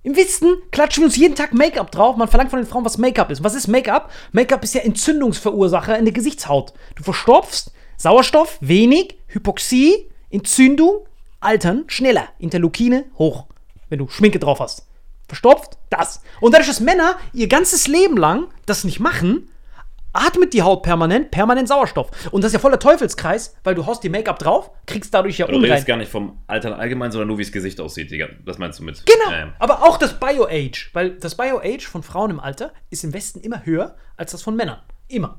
Im 0.02 0.16
Westen 0.16 0.56
klatschen 0.72 1.02
wir 1.02 1.06
uns 1.06 1.16
jeden 1.16 1.34
Tag 1.34 1.52
Make-up 1.52 1.90
drauf. 1.90 2.16
Man 2.16 2.28
verlangt 2.28 2.50
von 2.50 2.58
den 2.60 2.66
Frauen, 2.66 2.84
was 2.84 2.96
Make-up 2.96 3.30
ist. 3.30 3.44
Was 3.44 3.54
ist 3.54 3.68
Make-up? 3.68 4.10
Make-up 4.32 4.64
ist 4.64 4.74
ja 4.74 4.80
Entzündungsverursacher 4.80 5.98
in 5.98 6.06
der 6.06 6.14
Gesichtshaut. 6.14 6.72
Du 6.96 7.02
verstopfst, 7.02 7.70
Sauerstoff, 8.00 8.56
wenig, 8.62 9.18
Hypoxie, 9.26 10.10
Entzündung, 10.30 11.06
Altern, 11.38 11.84
schneller, 11.88 12.28
Interleukine, 12.38 13.04
hoch, 13.18 13.44
wenn 13.90 13.98
du 13.98 14.08
Schminke 14.08 14.38
drauf 14.38 14.58
hast. 14.60 14.86
Verstopft, 15.28 15.76
das. 15.90 16.22
Und 16.40 16.52
dadurch, 16.54 16.68
dass 16.68 16.80
Männer 16.80 17.16
ihr 17.34 17.46
ganzes 17.46 17.88
Leben 17.88 18.16
lang 18.16 18.48
das 18.64 18.84
nicht 18.84 19.00
machen, 19.00 19.50
atmet 20.14 20.54
die 20.54 20.62
Haut 20.62 20.82
permanent, 20.82 21.30
permanent 21.30 21.68
Sauerstoff. 21.68 22.08
Und 22.30 22.42
das 22.42 22.48
ist 22.48 22.52
ja 22.54 22.58
voller 22.58 22.78
Teufelskreis, 22.78 23.54
weil 23.64 23.74
du 23.74 23.84
haust 23.84 24.02
dir 24.02 24.10
Make-up 24.10 24.38
drauf, 24.38 24.70
kriegst 24.86 25.12
dadurch 25.12 25.36
ja 25.36 25.46
Du 25.46 25.56
Unrein. 25.56 25.72
redest 25.72 25.86
gar 25.86 25.98
nicht 25.98 26.10
vom 26.10 26.38
Altern 26.46 26.72
allgemein, 26.72 27.12
sondern 27.12 27.28
nur 27.28 27.36
wie 27.36 27.42
das 27.44 27.52
Gesicht 27.52 27.82
aussieht, 27.82 28.10
Digga. 28.10 28.28
Das 28.46 28.56
meinst 28.56 28.78
du 28.78 28.82
mit. 28.84 29.04
Genau, 29.04 29.30
Ähm, 29.30 29.52
aber 29.58 29.82
auch 29.82 29.98
das 29.98 30.18
Bio-Age, 30.18 30.88
weil 30.94 31.10
das 31.18 31.36
Bio-Age 31.36 31.86
von 31.86 32.02
Frauen 32.02 32.30
im 32.30 32.40
Alter 32.40 32.72
ist 32.88 33.04
im 33.04 33.12
Westen 33.12 33.40
immer 33.40 33.66
höher 33.66 33.94
als 34.16 34.32
das 34.32 34.40
von 34.40 34.56
Männern. 34.56 34.78
Immer. 35.06 35.38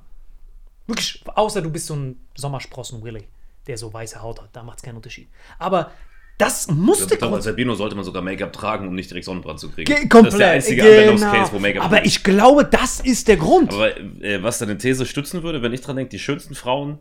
Wirklich, 0.92 1.24
außer 1.36 1.62
du 1.62 1.70
bist 1.70 1.88
so 1.88 1.96
ein 1.96 2.18
Sommersprossen-Willy, 2.36 3.24
der 3.68 3.78
so 3.78 3.94
weiße 3.94 4.22
Haut 4.22 4.42
hat, 4.42 4.50
da 4.54 4.64
macht 4.64 4.78
es 4.80 4.84
keinen 4.84 4.96
Unterschied. 4.98 5.28
Aber 5.60 5.92
das 6.38 6.68
musste 6.70 7.14
ich 7.14 7.20
glaube, 7.20 7.36
als 7.36 7.46
Albino 7.46 7.76
sollte 7.76 7.96
man 7.96 8.04
sogar 8.04 8.24
Make-up 8.24 8.52
tragen, 8.52 8.88
um 8.88 8.96
nicht 8.96 9.10
direkt 9.12 9.26
Sonnenbrand 9.26 9.60
zu 9.60 9.70
kriegen. 9.70 9.86
Ge- 9.94 10.08
komplett. 10.08 10.26
Das 10.26 10.34
ist 10.34 10.40
der 10.40 10.52
einzige 10.52 10.82
genau. 10.82 10.92
Anwendungscase, 10.94 11.54
wo 11.54 11.60
Make-up 11.60 11.86
Aber 11.86 12.06
ich 12.06 12.24
glaube, 12.24 12.66
das 12.66 13.00
ist 13.00 13.28
der 13.28 13.38
Grund. 13.38 13.72
Aber 13.74 13.96
äh, 13.98 14.42
was 14.42 14.58
deine 14.58 14.78
These 14.78 15.06
stützen 15.06 15.44
würde, 15.44 15.62
wenn 15.62 15.72
ich 15.74 15.82
dran 15.82 15.98
denke, 15.98 16.10
die 16.10 16.20
schönsten 16.20 16.56
Frauen, 16.56 16.98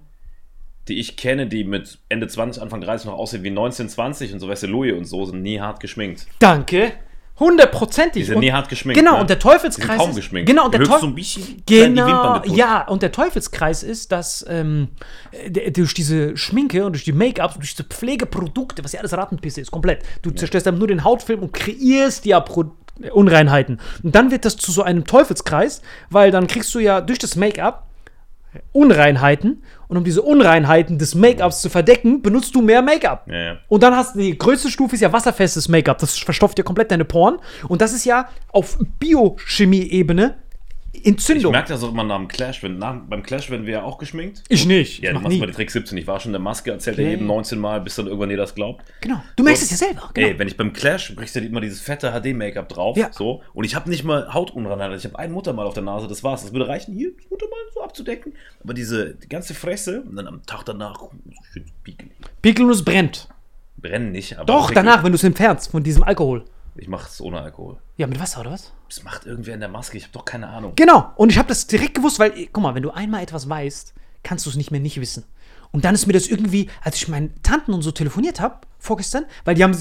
die 0.88 0.99
ich 0.99 1.16
kenne, 1.16 1.47
die 1.47 1.64
mit 1.64 1.99
Ende 2.11 2.26
20, 2.28 2.62
Anfang 2.62 2.80
30 2.82 3.07
noch 3.07 3.14
aussehen 3.14 3.43
wie 3.43 3.51
19, 3.51 3.88
20 3.88 4.32
und 4.34 4.41
so, 4.41 4.49
weißt 4.49 4.64
du, 4.64 4.66
Louis 4.66 4.93
und 4.93 5.05
so, 5.07 5.24
sind 5.24 5.41
nie 5.43 5.61
hart 5.61 5.80
geschminkt. 5.80 6.26
Danke. 6.38 6.93
Hundertprozentig. 7.41 8.22
Die 8.22 8.26
sind 8.26 8.36
Und- 8.36 8.41
nie 8.43 8.53
hart 8.53 8.68
geschminkt. 8.68 8.99
Genau, 8.99 9.14
ne? 9.14 9.20
und 9.22 9.30
der 9.30 9.36
Die 9.36 9.43
Teufelskreis. 9.43 9.88
sind 9.88 9.99
kaum 9.99 10.11
ist- 10.11 10.16
geschminkt. 10.16 10.49
Genau, 10.49 10.66
und 10.66 10.74
der 10.74 10.80
Höchst 10.80 10.91
so 10.91 10.97
Teufel. 10.99 11.09
ein 11.09 11.14
bisschen 11.14 11.45
die 11.68 11.74
Genau, 11.74 12.43
ja, 12.45 12.86
und 12.86 13.03
der 13.03 13.11
Teufelskreis 13.12 13.82
ist, 13.82 14.12
dass 14.12 14.45
ähm, 14.49 14.88
äh, 15.32 15.70
durch 15.72 15.95
diese 15.95 16.36
Schminke 16.36 16.84
und 16.84 16.93
durch 16.93 17.05
die 17.05 17.12
Make-ups 17.12 17.55
und 17.55 17.62
durch 17.62 17.74
diese 17.74 17.84
Pflegeprodukte, 17.88 18.84
was 18.84 18.93
ja 18.93 19.01
alles 19.01 19.12
Rattenpisse 19.14 19.61
ist, 19.62 19.70
komplett. 19.70 20.03
Du 20.22 20.30
zerstörst 20.30 20.66
dann 20.66 20.78
nur 20.78 20.86
den 20.88 21.03
Hautfilm 21.03 21.41
und 21.41 21.53
kreierst 21.53 22.26
ja 22.26 22.41
Pro 22.41 22.64
äh, 23.03 23.11
Unreinheiten. 23.11 23.80
Und 24.03 24.14
dann 24.14 24.30
wird 24.30 24.45
das 24.45 24.57
zu 24.57 24.70
so 24.72 24.82
einem 24.82 25.05
Teufelskreis, 25.07 25.80
weil 26.11 26.30
dann 26.30 26.47
kriegst 26.47 26.74
du 26.74 26.78
ja 26.78 27.01
durch 27.01 27.18
das 27.18 27.36
Make-up 27.36 27.86
Unreinheiten 28.73 29.63
und 29.89 29.97
um 29.97 30.05
diese 30.05 30.23
Unreinheiten 30.23 30.99
des 30.99 31.15
Make-ups 31.15 31.63
zu 31.63 31.71
verdecken, 31.71 32.23
benutzt 32.23 32.55
du 32.55 32.63
mehr 32.63 32.83
Make-up. 32.83 33.27
Ja, 33.29 33.39
ja. 33.39 33.57
Und 33.69 33.83
dann 33.83 33.97
hast 33.97 34.15
du 34.15 34.21
die 34.21 34.37
größte 34.37 34.71
Stufe 34.71 34.95
ist 34.95 35.01
ja 35.01 35.13
wasserfestes 35.13 35.69
Make-up. 35.69 35.99
Das 35.99 36.19
verstopft 36.19 36.59
dir 36.59 36.65
komplett 36.65 36.91
deine 36.91 37.05
Poren. 37.05 37.39
Und 37.69 37.81
das 37.81 37.93
ist 37.93 38.05
ja 38.05 38.29
auf 38.53 38.79
Biochemie-Ebene 38.99 40.37
Ich 40.93 41.07
Entzündung. 41.07 41.53
merke 41.53 41.68
das 41.68 41.84
auch 41.84 41.91
immer 41.93 42.03
nach 42.03 42.16
dem 42.16 42.26
Clash. 42.26 42.62
Wenn, 42.62 42.78
nach, 42.78 42.97
beim 43.09 43.22
Clash 43.22 43.49
werden 43.49 43.64
wir 43.64 43.74
ja 43.74 43.82
auch 43.84 43.97
geschminkt. 43.99 44.43
Ich 44.49 44.66
nicht. 44.66 44.99
Ja, 44.99 45.05
ich 45.05 45.09
du 45.11 45.14
mach 45.14 45.22
machst 45.22 45.34
nie. 45.34 45.41
mal 45.41 45.47
die 45.47 45.53
Trick 45.53 45.70
17. 45.70 45.97
Ich 45.97 46.07
war 46.07 46.18
schon 46.18 46.30
in 46.30 46.34
der 46.34 46.41
Maske, 46.41 46.72
erzählt 46.72 46.97
Okay. 46.97 47.05
er 47.05 47.11
jedem 47.12 47.26
19 47.28 47.59
Mal, 47.61 47.80
bis 47.80 47.95
dann 47.95 48.07
irgendwann 48.07 48.30
jeder 48.30 48.43
das 48.43 48.55
glaubt. 48.55 48.84
Genau. 49.01 49.22
Du 49.36 49.45
merkst 49.45 49.62
es 49.62 49.70
ja 49.70 49.76
selber. 49.76 50.11
Genau. 50.14 50.26
Ey, 50.28 50.38
wenn 50.38 50.49
ich 50.49 50.57
beim 50.57 50.72
Clash 50.72 51.14
kriegst 51.16 51.36
du 51.36 51.41
immer 51.41 51.61
dieses 51.61 51.80
fette 51.80 52.11
HD-Make-up 52.12 52.68
drauf. 52.68 52.97
Ja. 52.97 53.12
So. 53.12 53.43
Und 53.55 53.64
ich 53.64 53.74
habe 53.76 53.88
nicht 53.88 54.03
mal 54.05 54.34
Hautunreinheit. 54.34 54.99
Ich 54.99 55.05
habe 55.05 55.18
ein 55.18 55.30
Muttermal 55.32 55.66
auf 55.66 55.74
der 55.74 55.84
Nase, 55.84 56.09
das 56.09 56.24
war's. 56.24 56.43
Das 56.43 56.53
würde 56.53 56.66
reichen, 56.66 56.93
hier 56.95 57.12
das 57.16 57.30
Muttermal 57.30 57.59
so 57.72 57.82
abzudecken. 57.82 58.34
Aber 58.64 58.74
diese 58.74 59.14
die 59.14 59.28
ganze 59.28 59.55
Fresse 59.55 60.03
und 60.03 60.16
dann 60.16 60.26
am 60.26 60.45
Tag 60.45 60.64
danach 60.64 61.01
schön 61.53 61.64
piekelig. 61.84 62.12
Pickelnuss 62.43 62.84
brennt. 62.84 63.28
Brennen 63.76 64.11
nicht, 64.12 64.36
aber. 64.36 64.45
Doch, 64.47 64.70
danach, 64.72 65.05
wenn 65.05 65.12
du 65.12 65.16
es 65.16 65.24
entfernst 65.24 65.70
von 65.70 65.82
diesem 65.82 66.03
Alkohol. 66.03 66.45
Ich 66.81 66.89
mach's 66.89 67.20
ohne 67.20 67.43
Alkohol. 67.43 67.76
Ja, 67.99 68.07
mit 68.07 68.18
Wasser 68.18 68.41
oder 68.41 68.53
was? 68.53 68.72
Das 68.89 69.05
macht 69.05 69.26
irgendwer 69.26 69.53
in 69.53 69.61
der 69.61 69.68
Maske. 69.68 69.99
Ich 69.99 70.05
habe 70.05 70.14
doch 70.14 70.24
keine 70.24 70.49
Ahnung. 70.49 70.72
Genau. 70.76 71.12
Und 71.16 71.31
ich 71.31 71.37
habe 71.37 71.49
das 71.49 71.66
direkt 71.66 71.95
gewusst, 71.95 72.18
weil, 72.18 72.33
guck 72.53 72.62
mal, 72.62 72.74
wenn 72.74 72.83
du 72.83 72.91
einmal 72.91 73.22
etwas 73.22 73.49
weißt, 73.49 73.93
kannst 74.22 74.47
du 74.47 74.51
es 74.51 74.57
nicht 74.57 74.71
mehr 74.71 74.80
nicht 74.80 74.99
wissen. 74.99 75.25
Und 75.72 75.84
dann 75.84 75.95
ist 75.95 76.07
mir 76.07 76.14
das 76.14 76.26
irgendwie, 76.26 76.71
als 76.80 76.96
ich 76.96 77.07
meinen 77.09 77.34
Tanten 77.42 77.75
und 77.75 77.83
so 77.83 77.92
telefoniert 77.92 78.41
habe, 78.41 78.67
vorgestern, 78.79 79.26
weil 79.45 79.55
die 79.55 79.63
haben 79.63 79.76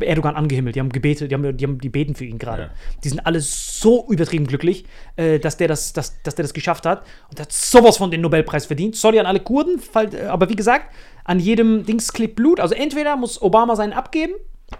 Erdogan 0.00 0.36
angehimmelt, 0.36 0.76
die 0.76 0.80
haben 0.80 0.90
gebetet, 0.90 1.30
die 1.30 1.34
haben 1.34 1.56
die, 1.56 1.64
haben 1.64 1.78
die 1.78 1.88
beten 1.88 2.14
für 2.14 2.26
ihn 2.26 2.38
gerade. 2.38 2.64
Ja. 2.64 2.70
Die 3.02 3.08
sind 3.08 3.26
alle 3.26 3.40
so 3.40 4.06
übertrieben 4.10 4.46
glücklich, 4.46 4.84
äh, 5.16 5.38
dass, 5.38 5.56
der 5.56 5.68
das, 5.68 5.94
dass, 5.94 6.22
dass 6.22 6.34
der 6.34 6.42
das 6.42 6.52
geschafft 6.52 6.84
hat. 6.84 7.02
Und 7.30 7.38
der 7.38 7.46
hat 7.46 7.52
sowas 7.52 7.96
von 7.96 8.10
den 8.10 8.20
Nobelpreis 8.20 8.66
verdient. 8.66 8.94
Sorry 8.94 9.18
an 9.18 9.26
alle 9.26 9.40
Kurden, 9.40 9.80
äh, 9.94 10.26
aber 10.26 10.50
wie 10.50 10.56
gesagt, 10.56 10.94
an 11.24 11.40
jedem 11.40 11.86
Dings 11.86 12.12
klebt 12.12 12.36
Blut. 12.36 12.60
Also 12.60 12.74
entweder 12.74 13.16
muss 13.16 13.40
Obama 13.40 13.74
seinen 13.74 13.94
abgeben 13.94 14.34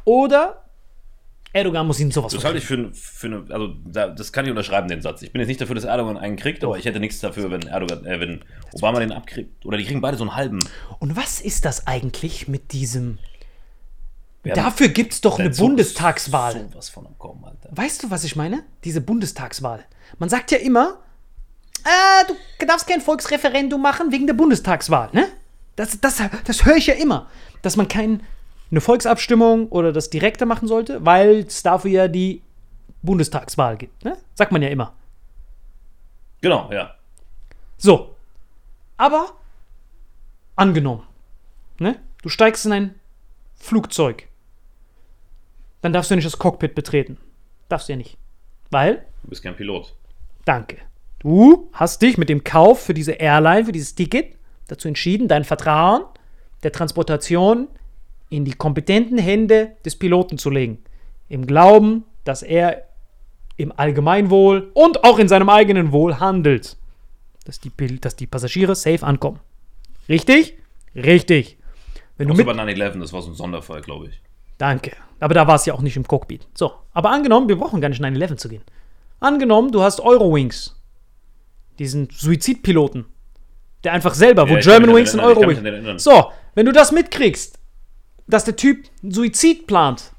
oder 0.05 0.62
Erdogan 1.54 1.86
muss 1.86 2.00
ihn 2.00 2.10
sowas 2.10 2.32
Das 2.32 2.44
halte 2.44 2.58
ich 2.58 2.64
für, 2.64 2.90
für 2.94 3.26
eine, 3.26 3.44
also 3.50 3.74
da, 3.84 4.08
das 4.08 4.32
kann 4.32 4.44
ich 4.46 4.50
unterschreiben, 4.50 4.88
den 4.88 5.02
Satz. 5.02 5.22
Ich 5.22 5.32
bin 5.32 5.40
jetzt 5.40 5.48
nicht 5.48 5.60
dafür, 5.60 5.74
dass 5.74 5.84
Erdogan 5.84 6.16
einen 6.16 6.36
kriegt, 6.36 6.64
aber 6.64 6.78
ich 6.78 6.84
hätte 6.86 6.98
nichts 7.00 7.20
dafür, 7.20 7.50
wenn 7.50 7.62
Erdogan, 7.66 8.06
äh, 8.06 8.20
wenn 8.20 8.42
Obama 8.72 9.00
den 9.00 9.12
abkriegt. 9.12 9.66
Oder 9.66 9.76
die 9.76 9.84
kriegen 9.84 10.00
beide 10.00 10.16
so 10.16 10.24
einen 10.24 10.34
halben. 10.34 10.58
Und 10.98 11.14
was 11.16 11.40
ist 11.40 11.64
das 11.64 11.86
eigentlich 11.86 12.48
mit 12.48 12.72
diesem. 12.72 13.18
Wir 14.42 14.54
Dafür 14.54 14.88
gibt 14.88 15.12
es 15.12 15.20
doch 15.20 15.38
eine 15.38 15.52
so- 15.52 15.64
Bundestagswahl. 15.66 16.68
Sowas 16.72 16.88
von 16.88 17.06
Kommen, 17.18 17.44
Alter. 17.44 17.68
Weißt 17.70 18.02
du, 18.02 18.10
was 18.10 18.24
ich 18.24 18.34
meine? 18.34 18.64
Diese 18.82 19.00
Bundestagswahl. 19.00 19.84
Man 20.18 20.28
sagt 20.28 20.50
ja 20.50 20.58
immer, 20.58 20.98
äh, 21.84 22.32
du 22.58 22.66
darfst 22.66 22.88
kein 22.88 23.00
Volksreferendum 23.00 23.80
machen 23.80 24.10
wegen 24.10 24.26
der 24.26 24.34
Bundestagswahl, 24.34 25.10
ne? 25.12 25.26
Das, 25.76 26.00
das, 26.00 26.20
das 26.44 26.64
höre 26.64 26.76
ich 26.76 26.86
ja 26.88 26.94
immer. 26.94 27.28
Dass 27.62 27.76
man 27.76 27.86
keine 28.73 28.81
Volksabstimmung 28.81 29.69
oder 29.69 29.93
das 29.93 30.09
Direkte 30.09 30.47
machen 30.47 30.66
sollte, 30.66 31.05
weil 31.05 31.40
es 31.40 31.62
dafür 31.62 31.90
ja 31.90 32.09
die 32.09 32.40
Bundestagswahl 33.03 33.77
gibt, 33.77 34.03
ne? 34.03 34.16
Sagt 34.32 34.51
man 34.51 34.62
ja 34.62 34.69
immer. 34.70 34.94
Genau, 36.40 36.73
ja. 36.73 36.94
So. 37.77 38.16
Aber 38.97 39.32
angenommen, 40.57 41.03
ne? 41.78 41.97
Du 42.23 42.31
steigst 42.31 42.65
in 42.65 42.73
ein 42.73 42.94
Flugzeug. 43.57 44.27
Dann 45.82 45.93
darfst 45.93 46.11
du 46.11 46.15
nicht 46.15 46.24
das 46.24 46.39
Cockpit 46.39 46.74
betreten. 46.74 47.19
Darfst 47.69 47.89
du 47.89 47.93
ja 47.93 47.99
nicht. 47.99 48.16
Weil, 48.70 49.05
Du 49.23 49.28
bist 49.28 49.43
kein 49.43 49.55
Pilot. 49.55 49.94
danke. 50.47 50.78
Du 51.19 51.69
hast 51.74 52.01
dich 52.01 52.16
mit 52.16 52.28
dem 52.31 52.43
Kauf 52.43 52.82
für 52.82 52.94
diese 52.94 53.12
Airline, 53.12 53.66
für 53.66 53.73
dieses 53.73 53.94
Ticket 53.94 54.35
dazu 54.66 54.89
entschieden, 54.89 55.28
dein 55.28 55.44
Vertrauen 55.44 56.05
der 56.62 56.73
Transportation 56.73 57.69
in 58.32 58.46
die 58.46 58.52
kompetenten 58.52 59.18
Hände 59.18 59.72
des 59.84 59.96
Piloten 59.96 60.38
zu 60.38 60.48
legen. 60.48 60.78
Im 61.28 61.46
Glauben, 61.46 62.04
dass 62.24 62.42
er 62.42 62.84
im 63.59 63.72
Allgemeinwohl 63.76 64.70
und 64.72 65.04
auch 65.04 65.18
in 65.18 65.28
seinem 65.28 65.50
eigenen 65.50 65.92
Wohl 65.92 66.18
handelt. 66.18 66.78
Dass 67.44 67.60
die, 67.60 67.70
dass 68.00 68.16
die 68.16 68.26
Passagiere 68.26 68.74
safe 68.74 69.04
ankommen. 69.04 69.38
Richtig? 70.09 70.56
Richtig. 70.94 71.59
Wenn 72.16 72.28
du 72.28 72.34
mit, 72.34 72.46
bei 72.46 72.52
9-11, 72.52 73.00
das 73.00 73.12
war 73.12 73.20
so 73.20 73.30
ein 73.30 73.34
Sonderfall, 73.34 73.82
glaube 73.82 74.06
ich. 74.06 74.20
Danke. 74.56 74.92
Aber 75.20 75.34
da 75.34 75.46
war 75.46 75.56
es 75.56 75.66
ja 75.66 75.74
auch 75.74 75.82
nicht 75.82 75.96
im 75.96 76.06
Cockpit. 76.06 76.48
So, 76.54 76.72
aber 76.94 77.10
angenommen, 77.10 77.48
wir 77.48 77.56
brauchen 77.56 77.80
gar 77.80 77.90
nicht 77.90 78.02
9-11 78.02 78.36
zu 78.36 78.48
gehen. 78.48 78.62
Angenommen, 79.20 79.70
du 79.72 79.82
hast 79.82 80.00
Eurowings. 80.00 80.80
Diesen 81.78 82.09
Suizidpiloten. 82.10 83.04
Der 83.84 83.92
einfach 83.92 84.14
selber, 84.14 84.44
wo 84.44 84.52
Ja, 84.52 84.56
mich 84.56 84.64
Germanwings 84.64 85.14
und 85.14 85.20
Eurowings. 85.20 86.02
So, 86.02 86.30
wenn 86.54 86.66
du 86.66 86.72
das 86.72 86.92
mitkriegst, 86.92 87.59
dass 88.27 88.44
der 88.44 88.57
Typ 88.57 88.89
einen 89.03 89.12
Suizid 89.12 89.66
plant, 89.66 90.12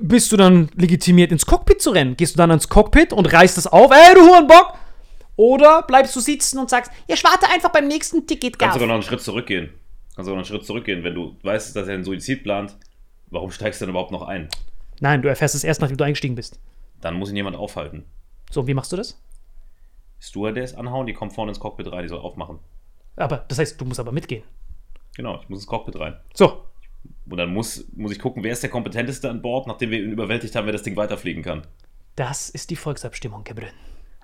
bist 0.00 0.30
du 0.32 0.36
dann 0.36 0.70
legitimiert 0.74 1.32
ins 1.32 1.46
Cockpit 1.46 1.80
zu 1.80 1.90
rennen? 1.90 2.16
Gehst 2.16 2.34
du 2.34 2.38
dann 2.38 2.50
ins 2.50 2.68
Cockpit 2.68 3.12
und 3.12 3.32
reißt 3.32 3.56
es 3.56 3.66
auf? 3.66 3.90
Ey, 3.90 4.14
du 4.14 4.20
Hurenbock! 4.20 4.74
Oder 5.36 5.82
bleibst 5.82 6.14
du 6.16 6.20
sitzen 6.20 6.58
und 6.58 6.68
sagst, 6.68 6.90
ja, 7.06 7.14
ich 7.14 7.24
warte 7.24 7.48
einfach 7.48 7.70
beim 7.70 7.86
nächsten 7.86 8.26
Ticket 8.26 8.58
Kannst 8.58 8.74
sogar 8.74 8.88
noch 8.88 8.94
einen 8.94 9.04
Schritt 9.04 9.20
zurückgehen. 9.20 9.70
Kannst 10.14 10.26
sogar 10.26 10.32
noch 10.32 10.36
einen 10.38 10.44
Schritt 10.44 10.66
zurückgehen. 10.66 11.04
Wenn 11.04 11.14
du 11.14 11.36
weißt, 11.42 11.76
dass 11.76 11.86
er 11.86 11.94
einen 11.94 12.04
Suizid 12.04 12.42
plant, 12.42 12.76
warum 13.28 13.50
steigst 13.50 13.80
du 13.80 13.86
denn 13.86 13.90
überhaupt 13.90 14.10
noch 14.10 14.22
ein? 14.22 14.48
Nein, 15.00 15.22
du 15.22 15.28
erfährst 15.28 15.54
es 15.54 15.62
erst, 15.64 15.80
nachdem 15.80 15.96
du 15.96 16.04
eingestiegen 16.04 16.34
bist. 16.34 16.58
Dann 17.00 17.14
muss 17.14 17.30
ihn 17.30 17.36
jemand 17.36 17.56
aufhalten. 17.56 18.04
So, 18.50 18.66
wie 18.66 18.74
machst 18.74 18.90
du 18.92 18.96
das? 18.96 19.22
Stewardess 20.20 20.74
anhauen, 20.74 21.06
die 21.06 21.14
kommt 21.14 21.32
vorne 21.32 21.52
ins 21.52 21.60
Cockpit 21.60 21.90
rein, 21.92 22.02
die 22.02 22.08
soll 22.08 22.18
aufmachen. 22.18 22.58
Aber, 23.14 23.44
das 23.46 23.58
heißt, 23.58 23.80
du 23.80 23.84
musst 23.84 24.00
aber 24.00 24.10
mitgehen. 24.10 24.42
Genau, 25.18 25.38
ich 25.42 25.48
muss 25.48 25.58
ins 25.58 25.66
Cockpit 25.66 25.98
rein. 25.98 26.16
So, 26.32 26.64
Und 27.28 27.36
dann 27.38 27.52
muss, 27.52 27.84
muss 27.96 28.12
ich 28.12 28.20
gucken, 28.20 28.44
wer 28.44 28.52
ist 28.52 28.62
der 28.62 28.70
Kompetenteste 28.70 29.28
an 29.28 29.42
Bord, 29.42 29.66
nachdem 29.66 29.90
wir 29.90 29.98
ihn 30.00 30.12
überwältigt 30.12 30.54
haben, 30.54 30.64
wer 30.66 30.72
das 30.72 30.84
Ding 30.84 30.96
weiterfliegen 30.96 31.42
kann. 31.42 31.66
das 32.14 32.48
ist 32.48 32.70
die 32.70 32.76
Volksabstimmung, 32.76 33.42
Gebrünn. 33.44 33.74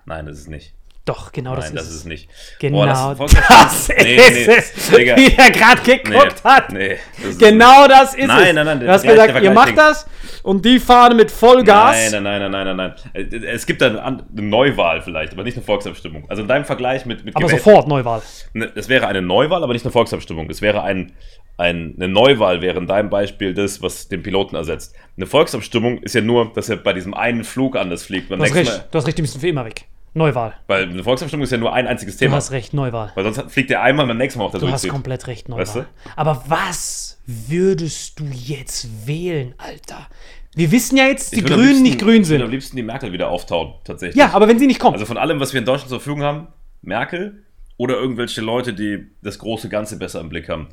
Nein, 0.05 0.25
das 0.25 0.39
ist 0.39 0.47
nicht. 0.47 0.73
Doch, 1.05 1.31
genau 1.31 1.55
das 1.55 1.65
Nein, 1.65 1.75
ist 1.75 1.81
das 1.81 1.85
ist 1.89 1.91
es. 1.91 1.97
es 1.99 2.05
nicht. 2.05 2.29
Genau 2.59 2.77
Boah, 2.79 2.85
das, 2.87 3.17
Volksabstimmung- 3.17 4.03
Nee, 4.03 4.15
nee, 4.15 4.55
ist 4.55 4.77
es, 4.77 4.89
Digga. 4.89 5.15
wie 5.17 5.35
er 5.37 5.51
gerade 5.51 5.81
Nee, 5.85 5.97
geguckt 5.97 6.43
hat. 6.43 6.71
nee, 6.73 6.97
das 7.17 7.25
ist 7.31 7.39
Genau 7.39 7.87
das 7.87 8.15
ist 8.15 8.25
Nein, 8.27 8.47
es. 8.47 8.53
nein, 8.55 8.65
nein, 8.65 8.79
Du 8.79 8.85
der 8.85 8.93
hast 8.95 9.03
gesagt, 9.03 9.43
ihr 9.43 9.51
macht 9.51 9.77
das 9.77 10.07
und 10.41 10.65
die 10.65 10.79
fahren 10.79 11.15
mit 11.15 11.29
Vollgas. 11.29 12.11
Nein, 12.11 12.23
nein, 12.23 12.41
nein, 12.41 12.51
nein, 12.51 12.65
nein, 12.65 12.77
nein, 12.77 12.95
nein. 13.31 13.43
Es 13.45 13.67
gibt 13.67 13.81
da 13.83 13.95
eine 14.03 14.23
Neuwahl 14.33 15.03
vielleicht, 15.03 15.33
aber 15.33 15.43
nicht 15.43 15.55
eine 15.57 15.63
Volksabstimmung. 15.65 16.25
Also 16.27 16.41
in 16.41 16.47
deinem 16.47 16.65
Vergleich 16.65 17.05
mit, 17.05 17.23
mit 17.23 17.35
aber 17.35 17.45
gewählten- 17.45 17.63
sofort 17.63 17.87
Neuwahl. 17.87 18.23
Ne, 18.53 18.71
Es 18.75 18.89
wäre 18.89 19.05
eine 19.07 19.21
Neuwahl, 19.21 19.63
aber 19.63 19.73
nicht 19.73 19.85
eine 19.85 19.91
Volksabstimmung. 19.91 20.49
Es 20.49 20.63
wäre 20.63 20.81
ein, 20.81 21.11
ein, 21.57 21.93
eine 21.97 22.07
Neuwahl, 22.07 22.61
wäre 22.61 22.79
in 22.79 22.87
deinem 22.87 23.11
Beispiel 23.11 23.53
das, 23.53 23.79
was 23.83 24.07
den 24.07 24.23
Piloten 24.23 24.55
ersetzt. 24.55 24.95
Eine 25.17 25.27
Volksabstimmung 25.27 25.99
ist 25.99 26.15
ja 26.15 26.21
nur, 26.21 26.51
dass 26.53 26.67
er 26.67 26.77
bei 26.77 26.93
diesem 26.93 27.13
einen 27.13 27.43
Flug 27.43 27.75
anders 27.75 28.03
fliegt. 28.03 28.29
Beim 28.29 28.39
Du 28.39 28.45
hast 28.45 28.55
recht, 28.55 28.71
Mal, 28.71 28.85
du 28.89 28.97
hast 28.97 29.05
recht, 29.05 29.17
die 29.19 29.21
müssen 29.21 29.39
für 29.39 29.47
immer 29.49 29.65
weg. 29.65 29.85
Neuwahl. 30.15 30.53
weil 30.67 30.83
eine 30.89 31.03
Volksabstimmung 31.03 31.43
ist 31.43 31.51
ja 31.51 31.57
nur 31.57 31.73
ein 31.73 31.87
einziges 31.87 32.15
Du 32.17 32.25
Thema. 32.25 32.37
hast 32.37 32.51
recht, 32.51 32.73
Neuwahl. 32.73 33.11
Weil 33.15 33.23
sonst 33.31 33.51
fliegt 33.51 33.69
er 33.69 33.81
einmal 33.81 34.07
beim 34.07 34.17
nächsten 34.17 34.39
Mal 34.39 34.45
auf 34.45 34.51
der 34.51 34.61
Du 34.61 34.69
hast 34.71 34.87
komplett 34.87 35.27
recht, 35.27 35.49
Neuwahl. 35.49 35.61
Weißt 35.65 35.75
du? 35.75 35.85
Aber 36.15 36.43
was 36.47 37.21
würdest 37.25 38.19
du 38.19 38.25
jetzt 38.31 39.07
wählen, 39.07 39.53
Alter? 39.57 40.07
Wir 40.55 40.71
wissen 40.71 40.95
ja 40.97 41.05
jetzt, 41.05 41.35
die 41.35 41.41
Grünen 41.43 41.61
liebsten- 41.67 41.83
nicht 41.83 41.99
grün 41.99 42.21
Ich 42.21 42.29
würde 42.29 42.43
am 42.43 42.47
sind. 42.47 42.51
liebsten 42.51 42.75
die 42.77 42.83
Merkel 42.83 43.11
wieder 43.11 43.29
auftauen, 43.29 43.73
tatsächlich. 43.83 44.15
Ja, 44.15 44.31
aber 44.33 44.47
wenn 44.47 44.57
sie 44.57 44.67
nicht 44.67 44.79
kommt. 44.79 44.93
Also 44.93 45.05
von 45.05 45.17
allem, 45.17 45.39
was 45.41 45.51
wir 45.53 45.59
in 45.59 45.65
Deutschland 45.65 45.89
zur 45.89 45.99
Verfügung 45.99 46.23
haben, 46.23 46.47
Merkel 46.81 47.43
oder 47.77 47.95
irgendwelche 47.95 48.39
Leute, 48.39 48.73
die 48.73 49.05
das 49.21 49.37
große 49.39 49.67
Ganze 49.67 49.97
besser 49.99 50.21
im 50.21 50.29
Blick 50.29 50.47
haben. 50.47 50.69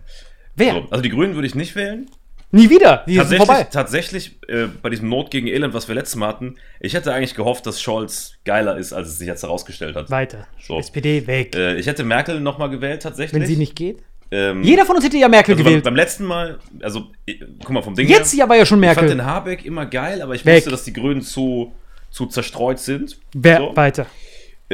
wer? 0.55 0.74
So. 0.74 0.86
Also 0.90 1.02
die 1.02 1.09
Grünen 1.09 1.35
würde 1.35 1.48
ich 1.48 1.56
nicht 1.56 1.74
wählen. 1.74 2.09
Nie 2.55 2.69
wieder. 2.69 3.05
Die 3.09 3.16
Tatsächlich, 3.16 3.47
vorbei. 3.47 3.65
tatsächlich 3.70 4.39
äh, 4.49 4.66
bei 4.83 4.91
diesem 4.91 5.09
Not 5.09 5.31
gegen 5.31 5.47
Elend, 5.47 5.73
was 5.73 5.89
wir 5.89 5.95
letztes 5.95 6.16
Mal 6.16 6.29
hatten, 6.29 6.57
ich 6.81 6.93
hätte 6.95 7.12
eigentlich 7.12 7.35
gehofft, 7.35 7.65
dass 7.66 7.81
Scholz 7.81 8.35
geiler 8.45 8.77
ist, 8.77 8.93
als 8.93 9.09
es 9.09 9.19
sich 9.19 9.27
jetzt 9.27 9.43
herausgestellt 9.43 9.97
hat. 9.97 10.11
Weiter. 10.11 10.47
So. 10.62 10.79
SPD 10.79 11.27
weg. 11.27 11.57
Äh, 11.57 11.77
ich 11.77 11.87
hätte 11.87 12.05
Merkel 12.05 12.41
nochmal 12.41 12.69
gewählt, 12.69 13.03
tatsächlich. 13.03 13.41
wenn 13.41 13.49
sie 13.49 13.57
nicht 13.57 13.74
geht. 13.74 14.03
Ähm, 14.31 14.62
Jeder 14.62 14.85
von 14.87 14.97
uns 14.97 15.05
hätte 15.05 15.16
ja 15.19 15.29
Merkel 15.29 15.53
also 15.53 15.65
beim, 15.65 15.70
gewählt. 15.73 15.85
beim 15.85 15.97
letzten 15.97 16.24
Mal, 16.24 16.59
also, 16.83 17.07
ich, 17.27 17.43
guck 17.61 17.70
mal, 17.70 17.83
vom 17.83 17.95
Ding 17.95 18.09
Jetzt 18.09 18.33
ja 18.35 18.45
aber 18.45 18.57
ja 18.57 18.65
schon 18.66 18.83
ich 18.83 18.87
fand 18.89 18.97
Merkel. 19.01 19.16
den 19.16 19.24
Habeck 19.27 19.65
immer 19.65 19.87
geil, 19.87 20.20
aber 20.23 20.35
ich 20.35 20.45
Weg. 20.45 20.57
wusste, 20.57 20.70
dass 20.70 20.85
die 20.85 20.93
Grünen 20.93 21.20
zu, 21.23 21.73
zu 22.11 22.27
zerstreut 22.27 22.79
sind. 22.79 23.19
Wer 23.35 23.59
So. 23.59 23.77
weiter? 23.77 24.07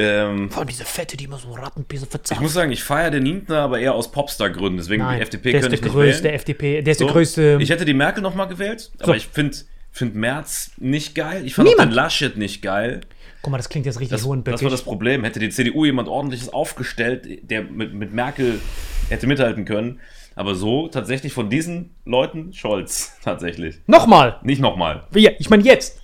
Ähm, 0.00 0.48
Vor 0.50 0.60
allem 0.60 0.68
diese 0.68 0.84
Fette, 0.84 1.16
die 1.16 1.24
immer 1.24 1.38
so 1.38 1.50
Rattenpisse 1.52 2.04
ich 2.04 2.10
verzapft. 2.10 2.40
muss 2.40 2.52
sagen, 2.52 2.70
ich 2.70 2.84
feiere 2.84 3.10
den 3.10 3.24
Lindner, 3.24 3.58
aber 3.62 3.80
eher 3.80 3.94
aus 3.94 4.12
Popstar-Gründen. 4.12 4.76
Deswegen 4.78 5.02
Nein, 5.02 5.16
die 5.16 5.22
FDP 5.22 5.50
der 5.50 5.60
ist 5.60 5.64
könnte 5.64 5.76
der 5.76 5.78
ich 5.78 5.82
nicht 5.84 5.92
größte 5.94 6.24
wählen. 6.24 6.34
FDP. 6.34 6.82
Der 6.82 6.92
ist 6.92 6.98
So. 6.98 7.04
der 7.06 7.12
größte. 7.14 7.58
Ich 7.60 7.70
hätte 7.70 7.84
die 7.84 7.94
Merkel 7.94 8.22
nochmal 8.22 8.46
gewählt, 8.46 8.90
aber 8.98 9.06
So. 9.06 9.14
ich 9.14 9.26
finde 9.26 9.56
find 9.90 10.14
Merz 10.14 10.70
nicht 10.76 11.14
geil. 11.16 11.44
Ich 11.44 11.54
fand 11.54 11.68
auch 11.68 11.74
den 11.74 11.90
Laschet 11.90 12.36
nicht 12.36 12.62
geil. 12.62 13.00
Guck 13.42 13.50
mal, 13.50 13.56
das 13.56 13.68
klingt 13.68 13.86
jetzt 13.86 13.96
richtig 13.98 14.10
Das, 14.10 14.20
das 14.20 14.28
hohenböckig. 14.28 14.62
war 14.62 14.70
das 14.70 14.82
Problem. 14.82 15.24
Hätte 15.24 15.40
die 15.40 15.48
CDU 15.48 15.84
jemand 15.84 16.08
ordentliches 16.08 16.52
aufgestellt, 16.52 17.26
der 17.50 17.62
mit, 17.64 17.94
mit 17.94 18.12
Merkel 18.12 18.60
hätte 19.08 19.26
mithalten 19.26 19.64
können. 19.64 19.98
Aber 20.36 20.54
so 20.54 20.86
tatsächlich 20.86 21.32
von 21.32 21.50
diesen 21.50 21.90
Leuten 22.04 22.52
Scholz 22.52 23.16
tatsächlich. 23.24 23.78
Nochmal. 23.88 24.38
Nicht 24.42 24.60
nochmal. 24.60 25.04
Ja, 25.14 25.30
ich 25.38 25.50
meine 25.50 25.64
jetzt. 25.64 26.00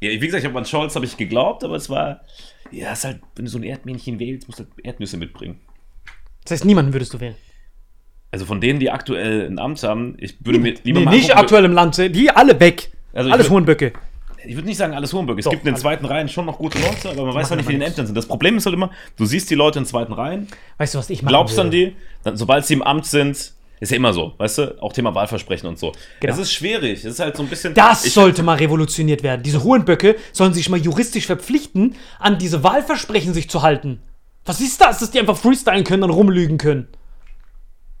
Ja, 0.00 0.10
wie 0.10 0.18
gesagt, 0.20 0.44
ich 0.44 0.48
habe 0.48 0.56
an 0.58 0.64
Scholz 0.66 0.94
habe 0.94 1.04
ich 1.06 1.16
geglaubt, 1.16 1.64
aber 1.64 1.74
es 1.74 1.88
war 1.90 2.20
ja, 2.70 2.92
es 2.92 2.98
ist 3.00 3.04
halt, 3.04 3.20
wenn 3.34 3.44
du 3.44 3.50
so 3.50 3.58
ein 3.58 3.62
Erdmännchen 3.64 4.18
wählst, 4.18 4.48
musst 4.48 4.60
du 4.60 4.64
halt 4.64 4.72
Erdnüsse 4.84 5.16
mitbringen. 5.16 5.60
Das 6.44 6.52
heißt, 6.52 6.64
niemanden 6.64 6.92
würdest 6.92 7.12
du 7.14 7.20
wählen. 7.20 7.34
Also 8.30 8.44
von 8.44 8.60
denen, 8.60 8.80
die 8.80 8.90
aktuell 8.90 9.46
ein 9.46 9.58
Amt 9.58 9.82
haben, 9.82 10.14
ich 10.18 10.36
würde 10.44 10.58
mir 10.58 10.74
lieber 10.82 10.98
Nee, 11.00 11.04
mal 11.06 11.10
nicht 11.12 11.30
angucken- 11.30 11.38
aktuell 11.40 11.64
im 11.64 11.72
Land. 11.72 11.96
Die 11.98 12.30
alle 12.30 12.58
weg. 12.60 12.90
Also 13.12 13.30
Alles 13.30 13.48
Hohenböcke. 13.50 13.92
Ich 14.44 14.54
würde 14.54 14.68
nicht 14.68 14.76
sagen, 14.76 14.94
alles 14.94 15.12
Hohenburg. 15.12 15.38
Es 15.40 15.44
Doch, 15.44 15.50
gibt 15.50 15.66
in 15.66 15.72
den 15.74 15.80
zweiten 15.80 16.04
Reihen 16.04 16.28
schon 16.28 16.46
noch 16.46 16.58
gute 16.58 16.78
Leute, 16.78 17.10
aber 17.10 17.24
man 17.24 17.34
weiß 17.34 17.50
halt 17.50 17.58
nicht, 17.58 17.66
wie 17.68 17.72
die 17.72 17.76
in 17.78 17.82
Ämtern 17.82 18.06
sind. 18.06 18.14
Das 18.14 18.26
Problem 18.26 18.56
ist 18.58 18.66
halt 18.66 18.74
immer, 18.74 18.92
du 19.16 19.24
siehst 19.26 19.50
die 19.50 19.56
Leute 19.56 19.78
in 19.80 19.84
den 19.84 19.88
zweiten 19.88 20.12
Reihen, 20.12 20.46
Weißt 20.78 20.94
du, 20.94 20.98
was 20.98 21.10
ich 21.10 21.22
machen 21.22 21.30
glaubst 21.30 21.58
an 21.58 21.72
würde? 21.72 21.90
die, 21.90 21.96
dann, 22.22 22.36
sobald 22.36 22.64
sie 22.64 22.74
im 22.74 22.82
Amt 22.82 23.06
sind, 23.06 23.54
ist 23.80 23.90
ja 23.90 23.96
immer 23.96 24.12
so, 24.12 24.32
weißt 24.38 24.58
du? 24.58 24.82
Auch 24.82 24.92
Thema 24.92 25.14
Wahlversprechen 25.14 25.68
und 25.68 25.78
so. 25.78 25.92
Genau. 26.20 26.32
Es 26.32 26.38
ist 26.38 26.52
schwierig. 26.52 27.00
Es 27.00 27.12
ist 27.12 27.20
halt 27.20 27.36
so 27.36 27.42
ein 27.42 27.48
bisschen. 27.48 27.74
Das 27.74 28.02
sollte 28.02 28.42
mal 28.42 28.56
revolutioniert 28.56 29.22
werden. 29.22 29.42
Diese 29.42 29.62
Hohenböcke 29.62 30.16
sollen 30.32 30.54
sich 30.54 30.68
mal 30.68 30.80
juristisch 30.80 31.26
verpflichten, 31.26 31.94
an 32.18 32.38
diese 32.38 32.62
Wahlversprechen 32.62 33.34
sich 33.34 33.50
zu 33.50 33.62
halten. 33.62 34.00
Was 34.44 34.60
ist 34.60 34.80
das, 34.80 35.00
dass 35.00 35.10
die 35.10 35.18
einfach 35.18 35.36
freestylen 35.36 35.84
können 35.84 36.04
und 36.04 36.10
rumlügen 36.10 36.56
können? 36.56 36.88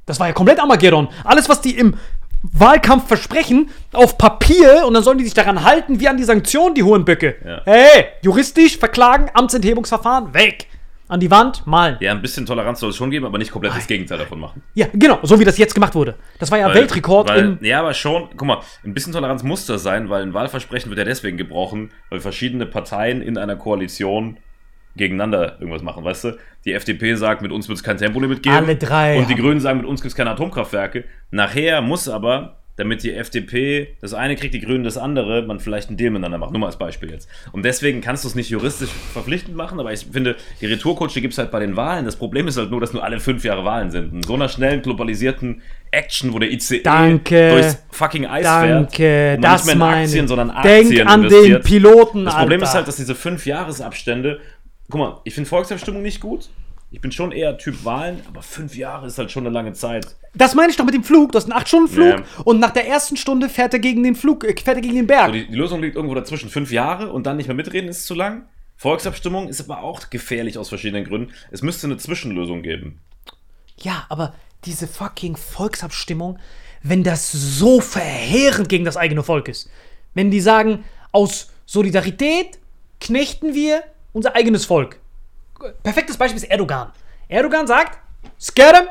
Das 0.06 0.20
war 0.20 0.28
ja 0.28 0.32
komplett 0.32 0.60
Armageddon. 0.60 1.08
Alles, 1.24 1.48
was 1.48 1.60
die 1.60 1.76
im 1.76 1.96
Wahlkampf 2.42 3.08
versprechen, 3.08 3.70
auf 3.92 4.18
Papier 4.18 4.84
und 4.86 4.94
dann 4.94 5.02
sollen 5.02 5.18
die 5.18 5.24
sich 5.24 5.34
daran 5.34 5.64
halten, 5.64 6.00
wie 6.00 6.08
an 6.08 6.16
die 6.16 6.24
Sanktionen, 6.24 6.74
die 6.74 6.84
Hohenböcke. 6.84 7.36
Ja. 7.44 7.62
Hey, 7.64 8.06
juristisch 8.22 8.78
verklagen, 8.78 9.30
Amtsenthebungsverfahren, 9.34 10.32
weg. 10.32 10.68
An 11.08 11.20
die 11.20 11.30
Wand, 11.30 11.66
malen. 11.66 11.96
Ja, 12.00 12.10
ein 12.12 12.20
bisschen 12.20 12.46
Toleranz 12.46 12.80
soll 12.80 12.90
es 12.90 12.96
schon 12.96 13.10
geben, 13.10 13.26
aber 13.26 13.38
nicht 13.38 13.52
komplett 13.52 13.74
das 13.76 13.86
Gegenteil 13.86 14.18
davon 14.18 14.40
machen. 14.40 14.62
Ja, 14.74 14.86
genau, 14.92 15.20
so 15.22 15.38
wie 15.38 15.44
das 15.44 15.56
jetzt 15.56 15.72
gemacht 15.74 15.94
wurde. 15.94 16.16
Das 16.40 16.50
war 16.50 16.58
ja 16.58 16.66
Weil- 16.66 16.74
Weltrekord 16.74 17.28
weil, 17.28 17.44
im. 17.44 17.58
Ja, 17.60 17.80
aber 17.80 17.94
schon, 17.94 18.28
guck 18.36 18.46
mal, 18.48 18.58
ein 18.84 18.92
bisschen 18.92 19.12
Toleranz 19.12 19.42
muss 19.44 19.66
das 19.66 19.82
sein, 19.84 20.08
weil 20.10 20.22
ein 20.22 20.34
Wahlversprechen 20.34 20.90
wird 20.90 20.98
ja 20.98 21.04
deswegen 21.04 21.36
gebrochen, 21.36 21.90
weil 22.10 22.20
verschiedene 22.20 22.66
Parteien 22.66 23.22
in 23.22 23.38
einer 23.38 23.54
Koalition 23.56 24.38
gegeneinander 24.96 25.56
irgendwas 25.60 25.82
machen, 25.82 26.02
weißt 26.02 26.24
du? 26.24 26.38
Die 26.64 26.72
FDP 26.72 27.14
sagt, 27.14 27.42
mit 27.42 27.52
uns 27.52 27.68
wird 27.68 27.76
es 27.78 27.84
kein 27.84 27.98
Tempolimit 27.98 28.42
geben. 28.42 28.56
Alle 28.56 28.76
drei 28.76 29.18
Und 29.18 29.28
die 29.30 29.34
Grünen 29.36 29.60
sagen, 29.60 29.78
mit 29.78 29.86
uns 29.86 30.00
gibt 30.00 30.10
es 30.10 30.16
keine 30.16 30.30
Atomkraftwerke. 30.30 31.04
Nachher 31.30 31.82
muss 31.82 32.08
aber, 32.08 32.56
damit 32.76 33.02
die 33.02 33.12
FDP 33.14 33.88
das 34.00 34.14
eine 34.14 34.36
kriegt, 34.36 34.54
die 34.54 34.60
Grünen 34.60 34.84
das 34.84 34.98
andere, 34.98 35.42
man 35.42 35.60
vielleicht 35.60 35.88
einen 35.88 35.96
Deal 35.96 36.10
miteinander 36.10 36.38
macht. 36.38 36.52
Nur 36.52 36.60
mal 36.60 36.66
als 36.66 36.76
Beispiel 36.78 37.10
jetzt. 37.10 37.28
Und 37.52 37.64
deswegen 37.64 38.00
kannst 38.00 38.24
du 38.24 38.28
es 38.28 38.34
nicht 38.34 38.50
juristisch 38.50 38.90
verpflichtend 39.12 39.56
machen, 39.56 39.80
aber 39.80 39.92
ich 39.92 40.06
finde, 40.10 40.36
die 40.60 40.66
Retourkutsche 40.66 41.20
gibt 41.20 41.32
es 41.32 41.38
halt 41.38 41.50
bei 41.50 41.60
den 41.60 41.76
Wahlen. 41.76 42.04
Das 42.04 42.16
Problem 42.16 42.46
ist 42.48 42.56
halt 42.58 42.70
nur, 42.70 42.80
dass 42.80 42.92
nur 42.92 43.02
alle 43.02 43.18
fünf 43.18 43.44
Jahre 43.44 43.64
Wahlen 43.64 43.90
sind. 43.90 44.12
In 44.12 44.22
so 44.22 44.34
einer 44.34 44.48
schnellen, 44.48 44.82
globalisierten 44.82 45.62
Action, 45.90 46.32
wo 46.34 46.38
der 46.38 46.50
ICE 46.52 46.80
Danke. 46.82 47.50
durchs 47.52 47.82
fucking 47.90 48.26
Eis 48.26 48.44
Danke, 48.44 48.92
fährt. 48.96 49.40
man 49.40 49.50
das 49.52 49.64
nicht 49.64 49.66
mehr 49.66 49.72
in 49.74 49.78
meine 49.78 50.02
Aktien, 50.02 50.24
ich. 50.24 50.28
sondern 50.28 50.48
Denk 50.62 50.86
Aktien 50.86 51.08
an 51.08 51.28
den. 51.28 51.60
Piloten, 51.62 52.24
Das 52.26 52.34
Problem 52.36 52.60
Alter. 52.60 52.70
ist 52.70 52.74
halt, 52.74 52.88
dass 52.88 52.96
diese 52.96 53.14
fünf 53.14 53.46
Jahresabstände. 53.46 54.40
Guck 54.90 55.00
mal, 55.00 55.20
ich 55.24 55.34
finde 55.34 55.48
Volksabstimmung 55.48 56.02
nicht 56.02 56.20
gut. 56.20 56.48
Ich 56.90 57.00
bin 57.00 57.10
schon 57.12 57.32
eher 57.32 57.58
Typ 57.58 57.84
Wahlen, 57.84 58.20
aber 58.28 58.42
fünf 58.42 58.76
Jahre 58.76 59.06
ist 59.08 59.18
halt 59.18 59.30
schon 59.32 59.44
eine 59.44 59.52
lange 59.52 59.72
Zeit. 59.72 60.14
Das 60.34 60.54
meine 60.54 60.70
ich 60.70 60.76
doch 60.76 60.84
mit 60.84 60.94
dem 60.94 61.02
Flug. 61.04 61.32
Du 61.32 61.38
hast 61.38 61.50
einen 61.50 61.60
8-Stunden-Flug 61.60 62.18
Ja. 62.18 62.24
und 62.44 62.60
nach 62.60 62.70
der 62.70 62.86
ersten 62.86 63.16
Stunde 63.16 63.48
fährt 63.48 63.72
er 63.74 63.80
gegen 63.80 64.02
den 64.02 64.14
Flug, 64.14 64.44
äh, 64.44 64.54
fährt 64.60 64.76
er 64.76 64.80
gegen 64.82 64.94
den 64.94 65.06
Berg. 65.06 65.26
So, 65.26 65.32
die, 65.32 65.46
die 65.48 65.54
Lösung 65.56 65.80
liegt 65.82 65.96
irgendwo 65.96 66.14
dazwischen. 66.14 66.48
Fünf 66.48 66.70
Jahre 66.70 67.10
und 67.12 67.26
dann 67.26 67.36
nicht 67.38 67.46
mehr 67.48 67.56
mitreden 67.56 67.88
ist 67.90 68.06
zu 68.06 68.14
lang. 68.14 68.46
Volksabstimmung 68.76 69.48
ist 69.48 69.60
aber 69.60 69.82
auch 69.82 70.10
gefährlich 70.10 70.58
aus 70.58 70.68
verschiedenen 70.68 71.04
Gründen. 71.04 71.32
Es 71.50 71.62
müsste 71.62 71.86
eine 71.86 71.96
Zwischenlösung 71.96 72.62
geben. 72.62 73.00
ja, 73.80 74.04
aber 74.08 74.34
diese 74.64 74.86
fucking 74.86 75.36
Volksabstimmung, 75.36 76.38
wenn 76.82 77.02
das 77.02 77.30
so 77.32 77.80
verheerend 77.80 78.68
gegen 78.68 78.84
das 78.84 78.96
eigene 78.96 79.22
Volk 79.22 79.48
ist. 79.48 79.70
Wenn 80.14 80.30
die 80.30 80.40
sagen, 80.40 80.84
aus 81.12 81.50
Solidarität 81.66 82.58
knechten 83.00 83.54
wir 83.54 83.82
unser 84.12 84.34
eigenes 84.34 84.64
Volk. 84.64 84.98
Perfektes 85.82 86.16
Beispiel 86.16 86.42
ist 86.42 86.50
Erdogan. 86.50 86.92
Erdogan 87.28 87.66
sagt, 87.66 87.98
Skerem, 88.40 88.86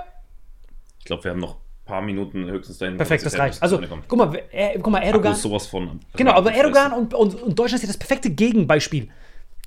Ich 0.99 1.05
glaube, 1.05 1.23
wir 1.23 1.31
haben 1.31 1.39
noch 1.39 1.55
ein 1.55 1.85
paar 1.85 2.01
Minuten 2.01 2.45
höchstens 2.45 2.77
dahin. 2.79 2.97
Perfekt, 2.97 3.25
das 3.25 3.37
reicht. 3.37 3.61
Also, 3.61 3.79
guck 4.07 4.17
mal, 4.17 4.41
er, 4.51 4.73
guck 4.79 4.87
mal, 4.91 4.97
Akku 4.97 5.07
Erdogan. 5.07 5.33
ist 5.33 5.41
sowas 5.41 5.67
von. 5.67 5.99
Genau, 6.15 6.31
aber 6.31 6.51
Erdogan 6.53 6.93
und, 6.93 7.13
und, 7.13 7.41
und 7.41 7.57
Deutschland 7.59 7.83
ist 7.83 7.89
ja 7.89 7.93
das 7.93 7.97
perfekte 7.97 8.29
Gegenbeispiel. 8.29 9.09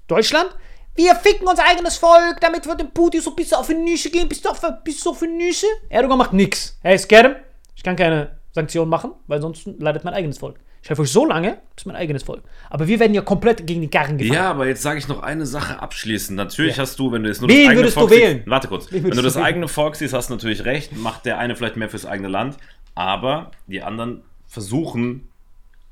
Deutschland, 0.07 0.49
wir 0.97 1.15
ficken 1.15 1.47
unser 1.47 1.65
eigenes 1.65 1.97
Volk, 1.97 2.41
damit 2.41 2.67
wird 2.67 2.81
dem 2.81 2.91
Putin 2.91 3.21
so 3.21 3.31
bis 3.33 3.53
auf 3.53 3.69
die 3.69 3.75
Nüsse 3.75 4.11
gehen, 4.11 4.29
bis 4.29 4.45
auf, 4.47 4.61
bis 4.83 5.07
auf 5.07 5.21
die 5.21 5.29
Nüsse. 5.29 5.67
Erdogan 5.89 6.19
macht 6.19 6.33
nix. 6.33 6.77
Hey, 6.83 6.99
Skerem, 6.99 7.37
ich 7.77 7.83
kann 7.83 7.95
keine 7.95 8.39
Sanktionen 8.53 8.91
machen, 8.91 9.13
weil 9.29 9.41
sonst 9.41 9.67
leidet 9.79 10.03
mein 10.05 10.15
eigenes 10.15 10.39
Volk. 10.39 10.59
Ich 10.83 10.89
helfe 10.89 11.03
euch 11.03 11.11
so 11.11 11.27
lange, 11.27 11.59
bis 11.75 11.87
mein 11.87 11.97
eigenes 11.97 12.23
Volk. 12.23 12.43
Aber 12.71 12.87
wir 12.87 12.99
werden 13.01 13.13
ja 13.15 13.21
komplett 13.23 13.67
gegen 13.67 13.81
die 13.81 13.89
Karren 13.89 14.17
gefahren. 14.17 14.35
Ja, 14.35 14.51
aber 14.51 14.67
jetzt 14.69 14.81
sage 14.83 14.99
ich 14.99 15.09
noch 15.09 15.23
eine 15.23 15.45
Sache 15.45 15.81
abschließend. 15.83 16.37
Natürlich 16.37 16.77
Ja. 16.77 16.83
hast 16.83 16.99
du, 16.99 17.11
wenn 17.13 17.23
du 17.25 17.29
jetzt 17.29 17.41
nur 17.41 17.51
Wen 17.51 17.57
das 17.59 17.67
eigene 17.71 17.81
würdest 17.81 17.97
du 17.97 18.01
Volk 18.01 18.11
wählen? 18.13 18.37
siehst, 18.39 18.51
warte 18.51 18.69
kurz. 18.69 18.93
Wen 18.93 19.03
Wenn 19.03 19.11
du 19.11 19.17
du 19.17 19.23
das 19.23 19.35
wählen? 19.35 19.45
eigene 19.47 19.69
Volk 19.69 19.97
siehst, 19.97 20.15
hast 20.15 20.31
du 20.31 20.35
natürlich 20.35 20.65
recht, 20.65 20.97
macht 20.97 21.25
der 21.27 21.39
eine 21.39 21.57
vielleicht 21.57 21.77
mehr 21.77 21.89
fürs 21.89 22.07
eigene 22.07 22.29
Land, 22.29 22.57
aber 22.95 23.51
die 23.67 23.83
anderen 23.83 24.23
versuchen 24.47 25.29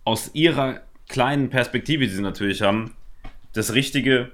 aus 0.05 0.31
ihrer 0.35 0.81
kleinen 1.09 1.51
Perspektive, 1.51 2.07
die 2.07 2.13
sie 2.13 2.23
natürlich 2.23 2.63
haben, 2.63 2.95
das 3.53 3.75
Richtige 3.75 4.31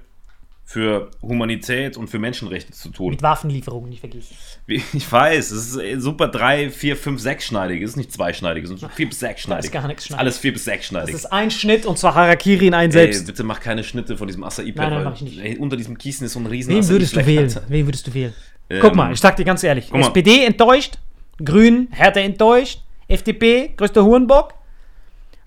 für 0.65 1.11
Humanität 1.21 1.97
und 1.97 2.07
für 2.07 2.19
Menschenrechte 2.19 2.71
zu 2.71 2.89
tun. 2.89 3.11
Mit 3.11 3.21
Waffenlieferungen 3.21 3.89
nicht 3.89 3.99
vergessen. 3.99 4.35
Ich 4.67 5.11
weiß, 5.11 5.51
es 5.51 5.75
ist 5.75 6.01
super 6.01 6.29
drei, 6.29 6.69
vier, 6.69 6.95
fünf, 6.95 7.19
sechsschneidig. 7.21 7.81
Es 7.81 7.91
ist 7.91 7.95
nicht 7.97 8.11
zweischneidig, 8.13 8.63
es 8.63 8.69
sind 8.69 8.91
vier 8.93 9.09
bis 9.09 9.19
sechsschneidig. 9.19 9.69
Da 9.71 9.77
ist 9.77 9.81
gar 9.81 9.87
nichts 9.87 10.05
schneidig. 10.05 10.19
Alles 10.21 10.37
vier 10.37 10.53
bis 10.53 10.61
Das 10.63 10.73
sechsschneidig. 10.73 11.13
ist 11.13 11.25
ein 11.25 11.51
Schnitt 11.51 11.85
und 11.85 11.97
zwar 11.99 12.15
Harakiri 12.15 12.67
in 12.67 12.73
einen 12.73 12.91
Ey, 12.93 12.99
selbst. 12.99 13.25
bitte 13.27 13.43
mach 13.43 13.59
keine 13.59 13.83
Schnitte 13.83 14.15
von 14.17 14.27
diesem 14.27 14.43
Acai-Pad. 14.43 14.75
Nein, 14.75 14.89
nein, 14.93 15.03
mach 15.03 15.15
ich 15.15 15.21
nicht. 15.21 15.39
Ey, 15.39 15.57
unter 15.57 15.75
diesem 15.75 15.97
Kiesen 15.97 16.25
ist 16.25 16.33
so 16.33 16.39
ein 16.39 16.45
riesen 16.45 16.73
Wen 16.73 16.87
würdest 16.87 17.15
du 17.15 17.25
wählen? 17.25 17.53
Wen 17.67 17.85
würdest 17.85 18.07
du 18.07 18.13
wählen? 18.13 18.33
Ähm, 18.69 18.79
Guck 18.81 18.95
mal, 18.95 19.11
ich 19.11 19.19
sag 19.19 19.35
dir 19.35 19.45
ganz 19.45 19.63
ehrlich. 19.63 19.91
SPD 19.93 20.45
enttäuscht, 20.45 20.97
Grünen, 21.43 21.89
Hertha 21.91 22.21
enttäuscht, 22.21 22.81
FDP, 23.09 23.73
größter 23.75 24.03
Hurenbock. 24.05 24.53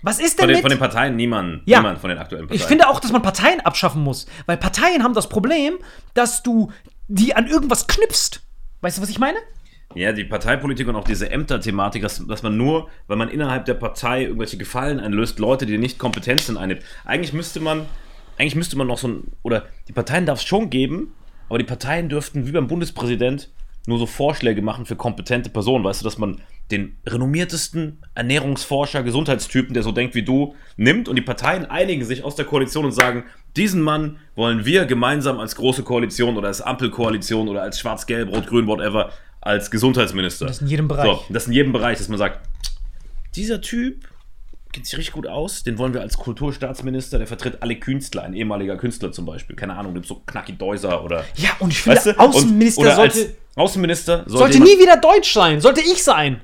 Was 0.01 0.19
ist 0.19 0.37
denn 0.37 0.43
Von 0.43 0.47
den, 0.47 0.55
mit... 0.55 0.61
von 0.61 0.69
den 0.69 0.79
Parteien 0.79 1.15
niemand. 1.15 1.61
Ja. 1.65 1.79
Niemand 1.79 1.99
von 1.99 2.09
den 2.09 2.19
aktuellen 2.19 2.47
Parteien. 2.47 2.61
ich 2.61 2.67
finde 2.67 2.87
auch, 2.87 2.99
dass 2.99 3.11
man 3.11 3.21
Parteien 3.21 3.61
abschaffen 3.61 4.03
muss. 4.03 4.27
Weil 4.45 4.57
Parteien 4.57 5.03
haben 5.03 5.13
das 5.13 5.29
Problem, 5.29 5.77
dass 6.13 6.43
du 6.43 6.71
die 7.07 7.35
an 7.35 7.47
irgendwas 7.47 7.87
knüpfst. 7.87 8.41
Weißt 8.81 8.97
du, 8.97 9.01
was 9.01 9.09
ich 9.09 9.19
meine? 9.19 9.37
Ja, 9.95 10.11
die 10.11 10.25
Parteipolitik 10.25 10.87
und 10.87 10.95
auch 10.95 11.05
diese 11.05 11.31
Ämter-Thematik, 11.31 12.01
dass, 12.01 12.25
dass 12.27 12.43
man 12.43 12.57
nur, 12.57 12.89
weil 13.07 13.17
man 13.17 13.29
innerhalb 13.29 13.65
der 13.65 13.73
Partei 13.73 14.23
irgendwelche 14.23 14.57
Gefallen 14.57 14.99
einlöst, 14.99 15.39
Leute, 15.39 15.65
die 15.65 15.77
nicht 15.77 15.97
kompetent 15.97 16.41
sind, 16.41 16.57
einnimmt. 16.57 16.83
Eigentlich 17.05 17.33
müsste 17.33 17.59
man, 17.59 17.85
eigentlich 18.37 18.55
müsste 18.55 18.77
man 18.77 18.87
noch 18.87 18.97
so 18.97 19.07
ein, 19.07 19.31
oder 19.43 19.65
die 19.87 19.93
Parteien 19.93 20.25
darf 20.25 20.39
es 20.39 20.45
schon 20.45 20.69
geben, 20.69 21.15
aber 21.49 21.57
die 21.57 21.63
Parteien 21.63 22.09
dürften 22.09 22.45
wie 22.45 22.51
beim 22.51 22.67
Bundespräsident 22.67 23.49
nur 23.87 23.97
so 23.97 24.05
Vorschläge 24.05 24.61
machen 24.61 24.85
für 24.85 24.97
kompetente 24.97 25.49
Personen. 25.49 25.83
Weißt 25.83 26.01
du, 26.01 26.03
dass 26.03 26.17
man 26.17 26.41
den 26.71 26.97
renommiertesten 27.05 27.99
Ernährungsforscher, 28.13 29.03
Gesundheitstypen, 29.03 29.73
der 29.73 29.83
so 29.83 29.91
denkt 29.91 30.15
wie 30.15 30.23
du, 30.23 30.55
nimmt 30.75 31.07
und 31.07 31.15
die 31.15 31.21
Parteien 31.21 31.65
einigen 31.65 32.03
sich 32.03 32.23
aus 32.23 32.35
der 32.35 32.45
Koalition 32.45 32.85
und 32.85 32.91
sagen, 32.91 33.23
diesen 33.55 33.81
Mann 33.81 34.17
wollen 34.35 34.65
wir 34.65 34.85
gemeinsam 34.85 35.39
als 35.39 35.55
große 35.55 35.83
Koalition 35.83 36.37
oder 36.37 36.47
als 36.47 36.61
Ampelkoalition 36.61 37.47
oder 37.47 37.61
als 37.61 37.79
Schwarz-Gelb, 37.79 38.31
Rot-Grün, 38.31 38.67
whatever, 38.67 39.11
als 39.41 39.71
Gesundheitsminister. 39.71 40.45
Das 40.45 40.61
in 40.61 40.67
jedem 40.67 40.87
Bereich. 40.87 41.05
So, 41.05 41.23
das 41.29 41.47
in 41.47 41.53
jedem 41.53 41.71
Bereich, 41.71 41.97
dass 41.97 42.09
man 42.09 42.17
sagt, 42.17 42.41
dieser 43.35 43.61
Typ 43.61 44.07
kennt 44.73 44.85
sich 44.85 44.97
richtig 44.97 45.13
gut 45.13 45.27
aus, 45.27 45.63
den 45.63 45.77
wollen 45.77 45.93
wir 45.93 46.01
als 46.01 46.17
Kulturstaatsminister, 46.17 47.17
der 47.17 47.27
vertritt 47.27 47.61
alle 47.61 47.77
Künstler, 47.77 48.23
ein 48.23 48.33
ehemaliger 48.33 48.77
Künstler 48.77 49.11
zum 49.11 49.25
Beispiel, 49.25 49.55
keine 49.55 49.75
Ahnung, 49.75 49.93
nimmt 49.93 50.05
so 50.05 50.21
Knacki 50.25 50.57
Deuser 50.57 51.03
oder. 51.03 51.23
Ja, 51.35 51.51
und 51.59 51.71
ich 51.71 51.81
finde, 51.81 51.97
Weißt 51.97 52.07
du? 52.07 52.19
Außenminister 52.19 52.81
und, 52.81 52.95
sollte, 52.95 53.35
Außenminister 53.55 54.23
sollte, 54.27 54.53
sollte 54.53 54.59
nie 54.59 54.79
wieder 54.79 54.97
deutsch 54.97 55.33
sein. 55.33 55.61
Sollte 55.61 55.81
ich 55.81 56.03
sein. 56.03 56.41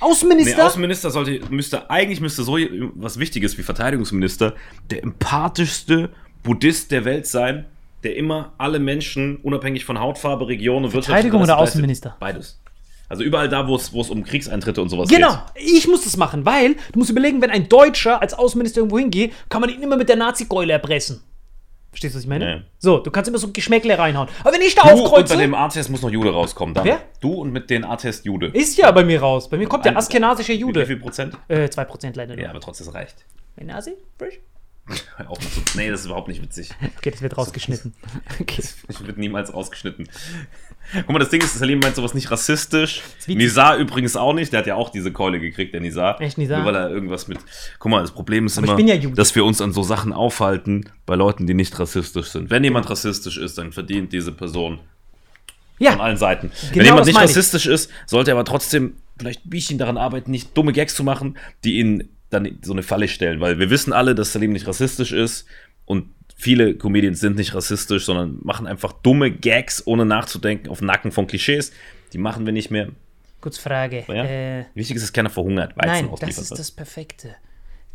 Nee, 0.00 0.06
Außenminister? 0.06 0.66
Außenminister 0.66 1.10
sollte, 1.10 1.40
müsste, 1.50 1.90
eigentlich 1.90 2.20
müsste 2.20 2.42
so 2.42 2.56
was 2.94 3.18
Wichtiges 3.18 3.56
wie 3.58 3.62
Verteidigungsminister 3.62 4.54
der 4.90 5.02
empathischste 5.02 6.10
Buddhist 6.42 6.90
der 6.90 7.04
Welt 7.04 7.26
sein, 7.26 7.66
der 8.02 8.16
immer 8.16 8.52
alle 8.58 8.78
Menschen, 8.78 9.36
unabhängig 9.36 9.84
von 9.84 9.98
Hautfarbe, 9.98 10.48
Region 10.48 10.84
und 10.84 10.90
Verteidigung 10.90 11.42
oder 11.42 11.58
Außenminister? 11.58 12.16
Beides. 12.20 12.60
Also 13.08 13.22
überall 13.22 13.48
da, 13.48 13.68
wo 13.68 13.76
es, 13.76 14.10
um 14.10 14.24
Kriegseintritte 14.24 14.82
und 14.82 14.88
sowas 14.88 15.08
Genau, 15.08 15.38
geht. 15.54 15.64
ich 15.64 15.86
muss 15.86 16.02
das 16.04 16.16
machen, 16.16 16.44
weil 16.44 16.74
du 16.92 16.98
musst 16.98 17.10
überlegen, 17.10 17.40
wenn 17.40 17.50
ein 17.50 17.68
Deutscher 17.68 18.20
als 18.20 18.34
Außenminister 18.34 18.80
irgendwo 18.80 18.98
hingeht, 18.98 19.32
kann 19.48 19.60
man 19.60 19.70
ihn 19.70 19.80
immer 19.82 19.96
mit 19.96 20.08
der 20.08 20.16
Nazi-Keule 20.16 20.72
erpressen. 20.72 21.22
Verstehst 21.96 22.14
du, 22.14 22.18
was 22.18 22.24
ich 22.24 22.28
meine? 22.28 22.56
Nee. 22.56 22.62
So, 22.78 22.98
du 22.98 23.10
kannst 23.10 23.26
immer 23.26 23.38
so 23.38 23.50
Geschmäckle 23.52 23.98
reinhauen. 23.98 24.28
Aber 24.44 24.52
wenn 24.52 24.60
ich 24.60 24.74
da 24.74 24.82
Du 24.82 24.96
und 24.98 25.00
aufkreuze, 25.06 25.34
bei 25.34 25.40
dem 25.40 25.54
A-Test 25.54 25.88
muss 25.88 26.02
noch 26.02 26.10
Jude 26.10 26.30
rauskommen. 26.30 26.74
Dann. 26.74 26.84
Wer? 26.84 27.00
Du 27.22 27.32
und 27.32 27.54
mit 27.54 27.70
den 27.70 27.86
A-Test 27.86 28.26
Jude. 28.26 28.48
ist 28.48 28.76
ja 28.76 28.90
bei 28.90 29.02
mir 29.02 29.18
raus. 29.18 29.48
Bei 29.48 29.56
mir 29.56 29.66
kommt 29.66 29.86
der 29.86 29.96
askenasische 29.96 30.52
Wie 30.52 30.58
Jude. 30.58 30.84
viel 30.84 30.98
Prozent? 30.98 31.38
Äh, 31.48 31.64
2% 31.68 32.12
leider 32.14 32.36
nur. 32.36 32.44
Ja, 32.44 32.50
aber 32.50 32.60
trotzdem, 32.60 32.86
reicht. 32.90 33.24
Ein 33.58 33.68
Nasi? 33.68 33.94
Frisch? 34.18 34.40
Auch 35.28 35.40
so. 35.40 35.62
Nee, 35.74 35.90
das 35.90 36.00
ist 36.00 36.06
überhaupt 36.06 36.28
nicht 36.28 36.42
witzig. 36.42 36.70
Okay, 36.98 37.10
das 37.10 37.22
wird 37.22 37.36
rausgeschnitten. 37.36 37.94
Okay. 38.40 38.62
Das 38.86 39.04
wird 39.06 39.18
niemals 39.18 39.52
rausgeschnitten. 39.52 40.08
Guck 40.92 41.08
mal, 41.10 41.18
das 41.18 41.30
Ding 41.30 41.40
ist, 41.40 41.58
Salim 41.58 41.80
meint 41.80 41.96
sowas 41.96 42.14
nicht 42.14 42.30
rassistisch. 42.30 43.02
Nizar 43.26 43.76
übrigens 43.76 44.14
auch 44.14 44.32
nicht. 44.32 44.52
Der 44.52 44.60
hat 44.60 44.66
ja 44.66 44.76
auch 44.76 44.90
diese 44.90 45.10
Keule 45.10 45.40
gekriegt, 45.40 45.74
der 45.74 45.80
Nizar. 45.80 46.20
Echt, 46.20 46.38
Nizar? 46.38 46.58
Nur 46.58 46.66
weil 46.66 46.76
er 46.76 46.90
irgendwas 46.90 47.26
mit. 47.26 47.38
Guck 47.78 47.90
mal, 47.90 48.02
das 48.02 48.12
Problem 48.12 48.46
ist 48.46 48.58
Aber 48.58 48.78
immer, 48.78 48.94
ja 48.94 48.96
dass 49.10 49.34
wir 49.34 49.44
uns 49.44 49.60
an 49.60 49.72
so 49.72 49.82
Sachen 49.82 50.12
aufhalten 50.12 50.88
bei 51.06 51.16
Leuten, 51.16 51.46
die 51.46 51.54
nicht 51.54 51.76
rassistisch 51.78 52.28
sind. 52.28 52.50
Wenn 52.50 52.62
jemand 52.62 52.88
rassistisch 52.88 53.38
ist, 53.38 53.58
dann 53.58 53.72
verdient 53.72 54.12
diese 54.12 54.32
Person 54.32 54.78
von 54.78 54.86
Ja, 55.78 55.98
allen 55.98 56.16
Seiten. 56.16 56.50
Genau 56.50 56.74
Wenn 56.74 56.84
jemand 56.84 57.00
das 57.00 57.06
nicht 57.08 57.20
rassistisch 57.20 57.66
ist, 57.66 57.90
sollte 58.06 58.30
er 58.30 58.36
aber 58.36 58.44
trotzdem 58.44 58.94
vielleicht 59.18 59.46
ein 59.46 59.50
bisschen 59.50 59.78
daran 59.78 59.96
arbeiten, 59.96 60.30
nicht 60.30 60.56
dumme 60.56 60.72
Gags 60.72 60.94
zu 60.94 61.04
machen, 61.04 61.36
die 61.64 61.78
ihn 61.78 62.15
dann 62.30 62.58
so 62.62 62.72
eine 62.72 62.82
Falle 62.82 63.08
stellen. 63.08 63.40
Weil 63.40 63.58
wir 63.58 63.70
wissen 63.70 63.92
alle, 63.92 64.14
dass 64.14 64.32
Salim 64.32 64.52
nicht 64.52 64.66
rassistisch 64.66 65.12
ist 65.12 65.46
und 65.84 66.08
viele 66.36 66.76
Comedians 66.76 67.20
sind 67.20 67.36
nicht 67.36 67.54
rassistisch, 67.54 68.04
sondern 68.04 68.38
machen 68.42 68.66
einfach 68.66 68.92
dumme 68.92 69.30
Gags, 69.30 69.86
ohne 69.86 70.04
nachzudenken, 70.04 70.68
auf 70.68 70.82
Nacken 70.82 71.12
von 71.12 71.26
Klischees. 71.26 71.72
Die 72.12 72.18
machen 72.18 72.46
wir 72.46 72.52
nicht 72.52 72.70
mehr. 72.70 72.88
kurz 73.40 73.58
Frage. 73.58 74.04
Ja? 74.08 74.24
Äh, 74.24 74.64
Wichtig 74.74 74.96
ist, 74.96 75.02
dass 75.02 75.12
keiner 75.12 75.30
verhungert, 75.30 75.76
Weizen 75.76 76.06
nein, 76.06 76.10
das 76.20 76.38
ist 76.38 76.58
das 76.58 76.70
Perfekte. 76.70 77.34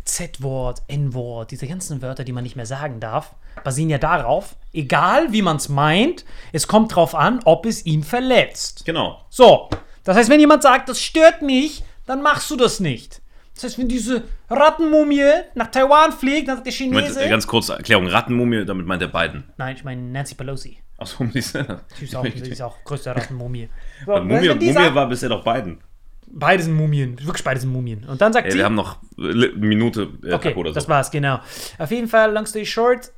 Z-Wort, 0.03 0.81
N-Wort, 0.87 1.51
diese 1.51 1.67
ganzen 1.67 2.01
Wörter, 2.01 2.23
die 2.23 2.31
man 2.31 2.43
nicht 2.43 2.55
mehr 2.55 2.65
sagen 2.65 2.99
darf, 2.99 3.35
basieren 3.63 3.89
ja 3.89 3.99
darauf, 3.99 4.55
egal 4.73 5.31
wie 5.31 5.43
man 5.43 5.57
es 5.57 5.69
meint, 5.69 6.25
es 6.51 6.67
kommt 6.67 6.95
drauf 6.95 7.13
an, 7.13 7.39
ob 7.45 7.65
es 7.67 7.85
ihn 7.85 8.03
verletzt. 8.03 8.83
Genau. 8.85 9.23
So, 9.29 9.69
das 10.03 10.17
heißt, 10.17 10.29
wenn 10.29 10.39
jemand 10.39 10.63
sagt, 10.63 10.89
das 10.89 10.99
stört 10.99 11.43
mich, 11.43 11.83
dann 12.07 12.23
machst 12.23 12.49
du 12.49 12.55
das 12.55 12.79
nicht. 12.79 13.21
Das 13.55 13.63
heißt, 13.65 13.77
wenn 13.79 13.87
diese 13.87 14.23
Rattenmumie 14.49 15.23
nach 15.55 15.67
Taiwan 15.67 16.11
fliegt, 16.11 16.47
dann 16.47 16.57
sagt 16.57 16.67
der 16.67 16.87
Moment, 16.87 17.05
Chinese. 17.07 17.23
äh, 17.23 17.29
ganz 17.29 17.45
kurz 17.47 17.69
Erklärung. 17.69 18.07
Rattenmumie, 18.07 18.65
damit 18.65 18.85
meint 18.87 19.01
er 19.01 19.07
beiden. 19.09 19.43
Nein, 19.57 19.75
ich 19.75 19.83
meine 19.83 20.01
Nancy 20.01 20.35
Pelosi. 20.35 20.77
Achso, 20.97 21.23
die 21.25 21.39
ist, 21.39 21.55
Die 21.99 22.05
ist 22.05 22.15
auch, 22.15 22.23
die 22.23 22.49
ist 22.49 22.61
auch 22.61 22.83
größte 22.83 23.15
Rattenmumie. 23.15 23.69
So, 24.05 24.13
Mumie, 24.21 24.49
Mumie 24.49 24.75
war 24.95 25.07
bisher 25.07 25.29
doch 25.29 25.43
beiden. 25.43 25.79
beide 26.27 26.63
sind 26.63 26.73
Mumien. 26.73 27.19
Wirklich 27.23 27.43
beide 27.43 27.59
sind 27.59 27.71
Mumien. 27.71 28.03
Und 28.05 28.21
dann 28.21 28.33
sagt 28.33 28.45
Ey, 28.45 28.51
sie. 28.53 28.57
wir 28.59 28.65
haben 28.65 28.75
noch 28.75 28.97
äh, 29.19 29.29
eine 29.31 29.47
Minute 29.57 30.09
äh, 30.23 30.33
okay, 30.33 30.53
oder 30.55 30.69
so. 30.71 30.75
das 30.75 30.87
war's, 30.89 31.11
genau. 31.11 31.39
Auf 31.77 31.91
jeden 31.91 32.07
Fall, 32.07 32.31
long 32.33 32.45
story 32.45 32.65
short. 32.65 33.11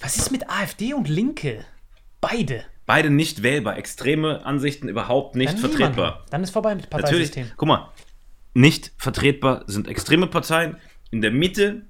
Was 0.00 0.16
ist 0.16 0.32
mit 0.32 0.48
AfD 0.50 0.92
und 0.94 1.08
Linke? 1.08 1.64
Beide. 2.20 2.64
Beide 2.84 3.10
nicht 3.10 3.42
wählbar. 3.42 3.76
Extreme 3.78 4.44
Ansichten 4.44 4.88
überhaupt 4.88 5.36
nicht 5.36 5.52
Dann 5.52 5.58
vertretbar. 5.60 6.24
Dann 6.30 6.42
ist 6.42 6.50
vorbei 6.50 6.74
mit 6.74 6.90
Natürlich, 6.90 7.04
Parteisystem. 7.30 7.50
guck 7.56 7.68
mal, 7.68 7.88
nicht 8.58 8.92
vertretbar 8.98 9.64
sind 9.66 9.88
extreme 9.88 10.26
Parteien. 10.26 10.76
In 11.10 11.20
der 11.20 11.30
Mitte 11.30 11.82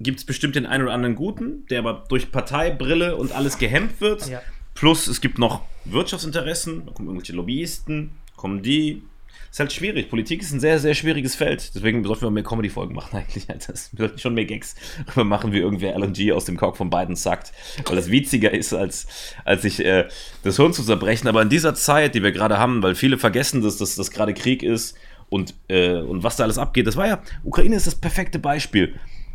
gibt 0.00 0.18
es 0.20 0.24
bestimmt 0.24 0.56
den 0.56 0.66
einen 0.66 0.84
oder 0.84 0.92
anderen 0.94 1.14
Guten, 1.14 1.66
der 1.68 1.80
aber 1.80 2.04
durch 2.08 2.32
Parteibrille 2.32 3.16
und 3.16 3.32
alles 3.32 3.58
gehemmt 3.58 4.00
wird. 4.00 4.28
Ja. 4.28 4.40
Plus 4.74 5.06
es 5.06 5.20
gibt 5.20 5.38
noch 5.38 5.62
Wirtschaftsinteressen, 5.84 6.86
da 6.86 6.92
kommen 6.92 7.08
irgendwelche 7.08 7.34
Lobbyisten, 7.34 8.12
kommen 8.36 8.62
die. 8.62 9.02
Ist 9.50 9.58
halt 9.58 9.72
schwierig. 9.72 10.08
Politik 10.10 10.42
ist 10.42 10.52
ein 10.52 10.60
sehr, 10.60 10.78
sehr 10.78 10.94
schwieriges 10.94 11.34
Feld. 11.34 11.74
Deswegen 11.74 12.04
sollten 12.04 12.22
wir 12.22 12.30
mehr 12.30 12.44
Comedy-Folgen 12.44 12.94
machen 12.94 13.16
eigentlich. 13.18 13.46
Das- 13.48 13.90
Wir 13.92 13.98
sollten 14.06 14.18
schon 14.20 14.34
mehr 14.34 14.44
Gags 14.44 14.76
darüber 15.06 15.24
machen, 15.24 15.52
wie 15.52 15.58
irgendwer 15.58 15.96
LNG 15.98 16.32
aus 16.32 16.44
dem 16.44 16.56
Kork 16.56 16.76
von 16.76 16.88
beiden 16.88 17.16
sackt. 17.16 17.52
Weil 17.84 17.96
das 17.96 18.10
witziger 18.12 18.52
ist, 18.54 18.72
als, 18.72 19.08
als 19.44 19.62
sich 19.62 19.84
äh, 19.84 20.06
das 20.44 20.54
Hirn 20.56 20.72
zu 20.72 20.84
zerbrechen. 20.84 21.26
Aber 21.26 21.42
in 21.42 21.48
dieser 21.48 21.74
Zeit, 21.74 22.14
die 22.14 22.22
wir 22.22 22.30
gerade 22.30 22.58
haben, 22.58 22.80
weil 22.84 22.94
viele 22.94 23.18
vergessen, 23.18 23.60
dass 23.60 23.76
das 23.76 23.96
dass 23.96 24.12
gerade 24.12 24.34
Krieg 24.34 24.62
ist 24.62 24.96
und, 25.30 25.54
äh, 25.68 25.94
und 25.94 26.22
was 26.22 26.36
da 26.36 26.44
alles 26.44 26.58
abgeht. 26.58 26.86
Das 26.86 26.96
war 26.96 27.06
ja, 27.06 27.22
Ukraine 27.42 27.76
ist 27.76 27.86
das 27.86 27.94
perfekte 27.94 28.38
Beispiel. 28.38 28.94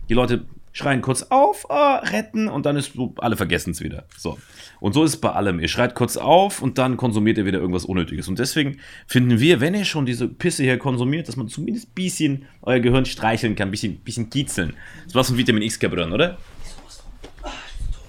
Die 0.10 0.14
Leute 0.14 0.46
schreien 0.76 1.02
kurz 1.02 1.24
auf, 1.24 1.72
ah, 1.72 2.00
retten 2.00 2.50
und 2.50 2.66
dann 2.66 2.76
ist 2.76 2.94
so, 2.94 3.16
alle 3.18 3.38
vergessen 3.38 3.72
es 3.72 3.82
wieder. 3.82 4.04
So. 4.18 4.38
Und 4.82 4.94
so 4.94 5.06
ist 5.06 5.12
es 5.12 5.22
bei 5.22 5.32
allem. 5.32 5.62
Ihr 5.62 5.70
schreit 5.70 5.96
kurz 5.96 6.18
auf 6.18 6.62
und 6.62 6.78
dann 6.78 6.98
konsumiert 6.98 7.38
ihr 7.38 7.46
wieder 7.46 7.60
irgendwas 7.60 7.86
Unnötiges. 7.86 8.28
Und 8.28 8.40
deswegen 8.40 8.78
finden 9.08 9.40
wir, 9.40 9.62
wenn 9.62 9.74
ihr 9.74 9.86
schon 9.86 10.06
diese 10.06 10.28
Pisse 10.28 10.64
hier 10.64 10.78
konsumiert, 10.78 11.30
dass 11.30 11.38
man 11.38 11.48
zumindest 11.48 11.88
ein 11.88 11.94
bisschen 11.96 12.46
euer 12.62 12.82
Gehirn 12.82 13.06
streicheln 13.06 13.56
kann, 13.56 13.70
ein 13.70 13.72
bisschen, 13.72 13.98
bisschen 14.00 14.30
kitzeln. 14.30 14.74
Das 15.06 15.16
war's 15.16 15.28
von 15.28 15.38
Vitamin 15.38 15.64
X 15.64 15.80
drin, 15.80 16.12
oder? 16.12 16.38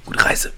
Gute 0.04 0.24
Reise. 0.24 0.52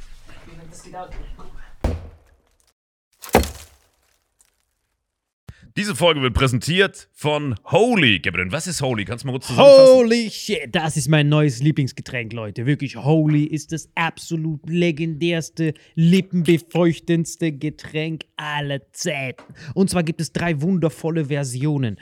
Diese 5.79 5.95
Folge 5.95 6.21
wird 6.21 6.35
präsentiert 6.35 7.09
von 7.13 7.55
Holy. 7.67 8.19
Gabriel, 8.19 8.51
was 8.51 8.67
ist 8.67 8.83
Holy? 8.83 9.05
Kannst 9.05 9.23
du 9.23 9.29
mal 9.29 9.35
kurz 9.35 9.47
zusammenfassen? 9.47 9.95
Holy 9.95 10.29
shit, 10.29 10.75
das 10.75 10.97
ist 10.97 11.07
mein 11.07 11.29
neues 11.29 11.63
Lieblingsgetränk, 11.63 12.33
Leute. 12.33 12.67
Wirklich, 12.67 12.97
Holy 12.97 13.45
ist 13.45 13.71
das 13.71 13.89
absolut 13.95 14.69
legendärste, 14.69 15.75
lippenbefeuchtendste 15.95 17.53
Getränk 17.53 18.25
aller 18.35 18.91
Zeiten. 18.91 19.55
Und 19.73 19.89
zwar 19.89 20.03
gibt 20.03 20.21
es 20.21 20.33
drei 20.33 20.61
wundervolle 20.61 21.27
Versionen, 21.27 22.01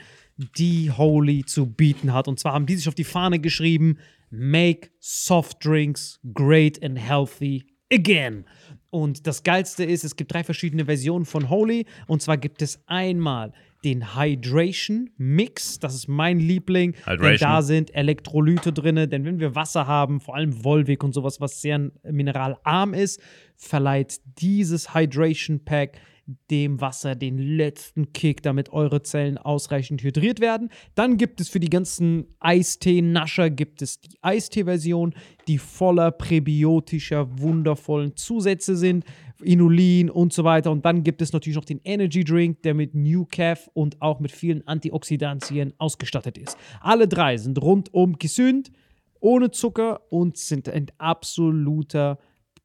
die 0.57 0.89
Holy 0.89 1.45
zu 1.45 1.67
bieten 1.67 2.13
hat. 2.13 2.27
Und 2.27 2.39
zwar 2.39 2.53
haben 2.53 2.65
die 2.65 2.77
sich 2.77 2.87
auf 2.87 2.95
die 2.95 3.03
Fahne 3.03 3.37
geschrieben: 3.37 3.99
Make 4.31 4.89
soft 4.99 5.63
drinks 5.63 6.19
great 6.33 6.83
and 6.83 6.97
healthy 6.97 7.63
again. 7.93 8.45
Und 8.89 9.27
das 9.27 9.43
Geilste 9.43 9.83
ist, 9.83 10.03
es 10.03 10.15
gibt 10.15 10.33
drei 10.33 10.43
verschiedene 10.43 10.85
Versionen 10.85 11.25
von 11.25 11.49
Holy. 11.49 11.85
Und 12.07 12.23
zwar 12.23 12.37
gibt 12.37 12.63
es 12.63 12.81
einmal 12.87 13.53
den 13.83 14.15
Hydration 14.15 15.09
Mix, 15.17 15.79
das 15.79 15.95
ist 15.95 16.07
mein 16.07 16.39
Liebling. 16.39 16.93
Denn 16.93 17.13
Hydration. 17.13 17.49
da 17.49 17.61
sind 17.61 17.95
Elektrolyte 17.95 18.73
drin. 18.73 19.09
Denn 19.09 19.25
wenn 19.25 19.39
wir 19.39 19.55
Wasser 19.55 19.87
haben, 19.87 20.19
vor 20.19 20.35
allem 20.35 20.63
Volvic 20.63 21.03
und 21.03 21.13
sowas, 21.13 21.39
was 21.39 21.61
sehr 21.61 21.91
mineralarm 22.03 22.93
ist, 22.93 23.21
verleiht 23.55 24.19
dieses 24.39 24.93
Hydration 24.93 25.63
Pack 25.63 25.99
dem 26.51 26.81
Wasser 26.81 27.15
den 27.15 27.37
letzten 27.37 28.11
Kick, 28.11 28.43
damit 28.43 28.73
eure 28.73 29.01
Zellen 29.01 29.37
ausreichend 29.37 30.03
hydriert 30.03 30.41
werden. 30.41 30.69
Dann 30.93 31.17
gibt 31.17 31.39
es 31.39 31.47
für 31.47 31.61
die 31.61 31.69
ganzen 31.69 32.27
Eistee-Nascher 32.39 33.49
gibt 33.49 33.81
es 33.81 34.01
die 34.01 34.17
Eistee-Version, 34.21 35.15
die 35.47 35.57
voller 35.57 36.11
präbiotischer, 36.11 37.39
wundervollen 37.39 38.17
Zusätze 38.17 38.75
sind, 38.75 39.05
Inulin 39.41 40.09
und 40.09 40.33
so 40.33 40.43
weiter. 40.43 40.71
Und 40.71 40.85
dann 40.85 41.03
gibt 41.03 41.21
es 41.21 41.33
natürlich 41.33 41.55
noch 41.55 41.65
den 41.65 41.81
Energy 41.83 42.23
Drink, 42.23 42.61
der 42.63 42.73
mit 42.73 42.95
New 42.95 43.25
Calf 43.25 43.69
und 43.73 44.01
auch 44.01 44.19
mit 44.19 44.31
vielen 44.31 44.65
Antioxidantien 44.67 45.73
ausgestattet 45.77 46.37
ist. 46.37 46.57
Alle 46.81 47.07
drei 47.07 47.37
sind 47.37 47.61
rundum 47.61 48.17
gesund, 48.17 48.71
ohne 49.19 49.51
Zucker 49.51 50.01
und 50.11 50.37
sind 50.37 50.69
ein 50.69 50.87
absoluter 50.97 52.19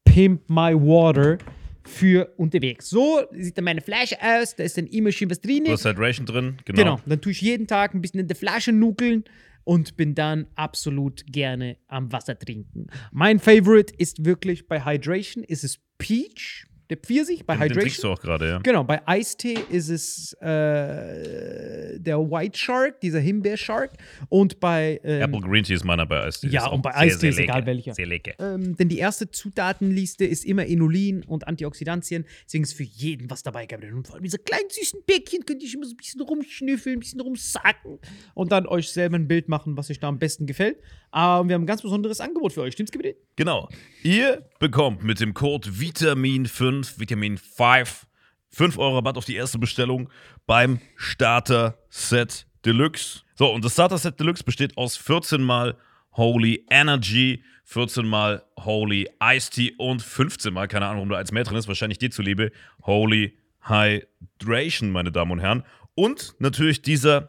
Pimp 0.04 0.48
My 0.48 0.74
Water 0.74 1.38
für 1.84 2.32
unterwegs. 2.36 2.90
So 2.90 3.20
sieht 3.32 3.56
dann 3.56 3.64
meine 3.64 3.80
Flasche 3.80 4.16
aus, 4.20 4.54
da 4.54 4.62
ist 4.62 4.76
dann 4.76 4.86
immer 4.86 5.10
schön 5.12 5.30
was 5.30 5.40
drin. 5.40 5.64
Du 5.64 5.72
hast 5.72 5.84
Hydration 5.84 6.26
drin, 6.26 6.56
genau. 6.64 6.78
Genau, 6.82 7.00
dann 7.06 7.20
tue 7.20 7.32
ich 7.32 7.40
jeden 7.40 7.66
Tag 7.66 7.94
ein 7.94 8.00
bisschen 8.00 8.20
in 8.20 8.28
der 8.28 8.36
Flasche 8.36 8.72
nuckeln 8.72 9.24
und 9.64 9.96
bin 9.96 10.14
dann 10.14 10.46
absolut 10.54 11.24
gerne 11.26 11.76
am 11.88 12.12
Wasser 12.12 12.38
trinken. 12.38 12.86
Mein 13.10 13.38
Favorite 13.38 13.94
ist 13.96 14.24
wirklich 14.24 14.68
bei 14.68 14.84
Hydration, 14.84 15.44
ist 15.44 15.64
es 15.64 15.80
Peach, 16.02 16.66
der 16.90 16.98
Pfirsich 16.98 17.46
bei 17.46 17.56
Den, 17.56 17.68
den 17.68 17.78
trinkst 17.78 18.02
du 18.02 18.08
Hydration. 18.08 18.12
auch 18.12 18.20
gerade, 18.20 18.48
ja. 18.48 18.58
Genau, 18.58 18.84
bei 18.84 19.00
Eistee 19.06 19.56
ist 19.70 19.88
es 19.88 20.34
äh, 20.42 21.98
der 21.98 22.18
White 22.18 22.58
Shark, 22.58 23.00
dieser 23.00 23.18
Himbeer-Shark. 23.20 23.92
Und 24.28 24.60
bei 24.60 25.00
ähm, 25.02 25.22
Apple 25.22 25.40
Green 25.40 25.64
Tea 25.64 25.74
ist 25.74 25.84
meiner 25.84 26.04
bei 26.04 26.22
Eistee. 26.22 26.48
Ja, 26.48 26.66
und 26.66 26.82
bei 26.82 26.94
Eistee 26.94 27.30
ist 27.30 27.38
egal 27.38 27.60
lecker. 27.60 27.66
welcher. 27.66 27.94
Sehr 27.94 28.06
lecker. 28.06 28.32
ähm, 28.38 28.76
denn 28.76 28.88
die 28.90 28.98
erste 28.98 29.30
Zutatenliste 29.30 30.24
ist 30.26 30.44
immer 30.44 30.66
Inulin 30.66 31.22
und 31.22 31.46
Antioxidantien. 31.48 32.26
Deswegen 32.44 32.64
ist 32.64 32.74
für 32.74 32.82
jeden 32.82 33.30
was 33.30 33.42
dabei, 33.42 33.64
Gabriel. 33.64 33.94
Und 33.94 34.06
vor 34.06 34.16
allem 34.16 34.24
diese 34.24 34.38
kleinen 34.38 34.68
süßen 34.68 35.00
Bäckchen 35.06 35.46
könnt 35.46 35.62
ihr 35.62 35.72
immer 35.72 35.86
so 35.86 35.94
ein 35.94 35.96
bisschen 35.96 36.20
rumschnüffeln, 36.20 36.96
ein 36.96 37.00
bisschen 37.00 37.20
rumsacken 37.20 38.00
und 38.34 38.52
dann 38.52 38.66
euch 38.66 38.90
selber 38.90 39.16
ein 39.16 39.28
Bild 39.28 39.48
machen, 39.48 39.78
was 39.78 39.90
euch 39.90 39.98
da 40.00 40.08
am 40.08 40.18
besten 40.18 40.44
gefällt. 40.46 40.76
Aber 41.12 41.46
wir 41.46 41.54
haben 41.54 41.62
ein 41.62 41.66
ganz 41.66 41.82
besonderes 41.82 42.20
Angebot 42.20 42.54
für 42.54 42.62
euch. 42.62 42.72
Stimmt's, 42.72 42.90
Gabriel? 42.90 43.16
Genau. 43.36 43.68
Ihr 44.02 44.46
bekommt 44.58 45.04
mit 45.04 45.20
dem 45.20 45.34
Code 45.34 45.68
Vitamin5, 45.68 46.98
Vitamin 46.98 47.36
5, 47.36 48.06
5 48.48 48.78
Euro 48.78 48.96
Rabatt 48.96 49.18
auf 49.18 49.26
die 49.26 49.36
erste 49.36 49.58
Bestellung 49.58 50.08
beim 50.46 50.80
Starter 50.96 51.78
Set 51.90 52.46
Deluxe. 52.64 53.22
So, 53.34 53.52
und 53.52 53.64
das 53.64 53.74
Starter 53.74 53.98
Set 53.98 54.18
Deluxe 54.18 54.42
besteht 54.42 54.76
aus 54.78 54.96
14 54.96 55.42
mal 55.42 55.76
Holy 56.12 56.64
Energy, 56.70 57.42
14 57.64 58.06
mal 58.06 58.44
Holy 58.58 59.08
Iced 59.22 59.52
Tea 59.52 59.74
und 59.76 60.00
15 60.02 60.52
mal, 60.52 60.66
keine 60.66 60.86
Ahnung, 60.86 60.96
warum 60.96 61.08
da 61.10 61.18
eins 61.18 61.32
mehr 61.32 61.44
drin 61.44 61.58
ist, 61.58 61.68
wahrscheinlich 61.68 61.98
dir 61.98 62.10
zuliebe, 62.10 62.52
Holy 62.82 63.36
Hydration, 63.60 64.90
meine 64.90 65.12
Damen 65.12 65.32
und 65.32 65.40
Herren. 65.40 65.62
Und 65.94 66.34
natürlich 66.38 66.80
dieser 66.80 67.28